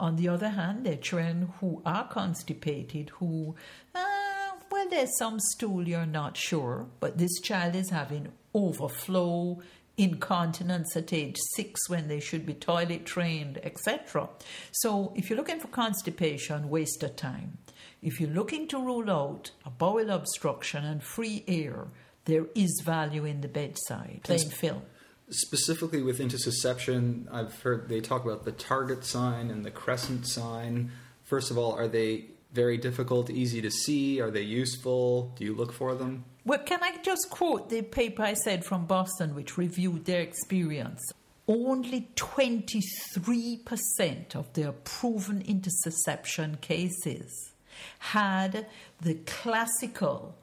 On 0.00 0.16
the 0.16 0.28
other 0.28 0.48
hand, 0.48 0.84
there 0.84 0.94
are 0.94 0.96
children 0.96 1.52
who 1.60 1.80
are 1.86 2.08
constipated 2.08 3.10
who, 3.20 3.54
uh, 3.94 4.50
well, 4.68 4.88
there's 4.90 5.16
some 5.16 5.38
stool 5.38 5.86
you're 5.86 6.06
not 6.06 6.36
sure, 6.36 6.88
but 6.98 7.18
this 7.18 7.38
child 7.40 7.76
is 7.76 7.90
having 7.90 8.32
overflow, 8.54 9.60
incontinence 9.96 10.96
at 10.96 11.12
age 11.12 11.36
six 11.54 11.88
when 11.88 12.08
they 12.08 12.20
should 12.20 12.46
be 12.46 12.54
toilet 12.54 13.04
trained, 13.04 13.58
etc. 13.62 14.28
So, 14.72 15.12
if 15.14 15.28
you're 15.28 15.36
looking 15.36 15.60
for 15.60 15.68
constipation, 15.68 16.68
waste 16.68 17.02
of 17.02 17.16
time. 17.16 17.58
If 18.02 18.20
you're 18.20 18.30
looking 18.30 18.66
to 18.68 18.78
rule 18.78 19.10
out 19.10 19.50
a 19.64 19.70
bowel 19.70 20.10
obstruction 20.10 20.84
and 20.84 21.02
free 21.02 21.44
air, 21.46 21.88
there 22.24 22.46
is 22.54 22.82
value 22.84 23.24
in 23.24 23.42
the 23.42 23.48
bedside. 23.48 24.20
Plain 24.24 24.48
film. 24.50 24.82
Specifically 25.28 26.02
with 26.02 26.18
intussusception, 26.18 27.26
I've 27.30 27.60
heard 27.62 27.88
they 27.88 28.00
talk 28.00 28.24
about 28.24 28.44
the 28.44 28.52
target 28.52 29.04
sign 29.04 29.50
and 29.50 29.64
the 29.64 29.70
crescent 29.70 30.26
sign. 30.26 30.90
First 31.24 31.50
of 31.50 31.58
all, 31.58 31.72
are 31.72 31.88
they 31.88 32.26
very 32.52 32.78
difficult, 32.78 33.30
easy 33.30 33.60
to 33.60 33.70
see? 33.70 34.20
Are 34.20 34.30
they 34.30 34.42
useful? 34.42 35.32
Do 35.36 35.44
you 35.44 35.54
look 35.54 35.72
for 35.72 35.94
them? 35.94 36.24
Well, 36.44 36.58
can 36.60 36.82
I 36.82 36.96
just 37.02 37.28
quote 37.28 37.68
the 37.68 37.82
paper 37.82 38.22
I 38.22 38.32
said 38.34 38.64
from 38.64 38.86
Boston, 38.86 39.34
which 39.34 39.58
reviewed 39.58 40.06
their 40.06 40.22
experience? 40.22 41.12
Only 41.46 42.08
23% 42.16 44.34
of 44.34 44.50
their 44.54 44.72
proven 44.72 45.42
intussusception 45.42 46.58
cases 46.60 47.52
had 47.98 48.66
the 49.00 49.14
classical 49.26 50.34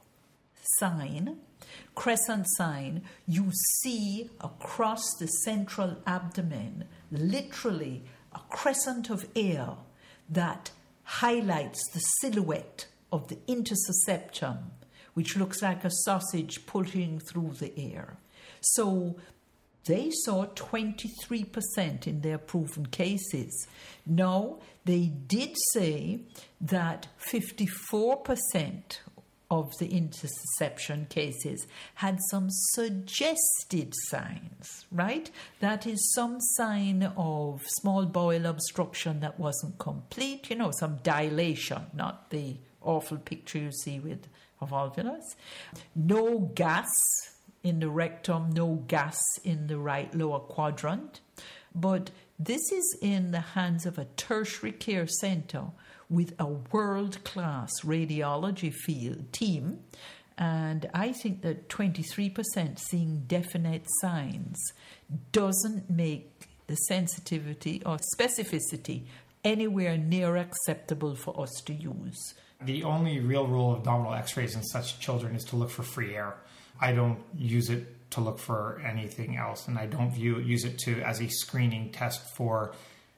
sign, 0.78 1.38
crescent 1.94 2.46
sign, 2.50 3.02
you 3.26 3.50
see 3.80 4.30
across 4.40 5.02
the 5.18 5.26
central 5.26 5.96
abdomen, 6.06 6.84
literally 7.10 8.04
a 8.32 8.38
crescent 8.50 9.10
of 9.10 9.26
air 9.34 9.70
that 10.28 10.70
highlights 11.02 11.82
the 11.92 12.00
silhouette 12.20 12.86
of 13.10 13.26
the 13.28 13.38
intussusception, 13.48 14.58
which 15.18 15.36
looks 15.36 15.62
like 15.62 15.84
a 15.84 15.90
sausage 15.90 16.64
pulling 16.64 17.18
through 17.18 17.52
the 17.58 17.76
air. 17.76 18.18
So 18.60 19.16
they 19.84 20.12
saw 20.12 20.46
23% 20.46 22.06
in 22.06 22.20
their 22.20 22.38
proven 22.38 22.86
cases. 22.86 23.66
Now, 24.06 24.58
they 24.84 25.06
did 25.06 25.56
say 25.72 26.20
that 26.60 27.08
54% 27.32 28.98
of 29.50 29.72
the 29.80 29.88
intussusception 29.88 31.08
cases 31.08 31.66
had 31.94 32.20
some 32.30 32.46
suggested 32.48 33.92
signs, 34.10 34.86
right? 34.92 35.32
That 35.58 35.84
is 35.84 36.12
some 36.14 36.40
sign 36.40 37.02
of 37.16 37.64
small 37.80 38.06
bowel 38.06 38.46
obstruction 38.46 39.18
that 39.18 39.40
wasn't 39.40 39.78
complete, 39.78 40.48
you 40.48 40.54
know, 40.54 40.70
some 40.78 41.00
dilation, 41.02 41.86
not 41.92 42.30
the 42.30 42.58
awful 42.82 43.18
picture 43.18 43.58
you 43.58 43.72
see 43.72 43.98
with 43.98 44.28
volvulus. 44.66 45.36
No 45.94 46.50
gas 46.54 46.90
in 47.62 47.80
the 47.80 47.88
rectum, 47.88 48.50
no 48.50 48.84
gas 48.86 49.20
in 49.44 49.66
the 49.66 49.78
right 49.78 50.14
lower 50.14 50.40
quadrant. 50.40 51.20
But 51.74 52.10
this 52.38 52.72
is 52.72 52.96
in 53.00 53.30
the 53.32 53.40
hands 53.40 53.84
of 53.86 53.98
a 53.98 54.06
tertiary 54.16 54.72
care 54.72 55.06
center 55.06 55.64
with 56.08 56.34
a 56.38 56.46
world 56.46 57.22
class 57.24 57.70
radiology 57.82 58.72
field 58.72 59.32
team. 59.32 59.80
And 60.38 60.88
I 60.94 61.12
think 61.12 61.42
that 61.42 61.68
23% 61.68 62.78
seeing 62.78 63.24
definite 63.26 63.84
signs 64.00 64.56
doesn't 65.32 65.90
make 65.90 66.48
the 66.68 66.76
sensitivity 66.76 67.82
or 67.84 67.98
specificity 68.16 69.06
anywhere 69.44 69.96
near 69.98 70.36
acceptable 70.36 71.16
for 71.16 71.38
us 71.40 71.50
to 71.64 71.72
use. 71.72 72.34
The 72.64 72.82
only 72.82 73.20
real 73.20 73.46
rule 73.46 73.72
of 73.72 73.78
abdominal 73.78 74.14
x 74.14 74.36
rays 74.36 74.56
in 74.56 74.64
such 74.64 74.98
children 74.98 75.36
is 75.36 75.44
to 75.44 75.56
look 75.56 75.70
for 75.70 75.84
free 75.84 76.16
air. 76.16 76.34
I 76.80 76.92
don't 76.92 77.18
use 77.36 77.70
it 77.70 78.10
to 78.10 78.20
look 78.20 78.38
for 78.38 78.80
anything 78.84 79.36
else, 79.36 79.68
and 79.68 79.78
I 79.78 79.86
don't 79.86 80.10
view 80.10 80.38
use 80.40 80.64
it 80.64 80.78
to 80.80 81.00
as 81.02 81.20
a 81.20 81.28
screening 81.28 81.92
test 81.92 82.34
for 82.34 82.72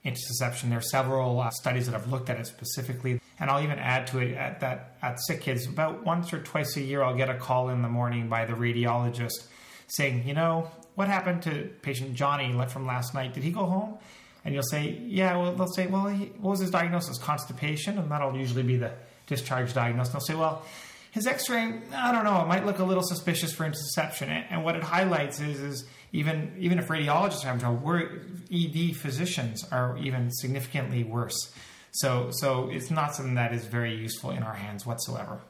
intussusception. 0.04 0.68
There 0.68 0.78
are 0.78 0.82
several 0.82 1.40
uh, 1.40 1.50
studies 1.50 1.86
that 1.86 1.92
have 1.92 2.10
looked 2.10 2.28
at 2.28 2.38
it 2.38 2.46
specifically, 2.46 3.20
and 3.38 3.50
I'll 3.50 3.62
even 3.62 3.78
add 3.78 4.06
to 4.08 4.18
it 4.18 4.34
at 4.34 4.60
that 4.60 4.96
at 5.00 5.18
SickKids 5.28 5.68
about 5.68 6.04
once 6.04 6.32
or 6.32 6.42
twice 6.42 6.76
a 6.76 6.82
year. 6.82 7.02
I'll 7.02 7.16
get 7.16 7.30
a 7.30 7.34
call 7.34 7.70
in 7.70 7.82
the 7.82 7.88
morning 7.88 8.28
by 8.28 8.44
the 8.44 8.54
radiologist 8.54 9.46
saying, 9.86 10.26
you 10.26 10.34
know, 10.34 10.70
what 10.96 11.08
happened 11.08 11.42
to 11.42 11.70
patient 11.82 12.14
Johnny 12.14 12.52
from 12.68 12.86
last 12.86 13.14
night? 13.14 13.32
Did 13.34 13.42
he 13.42 13.50
go 13.50 13.64
home? 13.64 13.98
And 14.44 14.54
you'll 14.54 14.62
say, 14.64 15.00
yeah. 15.06 15.36
Well, 15.36 15.54
they'll 15.54 15.66
say, 15.66 15.86
well, 15.86 16.08
he, 16.08 16.26
what 16.40 16.52
was 16.52 16.60
his 16.60 16.70
diagnosis? 16.70 17.18
Constipation, 17.18 17.98
and 17.98 18.10
that'll 18.10 18.36
usually 18.36 18.62
be 18.62 18.76
the 18.76 18.92
discharge 19.30 19.72
diagnosis. 19.72 20.12
And 20.12 20.20
they'll 20.20 20.26
say, 20.26 20.34
well. 20.34 20.66
His 21.12 21.26
X-ray, 21.26 21.80
I 21.92 22.12
don't 22.12 22.22
know. 22.22 22.40
It 22.40 22.46
might 22.46 22.64
look 22.64 22.78
a 22.78 22.84
little 22.84 23.02
suspicious 23.02 23.52
for 23.52 23.64
intussusception, 23.64 24.28
and 24.48 24.62
what 24.64 24.76
it 24.76 24.84
highlights 24.84 25.40
is, 25.40 25.58
is 25.58 25.84
even 26.12 26.54
even 26.58 26.78
if 26.78 26.88
radiologists 26.88 27.42
are 27.42 27.48
having 27.48 27.60
trouble, 27.60 28.00
ED 28.52 28.96
physicians 28.96 29.64
are 29.72 29.98
even 29.98 30.30
significantly 30.30 31.02
worse. 31.02 31.52
So 31.92 32.30
so 32.30 32.68
it's 32.70 32.90
not 32.90 33.14
something 33.14 33.34
that 33.34 33.52
is 33.52 33.66
very 33.66 33.94
useful 33.94 34.30
in 34.30 34.42
our 34.42 34.54
hands 34.54 34.86
whatsoever. 34.86 35.40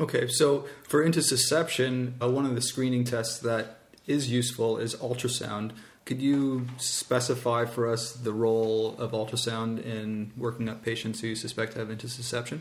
Okay, 0.00 0.26
so 0.26 0.66
for 0.88 1.04
intussusception, 1.04 2.14
uh, 2.20 2.28
one 2.28 2.46
of 2.46 2.54
the 2.54 2.62
screening 2.62 3.04
tests 3.04 3.38
that 3.40 3.78
is 4.06 4.30
useful 4.30 4.78
is 4.78 4.94
ultrasound. 4.96 5.70
Could 6.04 6.20
you 6.20 6.66
specify 6.78 7.64
for 7.64 7.88
us 7.88 8.12
the 8.12 8.32
role 8.32 8.96
of 8.98 9.12
ultrasound 9.12 9.82
in 9.84 10.32
working 10.36 10.68
up 10.68 10.84
patients 10.84 11.20
who 11.20 11.28
you 11.28 11.36
suspect 11.36 11.74
have 11.74 11.88
intussusception? 11.88 12.60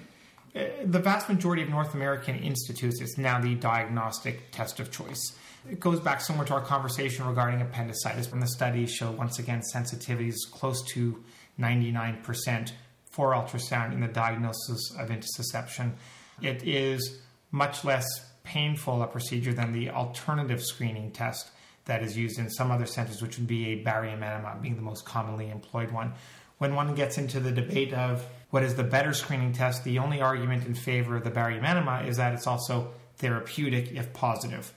Uh, 0.56 0.66
the 0.86 1.00
vast 1.00 1.30
majority 1.30 1.64
of 1.64 1.70
North 1.70 1.94
American 1.94 2.36
institutes, 2.36 3.02
it's 3.02 3.18
now 3.18 3.40
the 3.40 3.56
diagnostic 3.56 4.52
test 4.52 4.80
of 4.80 4.92
choice. 4.92 5.34
It 5.70 5.80
goes 5.80 6.00
back 6.00 6.22
somewhere 6.22 6.46
to 6.48 6.54
our 6.54 6.62
conversation 6.62 7.26
regarding 7.26 7.62
appendicitis, 7.62 8.30
when 8.30 8.40
the 8.40 8.48
studies 8.48 8.94
show 8.94 9.12
once 9.12 9.40
again 9.40 9.62
sensitivities 9.74 10.36
close 10.52 10.84
to 10.90 11.24
99% 11.60 12.72
for 13.10 13.32
ultrasound 13.32 13.94
in 13.94 14.02
the 14.02 14.08
diagnosis 14.08 14.92
of 15.00 15.10
intussusception. 15.10 15.94
It 16.42 16.64
is 16.64 17.22
much 17.52 17.86
less 17.86 18.06
painful 18.44 19.02
a 19.02 19.08
procedure 19.08 19.54
than 19.54 19.72
the 19.72 19.90
alternative 19.90 20.62
screening 20.62 21.12
test 21.12 21.50
that 21.86 22.04
is 22.04 22.18
used 22.18 22.40
in 22.40 22.50
some 22.50 22.72
other 22.72 22.86
centers, 22.86 23.22
which 23.22 23.38
would 23.38 23.48
be 23.48 23.68
a 23.68 23.76
barium 23.76 24.24
enema 24.24 24.58
being 24.62 24.76
the 24.76 24.82
most 24.82 25.06
commonly 25.06 25.50
employed 25.50 25.92
one. 25.92 26.14
When 26.58 26.76
one 26.76 26.96
gets 26.96 27.18
into 27.18 27.40
the 27.40 27.52
debate 27.52 27.94
of 27.94 28.26
what 28.54 28.62
is 28.62 28.76
the 28.76 28.84
better 28.84 29.14
screening 29.14 29.52
test, 29.52 29.84
the 29.84 29.98
only 29.98 30.22
argument 30.22 30.68
in 30.68 30.76
favor 30.76 31.16
of 31.16 31.24
the 31.24 31.32
barium 31.32 31.66
enema 31.66 32.04
is 32.04 32.18
that 32.18 32.36
it's 32.36 32.46
also 32.46 32.92
therapeutic 33.18 33.92
if 33.94 34.14
positive. 34.14 34.72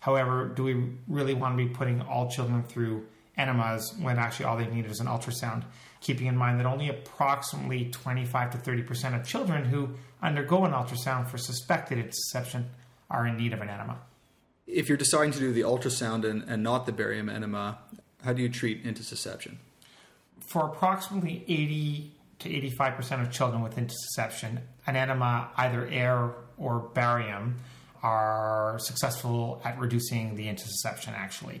However, 0.00 0.52
do 0.54 0.64
we 0.64 0.90
really 1.08 1.32
want 1.32 1.56
to 1.56 1.64
be 1.64 1.72
putting 1.72 2.02
all 2.02 2.30
children 2.30 2.62
through 2.64 3.06
enemas 3.38 3.94
when 3.98 4.18
actually 4.18 4.44
all 4.44 4.58
they 4.58 4.66
need 4.66 4.84
is 4.84 5.00
an 5.00 5.06
ultrasound? 5.06 5.64
Keeping 6.02 6.26
in 6.26 6.36
mind 6.36 6.60
that 6.60 6.66
only 6.66 6.90
approximately 6.90 7.86
25 7.86 8.50
to 8.50 8.58
30% 8.58 9.18
of 9.18 9.26
children 9.26 9.64
who 9.64 9.88
undergo 10.20 10.66
an 10.66 10.72
ultrasound 10.72 11.26
for 11.26 11.38
suspected 11.38 11.96
intussusception 11.96 12.64
are 13.08 13.26
in 13.26 13.38
need 13.38 13.54
of 13.54 13.62
an 13.62 13.70
enema. 13.70 13.98
If 14.66 14.90
you're 14.90 14.98
deciding 14.98 15.32
to 15.32 15.38
do 15.38 15.54
the 15.54 15.62
ultrasound 15.62 16.28
and, 16.28 16.42
and 16.42 16.62
not 16.62 16.84
the 16.84 16.92
barium 16.92 17.30
enema, 17.30 17.78
how 18.22 18.34
do 18.34 18.42
you 18.42 18.50
treat 18.50 18.84
intussusception? 18.84 19.56
For 20.38 20.66
approximately 20.66 21.46
80 21.48 22.12
to 22.42 22.48
85% 22.50 23.22
of 23.22 23.30
children 23.30 23.62
with 23.62 23.76
intussusception, 23.76 24.60
an 24.86 24.96
enema, 24.96 25.50
either 25.56 25.86
air 25.86 26.32
or 26.56 26.90
barium, 26.94 27.56
are 28.02 28.78
successful 28.80 29.60
at 29.64 29.78
reducing 29.78 30.34
the 30.34 30.46
intussusception 30.46 31.12
actually. 31.12 31.60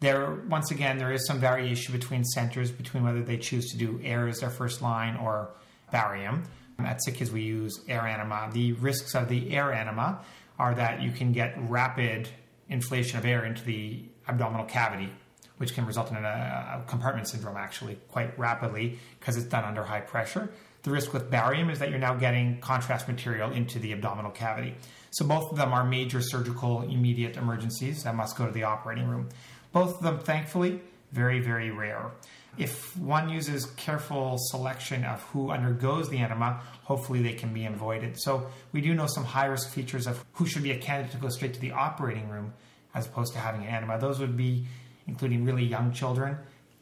There, 0.00 0.34
once 0.48 0.70
again, 0.70 0.98
there 0.98 1.12
is 1.12 1.26
some 1.26 1.38
variation 1.38 1.92
between 1.92 2.24
centers 2.24 2.70
between 2.70 3.02
whether 3.02 3.22
they 3.22 3.38
choose 3.38 3.70
to 3.70 3.78
do 3.78 3.98
air 4.02 4.28
as 4.28 4.40
their 4.40 4.50
first 4.50 4.82
line 4.82 5.16
or 5.16 5.50
barium. 5.90 6.44
At 6.78 7.00
SickKids, 7.06 7.30
we 7.30 7.42
use 7.42 7.80
air 7.88 8.06
enema. 8.06 8.50
The 8.52 8.72
risks 8.74 9.14
of 9.14 9.28
the 9.28 9.54
air 9.56 9.72
enema 9.72 10.20
are 10.58 10.74
that 10.74 11.00
you 11.00 11.10
can 11.10 11.32
get 11.32 11.54
rapid 11.70 12.28
inflation 12.68 13.18
of 13.18 13.24
air 13.24 13.46
into 13.46 13.64
the 13.64 14.04
abdominal 14.28 14.66
cavity, 14.66 15.10
which 15.58 15.74
can 15.74 15.86
result 15.86 16.10
in 16.10 16.16
a, 16.16 16.20
a 16.20 16.84
compartment 16.86 17.28
syndrome 17.28 17.56
actually 17.56 17.98
quite 18.08 18.38
rapidly 18.38 18.98
because 19.18 19.36
it's 19.36 19.46
done 19.46 19.64
under 19.64 19.82
high 19.82 20.00
pressure. 20.00 20.50
The 20.82 20.90
risk 20.90 21.12
with 21.12 21.30
barium 21.30 21.70
is 21.70 21.78
that 21.80 21.90
you're 21.90 21.98
now 21.98 22.14
getting 22.14 22.60
contrast 22.60 23.08
material 23.08 23.50
into 23.50 23.78
the 23.78 23.92
abdominal 23.92 24.30
cavity. 24.30 24.74
So 25.10 25.26
both 25.26 25.50
of 25.50 25.56
them 25.56 25.72
are 25.72 25.84
major 25.84 26.20
surgical 26.20 26.82
immediate 26.82 27.36
emergencies 27.36 28.04
that 28.04 28.14
must 28.14 28.36
go 28.36 28.46
to 28.46 28.52
the 28.52 28.64
operating 28.64 29.08
room. 29.08 29.28
Both 29.72 29.96
of 29.96 30.02
them, 30.02 30.18
thankfully, 30.20 30.80
very, 31.12 31.40
very 31.40 31.70
rare. 31.70 32.12
If 32.58 32.96
one 32.96 33.28
uses 33.28 33.66
careful 33.76 34.36
selection 34.38 35.04
of 35.04 35.22
who 35.24 35.50
undergoes 35.50 36.08
the 36.08 36.18
enema, 36.18 36.60
hopefully 36.84 37.22
they 37.22 37.34
can 37.34 37.52
be 37.52 37.66
avoided. 37.66 38.18
So 38.18 38.46
we 38.72 38.80
do 38.80 38.94
know 38.94 39.06
some 39.06 39.24
high 39.24 39.46
risk 39.46 39.70
features 39.70 40.06
of 40.06 40.24
who 40.34 40.46
should 40.46 40.62
be 40.62 40.70
a 40.70 40.78
candidate 40.78 41.12
to 41.12 41.18
go 41.18 41.28
straight 41.28 41.54
to 41.54 41.60
the 41.60 41.72
operating 41.72 42.28
room 42.28 42.54
as 42.94 43.06
opposed 43.06 43.34
to 43.34 43.38
having 43.38 43.62
an 43.62 43.68
enema. 43.68 43.98
Those 43.98 44.18
would 44.20 44.36
be 44.36 44.66
including 45.06 45.44
really 45.44 45.64
young 45.64 45.92
children, 45.92 46.36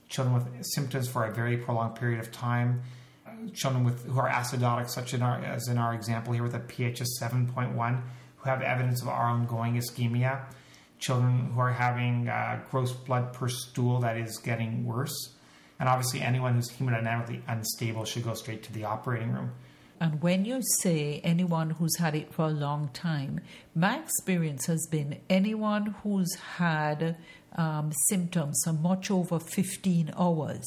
children 0.09 0.35
with 0.35 0.65
symptoms 0.65 1.09
for 1.09 1.25
a 1.27 1.33
very 1.33 1.57
prolonged 1.57 1.95
period 1.97 2.21
of 2.21 2.31
time, 2.33 2.83
children 3.53 3.85
with 3.85 4.05
who 4.07 4.19
are 4.19 4.29
acidotic, 4.29 4.89
such 4.89 5.15
in 5.15 5.23
our, 5.23 5.39
as 5.39 5.69
in 5.69 5.79
our 5.79 5.95
example 5.95 6.33
here 6.33 6.43
with 6.43 6.55
a 6.55 6.61
pH 6.61 7.01
of 7.01 7.07
7.1, 7.21 8.03
who 8.37 8.49
have 8.49 8.63
evidence 8.63 9.03
of 9.03 9.09
ongoing 9.09 9.75
ischemia 9.75 10.45
children 11.05 11.51
who 11.53 11.61
are 11.61 11.73
having 11.73 12.29
uh, 12.29 12.61
gross 12.71 12.93
blood 12.93 13.33
per 13.35 13.49
stool 13.49 14.01
that 14.01 14.17
is 14.17 14.39
getting 14.39 14.87
worse. 14.87 15.35
And 15.79 15.89
obviously, 15.89 16.23
anyone 16.23 16.55
who's 16.55 16.71
hemodynamically 16.71 17.43
unstable 17.47 18.05
should 18.05 18.25
go 18.25 18.35
straight 18.35 18.63
to 18.65 18.73
the 18.73 18.85
operating 18.85 19.33
room. 19.33 19.53
And 20.01 20.21
when 20.23 20.45
you 20.45 20.61
say 20.81 21.21
anyone 21.23 21.71
who's 21.71 21.97
had 21.99 22.15
it 22.15 22.33
for 22.33 22.47
a 22.47 22.51
long 22.51 22.91
time, 22.93 23.41
my 23.75 23.99
experience 23.99 24.67
has 24.67 24.87
been 24.91 25.21
anyone 25.31 25.95
who's 26.03 26.35
had 26.35 27.17
um, 27.57 27.93
symptoms 28.09 28.61
for 28.65 28.73
much 28.73 29.11
over 29.11 29.39
15 29.39 30.13
hours 30.19 30.67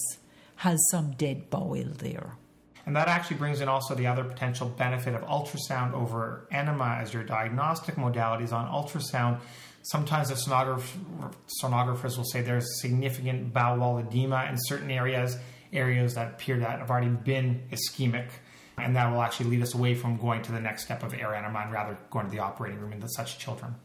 has 0.57 0.79
some 0.89 1.11
dead 1.11 1.49
bowel 1.49 1.83
there. 1.97 2.35
And 2.85 2.95
that 2.95 3.09
actually 3.09 3.37
brings 3.37 3.59
in 3.59 3.67
also 3.67 3.95
the 3.95 4.07
other 4.07 4.23
potential 4.23 4.69
benefit 4.69 5.13
of 5.13 5.21
ultrasound 5.23 5.93
over 5.93 6.47
enema 6.51 6.97
as 7.01 7.13
your 7.13 7.23
diagnostic 7.23 7.95
modalities 7.95 8.53
on 8.53 8.65
ultrasound 8.67 9.41
Sometimes 9.91 10.27
the 10.27 10.35
sonograph- 10.35 11.33
sonographers 11.63 12.17
will 12.17 12.25
say 12.25 12.41
there's 12.41 12.81
significant 12.81 13.53
bowel 13.53 13.99
edema 13.99 14.45
in 14.49 14.57
certain 14.57 14.91
areas, 14.91 15.37
areas 15.71 16.15
that 16.15 16.33
appear 16.33 16.59
that 16.59 16.79
have 16.79 16.91
already 16.91 17.07
been 17.07 17.63
ischemic. 17.71 18.27
And 18.79 18.95
that 18.95 19.11
will 19.11 19.21
actually 19.21 19.49
lead 19.49 19.63
us 19.63 19.73
away 19.73 19.95
from 19.95 20.17
going 20.17 20.41
to 20.43 20.51
the 20.51 20.59
next 20.59 20.83
step 20.83 21.03
of 21.03 21.13
air 21.13 21.33
and 21.33 21.73
rather 21.73 21.97
going 22.11 22.25
to 22.27 22.31
the 22.31 22.39
operating 22.39 22.79
room 22.79 22.93
in 22.93 23.07
such 23.07 23.39
children. 23.39 23.75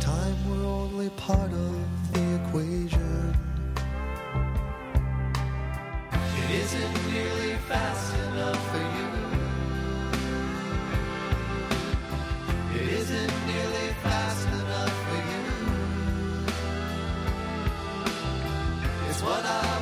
Time 0.00 0.50
we're 0.50 0.66
only 0.66 1.10
part 1.10 1.52
of 1.52 2.12
the 2.12 2.34
equation. 2.46 3.36
It 6.36 6.50
isn't 6.50 7.12
nearly 7.12 7.54
fast 7.68 8.14
enough 8.18 8.70
for 8.70 8.78
you. 8.78 9.08
It 12.80 12.88
isn't 12.88 13.32
nearly 13.46 13.88
fast 14.02 14.48
enough 14.48 14.94
for 15.06 15.16
you. 15.16 15.42
It's 19.08 19.22
what 19.22 19.44
I 19.44 19.73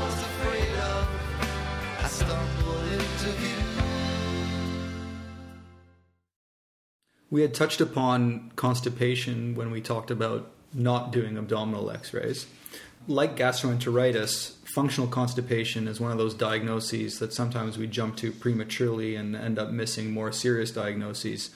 We 7.33 7.41
had 7.41 7.55
touched 7.55 7.81
upon 7.81 8.53
constipation 8.57 9.55
when 9.55 9.71
we 9.71 9.81
talked 9.81 10.11
about 10.11 10.51
not 10.75 11.13
doing 11.13 11.39
abdominal 11.39 11.91
x 11.91 12.13
rays. 12.13 12.47
Like 13.09 13.39
gastroenteritis, 13.39 14.53
functional 14.75 15.09
constipation 15.09 15.89
is 15.89 15.99
one 15.99 16.13
of 16.13 16.19
those 16.19 16.35
diagnoses 16.35 17.21
that 17.21 17.33
sometimes 17.33 17.79
we 17.79 17.87
jump 17.87 18.19
to 18.19 18.33
prematurely 18.33 19.17
and 19.17 19.35
end 19.35 19.59
up 19.59 19.71
missing 19.71 20.11
more 20.11 20.31
serious 20.31 20.73
diagnoses. 20.73 21.49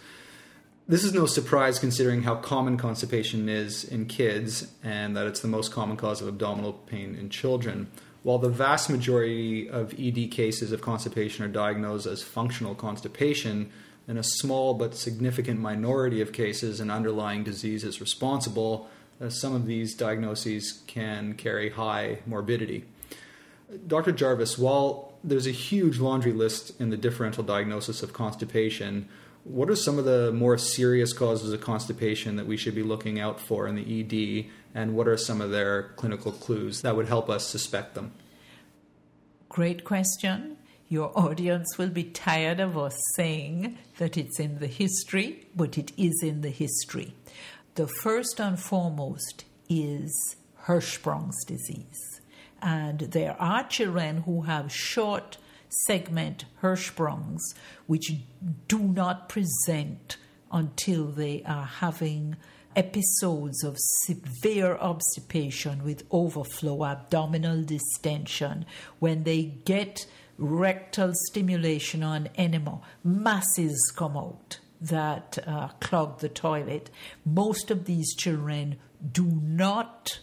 This 0.89 1.05
is 1.05 1.13
no 1.13 1.27
surprise 1.27 1.79
considering 1.79 2.23
how 2.23 2.37
common 2.37 2.79
constipation 2.79 3.51
is 3.51 3.85
in 3.85 4.07
kids 4.07 4.69
and 4.83 5.15
that 5.15 5.27
it's 5.27 5.41
the 5.41 5.47
most 5.47 5.73
common 5.73 5.99
cause 5.99 6.23
of 6.23 6.29
abdominal 6.29 6.73
pain 6.73 7.15
in 7.15 7.29
children. 7.29 7.89
While 8.23 8.39
the 8.39 8.49
vast 8.49 8.89
majority 8.89 9.69
of 9.69 9.93
ED 10.01 10.31
cases 10.31 10.73
of 10.73 10.81
constipation 10.81 11.45
are 11.45 11.49
diagnosed 11.49 12.07
as 12.07 12.23
functional 12.23 12.75
constipation, 12.75 13.71
and 14.09 14.19
a 14.19 14.23
small 14.23 14.75
but 14.75 14.95
significant 14.95 15.61
minority 15.61 16.21
of 16.21 16.33
cases 16.33 16.81
an 16.81 16.91
underlying 16.91 17.43
disease 17.43 17.85
is 17.85 18.01
responsible, 18.01 18.89
uh, 19.21 19.29
some 19.29 19.55
of 19.55 19.67
these 19.67 19.95
diagnoses 19.95 20.83
can 20.87 21.35
carry 21.35 21.71
high 21.71 22.19
morbidity. 22.27 22.85
Dr. 23.87 24.13
Jarvis, 24.13 24.57
while 24.57 25.15
there's 25.25 25.47
a 25.47 25.53
huge 25.53 25.99
laundry 25.99 26.33
list 26.33 26.79
in 26.81 26.91
the 26.91 26.97
differential 26.97 27.43
diagnosis 27.43 28.03
of 28.03 28.13
constipation, 28.13 29.09
what 29.43 29.71
are 29.71 29.77
some 29.77 29.99
of 29.99 30.05
the 30.05 30.33
more 30.33 30.59
serious 30.59 31.13
causes 31.13 31.53
of 31.53 31.61
constipation 31.61 32.37
that 32.37 32.47
we 32.47 32.57
should 32.57 32.75
be 32.75 32.83
looking 32.83 33.19
out 33.21 33.41
for 33.41 33.67
in 33.67 33.75
the 33.75 34.01
ED, 34.01 34.47
and 34.75 34.95
what 34.95 35.09
are 35.09 35.17
some 35.17 35.41
of 35.41 35.51
their 35.51 35.91
clinical 35.97 36.33
clues 36.33 36.83
that 36.83 36.97
would 36.97 37.07
help 37.07 37.31
us 37.31 37.47
suspect 37.47 37.95
them? 37.95 38.13
Great 39.49 39.85
question. 39.85 40.56
Your 40.89 41.11
audience 41.19 41.79
will 41.79 41.89
be 41.89 42.05
tired 42.05 42.61
of 42.61 42.79
us 42.79 42.97
saying 43.17 43.77
that 43.99 44.17
it's 44.17 44.39
in 44.39 44.61
the 44.61 44.69
history, 44.69 45.49
but 45.55 45.77
it 45.77 45.91
is 45.97 46.23
in 46.23 46.43
the 46.43 46.51
history. 46.51 47.13
The 47.75 47.89
first 47.89 48.41
and 48.41 48.59
foremost 48.59 49.45
is 49.69 50.37
Hirschsprung's 50.67 51.45
disease. 51.45 52.21
And 52.63 53.01
there 53.01 53.37
are 53.41 53.65
children 53.65 54.23
who 54.23 54.43
have 54.43 54.73
short 54.73 55.39
segment 55.69 56.45
Hirschsprungs, 56.63 57.41
which 57.87 58.13
do 58.69 58.79
not 58.79 59.29
present 59.29 60.17
until 60.53 61.07
they 61.07 61.43
are 61.43 61.67
having 61.67 62.37
episodes 62.77 63.65
of 63.65 63.77
severe 63.79 64.77
obstipation 64.77 65.83
with 65.83 66.05
overflow, 66.11 66.85
abdominal 66.85 67.63
distension, 67.65 68.65
when 69.01 69.25
they 69.25 69.43
get 69.43 70.07
rectal 70.39 71.13
stimulation 71.15 72.03
on 72.03 72.29
enema, 72.37 72.81
masses 73.03 73.93
come 73.97 74.17
out 74.17 74.59
that 74.81 75.39
uh, 75.47 75.69
clog 75.81 76.21
the 76.21 76.29
toilet. 76.29 76.91
Most 77.25 77.71
of 77.71 77.85
these 77.87 78.15
children 78.15 78.77
do 79.13 79.25
not 79.25 80.21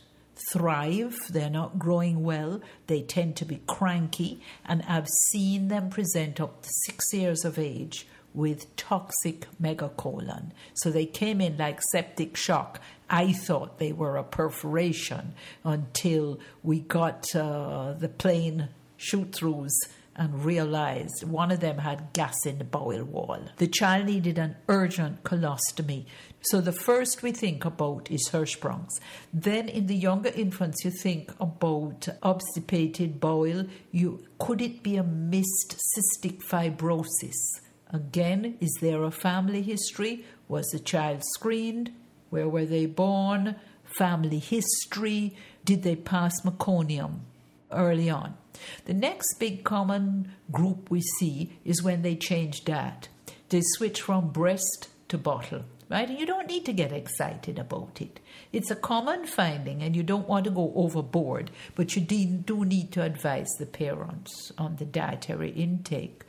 thrive, 0.51 1.15
they're 1.29 1.49
not 1.49 1.79
growing 1.79 2.23
well, 2.23 2.61
they 2.87 3.01
tend 3.01 3.35
to 3.37 3.45
be 3.45 3.61
cranky, 3.67 4.41
and 4.65 4.83
I've 4.87 5.07
seen 5.31 5.67
them 5.67 5.89
present 5.89 6.39
up 6.39 6.63
to 6.63 6.69
six 6.85 7.13
years 7.13 7.45
of 7.45 7.57
age 7.57 8.07
with 8.33 8.75
toxic 8.75 9.45
megacolon. 9.61 10.51
So 10.73 10.89
they 10.89 11.05
came 11.05 11.39
in 11.39 11.57
like 11.57 11.81
septic 11.81 12.35
shock. 12.35 12.81
I 13.09 13.31
thought 13.31 13.77
they 13.77 13.93
were 13.93 14.17
a 14.17 14.23
perforation 14.23 15.35
until 15.63 16.39
we 16.63 16.79
got 16.79 17.35
uh, 17.35 17.93
the 17.93 18.09
plain 18.09 18.69
shoot 18.97 19.31
throughs 19.31 19.73
and 20.15 20.45
realized 20.45 21.23
one 21.23 21.51
of 21.51 21.59
them 21.59 21.79
had 21.79 22.13
gas 22.13 22.45
in 22.45 22.59
the 22.59 22.63
bowel 22.63 23.03
wall. 23.03 23.39
The 23.57 23.67
child 23.67 24.05
needed 24.05 24.37
an 24.37 24.55
urgent 24.67 25.23
colostomy. 25.23 26.05
So 26.41 26.61
the 26.61 26.71
first 26.71 27.23
we 27.23 27.31
think 27.31 27.65
about 27.65 28.11
is 28.11 28.29
Hirschsprung's. 28.31 28.99
Then 29.33 29.69
in 29.69 29.87
the 29.87 29.95
younger 29.95 30.29
infants, 30.29 30.83
you 30.85 30.91
think 30.91 31.31
about 31.39 32.07
obstipated 32.21 33.19
bowel. 33.19 33.65
You 33.91 34.25
could 34.37 34.61
it 34.61 34.83
be 34.83 34.97
a 34.97 35.03
missed 35.03 35.77
cystic 35.95 36.43
fibrosis? 36.43 37.61
Again, 37.91 38.57
is 38.59 38.77
there 38.81 39.03
a 39.03 39.11
family 39.11 39.61
history? 39.61 40.25
Was 40.47 40.67
the 40.67 40.79
child 40.79 41.21
screened? 41.33 41.91
Where 42.29 42.49
were 42.49 42.65
they 42.65 42.87
born? 42.87 43.55
Family 43.97 44.39
history? 44.39 45.35
Did 45.63 45.83
they 45.83 45.95
pass 45.95 46.41
meconium 46.41 47.19
early 47.71 48.09
on? 48.09 48.35
The 48.85 48.93
next 48.93 49.39
big 49.39 49.63
common 49.63 50.31
group 50.51 50.89
we 50.89 51.01
see 51.01 51.57
is 51.63 51.83
when 51.83 52.01
they 52.01 52.15
change 52.15 52.65
that. 52.65 53.07
They 53.49 53.61
switch 53.61 54.01
from 54.01 54.29
breast 54.31 54.89
to 55.09 55.17
bottle, 55.17 55.63
right? 55.89 56.09
And 56.09 56.19
you 56.19 56.25
don't 56.25 56.47
need 56.47 56.65
to 56.65 56.73
get 56.73 56.91
excited 56.91 57.59
about 57.59 58.01
it. 58.01 58.19
It's 58.51 58.71
a 58.71 58.75
common 58.75 59.25
finding, 59.25 59.81
and 59.81 59.95
you 59.95 60.03
don't 60.03 60.27
want 60.27 60.45
to 60.45 60.51
go 60.51 60.73
overboard, 60.75 61.51
but 61.75 61.95
you 61.95 62.01
do 62.01 62.65
need 62.65 62.91
to 62.93 63.03
advise 63.03 63.49
the 63.59 63.65
parents 63.65 64.51
on 64.57 64.77
the 64.77 64.85
dietary 64.85 65.51
intake. 65.51 66.23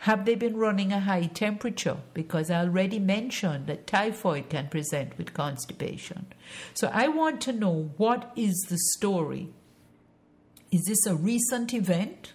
Have 0.00 0.26
they 0.26 0.34
been 0.34 0.56
running 0.58 0.92
a 0.92 1.00
high 1.00 1.26
temperature? 1.26 1.96
Because 2.12 2.50
I 2.50 2.60
already 2.60 2.98
mentioned 2.98 3.66
that 3.66 3.86
typhoid 3.86 4.50
can 4.50 4.68
present 4.68 5.16
with 5.16 5.32
constipation. 5.32 6.26
So 6.74 6.90
I 6.92 7.08
want 7.08 7.40
to 7.42 7.52
know 7.52 7.90
what 7.96 8.30
is 8.36 8.54
the 8.68 8.78
story. 8.78 9.48
Is 10.70 10.84
this 10.86 11.06
a 11.06 11.14
recent 11.14 11.72
event 11.72 12.32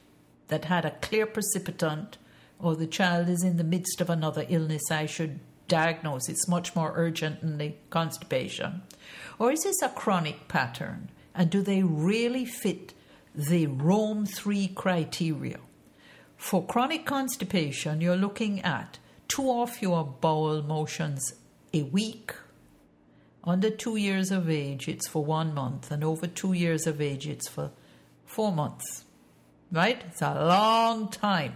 that 0.47 0.65
had 0.65 0.85
a 0.85 0.97
clear 1.01 1.25
precipitant, 1.25 2.17
or 2.59 2.75
the 2.75 2.87
child 2.87 3.27
is 3.27 3.43
in 3.43 3.57
the 3.57 3.63
midst 3.63 4.01
of 4.01 4.09
another 4.09 4.45
illness? 4.47 4.89
I 4.89 5.05
should 5.05 5.39
diagnose. 5.67 6.29
It's 6.29 6.47
much 6.47 6.75
more 6.75 6.93
urgent 6.95 7.41
than 7.41 7.57
the 7.57 7.73
constipation. 7.89 8.83
Or 9.39 9.51
is 9.51 9.63
this 9.63 9.81
a 9.81 9.89
chronic 9.89 10.47
pattern? 10.47 11.09
And 11.33 11.49
do 11.49 11.61
they 11.61 11.83
really 11.83 12.45
fit 12.45 12.93
the 13.33 13.67
Rome 13.67 14.25
3 14.25 14.67
criteria? 14.69 15.59
For 16.37 16.65
chronic 16.65 17.05
constipation, 17.05 18.01
you're 18.01 18.17
looking 18.17 18.61
at 18.61 18.99
two 19.27 19.49
of 19.51 19.81
your 19.81 20.03
bowel 20.03 20.61
motions 20.61 21.33
a 21.73 21.83
week. 21.83 22.33
Under 23.43 23.69
two 23.69 23.95
years 23.95 24.31
of 24.31 24.49
age, 24.49 24.87
it's 24.87 25.07
for 25.07 25.23
one 25.23 25.53
month, 25.53 25.89
and 25.91 26.03
over 26.03 26.27
two 26.27 26.53
years 26.53 26.85
of 26.85 26.99
age, 27.01 27.27
it's 27.27 27.47
for 27.47 27.71
four 28.33 28.51
months. 28.51 29.05
Right? 29.71 30.03
It's 30.07 30.21
a 30.21 30.33
long 30.33 31.09
time. 31.09 31.53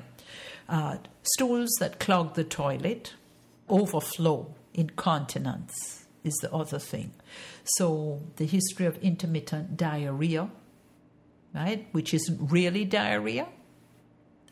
Uh, 0.67 0.97
stools 1.23 1.71
that 1.79 1.99
clog 1.99 2.35
the 2.35 2.43
toilet, 2.43 3.13
overflow, 3.69 4.55
incontinence 4.73 6.05
is 6.23 6.35
the 6.41 6.51
other 6.51 6.79
thing. 6.79 7.11
So, 7.63 8.21
the 8.37 8.45
history 8.45 8.85
of 8.85 8.97
intermittent 8.97 9.77
diarrhea, 9.77 10.49
right, 11.53 11.87
which 11.91 12.13
isn't 12.13 12.51
really 12.51 12.85
diarrhea, 12.85 13.47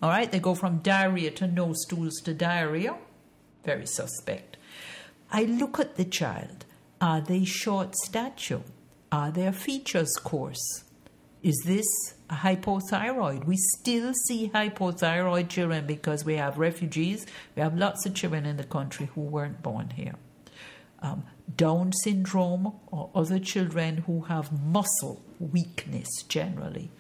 all 0.04 0.10
right, 0.10 0.30
they 0.30 0.40
go 0.40 0.54
from 0.54 0.80
diarrhea 0.80 1.32
to 1.32 1.48
no 1.48 1.72
stools 1.74 2.16
to 2.26 2.34
diarrhea. 2.34 2.98
Very 3.64 3.88
suspect. 3.88 4.58
I 5.32 5.44
look 5.46 5.80
at 5.80 5.96
the 5.96 6.04
child. 6.04 6.66
Are 7.00 7.22
they 7.22 7.46
short 7.46 7.96
stature? 7.96 8.64
Are 9.12 9.32
their 9.32 9.54
features 9.54 10.14
coarse? 10.22 10.84
Is 11.42 11.62
this 11.66 12.13
hypothyroid? 12.30 13.46
We 13.46 13.58
still 13.58 14.14
see 14.14 14.50
hypothyroid 14.54 15.50
children 15.50 15.86
because 15.86 16.26
we 16.26 16.36
have 16.36 16.58
refugees. 16.58 17.26
We 17.56 17.62
have 17.62 17.78
lots 17.78 18.06
of 18.06 18.14
children 18.14 18.46
in 18.46 18.58
the 18.58 18.64
country 18.64 19.10
who 19.14 19.22
weren't 19.22 19.62
born 19.62 19.92
here. 19.92 20.16
Um, 21.02 21.24
Down 21.58 21.92
syndrome 21.92 22.74
or 22.88 23.10
other 23.14 23.40
children 23.40 23.98
who 24.08 24.22
have 24.22 24.52
muscle 24.52 25.22
weakness 25.40 26.08
generally. 26.30 26.92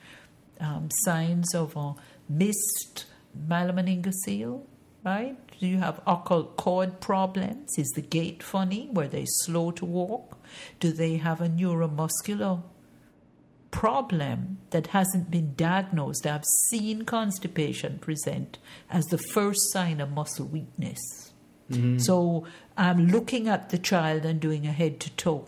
Um, 0.59 0.89
signs 1.03 1.55
of 1.55 1.75
uh, 1.77 1.93
missed 2.29 3.05
myelomeningocele, 3.47 4.61
right? 5.03 5.35
Do 5.59 5.67
you 5.67 5.77
have 5.77 6.01
occult 6.05 6.57
cord 6.57 6.99
problems? 6.99 7.77
Is 7.77 7.89
the 7.95 8.01
gait 8.01 8.43
funny? 8.43 8.89
Were 8.91 9.07
they 9.07 9.25
slow 9.25 9.71
to 9.71 9.85
walk? 9.85 10.37
Do 10.79 10.91
they 10.91 11.17
have 11.17 11.39
a 11.41 11.47
neuromuscular 11.47 12.61
problem 13.73 14.59
that 14.69 14.87
hasn't 14.87 15.29
been 15.29 15.55
diagnosed? 15.55 16.25
I've 16.25 16.45
seen 16.69 17.03
constipation 17.03 17.99
present 17.99 18.59
as 18.89 19.03
the 19.05 19.17
first 19.17 19.73
sign 19.73 19.99
of 19.99 20.11
muscle 20.11 20.45
weakness. 20.45 21.33
Mm-hmm. 21.69 21.97
So 21.97 22.45
I'm 22.77 23.07
looking 23.07 23.49
at 23.49 23.71
the 23.71 23.79
child 23.79 24.23
and 24.25 24.39
doing 24.39 24.67
a 24.67 24.71
head 24.71 24.99
to 25.01 25.09
toe. 25.11 25.47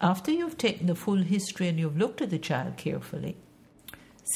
After 0.00 0.30
you've 0.30 0.58
taken 0.58 0.88
the 0.88 0.94
full 0.94 1.22
history 1.22 1.68
and 1.68 1.78
you've 1.78 1.96
looked 1.96 2.20
at 2.20 2.30
the 2.30 2.38
child 2.38 2.76
carefully, 2.76 3.36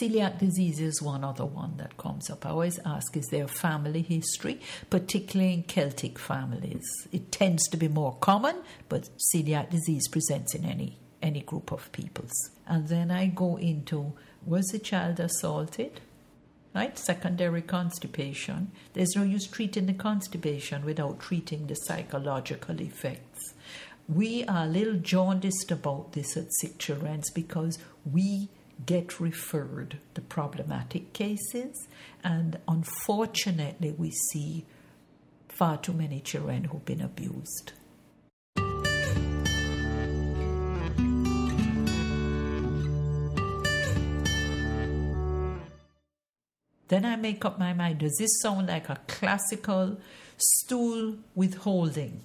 Celiac 0.01 0.39
disease 0.39 0.81
is 0.81 1.03
one 1.03 1.23
other 1.23 1.45
one 1.45 1.77
that 1.77 1.99
comes 1.99 2.31
up. 2.31 2.47
I 2.47 2.51
always 2.51 2.79
ask, 2.87 3.15
is 3.15 3.27
there 3.27 3.45
a 3.45 3.49
family 3.49 4.01
history, 4.01 4.59
particularly 4.89 5.53
in 5.53 5.63
Celtic 5.65 6.19
families? 6.19 6.87
It 7.13 7.31
tends 7.31 7.69
to 7.69 7.77
be 7.77 7.89
more 7.89 8.17
common, 8.21 8.57
but 8.89 9.11
celiac 9.35 9.69
disease 9.69 10.09
presents 10.09 10.55
in 10.55 10.65
any, 10.65 10.99
any 11.23 11.41
group 11.41 11.73
of 11.73 11.91
peoples. 11.93 12.33
And 12.67 12.89
then 12.89 13.11
I 13.11 13.27
go 13.27 13.57
into, 13.57 14.13
was 14.45 14.67
the 14.67 14.79
child 14.79 15.21
assaulted? 15.21 16.01
Right? 16.75 16.99
Secondary 16.99 17.63
constipation. 17.63 18.73
There's 18.95 19.15
no 19.15 19.23
use 19.23 19.47
treating 19.47 19.87
the 19.87 19.93
constipation 19.93 20.85
without 20.85 21.21
treating 21.21 21.67
the 21.67 21.75
psychological 21.75 22.81
effects. 22.81 23.55
We 24.09 24.45
are 24.45 24.65
a 24.65 24.69
little 24.69 24.97
jaundiced 24.97 25.71
about 25.71 26.13
this 26.13 26.37
at 26.37 26.53
Sick 26.61 26.79
Children's 26.79 27.31
because 27.31 27.79
we 28.11 28.49
get 28.85 29.21
referred 29.21 29.99
the 30.15 30.21
problematic 30.21 31.13
cases, 31.13 31.87
and 32.25 32.59
unfortunately, 32.67 33.93
we 33.93 34.11
see 34.11 34.65
far 35.49 35.77
too 35.77 35.93
many 35.93 36.21
children 36.21 36.65
who've 36.65 36.85
been 36.85 37.01
abused. 37.01 37.73
Then 46.93 47.07
I 47.07 47.17
make 47.17 47.47
up 47.47 47.59
my 47.59 47.73
mind 47.73 48.01
does 48.01 48.19
this 48.19 48.39
sound 48.43 48.67
like 48.67 48.91
a 48.91 49.01
classical 49.09 49.99
stool 50.37 51.17
withholding? 51.35 52.21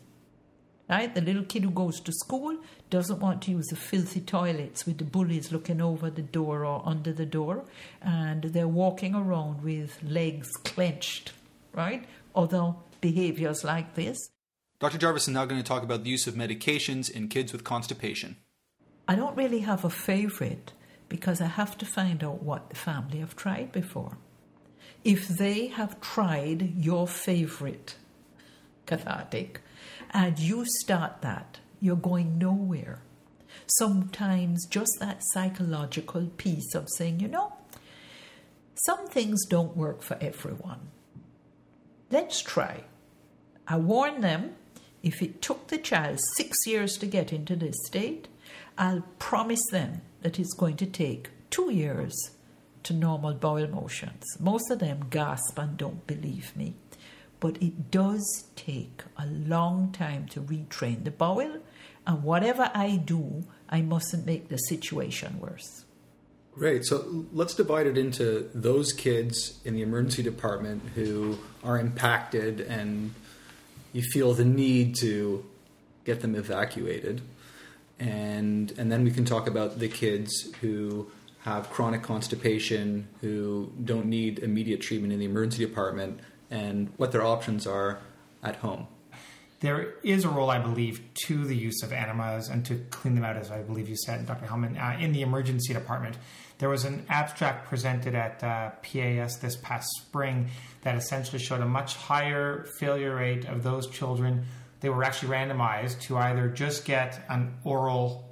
Right? 0.89 1.15
The 1.15 1.21
little 1.21 1.45
kid 1.45 1.63
who 1.63 1.71
goes 1.71 2.01
to 2.01 2.11
school 2.11 2.57
doesn't 2.89 3.21
want 3.21 3.41
to 3.43 3.51
use 3.51 3.67
the 3.67 3.77
filthy 3.77 4.19
toilets 4.19 4.85
with 4.85 4.97
the 4.97 5.05
bullies 5.05 5.53
looking 5.53 5.79
over 5.79 6.09
the 6.09 6.21
door 6.21 6.65
or 6.65 6.81
under 6.85 7.13
the 7.13 7.25
door, 7.25 7.63
and 8.01 8.43
they're 8.43 8.67
walking 8.67 9.15
around 9.15 9.63
with 9.63 10.03
legs 10.03 10.49
clenched, 10.65 11.31
right? 11.71 12.03
Other 12.35 12.73
behaviors 12.99 13.63
like 13.63 13.95
this. 13.95 14.17
Dr. 14.81 14.97
Jarvis 14.97 15.29
is 15.29 15.33
now 15.33 15.45
going 15.45 15.63
to 15.63 15.67
talk 15.67 15.83
about 15.83 16.03
the 16.03 16.09
use 16.09 16.27
of 16.27 16.35
medications 16.35 17.09
in 17.09 17.29
kids 17.29 17.53
with 17.53 17.63
constipation. 17.63 18.35
I 19.07 19.15
don't 19.15 19.37
really 19.37 19.59
have 19.59 19.85
a 19.85 19.89
favorite 19.89 20.73
because 21.07 21.39
I 21.39 21.47
have 21.47 21.77
to 21.77 21.85
find 21.85 22.21
out 22.21 22.43
what 22.43 22.69
the 22.69 22.75
family 22.75 23.19
have 23.19 23.37
tried 23.37 23.71
before. 23.71 24.17
If 25.07 25.29
they 25.29 25.67
have 25.67 26.01
tried 26.01 26.75
your 26.75 27.07
favorite 27.07 27.95
cathartic 28.85 29.61
and 30.11 30.37
you 30.37 30.65
start 30.65 31.21
that, 31.21 31.59
you're 31.79 31.95
going 31.95 32.37
nowhere. 32.37 32.99
Sometimes 33.67 34.65
just 34.65 34.99
that 34.99 35.23
psychological 35.31 36.25
piece 36.35 36.75
of 36.75 36.89
saying, 36.97 37.21
you 37.21 37.29
know, 37.29 37.53
some 38.73 39.07
things 39.07 39.45
don't 39.45 39.77
work 39.77 40.01
for 40.01 40.17
everyone. 40.19 40.89
Let's 42.11 42.41
try. 42.41 42.83
I 43.65 43.77
warn 43.77 44.19
them 44.19 44.55
if 45.03 45.21
it 45.21 45.41
took 45.41 45.67
the 45.67 45.77
child 45.77 46.19
six 46.35 46.67
years 46.67 46.97
to 46.97 47.05
get 47.05 47.31
into 47.31 47.55
this 47.55 47.77
state, 47.85 48.27
I'll 48.77 49.05
promise 49.19 49.67
them 49.71 50.01
that 50.21 50.37
it's 50.37 50.53
going 50.53 50.75
to 50.75 50.85
take 50.85 51.29
two 51.49 51.71
years 51.71 52.31
to 52.87 52.93
normal 52.93 53.33
bowel 53.33 53.67
motions. 53.67 54.23
Most 54.39 54.71
of 54.71 54.79
them 54.79 55.05
gasp 55.09 55.57
and 55.57 55.77
don't 55.77 56.05
believe 56.07 56.55
me 56.55 56.75
but 57.39 57.61
it 57.61 57.91
does 57.91 58.45
take 58.55 59.03
a 59.17 59.25
long 59.25 59.91
time 59.91 60.27
to 60.27 60.41
retrain 60.41 61.03
the 61.03 61.11
bowel. 61.11 61.59
And 62.05 62.23
whatever 62.23 62.71
I 62.73 62.97
do, 62.97 63.45
I 63.69 63.81
mustn't 63.81 64.25
make 64.25 64.49
the 64.49 64.57
situation 64.57 65.39
worse. 65.39 65.85
Great. 66.53 66.85
So 66.85 67.25
let's 67.31 67.53
divide 67.53 67.85
it 67.85 67.97
into 67.97 68.49
those 68.53 68.91
kids 68.91 69.59
in 69.63 69.75
the 69.75 69.83
emergency 69.83 70.23
department 70.23 70.81
who 70.95 71.37
are 71.63 71.77
impacted 71.79 72.61
and 72.61 73.13
you 73.93 74.01
feel 74.01 74.33
the 74.33 74.45
need 74.45 74.95
to 75.01 75.45
get 76.05 76.21
them 76.21 76.33
evacuated. 76.33 77.21
And 77.99 78.71
and 78.77 78.91
then 78.91 79.03
we 79.03 79.11
can 79.11 79.25
talk 79.25 79.47
about 79.47 79.79
the 79.79 79.87
kids 79.87 80.51
who 80.61 81.11
have 81.47 81.69
chronic 81.69 82.03
constipation 82.03 83.07
who 83.21 83.71
don't 83.85 84.05
need 84.05 84.39
immediate 84.39 84.81
treatment 84.81 85.13
in 85.13 85.19
the 85.19 85.25
emergency 85.25 85.65
department 85.65 86.19
and 86.51 86.91
what 86.97 87.13
their 87.13 87.23
options 87.23 87.65
are 87.65 87.99
at 88.43 88.57
home. 88.57 88.85
There 89.61 89.93
is 90.03 90.25
a 90.25 90.29
role, 90.29 90.49
I 90.49 90.59
believe, 90.59 91.01
to 91.25 91.45
the 91.45 91.55
use 91.55 91.81
of 91.83 91.93
enemas 91.93 92.49
and 92.49 92.65
to 92.65 92.75
clean 92.91 93.15
them 93.15 93.23
out, 93.23 93.37
as 93.37 93.49
I 93.49 93.61
believe 93.61 93.87
you 93.87 93.95
said, 93.95 94.25
Dr. 94.25 94.45
Helman, 94.45 94.77
uh, 94.77 94.97
in 94.99 95.13
the 95.13 95.21
emergency 95.21 95.73
department. 95.73 96.17
There 96.57 96.67
was 96.67 96.83
an 96.83 97.05
abstract 97.07 97.69
presented 97.69 98.13
at 98.13 98.43
uh, 98.43 98.71
PAS 98.81 99.37
this 99.37 99.55
past 99.55 99.87
spring 100.01 100.49
that 100.81 100.95
essentially 100.95 101.39
showed 101.39 101.61
a 101.61 101.65
much 101.65 101.95
higher 101.95 102.65
failure 102.77 103.15
rate 103.15 103.45
of 103.45 103.63
those 103.63 103.87
children. 103.87 104.45
They 104.81 104.89
were 104.89 105.05
actually 105.05 105.29
randomized 105.29 106.01
to 106.01 106.17
either 106.17 106.49
just 106.49 106.83
get 106.83 107.23
an 107.29 107.53
oral 107.63 108.26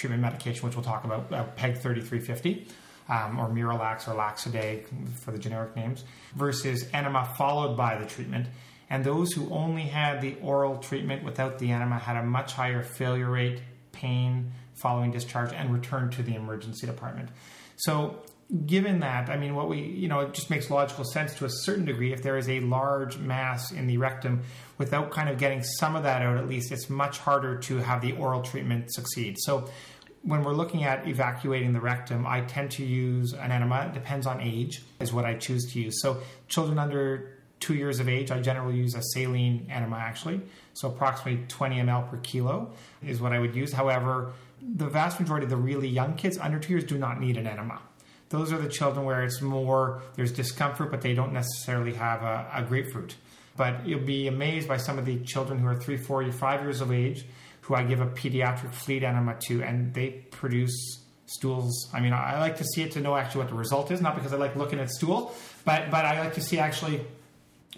treatment 0.00 0.22
medication, 0.22 0.66
which 0.66 0.74
we'll 0.74 0.84
talk 0.84 1.04
about, 1.04 1.32
uh, 1.32 1.44
PEG 1.56 1.78
3350, 1.78 2.66
um, 3.08 3.38
or 3.38 3.48
Miralax 3.48 4.08
or 4.08 4.14
Lax-A-Day 4.14 4.84
for 5.22 5.30
the 5.30 5.38
generic 5.38 5.76
names, 5.76 6.04
versus 6.34 6.88
enema 6.92 7.24
followed 7.36 7.76
by 7.76 7.98
the 7.98 8.06
treatment. 8.06 8.46
And 8.88 9.04
those 9.04 9.32
who 9.32 9.48
only 9.50 9.82
had 9.82 10.20
the 10.20 10.36
oral 10.42 10.78
treatment 10.78 11.22
without 11.22 11.58
the 11.58 11.70
enema 11.70 11.98
had 11.98 12.16
a 12.16 12.24
much 12.24 12.54
higher 12.54 12.82
failure 12.82 13.30
rate, 13.30 13.60
pain 13.92 14.52
following 14.74 15.10
discharge, 15.10 15.52
and 15.52 15.72
return 15.72 16.10
to 16.10 16.22
the 16.22 16.34
emergency 16.34 16.86
department. 16.86 17.28
So 17.76 18.22
given 18.66 19.00
that, 19.00 19.30
I 19.30 19.36
mean, 19.36 19.54
what 19.54 19.68
we, 19.68 19.80
you 19.80 20.08
know, 20.08 20.20
it 20.20 20.34
just 20.34 20.50
makes 20.50 20.70
logical 20.70 21.04
sense 21.04 21.34
to 21.34 21.44
a 21.44 21.50
certain 21.50 21.84
degree. 21.84 22.12
If 22.12 22.22
there 22.22 22.36
is 22.36 22.48
a 22.48 22.60
large 22.60 23.18
mass 23.18 23.70
in 23.70 23.86
the 23.86 23.98
rectum, 23.98 24.42
without 24.78 25.10
kind 25.10 25.28
of 25.28 25.38
getting 25.38 25.62
some 25.62 25.94
of 25.94 26.02
that 26.02 26.22
out, 26.22 26.36
at 26.36 26.48
least, 26.48 26.72
it's 26.72 26.90
much 26.90 27.18
harder 27.18 27.58
to 27.58 27.78
have 27.78 28.00
the 28.00 28.12
oral 28.12 28.42
treatment 28.42 28.92
succeed. 28.92 29.36
So, 29.38 29.70
when 30.22 30.42
we're 30.42 30.52
looking 30.52 30.84
at 30.84 31.08
evacuating 31.08 31.72
the 31.72 31.80
rectum, 31.80 32.26
I 32.26 32.42
tend 32.42 32.72
to 32.72 32.84
use 32.84 33.32
an 33.32 33.52
enema. 33.52 33.86
It 33.86 33.94
depends 33.94 34.26
on 34.26 34.40
age, 34.40 34.82
is 35.00 35.14
what 35.14 35.24
I 35.24 35.34
choose 35.34 35.72
to 35.72 35.80
use. 35.80 36.02
So, 36.02 36.20
children 36.48 36.78
under 36.78 37.38
two 37.60 37.74
years 37.74 38.00
of 38.00 38.08
age, 38.08 38.30
I 38.30 38.40
generally 38.40 38.76
use 38.76 38.94
a 38.94 39.02
saline 39.02 39.66
enema 39.70 39.96
actually. 39.96 40.40
So, 40.74 40.88
approximately 40.88 41.46
20 41.46 41.76
ml 41.76 42.10
per 42.10 42.16
kilo 42.18 42.72
is 43.06 43.20
what 43.20 43.32
I 43.32 43.38
would 43.38 43.54
use. 43.54 43.72
However, 43.72 44.32
the 44.60 44.88
vast 44.88 45.20
majority 45.20 45.44
of 45.44 45.50
the 45.50 45.56
really 45.56 45.88
young 45.88 46.14
kids 46.14 46.36
under 46.36 46.58
two 46.58 46.72
years 46.72 46.84
do 46.84 46.98
not 46.98 47.20
need 47.20 47.36
an 47.36 47.46
enema. 47.46 47.80
Those 48.30 48.52
are 48.52 48.58
the 48.58 48.68
children 48.68 49.04
where 49.04 49.22
it's 49.22 49.40
more, 49.40 50.02
there's 50.14 50.32
discomfort, 50.32 50.90
but 50.90 51.02
they 51.02 51.14
don't 51.14 51.32
necessarily 51.32 51.94
have 51.94 52.22
a, 52.22 52.48
a 52.54 52.62
grapefruit. 52.62 53.16
But 53.56 53.86
you'll 53.86 54.00
be 54.00 54.28
amazed 54.28 54.66
by 54.68 54.78
some 54.78 54.98
of 54.98 55.04
the 55.04 55.18
children 55.18 55.58
who 55.58 55.66
are 55.66 55.78
three, 55.78 55.96
four, 55.96 56.30
five 56.32 56.62
years 56.62 56.80
of 56.80 56.92
age 56.92 57.26
who 57.62 57.74
I 57.74 57.84
give 57.84 58.00
a 58.00 58.06
pediatric 58.06 58.72
fleet 58.72 59.02
enema 59.02 59.36
to, 59.46 59.62
and 59.62 59.92
they 59.94 60.10
produce 60.30 61.04
stools. 61.26 61.88
I 61.92 62.00
mean, 62.00 62.12
I 62.12 62.38
like 62.40 62.56
to 62.58 62.64
see 62.64 62.82
it 62.82 62.92
to 62.92 63.00
know 63.00 63.16
actually 63.16 63.42
what 63.42 63.50
the 63.50 63.56
result 63.56 63.90
is, 63.90 64.00
not 64.00 64.14
because 64.14 64.32
I 64.32 64.36
like 64.36 64.56
looking 64.56 64.80
at 64.80 64.90
stool, 64.90 65.34
but 65.64 65.90
but 65.90 66.04
I 66.04 66.18
like 66.18 66.34
to 66.34 66.40
see 66.40 66.58
actually 66.58 67.04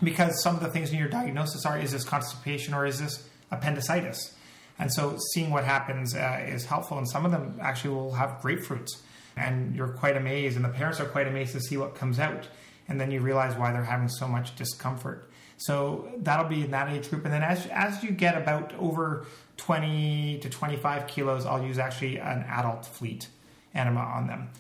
because 0.03 0.43
some 0.43 0.55
of 0.55 0.63
the 0.63 0.71
things 0.71 0.91
in 0.91 0.99
your 0.99 1.09
diagnosis 1.09 1.67
are 1.67 1.79
is 1.79 1.93
this 1.93 2.05
constipation 2.05 2.73
or 2.73 2.87
is 2.87 3.01
this 3.01 3.29
appendicitis, 3.51 4.35
and 4.79 4.93
so 4.93 5.19
seeing 5.35 5.51
what 5.51 5.65
happens 5.65 6.15
uh, 6.15 6.45
is 6.47 6.65
helpful. 6.65 6.97
And 6.97 7.09
some 7.09 7.27
of 7.27 7.31
them 7.31 7.59
actually 7.61 7.95
will 7.95 8.15
have 8.15 8.41
grapefruits, 8.41 8.93
and 9.37 9.75
you're 9.75 9.89
quite 9.89 10.17
amazed, 10.17 10.57
and 10.57 10.65
the 10.65 10.71
parents 10.71 11.01
are 11.01 11.07
quite 11.07 11.27
amazed 11.27 11.53
to 11.53 11.61
see 11.61 11.77
what 11.77 11.95
comes 11.95 12.19
out, 12.19 12.49
and 12.89 13.01
then 13.01 13.11
you 13.11 13.21
realize 13.21 13.57
why 13.57 13.73
they're 13.73 13.85
having 13.85 14.09
so 14.09 14.27
much 14.29 14.57
discomfort. 14.57 15.31
So 15.57 16.11
that'll 16.19 16.49
be 16.49 16.63
in 16.63 16.73
that 16.73 16.89
age 16.91 17.09
group, 17.09 17.25
and 17.25 17.33
then 17.33 17.43
as 17.43 17.67
as 17.67 18.03
you 18.03 18.11
get 18.11 18.37
about 18.37 18.75
over 18.75 19.27
20 19.59 20.39
to 20.39 20.51
25 20.51 21.07
kilos, 21.07 21.47
I'll 21.47 21.63
use 21.63 21.79
actually 21.79 22.19
an 22.19 22.45
adult 22.49 22.85
fleet 22.87 23.29
enema 23.75 24.01
on 24.01 24.27
them. 24.27 24.51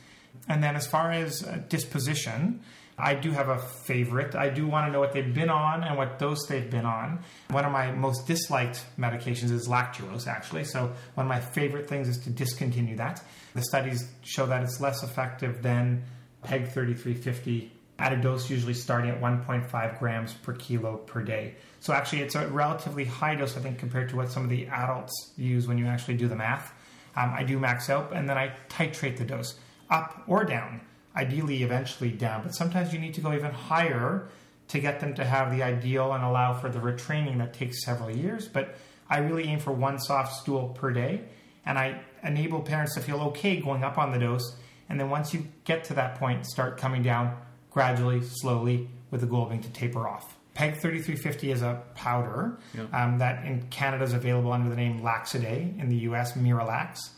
And 0.49 0.62
then 0.62 0.77
as 0.77 0.86
far 0.86 1.11
as 1.12 1.44
uh, 1.44 1.61
disposition, 1.69 2.61
I 2.98 3.14
do 3.14 3.31
have 3.31 3.48
a 3.48 3.59
favorite. 3.59 4.35
I 4.35 4.48
do 4.51 4.66
want 4.66 4.86
to 4.86 4.93
know 4.93 5.01
what 5.01 5.12
they've 5.12 5.35
been 5.35 5.48
on 5.48 5.82
and 5.82 5.97
what 5.97 6.19
dose 6.19 6.47
they've 6.47 6.70
been 6.70 6.85
on. 6.85 7.20
One 7.51 7.64
of 7.64 7.73
my 7.73 7.90
most 7.90 8.27
disliked 8.27 8.85
medications 8.98 9.51
is 9.51 9.66
lactulose, 9.66 10.27
actually. 10.27 10.64
So, 10.64 10.93
one 11.14 11.27
of 11.27 11.28
my 11.28 11.40
favorite 11.40 11.89
things 11.89 12.09
is 12.09 12.19
to 12.19 12.31
discontinue 12.31 12.97
that. 12.97 13.23
The 13.55 13.62
studies 13.62 14.09
show 14.23 14.47
that 14.47 14.62
it's 14.62 14.81
less 14.81 15.02
effective 15.02 15.62
than 15.62 16.05
PEG 16.44 16.73
3350 16.73 17.73
at 17.98 18.12
a 18.12 18.16
dose 18.16 18.51
usually 18.51 18.74
starting 18.74 19.10
at 19.10 19.20
1.5 19.20 19.98
grams 19.98 20.35
per 20.35 20.55
kilo 20.55 20.97
per 20.97 21.23
day. 21.23 21.55
So, 21.81 21.94
actually, 21.94 22.23
it's 22.23 22.35
a 22.35 22.47
relatively 22.48 23.05
high 23.05 23.36
dose, 23.36 23.56
I 23.56 23.60
think, 23.60 23.78
compared 23.78 24.10
to 24.10 24.16
what 24.16 24.31
some 24.31 24.44
of 24.44 24.51
the 24.51 24.66
adults 24.66 25.32
use 25.36 25.66
when 25.66 25.78
you 25.78 25.86
actually 25.86 26.19
do 26.19 26.28
the 26.28 26.36
math. 26.36 26.73
Um, 27.16 27.32
I 27.35 27.43
do 27.43 27.59
max 27.59 27.90
out 27.90 28.12
and 28.14 28.28
then 28.28 28.39
I 28.39 28.55
titrate 28.69 29.19
the 29.19 29.24
dose 29.24 29.59
up 29.90 30.23
or 30.27 30.44
down 30.44 30.81
ideally 31.16 31.62
eventually 31.62 32.10
down, 32.10 32.43
but 32.43 32.55
sometimes 32.55 32.93
you 32.93 32.98
need 32.98 33.14
to 33.14 33.20
go 33.20 33.32
even 33.34 33.52
higher 33.52 34.28
to 34.68 34.80
get 34.80 35.01
them 35.01 35.14
to 35.14 35.24
have 35.24 35.55
the 35.55 35.62
ideal 35.62 36.12
and 36.12 36.24
allow 36.24 36.55
for 36.55 36.68
the 36.70 36.78
retraining 36.78 37.39
that 37.39 37.52
takes 37.52 37.84
several 37.84 38.10
years. 38.10 38.48
But 38.48 38.74
I 39.10 39.18
really 39.18 39.44
aim 39.44 39.59
for 39.59 39.72
one 39.72 39.98
soft 39.98 40.34
stool 40.40 40.70
per 40.70 40.90
day, 40.90 41.22
and 41.66 41.78
I 41.78 42.01
enable 42.22 42.60
parents 42.60 42.94
to 42.94 43.01
feel 43.01 43.20
okay 43.20 43.60
going 43.60 43.84
up 43.84 43.98
on 43.98 44.12
the 44.12 44.18
dose. 44.18 44.56
And 44.89 44.98
then 44.98 45.10
once 45.10 45.34
you 45.34 45.47
get 45.64 45.84
to 45.84 45.94
that 45.94 46.14
point, 46.14 46.47
start 46.47 46.78
coming 46.78 47.02
down 47.02 47.36
gradually, 47.70 48.22
slowly, 48.22 48.89
with 49.10 49.20
the 49.20 49.26
goal 49.26 49.47
being 49.47 49.62
to 49.62 49.70
taper 49.70 50.09
off. 50.09 50.36
PEG 50.55 50.76
3350 50.80 51.51
is 51.51 51.62
a 51.62 51.82
powder 51.94 52.59
um, 52.93 53.18
that 53.18 53.44
in 53.44 53.62
Canada 53.70 54.05
is 54.05 54.12
available 54.12 54.52
under 54.52 54.68
the 54.68 54.76
name 54.76 55.02
Lax-A-Day, 55.02 55.74
in 55.78 55.89
the 55.89 55.97
US, 56.10 56.32
Miralax. 56.32 57.10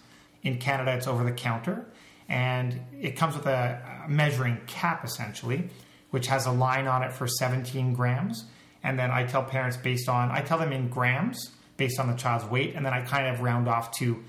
In 0.43 0.59
Canada, 0.59 0.95
it's 0.95 1.07
over 1.07 1.25
the 1.25 1.33
counter 1.33 1.87
and 2.29 2.81
it 3.01 3.17
comes 3.17 3.37
with 3.37 3.47
a 3.47 4.05
measuring 4.09 4.61
cap 4.67 5.05
essentially, 5.05 5.69
which 6.11 6.27
has 6.29 6.47
a 6.47 6.53
line 6.53 6.87
on 6.87 7.03
it 7.03 7.13
for 7.13 7.27
17 7.27 7.93
grams. 7.93 8.45
And 8.83 8.99
then 8.99 9.11
I 9.11 9.25
tell 9.25 9.43
parents 9.43 9.77
based 9.77 10.09
on, 10.09 10.31
I 10.31 10.41
tell 10.41 10.59
them 10.59 10.73
in 10.73 10.89
grams 10.89 11.51
based 11.77 11.99
on 11.99 12.09
the 12.09 12.17
child's 12.17 12.45
weight, 12.45 12.75
and 12.75 12.85
then 12.85 12.93
I 12.93 13.01
kind 13.01 13.27
of 13.27 13.41
round 13.41 13.69
off 13.69 13.91
to 13.99 14.23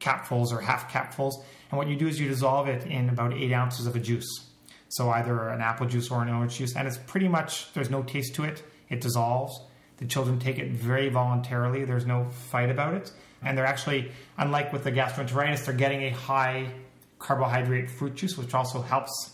capfuls 0.00 0.52
or 0.52 0.60
half 0.60 0.90
capfuls. 0.90 1.34
And 1.70 1.78
what 1.78 1.88
you 1.88 1.96
do 1.96 2.08
is 2.08 2.18
you 2.18 2.28
dissolve 2.28 2.68
it 2.68 2.86
in 2.86 3.08
about 3.08 3.34
eight 3.34 3.52
ounces 3.52 3.86
of 3.86 3.96
a 3.96 4.00
juice. 4.00 4.46
So 4.88 5.10
either 5.10 5.48
an 5.48 5.60
apple 5.60 5.86
juice 5.86 6.10
or 6.10 6.22
an 6.22 6.30
orange 6.30 6.56
juice. 6.56 6.74
And 6.76 6.88
it's 6.88 6.96
pretty 6.96 7.28
much, 7.28 7.72
there's 7.74 7.90
no 7.90 8.02
taste 8.02 8.34
to 8.36 8.44
it. 8.44 8.62
It 8.88 9.00
dissolves. 9.00 9.60
The 9.98 10.06
children 10.06 10.38
take 10.38 10.58
it 10.58 10.70
very 10.70 11.08
voluntarily. 11.08 11.84
There's 11.84 12.06
no 12.06 12.24
fight 12.24 12.70
about 12.70 12.94
it. 12.94 13.12
And 13.42 13.58
they're 13.58 13.66
actually, 13.66 14.12
unlike 14.38 14.72
with 14.72 14.84
the 14.84 14.92
gastroenteritis, 14.92 15.66
they're 15.66 15.74
getting 15.74 16.04
a 16.04 16.10
high 16.10 16.72
carbohydrate 17.18 17.90
fruit 17.90 18.14
juice, 18.14 18.36
which 18.36 18.54
also 18.54 18.82
helps 18.82 19.32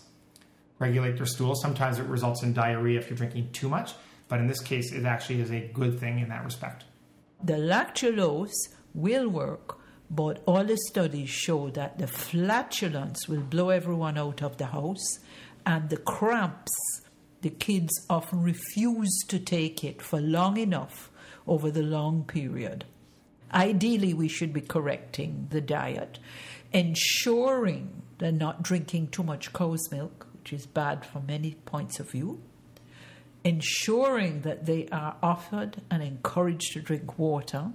regulate 0.79 1.17
your 1.17 1.25
stool. 1.25 1.55
Sometimes 1.55 1.99
it 1.99 2.05
results 2.05 2.43
in 2.43 2.53
diarrhea 2.53 2.99
if 2.99 3.09
you're 3.09 3.17
drinking 3.17 3.51
too 3.51 3.69
much, 3.69 3.93
but 4.27 4.39
in 4.39 4.47
this 4.47 4.61
case, 4.61 4.91
it 4.91 5.05
actually 5.05 5.41
is 5.41 5.51
a 5.51 5.69
good 5.73 5.99
thing 5.99 6.19
in 6.19 6.29
that 6.29 6.43
respect. 6.43 6.83
The 7.43 7.53
lactulose 7.53 8.69
will 8.93 9.29
work, 9.29 9.79
but 10.09 10.41
all 10.45 10.63
the 10.63 10.77
studies 10.77 11.29
show 11.29 11.69
that 11.71 11.99
the 11.99 12.07
flatulence 12.07 13.27
will 13.27 13.41
blow 13.41 13.69
everyone 13.69 14.17
out 14.17 14.41
of 14.41 14.57
the 14.57 14.67
house, 14.67 15.19
and 15.65 15.89
the 15.89 15.97
cramps, 15.97 16.71
the 17.41 17.49
kids 17.49 17.93
often 18.09 18.41
refuse 18.41 19.23
to 19.27 19.39
take 19.39 19.83
it 19.83 20.01
for 20.01 20.19
long 20.19 20.57
enough 20.57 21.11
over 21.47 21.71
the 21.71 21.83
long 21.83 22.23
period. 22.23 22.85
Ideally, 23.53 24.13
we 24.13 24.27
should 24.27 24.53
be 24.53 24.61
correcting 24.61 25.47
the 25.51 25.61
diet 25.61 26.19
ensuring 26.75 28.01
they're 28.17 28.33
not 28.33 28.61
drinking 28.61 29.07
too 29.07 29.23
much 29.23 29.53
cow's 29.53 29.89
milk, 29.91 30.27
which 30.33 30.51
is 30.51 30.65
bad 30.65 31.05
from 31.05 31.25
many 31.25 31.55
points 31.65 31.99
of 32.01 32.11
view, 32.11 32.41
ensuring 33.45 34.41
that 34.41 34.65
they 34.65 34.87
are 34.91 35.15
offered 35.23 35.81
and 35.89 36.03
encouraged 36.03 36.73
to 36.73 36.81
drink 36.81 37.17
water, 37.17 37.71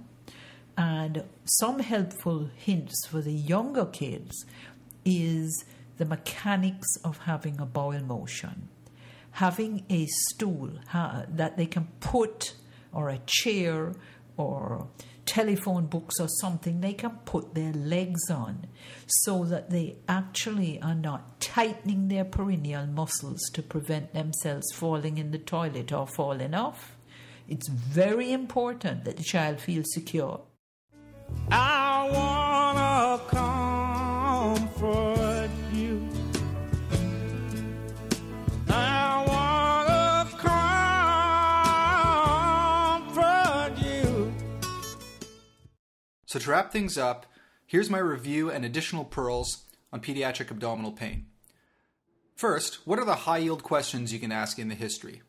and 0.77 1.23
some 1.45 1.79
helpful 1.79 2.49
hints 2.55 3.07
for 3.07 3.21
the 3.21 3.33
younger 3.33 3.85
kids 3.85 4.45
is 5.03 5.65
the 5.97 6.05
mechanics 6.05 6.87
of 7.03 7.17
having 7.19 7.59
a 7.59 7.65
bowel 7.65 7.99
motion. 8.01 8.69
Having 9.31 9.83
a 9.89 10.05
stool 10.07 10.69
that 10.93 11.57
they 11.57 11.65
can 11.65 11.87
put, 12.01 12.53
or 12.93 13.09
a 13.09 13.19
chair, 13.25 13.93
or 14.37 14.87
telephone 15.25 15.85
books 15.85 16.19
or 16.19 16.27
something 16.27 16.81
they 16.81 16.93
can 16.93 17.11
put 17.25 17.53
their 17.53 17.73
legs 17.73 18.29
on 18.29 18.67
so 19.05 19.43
that 19.45 19.69
they 19.69 19.97
actually 20.07 20.81
are 20.81 20.95
not 20.95 21.39
tightening 21.39 22.07
their 22.07 22.25
perineal 22.25 22.91
muscles 22.91 23.41
to 23.53 23.61
prevent 23.61 24.13
themselves 24.13 24.71
falling 24.73 25.17
in 25.17 25.31
the 25.31 25.37
toilet 25.37 25.91
or 25.91 26.07
falling 26.07 26.53
off. 26.53 26.95
It's 27.47 27.69
very 27.69 28.31
important 28.31 29.05
that 29.05 29.17
the 29.17 29.23
child 29.23 29.59
feels 29.59 29.93
secure. 29.93 30.41
I 31.51 31.80
So, 46.31 46.39
to 46.39 46.49
wrap 46.49 46.71
things 46.71 46.97
up, 46.97 47.25
here's 47.65 47.89
my 47.89 47.97
review 47.97 48.49
and 48.49 48.63
additional 48.63 49.03
pearls 49.03 49.65
on 49.91 49.99
pediatric 49.99 50.49
abdominal 50.49 50.93
pain. 50.93 51.25
First, 52.37 52.87
what 52.87 52.99
are 52.99 53.03
the 53.03 53.27
high 53.27 53.39
yield 53.39 53.63
questions 53.63 54.13
you 54.13 54.19
can 54.19 54.31
ask 54.31 54.57
in 54.57 54.69
the 54.69 54.75
history? 54.75 55.23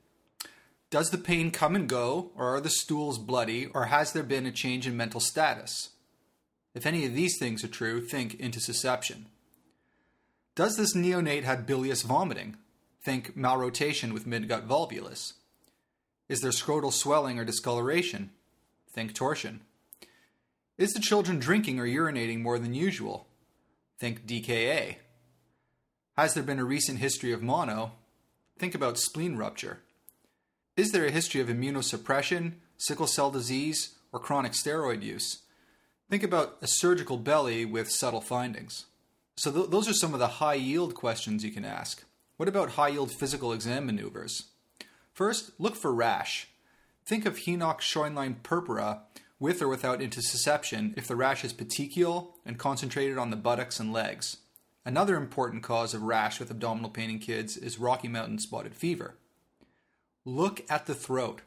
Does 0.91 1.11
the 1.11 1.19
pain 1.19 1.51
come 1.51 1.75
and 1.75 1.89
go, 1.89 2.31
or 2.37 2.55
are 2.55 2.61
the 2.61 2.71
stools 2.71 3.19
bloody, 3.19 3.67
or 3.67 3.87
has 3.87 4.13
there 4.13 4.23
been 4.23 4.47
a 4.47 4.53
change 4.53 4.87
in 4.87 4.97
mental 4.97 5.19
status? 5.19 5.89
If 6.73 6.87
any 6.87 7.05
of 7.05 7.15
these 7.15 7.37
things 7.37 7.65
are 7.65 7.69
true, 7.69 8.01
think 8.01 8.39
intussusception. 8.39 9.25
Does 10.55 10.77
this 10.77 10.95
neonate 10.95 11.43
have 11.43 11.67
bilious 11.67 12.03
vomiting? 12.03 12.59
Think 13.05 13.37
malrotation 13.37 14.13
with 14.13 14.25
midgut 14.25 14.69
volvulus. 14.69 15.33
Is 16.29 16.43
there 16.43 16.53
scrotal 16.53 16.93
swelling 16.93 17.41
or 17.41 17.45
discoloration? 17.45 18.31
Think 18.95 19.15
torsion. 19.15 19.63
Is 20.79 20.93
the 20.93 21.01
children 21.01 21.39
drinking 21.39 21.79
or 21.79 21.87
urinating 21.87 22.41
more 22.41 22.59
than 22.59 22.75
usual? 22.75 23.27
Think 23.99 24.27
DKA. 24.27 24.97
Has 26.17 26.35
there 26.35 26.43
been 26.43 26.59
a 26.59 26.65
recent 26.65 26.99
history 26.99 27.33
of 27.33 27.43
mono? 27.43 27.93
Think 28.59 28.75
about 28.75 28.99
spleen 28.99 29.37
rupture. 29.37 29.81
Is 30.77 30.93
there 30.93 31.05
a 31.05 31.11
history 31.11 31.41
of 31.41 31.49
immunosuppression, 31.49 32.55
sickle 32.79 33.07
cell 33.07 33.31
disease, 33.31 33.97
or 34.13 34.19
chronic 34.19 34.53
steroid 34.53 35.03
use? 35.03 35.43
Think 36.09 36.23
about 36.23 36.57
a 36.63 36.67
surgical 36.67 37.19
belly 37.19 37.65
with 37.65 37.91
subtle 37.91 38.21
findings. 38.21 38.87
So 39.37 39.51
th- 39.51 39.71
those 39.71 39.89
are 39.89 39.95
some 39.95 40.15
of 40.15 40.21
the 40.21 40.39
high 40.39 40.55
yield 40.55 40.95
questions 40.95 41.45
you 41.45 41.51
can 41.51 41.65
ask. 41.65 42.05
What 42.37 42.49
about 42.49 42.71
high 42.71 42.89
yield 42.89 43.13
physical 43.13 43.53
exam 43.53 43.87
maneuvers? 43.87 44.45
First, 45.13 45.51
look 45.59 45.77
for 45.77 45.93
rash. 45.93 46.49
Think 47.05 47.27
of 47.27 47.39
Henoch 47.39 47.81
Schönlein 47.81 48.43
purpura 48.43 49.03
with 49.43 49.61
or 49.61 49.67
without 49.67 49.99
intussusception 49.99 50.97
if 50.97 51.09
the 51.09 51.17
rash 51.17 51.45
is 51.45 51.53
petechial 51.53 52.29
and 52.47 52.61
concentrated 52.61 53.19
on 53.19 53.31
the 53.31 53.37
buttocks 53.37 53.81
and 53.81 53.93
legs. 53.93 54.37
Another 54.85 55.17
important 55.17 55.65
cause 55.65 55.95
of 55.95 56.03
rash 56.03 56.39
with 56.39 56.49
abdominal 56.49 56.91
pain 56.91 57.11
in 57.11 57.19
kids 57.19 57.57
is 57.57 57.81
Rocky 57.81 58.07
Mountain 58.07 58.39
spotted 58.39 58.73
fever. 58.73 59.17
Look 60.25 60.63
at 60.71 60.87
the 60.87 60.95
throat. 60.95 61.43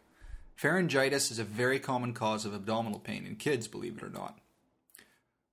Pharyngitis 0.62 1.32
is 1.32 1.40
a 1.40 1.46
very 1.46 1.80
common 1.80 2.14
cause 2.14 2.46
of 2.46 2.54
abdominal 2.54 3.00
pain 3.00 3.26
in 3.26 3.38
kids, 3.38 3.66
believe 3.66 3.98
it 3.98 4.04
or 4.04 4.10
not. 4.10 4.40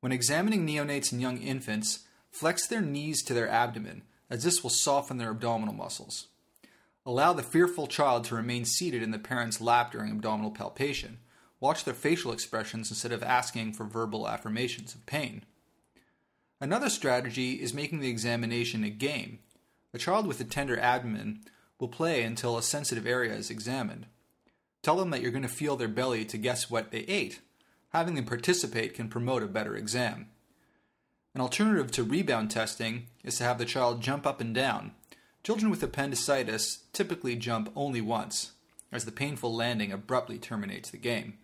When 0.00 0.10
examining 0.10 0.66
neonates 0.66 1.12
and 1.12 1.20
young 1.20 1.40
infants, 1.40 2.00
flex 2.32 2.66
their 2.66 2.82
knees 2.82 3.22
to 3.22 3.34
their 3.34 3.48
abdomen, 3.48 4.02
as 4.28 4.42
this 4.42 4.64
will 4.64 4.70
soften 4.70 5.18
their 5.18 5.30
abdominal 5.30 5.74
muscles. 5.74 6.26
Allow 7.06 7.34
the 7.34 7.44
fearful 7.44 7.86
child 7.86 8.24
to 8.24 8.34
remain 8.34 8.64
seated 8.64 9.00
in 9.00 9.12
the 9.12 9.20
parent's 9.20 9.60
lap 9.60 9.92
during 9.92 10.10
abdominal 10.10 10.50
palpation. 10.50 11.18
Watch 11.62 11.84
their 11.84 11.94
facial 11.94 12.32
expressions 12.32 12.90
instead 12.90 13.12
of 13.12 13.22
asking 13.22 13.74
for 13.74 13.84
verbal 13.84 14.28
affirmations 14.28 14.96
of 14.96 15.06
pain. 15.06 15.44
Another 16.60 16.90
strategy 16.90 17.62
is 17.62 17.72
making 17.72 18.00
the 18.00 18.10
examination 18.10 18.82
a 18.82 18.90
game. 18.90 19.38
A 19.94 19.98
child 19.98 20.26
with 20.26 20.40
a 20.40 20.44
tender 20.44 20.76
abdomen 20.76 21.44
will 21.78 21.86
play 21.86 22.24
until 22.24 22.58
a 22.58 22.64
sensitive 22.64 23.06
area 23.06 23.34
is 23.34 23.48
examined. 23.48 24.06
Tell 24.82 24.96
them 24.96 25.10
that 25.10 25.22
you're 25.22 25.30
going 25.30 25.42
to 25.42 25.48
feel 25.48 25.76
their 25.76 25.86
belly 25.86 26.24
to 26.24 26.36
guess 26.36 26.68
what 26.68 26.90
they 26.90 27.02
ate. 27.02 27.38
Having 27.90 28.16
them 28.16 28.24
participate 28.24 28.94
can 28.94 29.08
promote 29.08 29.44
a 29.44 29.46
better 29.46 29.76
exam. 29.76 30.30
An 31.32 31.40
alternative 31.40 31.92
to 31.92 32.02
rebound 32.02 32.50
testing 32.50 33.06
is 33.22 33.36
to 33.38 33.44
have 33.44 33.58
the 33.58 33.64
child 33.64 34.02
jump 34.02 34.26
up 34.26 34.40
and 34.40 34.52
down. 34.52 34.94
Children 35.44 35.70
with 35.70 35.84
appendicitis 35.84 36.82
typically 36.92 37.36
jump 37.36 37.70
only 37.76 38.00
once, 38.00 38.50
as 38.90 39.04
the 39.04 39.12
painful 39.12 39.54
landing 39.54 39.92
abruptly 39.92 40.38
terminates 40.38 40.90
the 40.90 40.96
game. 40.96 41.38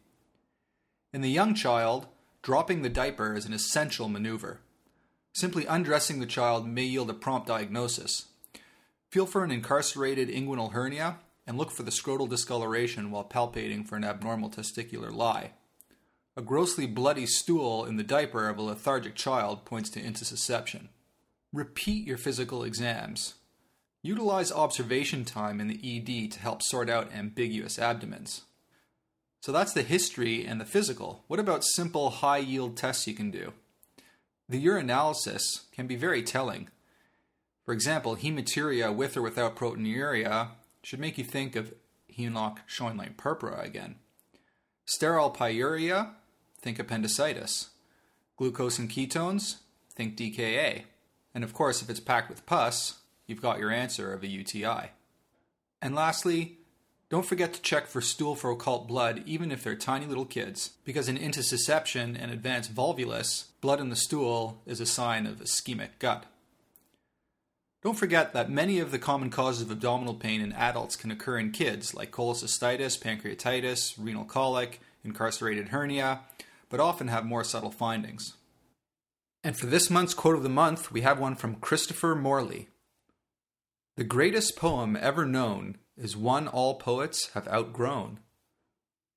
In 1.11 1.23
the 1.23 1.31
young 1.31 1.55
child, 1.55 2.07
dropping 2.43 2.83
the 2.83 2.91
diaper 2.91 3.35
is 3.35 3.47
an 3.47 3.55
essential 3.55 4.11
maneuver. 4.11 4.61
Simply 5.33 5.65
undressing 5.65 6.21
the 6.21 6.27
child 6.27 6.69
may 6.69 6.83
yield 6.83 7.09
a 7.09 7.15
prompt 7.15 7.47
diagnosis. 7.47 8.27
Feel 9.11 9.25
for 9.25 9.43
an 9.43 9.51
incarcerated 9.51 10.29
inguinal 10.29 10.73
hernia 10.73 11.17
and 11.47 11.57
look 11.57 11.71
for 11.71 11.83
the 11.83 11.91
scrotal 11.91 12.29
discoloration 12.29 13.11
while 13.11 13.25
palpating 13.25 13.87
for 13.87 13.97
an 13.97 14.05
abnormal 14.05 14.51
testicular 14.51 15.11
lie. 15.11 15.53
A 16.37 16.43
grossly 16.43 16.87
bloody 16.87 17.25
stool 17.25 17.87
in 17.87 17.97
the 17.97 18.05
diaper 18.05 18.47
of 18.47 18.59
a 18.59 18.63
lethargic 18.63 19.15
child 19.15 19.65
points 19.65 19.89
to 19.91 20.03
intussusception. 20.03 20.89
Repeat 21.55 22.07
your 22.07 22.19
physical 22.19 22.65
exams. 22.65 23.35
Utilize 24.03 24.53
observation 24.53 25.25
time 25.25 25.59
in 25.59 25.69
the 25.69 25.81
ED 25.83 26.31
to 26.33 26.39
help 26.41 26.63
sort 26.63 26.91
out 26.91 27.11
ambiguous 27.15 27.79
abdomens. 27.79 28.43
So 29.41 29.53
that's 29.53 29.73
the 29.73 29.83
history 29.83 30.45
and 30.45 30.61
the 30.61 30.65
physical. 30.65 31.25
What 31.29 31.41
about 31.41 31.65
simple 31.65 32.11
high 32.11 32.39
yield 32.39 32.77
tests 32.77 33.07
you 33.07 33.15
can 33.15 33.31
do? 33.31 33.53
The 34.49 34.65
urinalysis 34.65 35.71
can 35.73 35.87
be 35.87 35.97
very 35.97 36.23
telling. 36.23 36.69
For 37.65 37.73
example, 37.73 38.17
hematuria 38.17 38.95
with 38.95 39.17
or 39.17 39.23
without 39.23 39.57
proteinuria 39.57 40.49
should 40.83 41.01
make 41.01 41.19
you 41.19 41.25
think 41.25 41.55
of 41.55 41.75
Henoch 42.19 42.59
Schönlein 42.69 43.17
purpura 43.17 43.61
again. 43.63 43.97
Sterile 44.87 45.31
pyuria, 45.31 46.15
think 46.61 46.79
appendicitis. 46.79 47.69
Glucose 48.37 48.79
and 48.79 48.89
ketones, 48.89 49.57
think 49.95 50.17
DKA. 50.17 50.85
And 51.35 51.45
of 51.45 51.53
course, 51.53 51.83
if 51.83 51.91
it's 51.91 52.01
packed 52.01 52.31
with 52.31 52.47
pus, 52.47 53.01
you've 53.27 53.43
got 53.43 53.59
your 53.59 53.71
answer 53.71 54.13
of 54.13 54.23
a 54.23 54.29
UTI. 54.29 54.93
And 55.83 55.95
lastly, 55.95 56.59
don't 57.11 57.25
forget 57.25 57.55
to 57.55 57.63
check 57.63 57.87
for 57.87 58.03
stool 58.03 58.35
for 58.35 58.51
occult 58.51 58.87
blood, 58.87 59.23
even 59.25 59.51
if 59.51 59.65
they're 59.65 59.75
tiny 59.75 60.05
little 60.05 60.27
kids, 60.27 60.73
because 60.85 61.09
in 61.09 61.17
intussusception 61.17 62.17
and 62.21 62.31
advanced 62.31 62.75
volvulus, 62.75 63.47
blood 63.63 63.81
in 63.81 63.89
the 63.89 63.97
stool 63.97 64.61
is 64.67 64.79
a 64.81 64.87
sign 64.87 65.27
of 65.27 65.41
ischemic 65.41 65.99
gut. 65.99 66.27
Don't 67.83 67.97
forget 67.97 68.33
that 68.35 68.51
many 68.51 68.79
of 68.79 68.91
the 68.91 68.99
common 68.99 69.31
causes 69.31 69.63
of 69.63 69.71
abdominal 69.71 70.15
pain 70.15 70.43
in 70.43 70.53
adults 70.53 70.97
can 70.97 71.11
occur 71.11 71.39
in 71.39 71.53
kids, 71.53 71.95
like 71.95 72.11
cholecystitis, 72.11 72.99
pancreatitis, 72.99 73.95
renal 73.97 74.25
colic, 74.25 74.81
incarcerated 75.03 75.69
hernia, 75.69 76.21
but 76.69 76.81
often 76.81 77.09
have 77.09 77.25
more 77.25 77.45
subtle 77.45 77.71
findings. 77.71 78.35
And 79.43 79.57
for 79.57 79.67
this 79.67 79.89
month's 79.89 80.13
quote 80.13 80.37
of 80.37 80.43
the 80.43 80.49
month, 80.49 80.93
we 80.93 81.01
have 81.03 81.19
one 81.19 81.37
from 81.37 81.55
Christopher 81.55 82.15
Morley. 82.15 82.69
The 83.97 84.05
greatest 84.05 84.57
poem 84.57 84.97
ever 85.01 85.25
known 85.25 85.79
is 85.99 86.17
one 86.17 86.49
all 86.49 86.77
poets 86.77 87.31
have 87.35 87.49
outgrown 87.49 88.21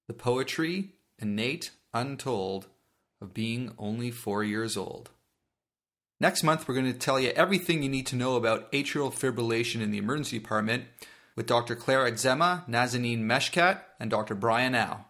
the 0.07 0.13
poetry, 0.13 0.89
innate, 1.19 1.71
untold, 1.93 2.67
of 3.21 3.33
being 3.33 3.73
only 3.77 4.11
four 4.11 4.43
years 4.43 4.75
old. 4.75 5.09
Next 6.19 6.43
month, 6.43 6.67
we're 6.67 6.75
going 6.75 6.91
to 6.91 6.99
tell 6.99 7.19
you 7.19 7.29
everything 7.29 7.81
you 7.81 7.89
need 7.89 8.07
to 8.07 8.15
know 8.15 8.35
about 8.35 8.71
atrial 8.73 9.13
fibrillation 9.13 9.81
in 9.81 9.91
the 9.91 9.97
emergency 9.97 10.37
department 10.37 10.83
with 11.35 11.47
Dr. 11.47 11.75
Clare 11.75 12.11
Atzema, 12.11 12.67
Nazanin 12.67 13.19
Meshkat, 13.19 13.79
and 13.99 14.11
Dr. 14.11 14.35
Brian 14.35 14.75
Au. 14.75 15.05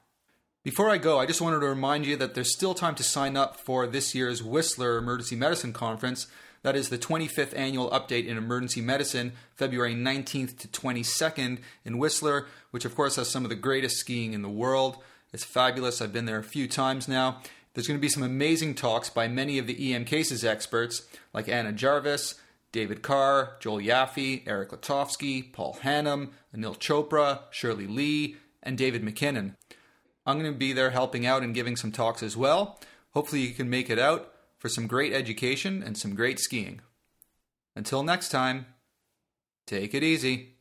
Before 0.64 0.90
I 0.90 0.98
go, 0.98 1.18
I 1.18 1.26
just 1.26 1.42
wanted 1.42 1.62
to 1.62 1.66
remind 1.66 2.06
you 2.06 2.16
that 2.18 2.36
there's 2.36 2.54
still 2.54 2.76
time 2.76 2.94
to 2.96 3.04
sign 3.04 3.36
up 3.36 3.58
for 3.58 3.88
this 3.88 4.14
year's 4.14 4.44
Whistler 4.44 4.98
Emergency 4.98 5.36
Medicine 5.36 5.74
Conference. 5.74 6.28
That 6.64 6.76
is 6.76 6.90
the 6.90 6.98
25th 6.98 7.58
annual 7.58 7.90
update 7.90 8.28
in 8.28 8.38
emergency 8.38 8.82
medicine, 8.82 9.34
February 9.56 9.96
19th 9.96 10.60
to 10.60 10.68
22nd 10.68 11.58
in 11.84 11.98
Whistler, 11.98 12.46
which 12.70 12.86
of 12.86 12.96
course 12.96 13.16
has 13.16 13.30
some 13.30 13.44
of 13.44 13.50
the 13.50 13.56
greatest 13.56 13.98
skiing 13.98 14.34
in 14.34 14.44
the 14.44 14.50
world. 14.50 14.98
It's 15.34 15.44
fabulous. 15.44 16.02
I've 16.02 16.14
been 16.14 16.26
there 16.26 16.38
a 16.38 16.44
few 16.44 16.68
times 16.68 17.08
now. 17.08 17.42
There's 17.74 17.88
going 17.88 18.00
to 18.00 18.02
be 18.02 18.10
some 18.10 18.22
amazing 18.22 18.76
talks 18.76 19.10
by 19.10 19.28
many 19.28 19.58
of 19.58 19.66
the 19.66 19.94
EM 19.94 20.06
cases 20.06 20.46
experts 20.46 21.08
like 21.34 21.50
Anna 21.50 21.72
Jarvis, 21.72 22.36
David 22.72 23.02
Carr, 23.02 23.56
Joel 23.60 23.80
Yaffe, 23.80 24.44
Eric 24.46 24.70
Letovsky, 24.70 25.52
Paul 25.52 25.80
Hannam, 25.82 26.30
Anil 26.56 26.78
Chopra, 26.78 27.42
Shirley 27.50 27.88
Lee, 27.88 28.36
and 28.62 28.78
David 28.78 29.04
McKinnon. 29.04 29.56
I'm 30.26 30.40
going 30.40 30.52
to 30.52 30.58
be 30.58 30.74
there 30.74 30.92
helping 30.92 31.26
out 31.26 31.44
and 31.44 31.56
giving 31.56 31.76
some 31.76 31.92
talks 31.92 32.22
as 32.22 32.38
well. 32.38 32.80
Hopefully, 33.12 33.42
you 33.42 33.54
can 33.54 33.70
make 33.70 33.90
it 33.90 33.98
out 33.98 34.31
for 34.62 34.70
some 34.70 34.86
great 34.86 35.12
education 35.12 35.82
and 35.82 35.98
some 35.98 36.14
great 36.14 36.40
skiing. 36.40 36.82
Until 37.76 38.04
next 38.04 38.30
time, 38.30 38.68
take 39.66 39.96
it 39.96 40.04
easy. 40.04 40.58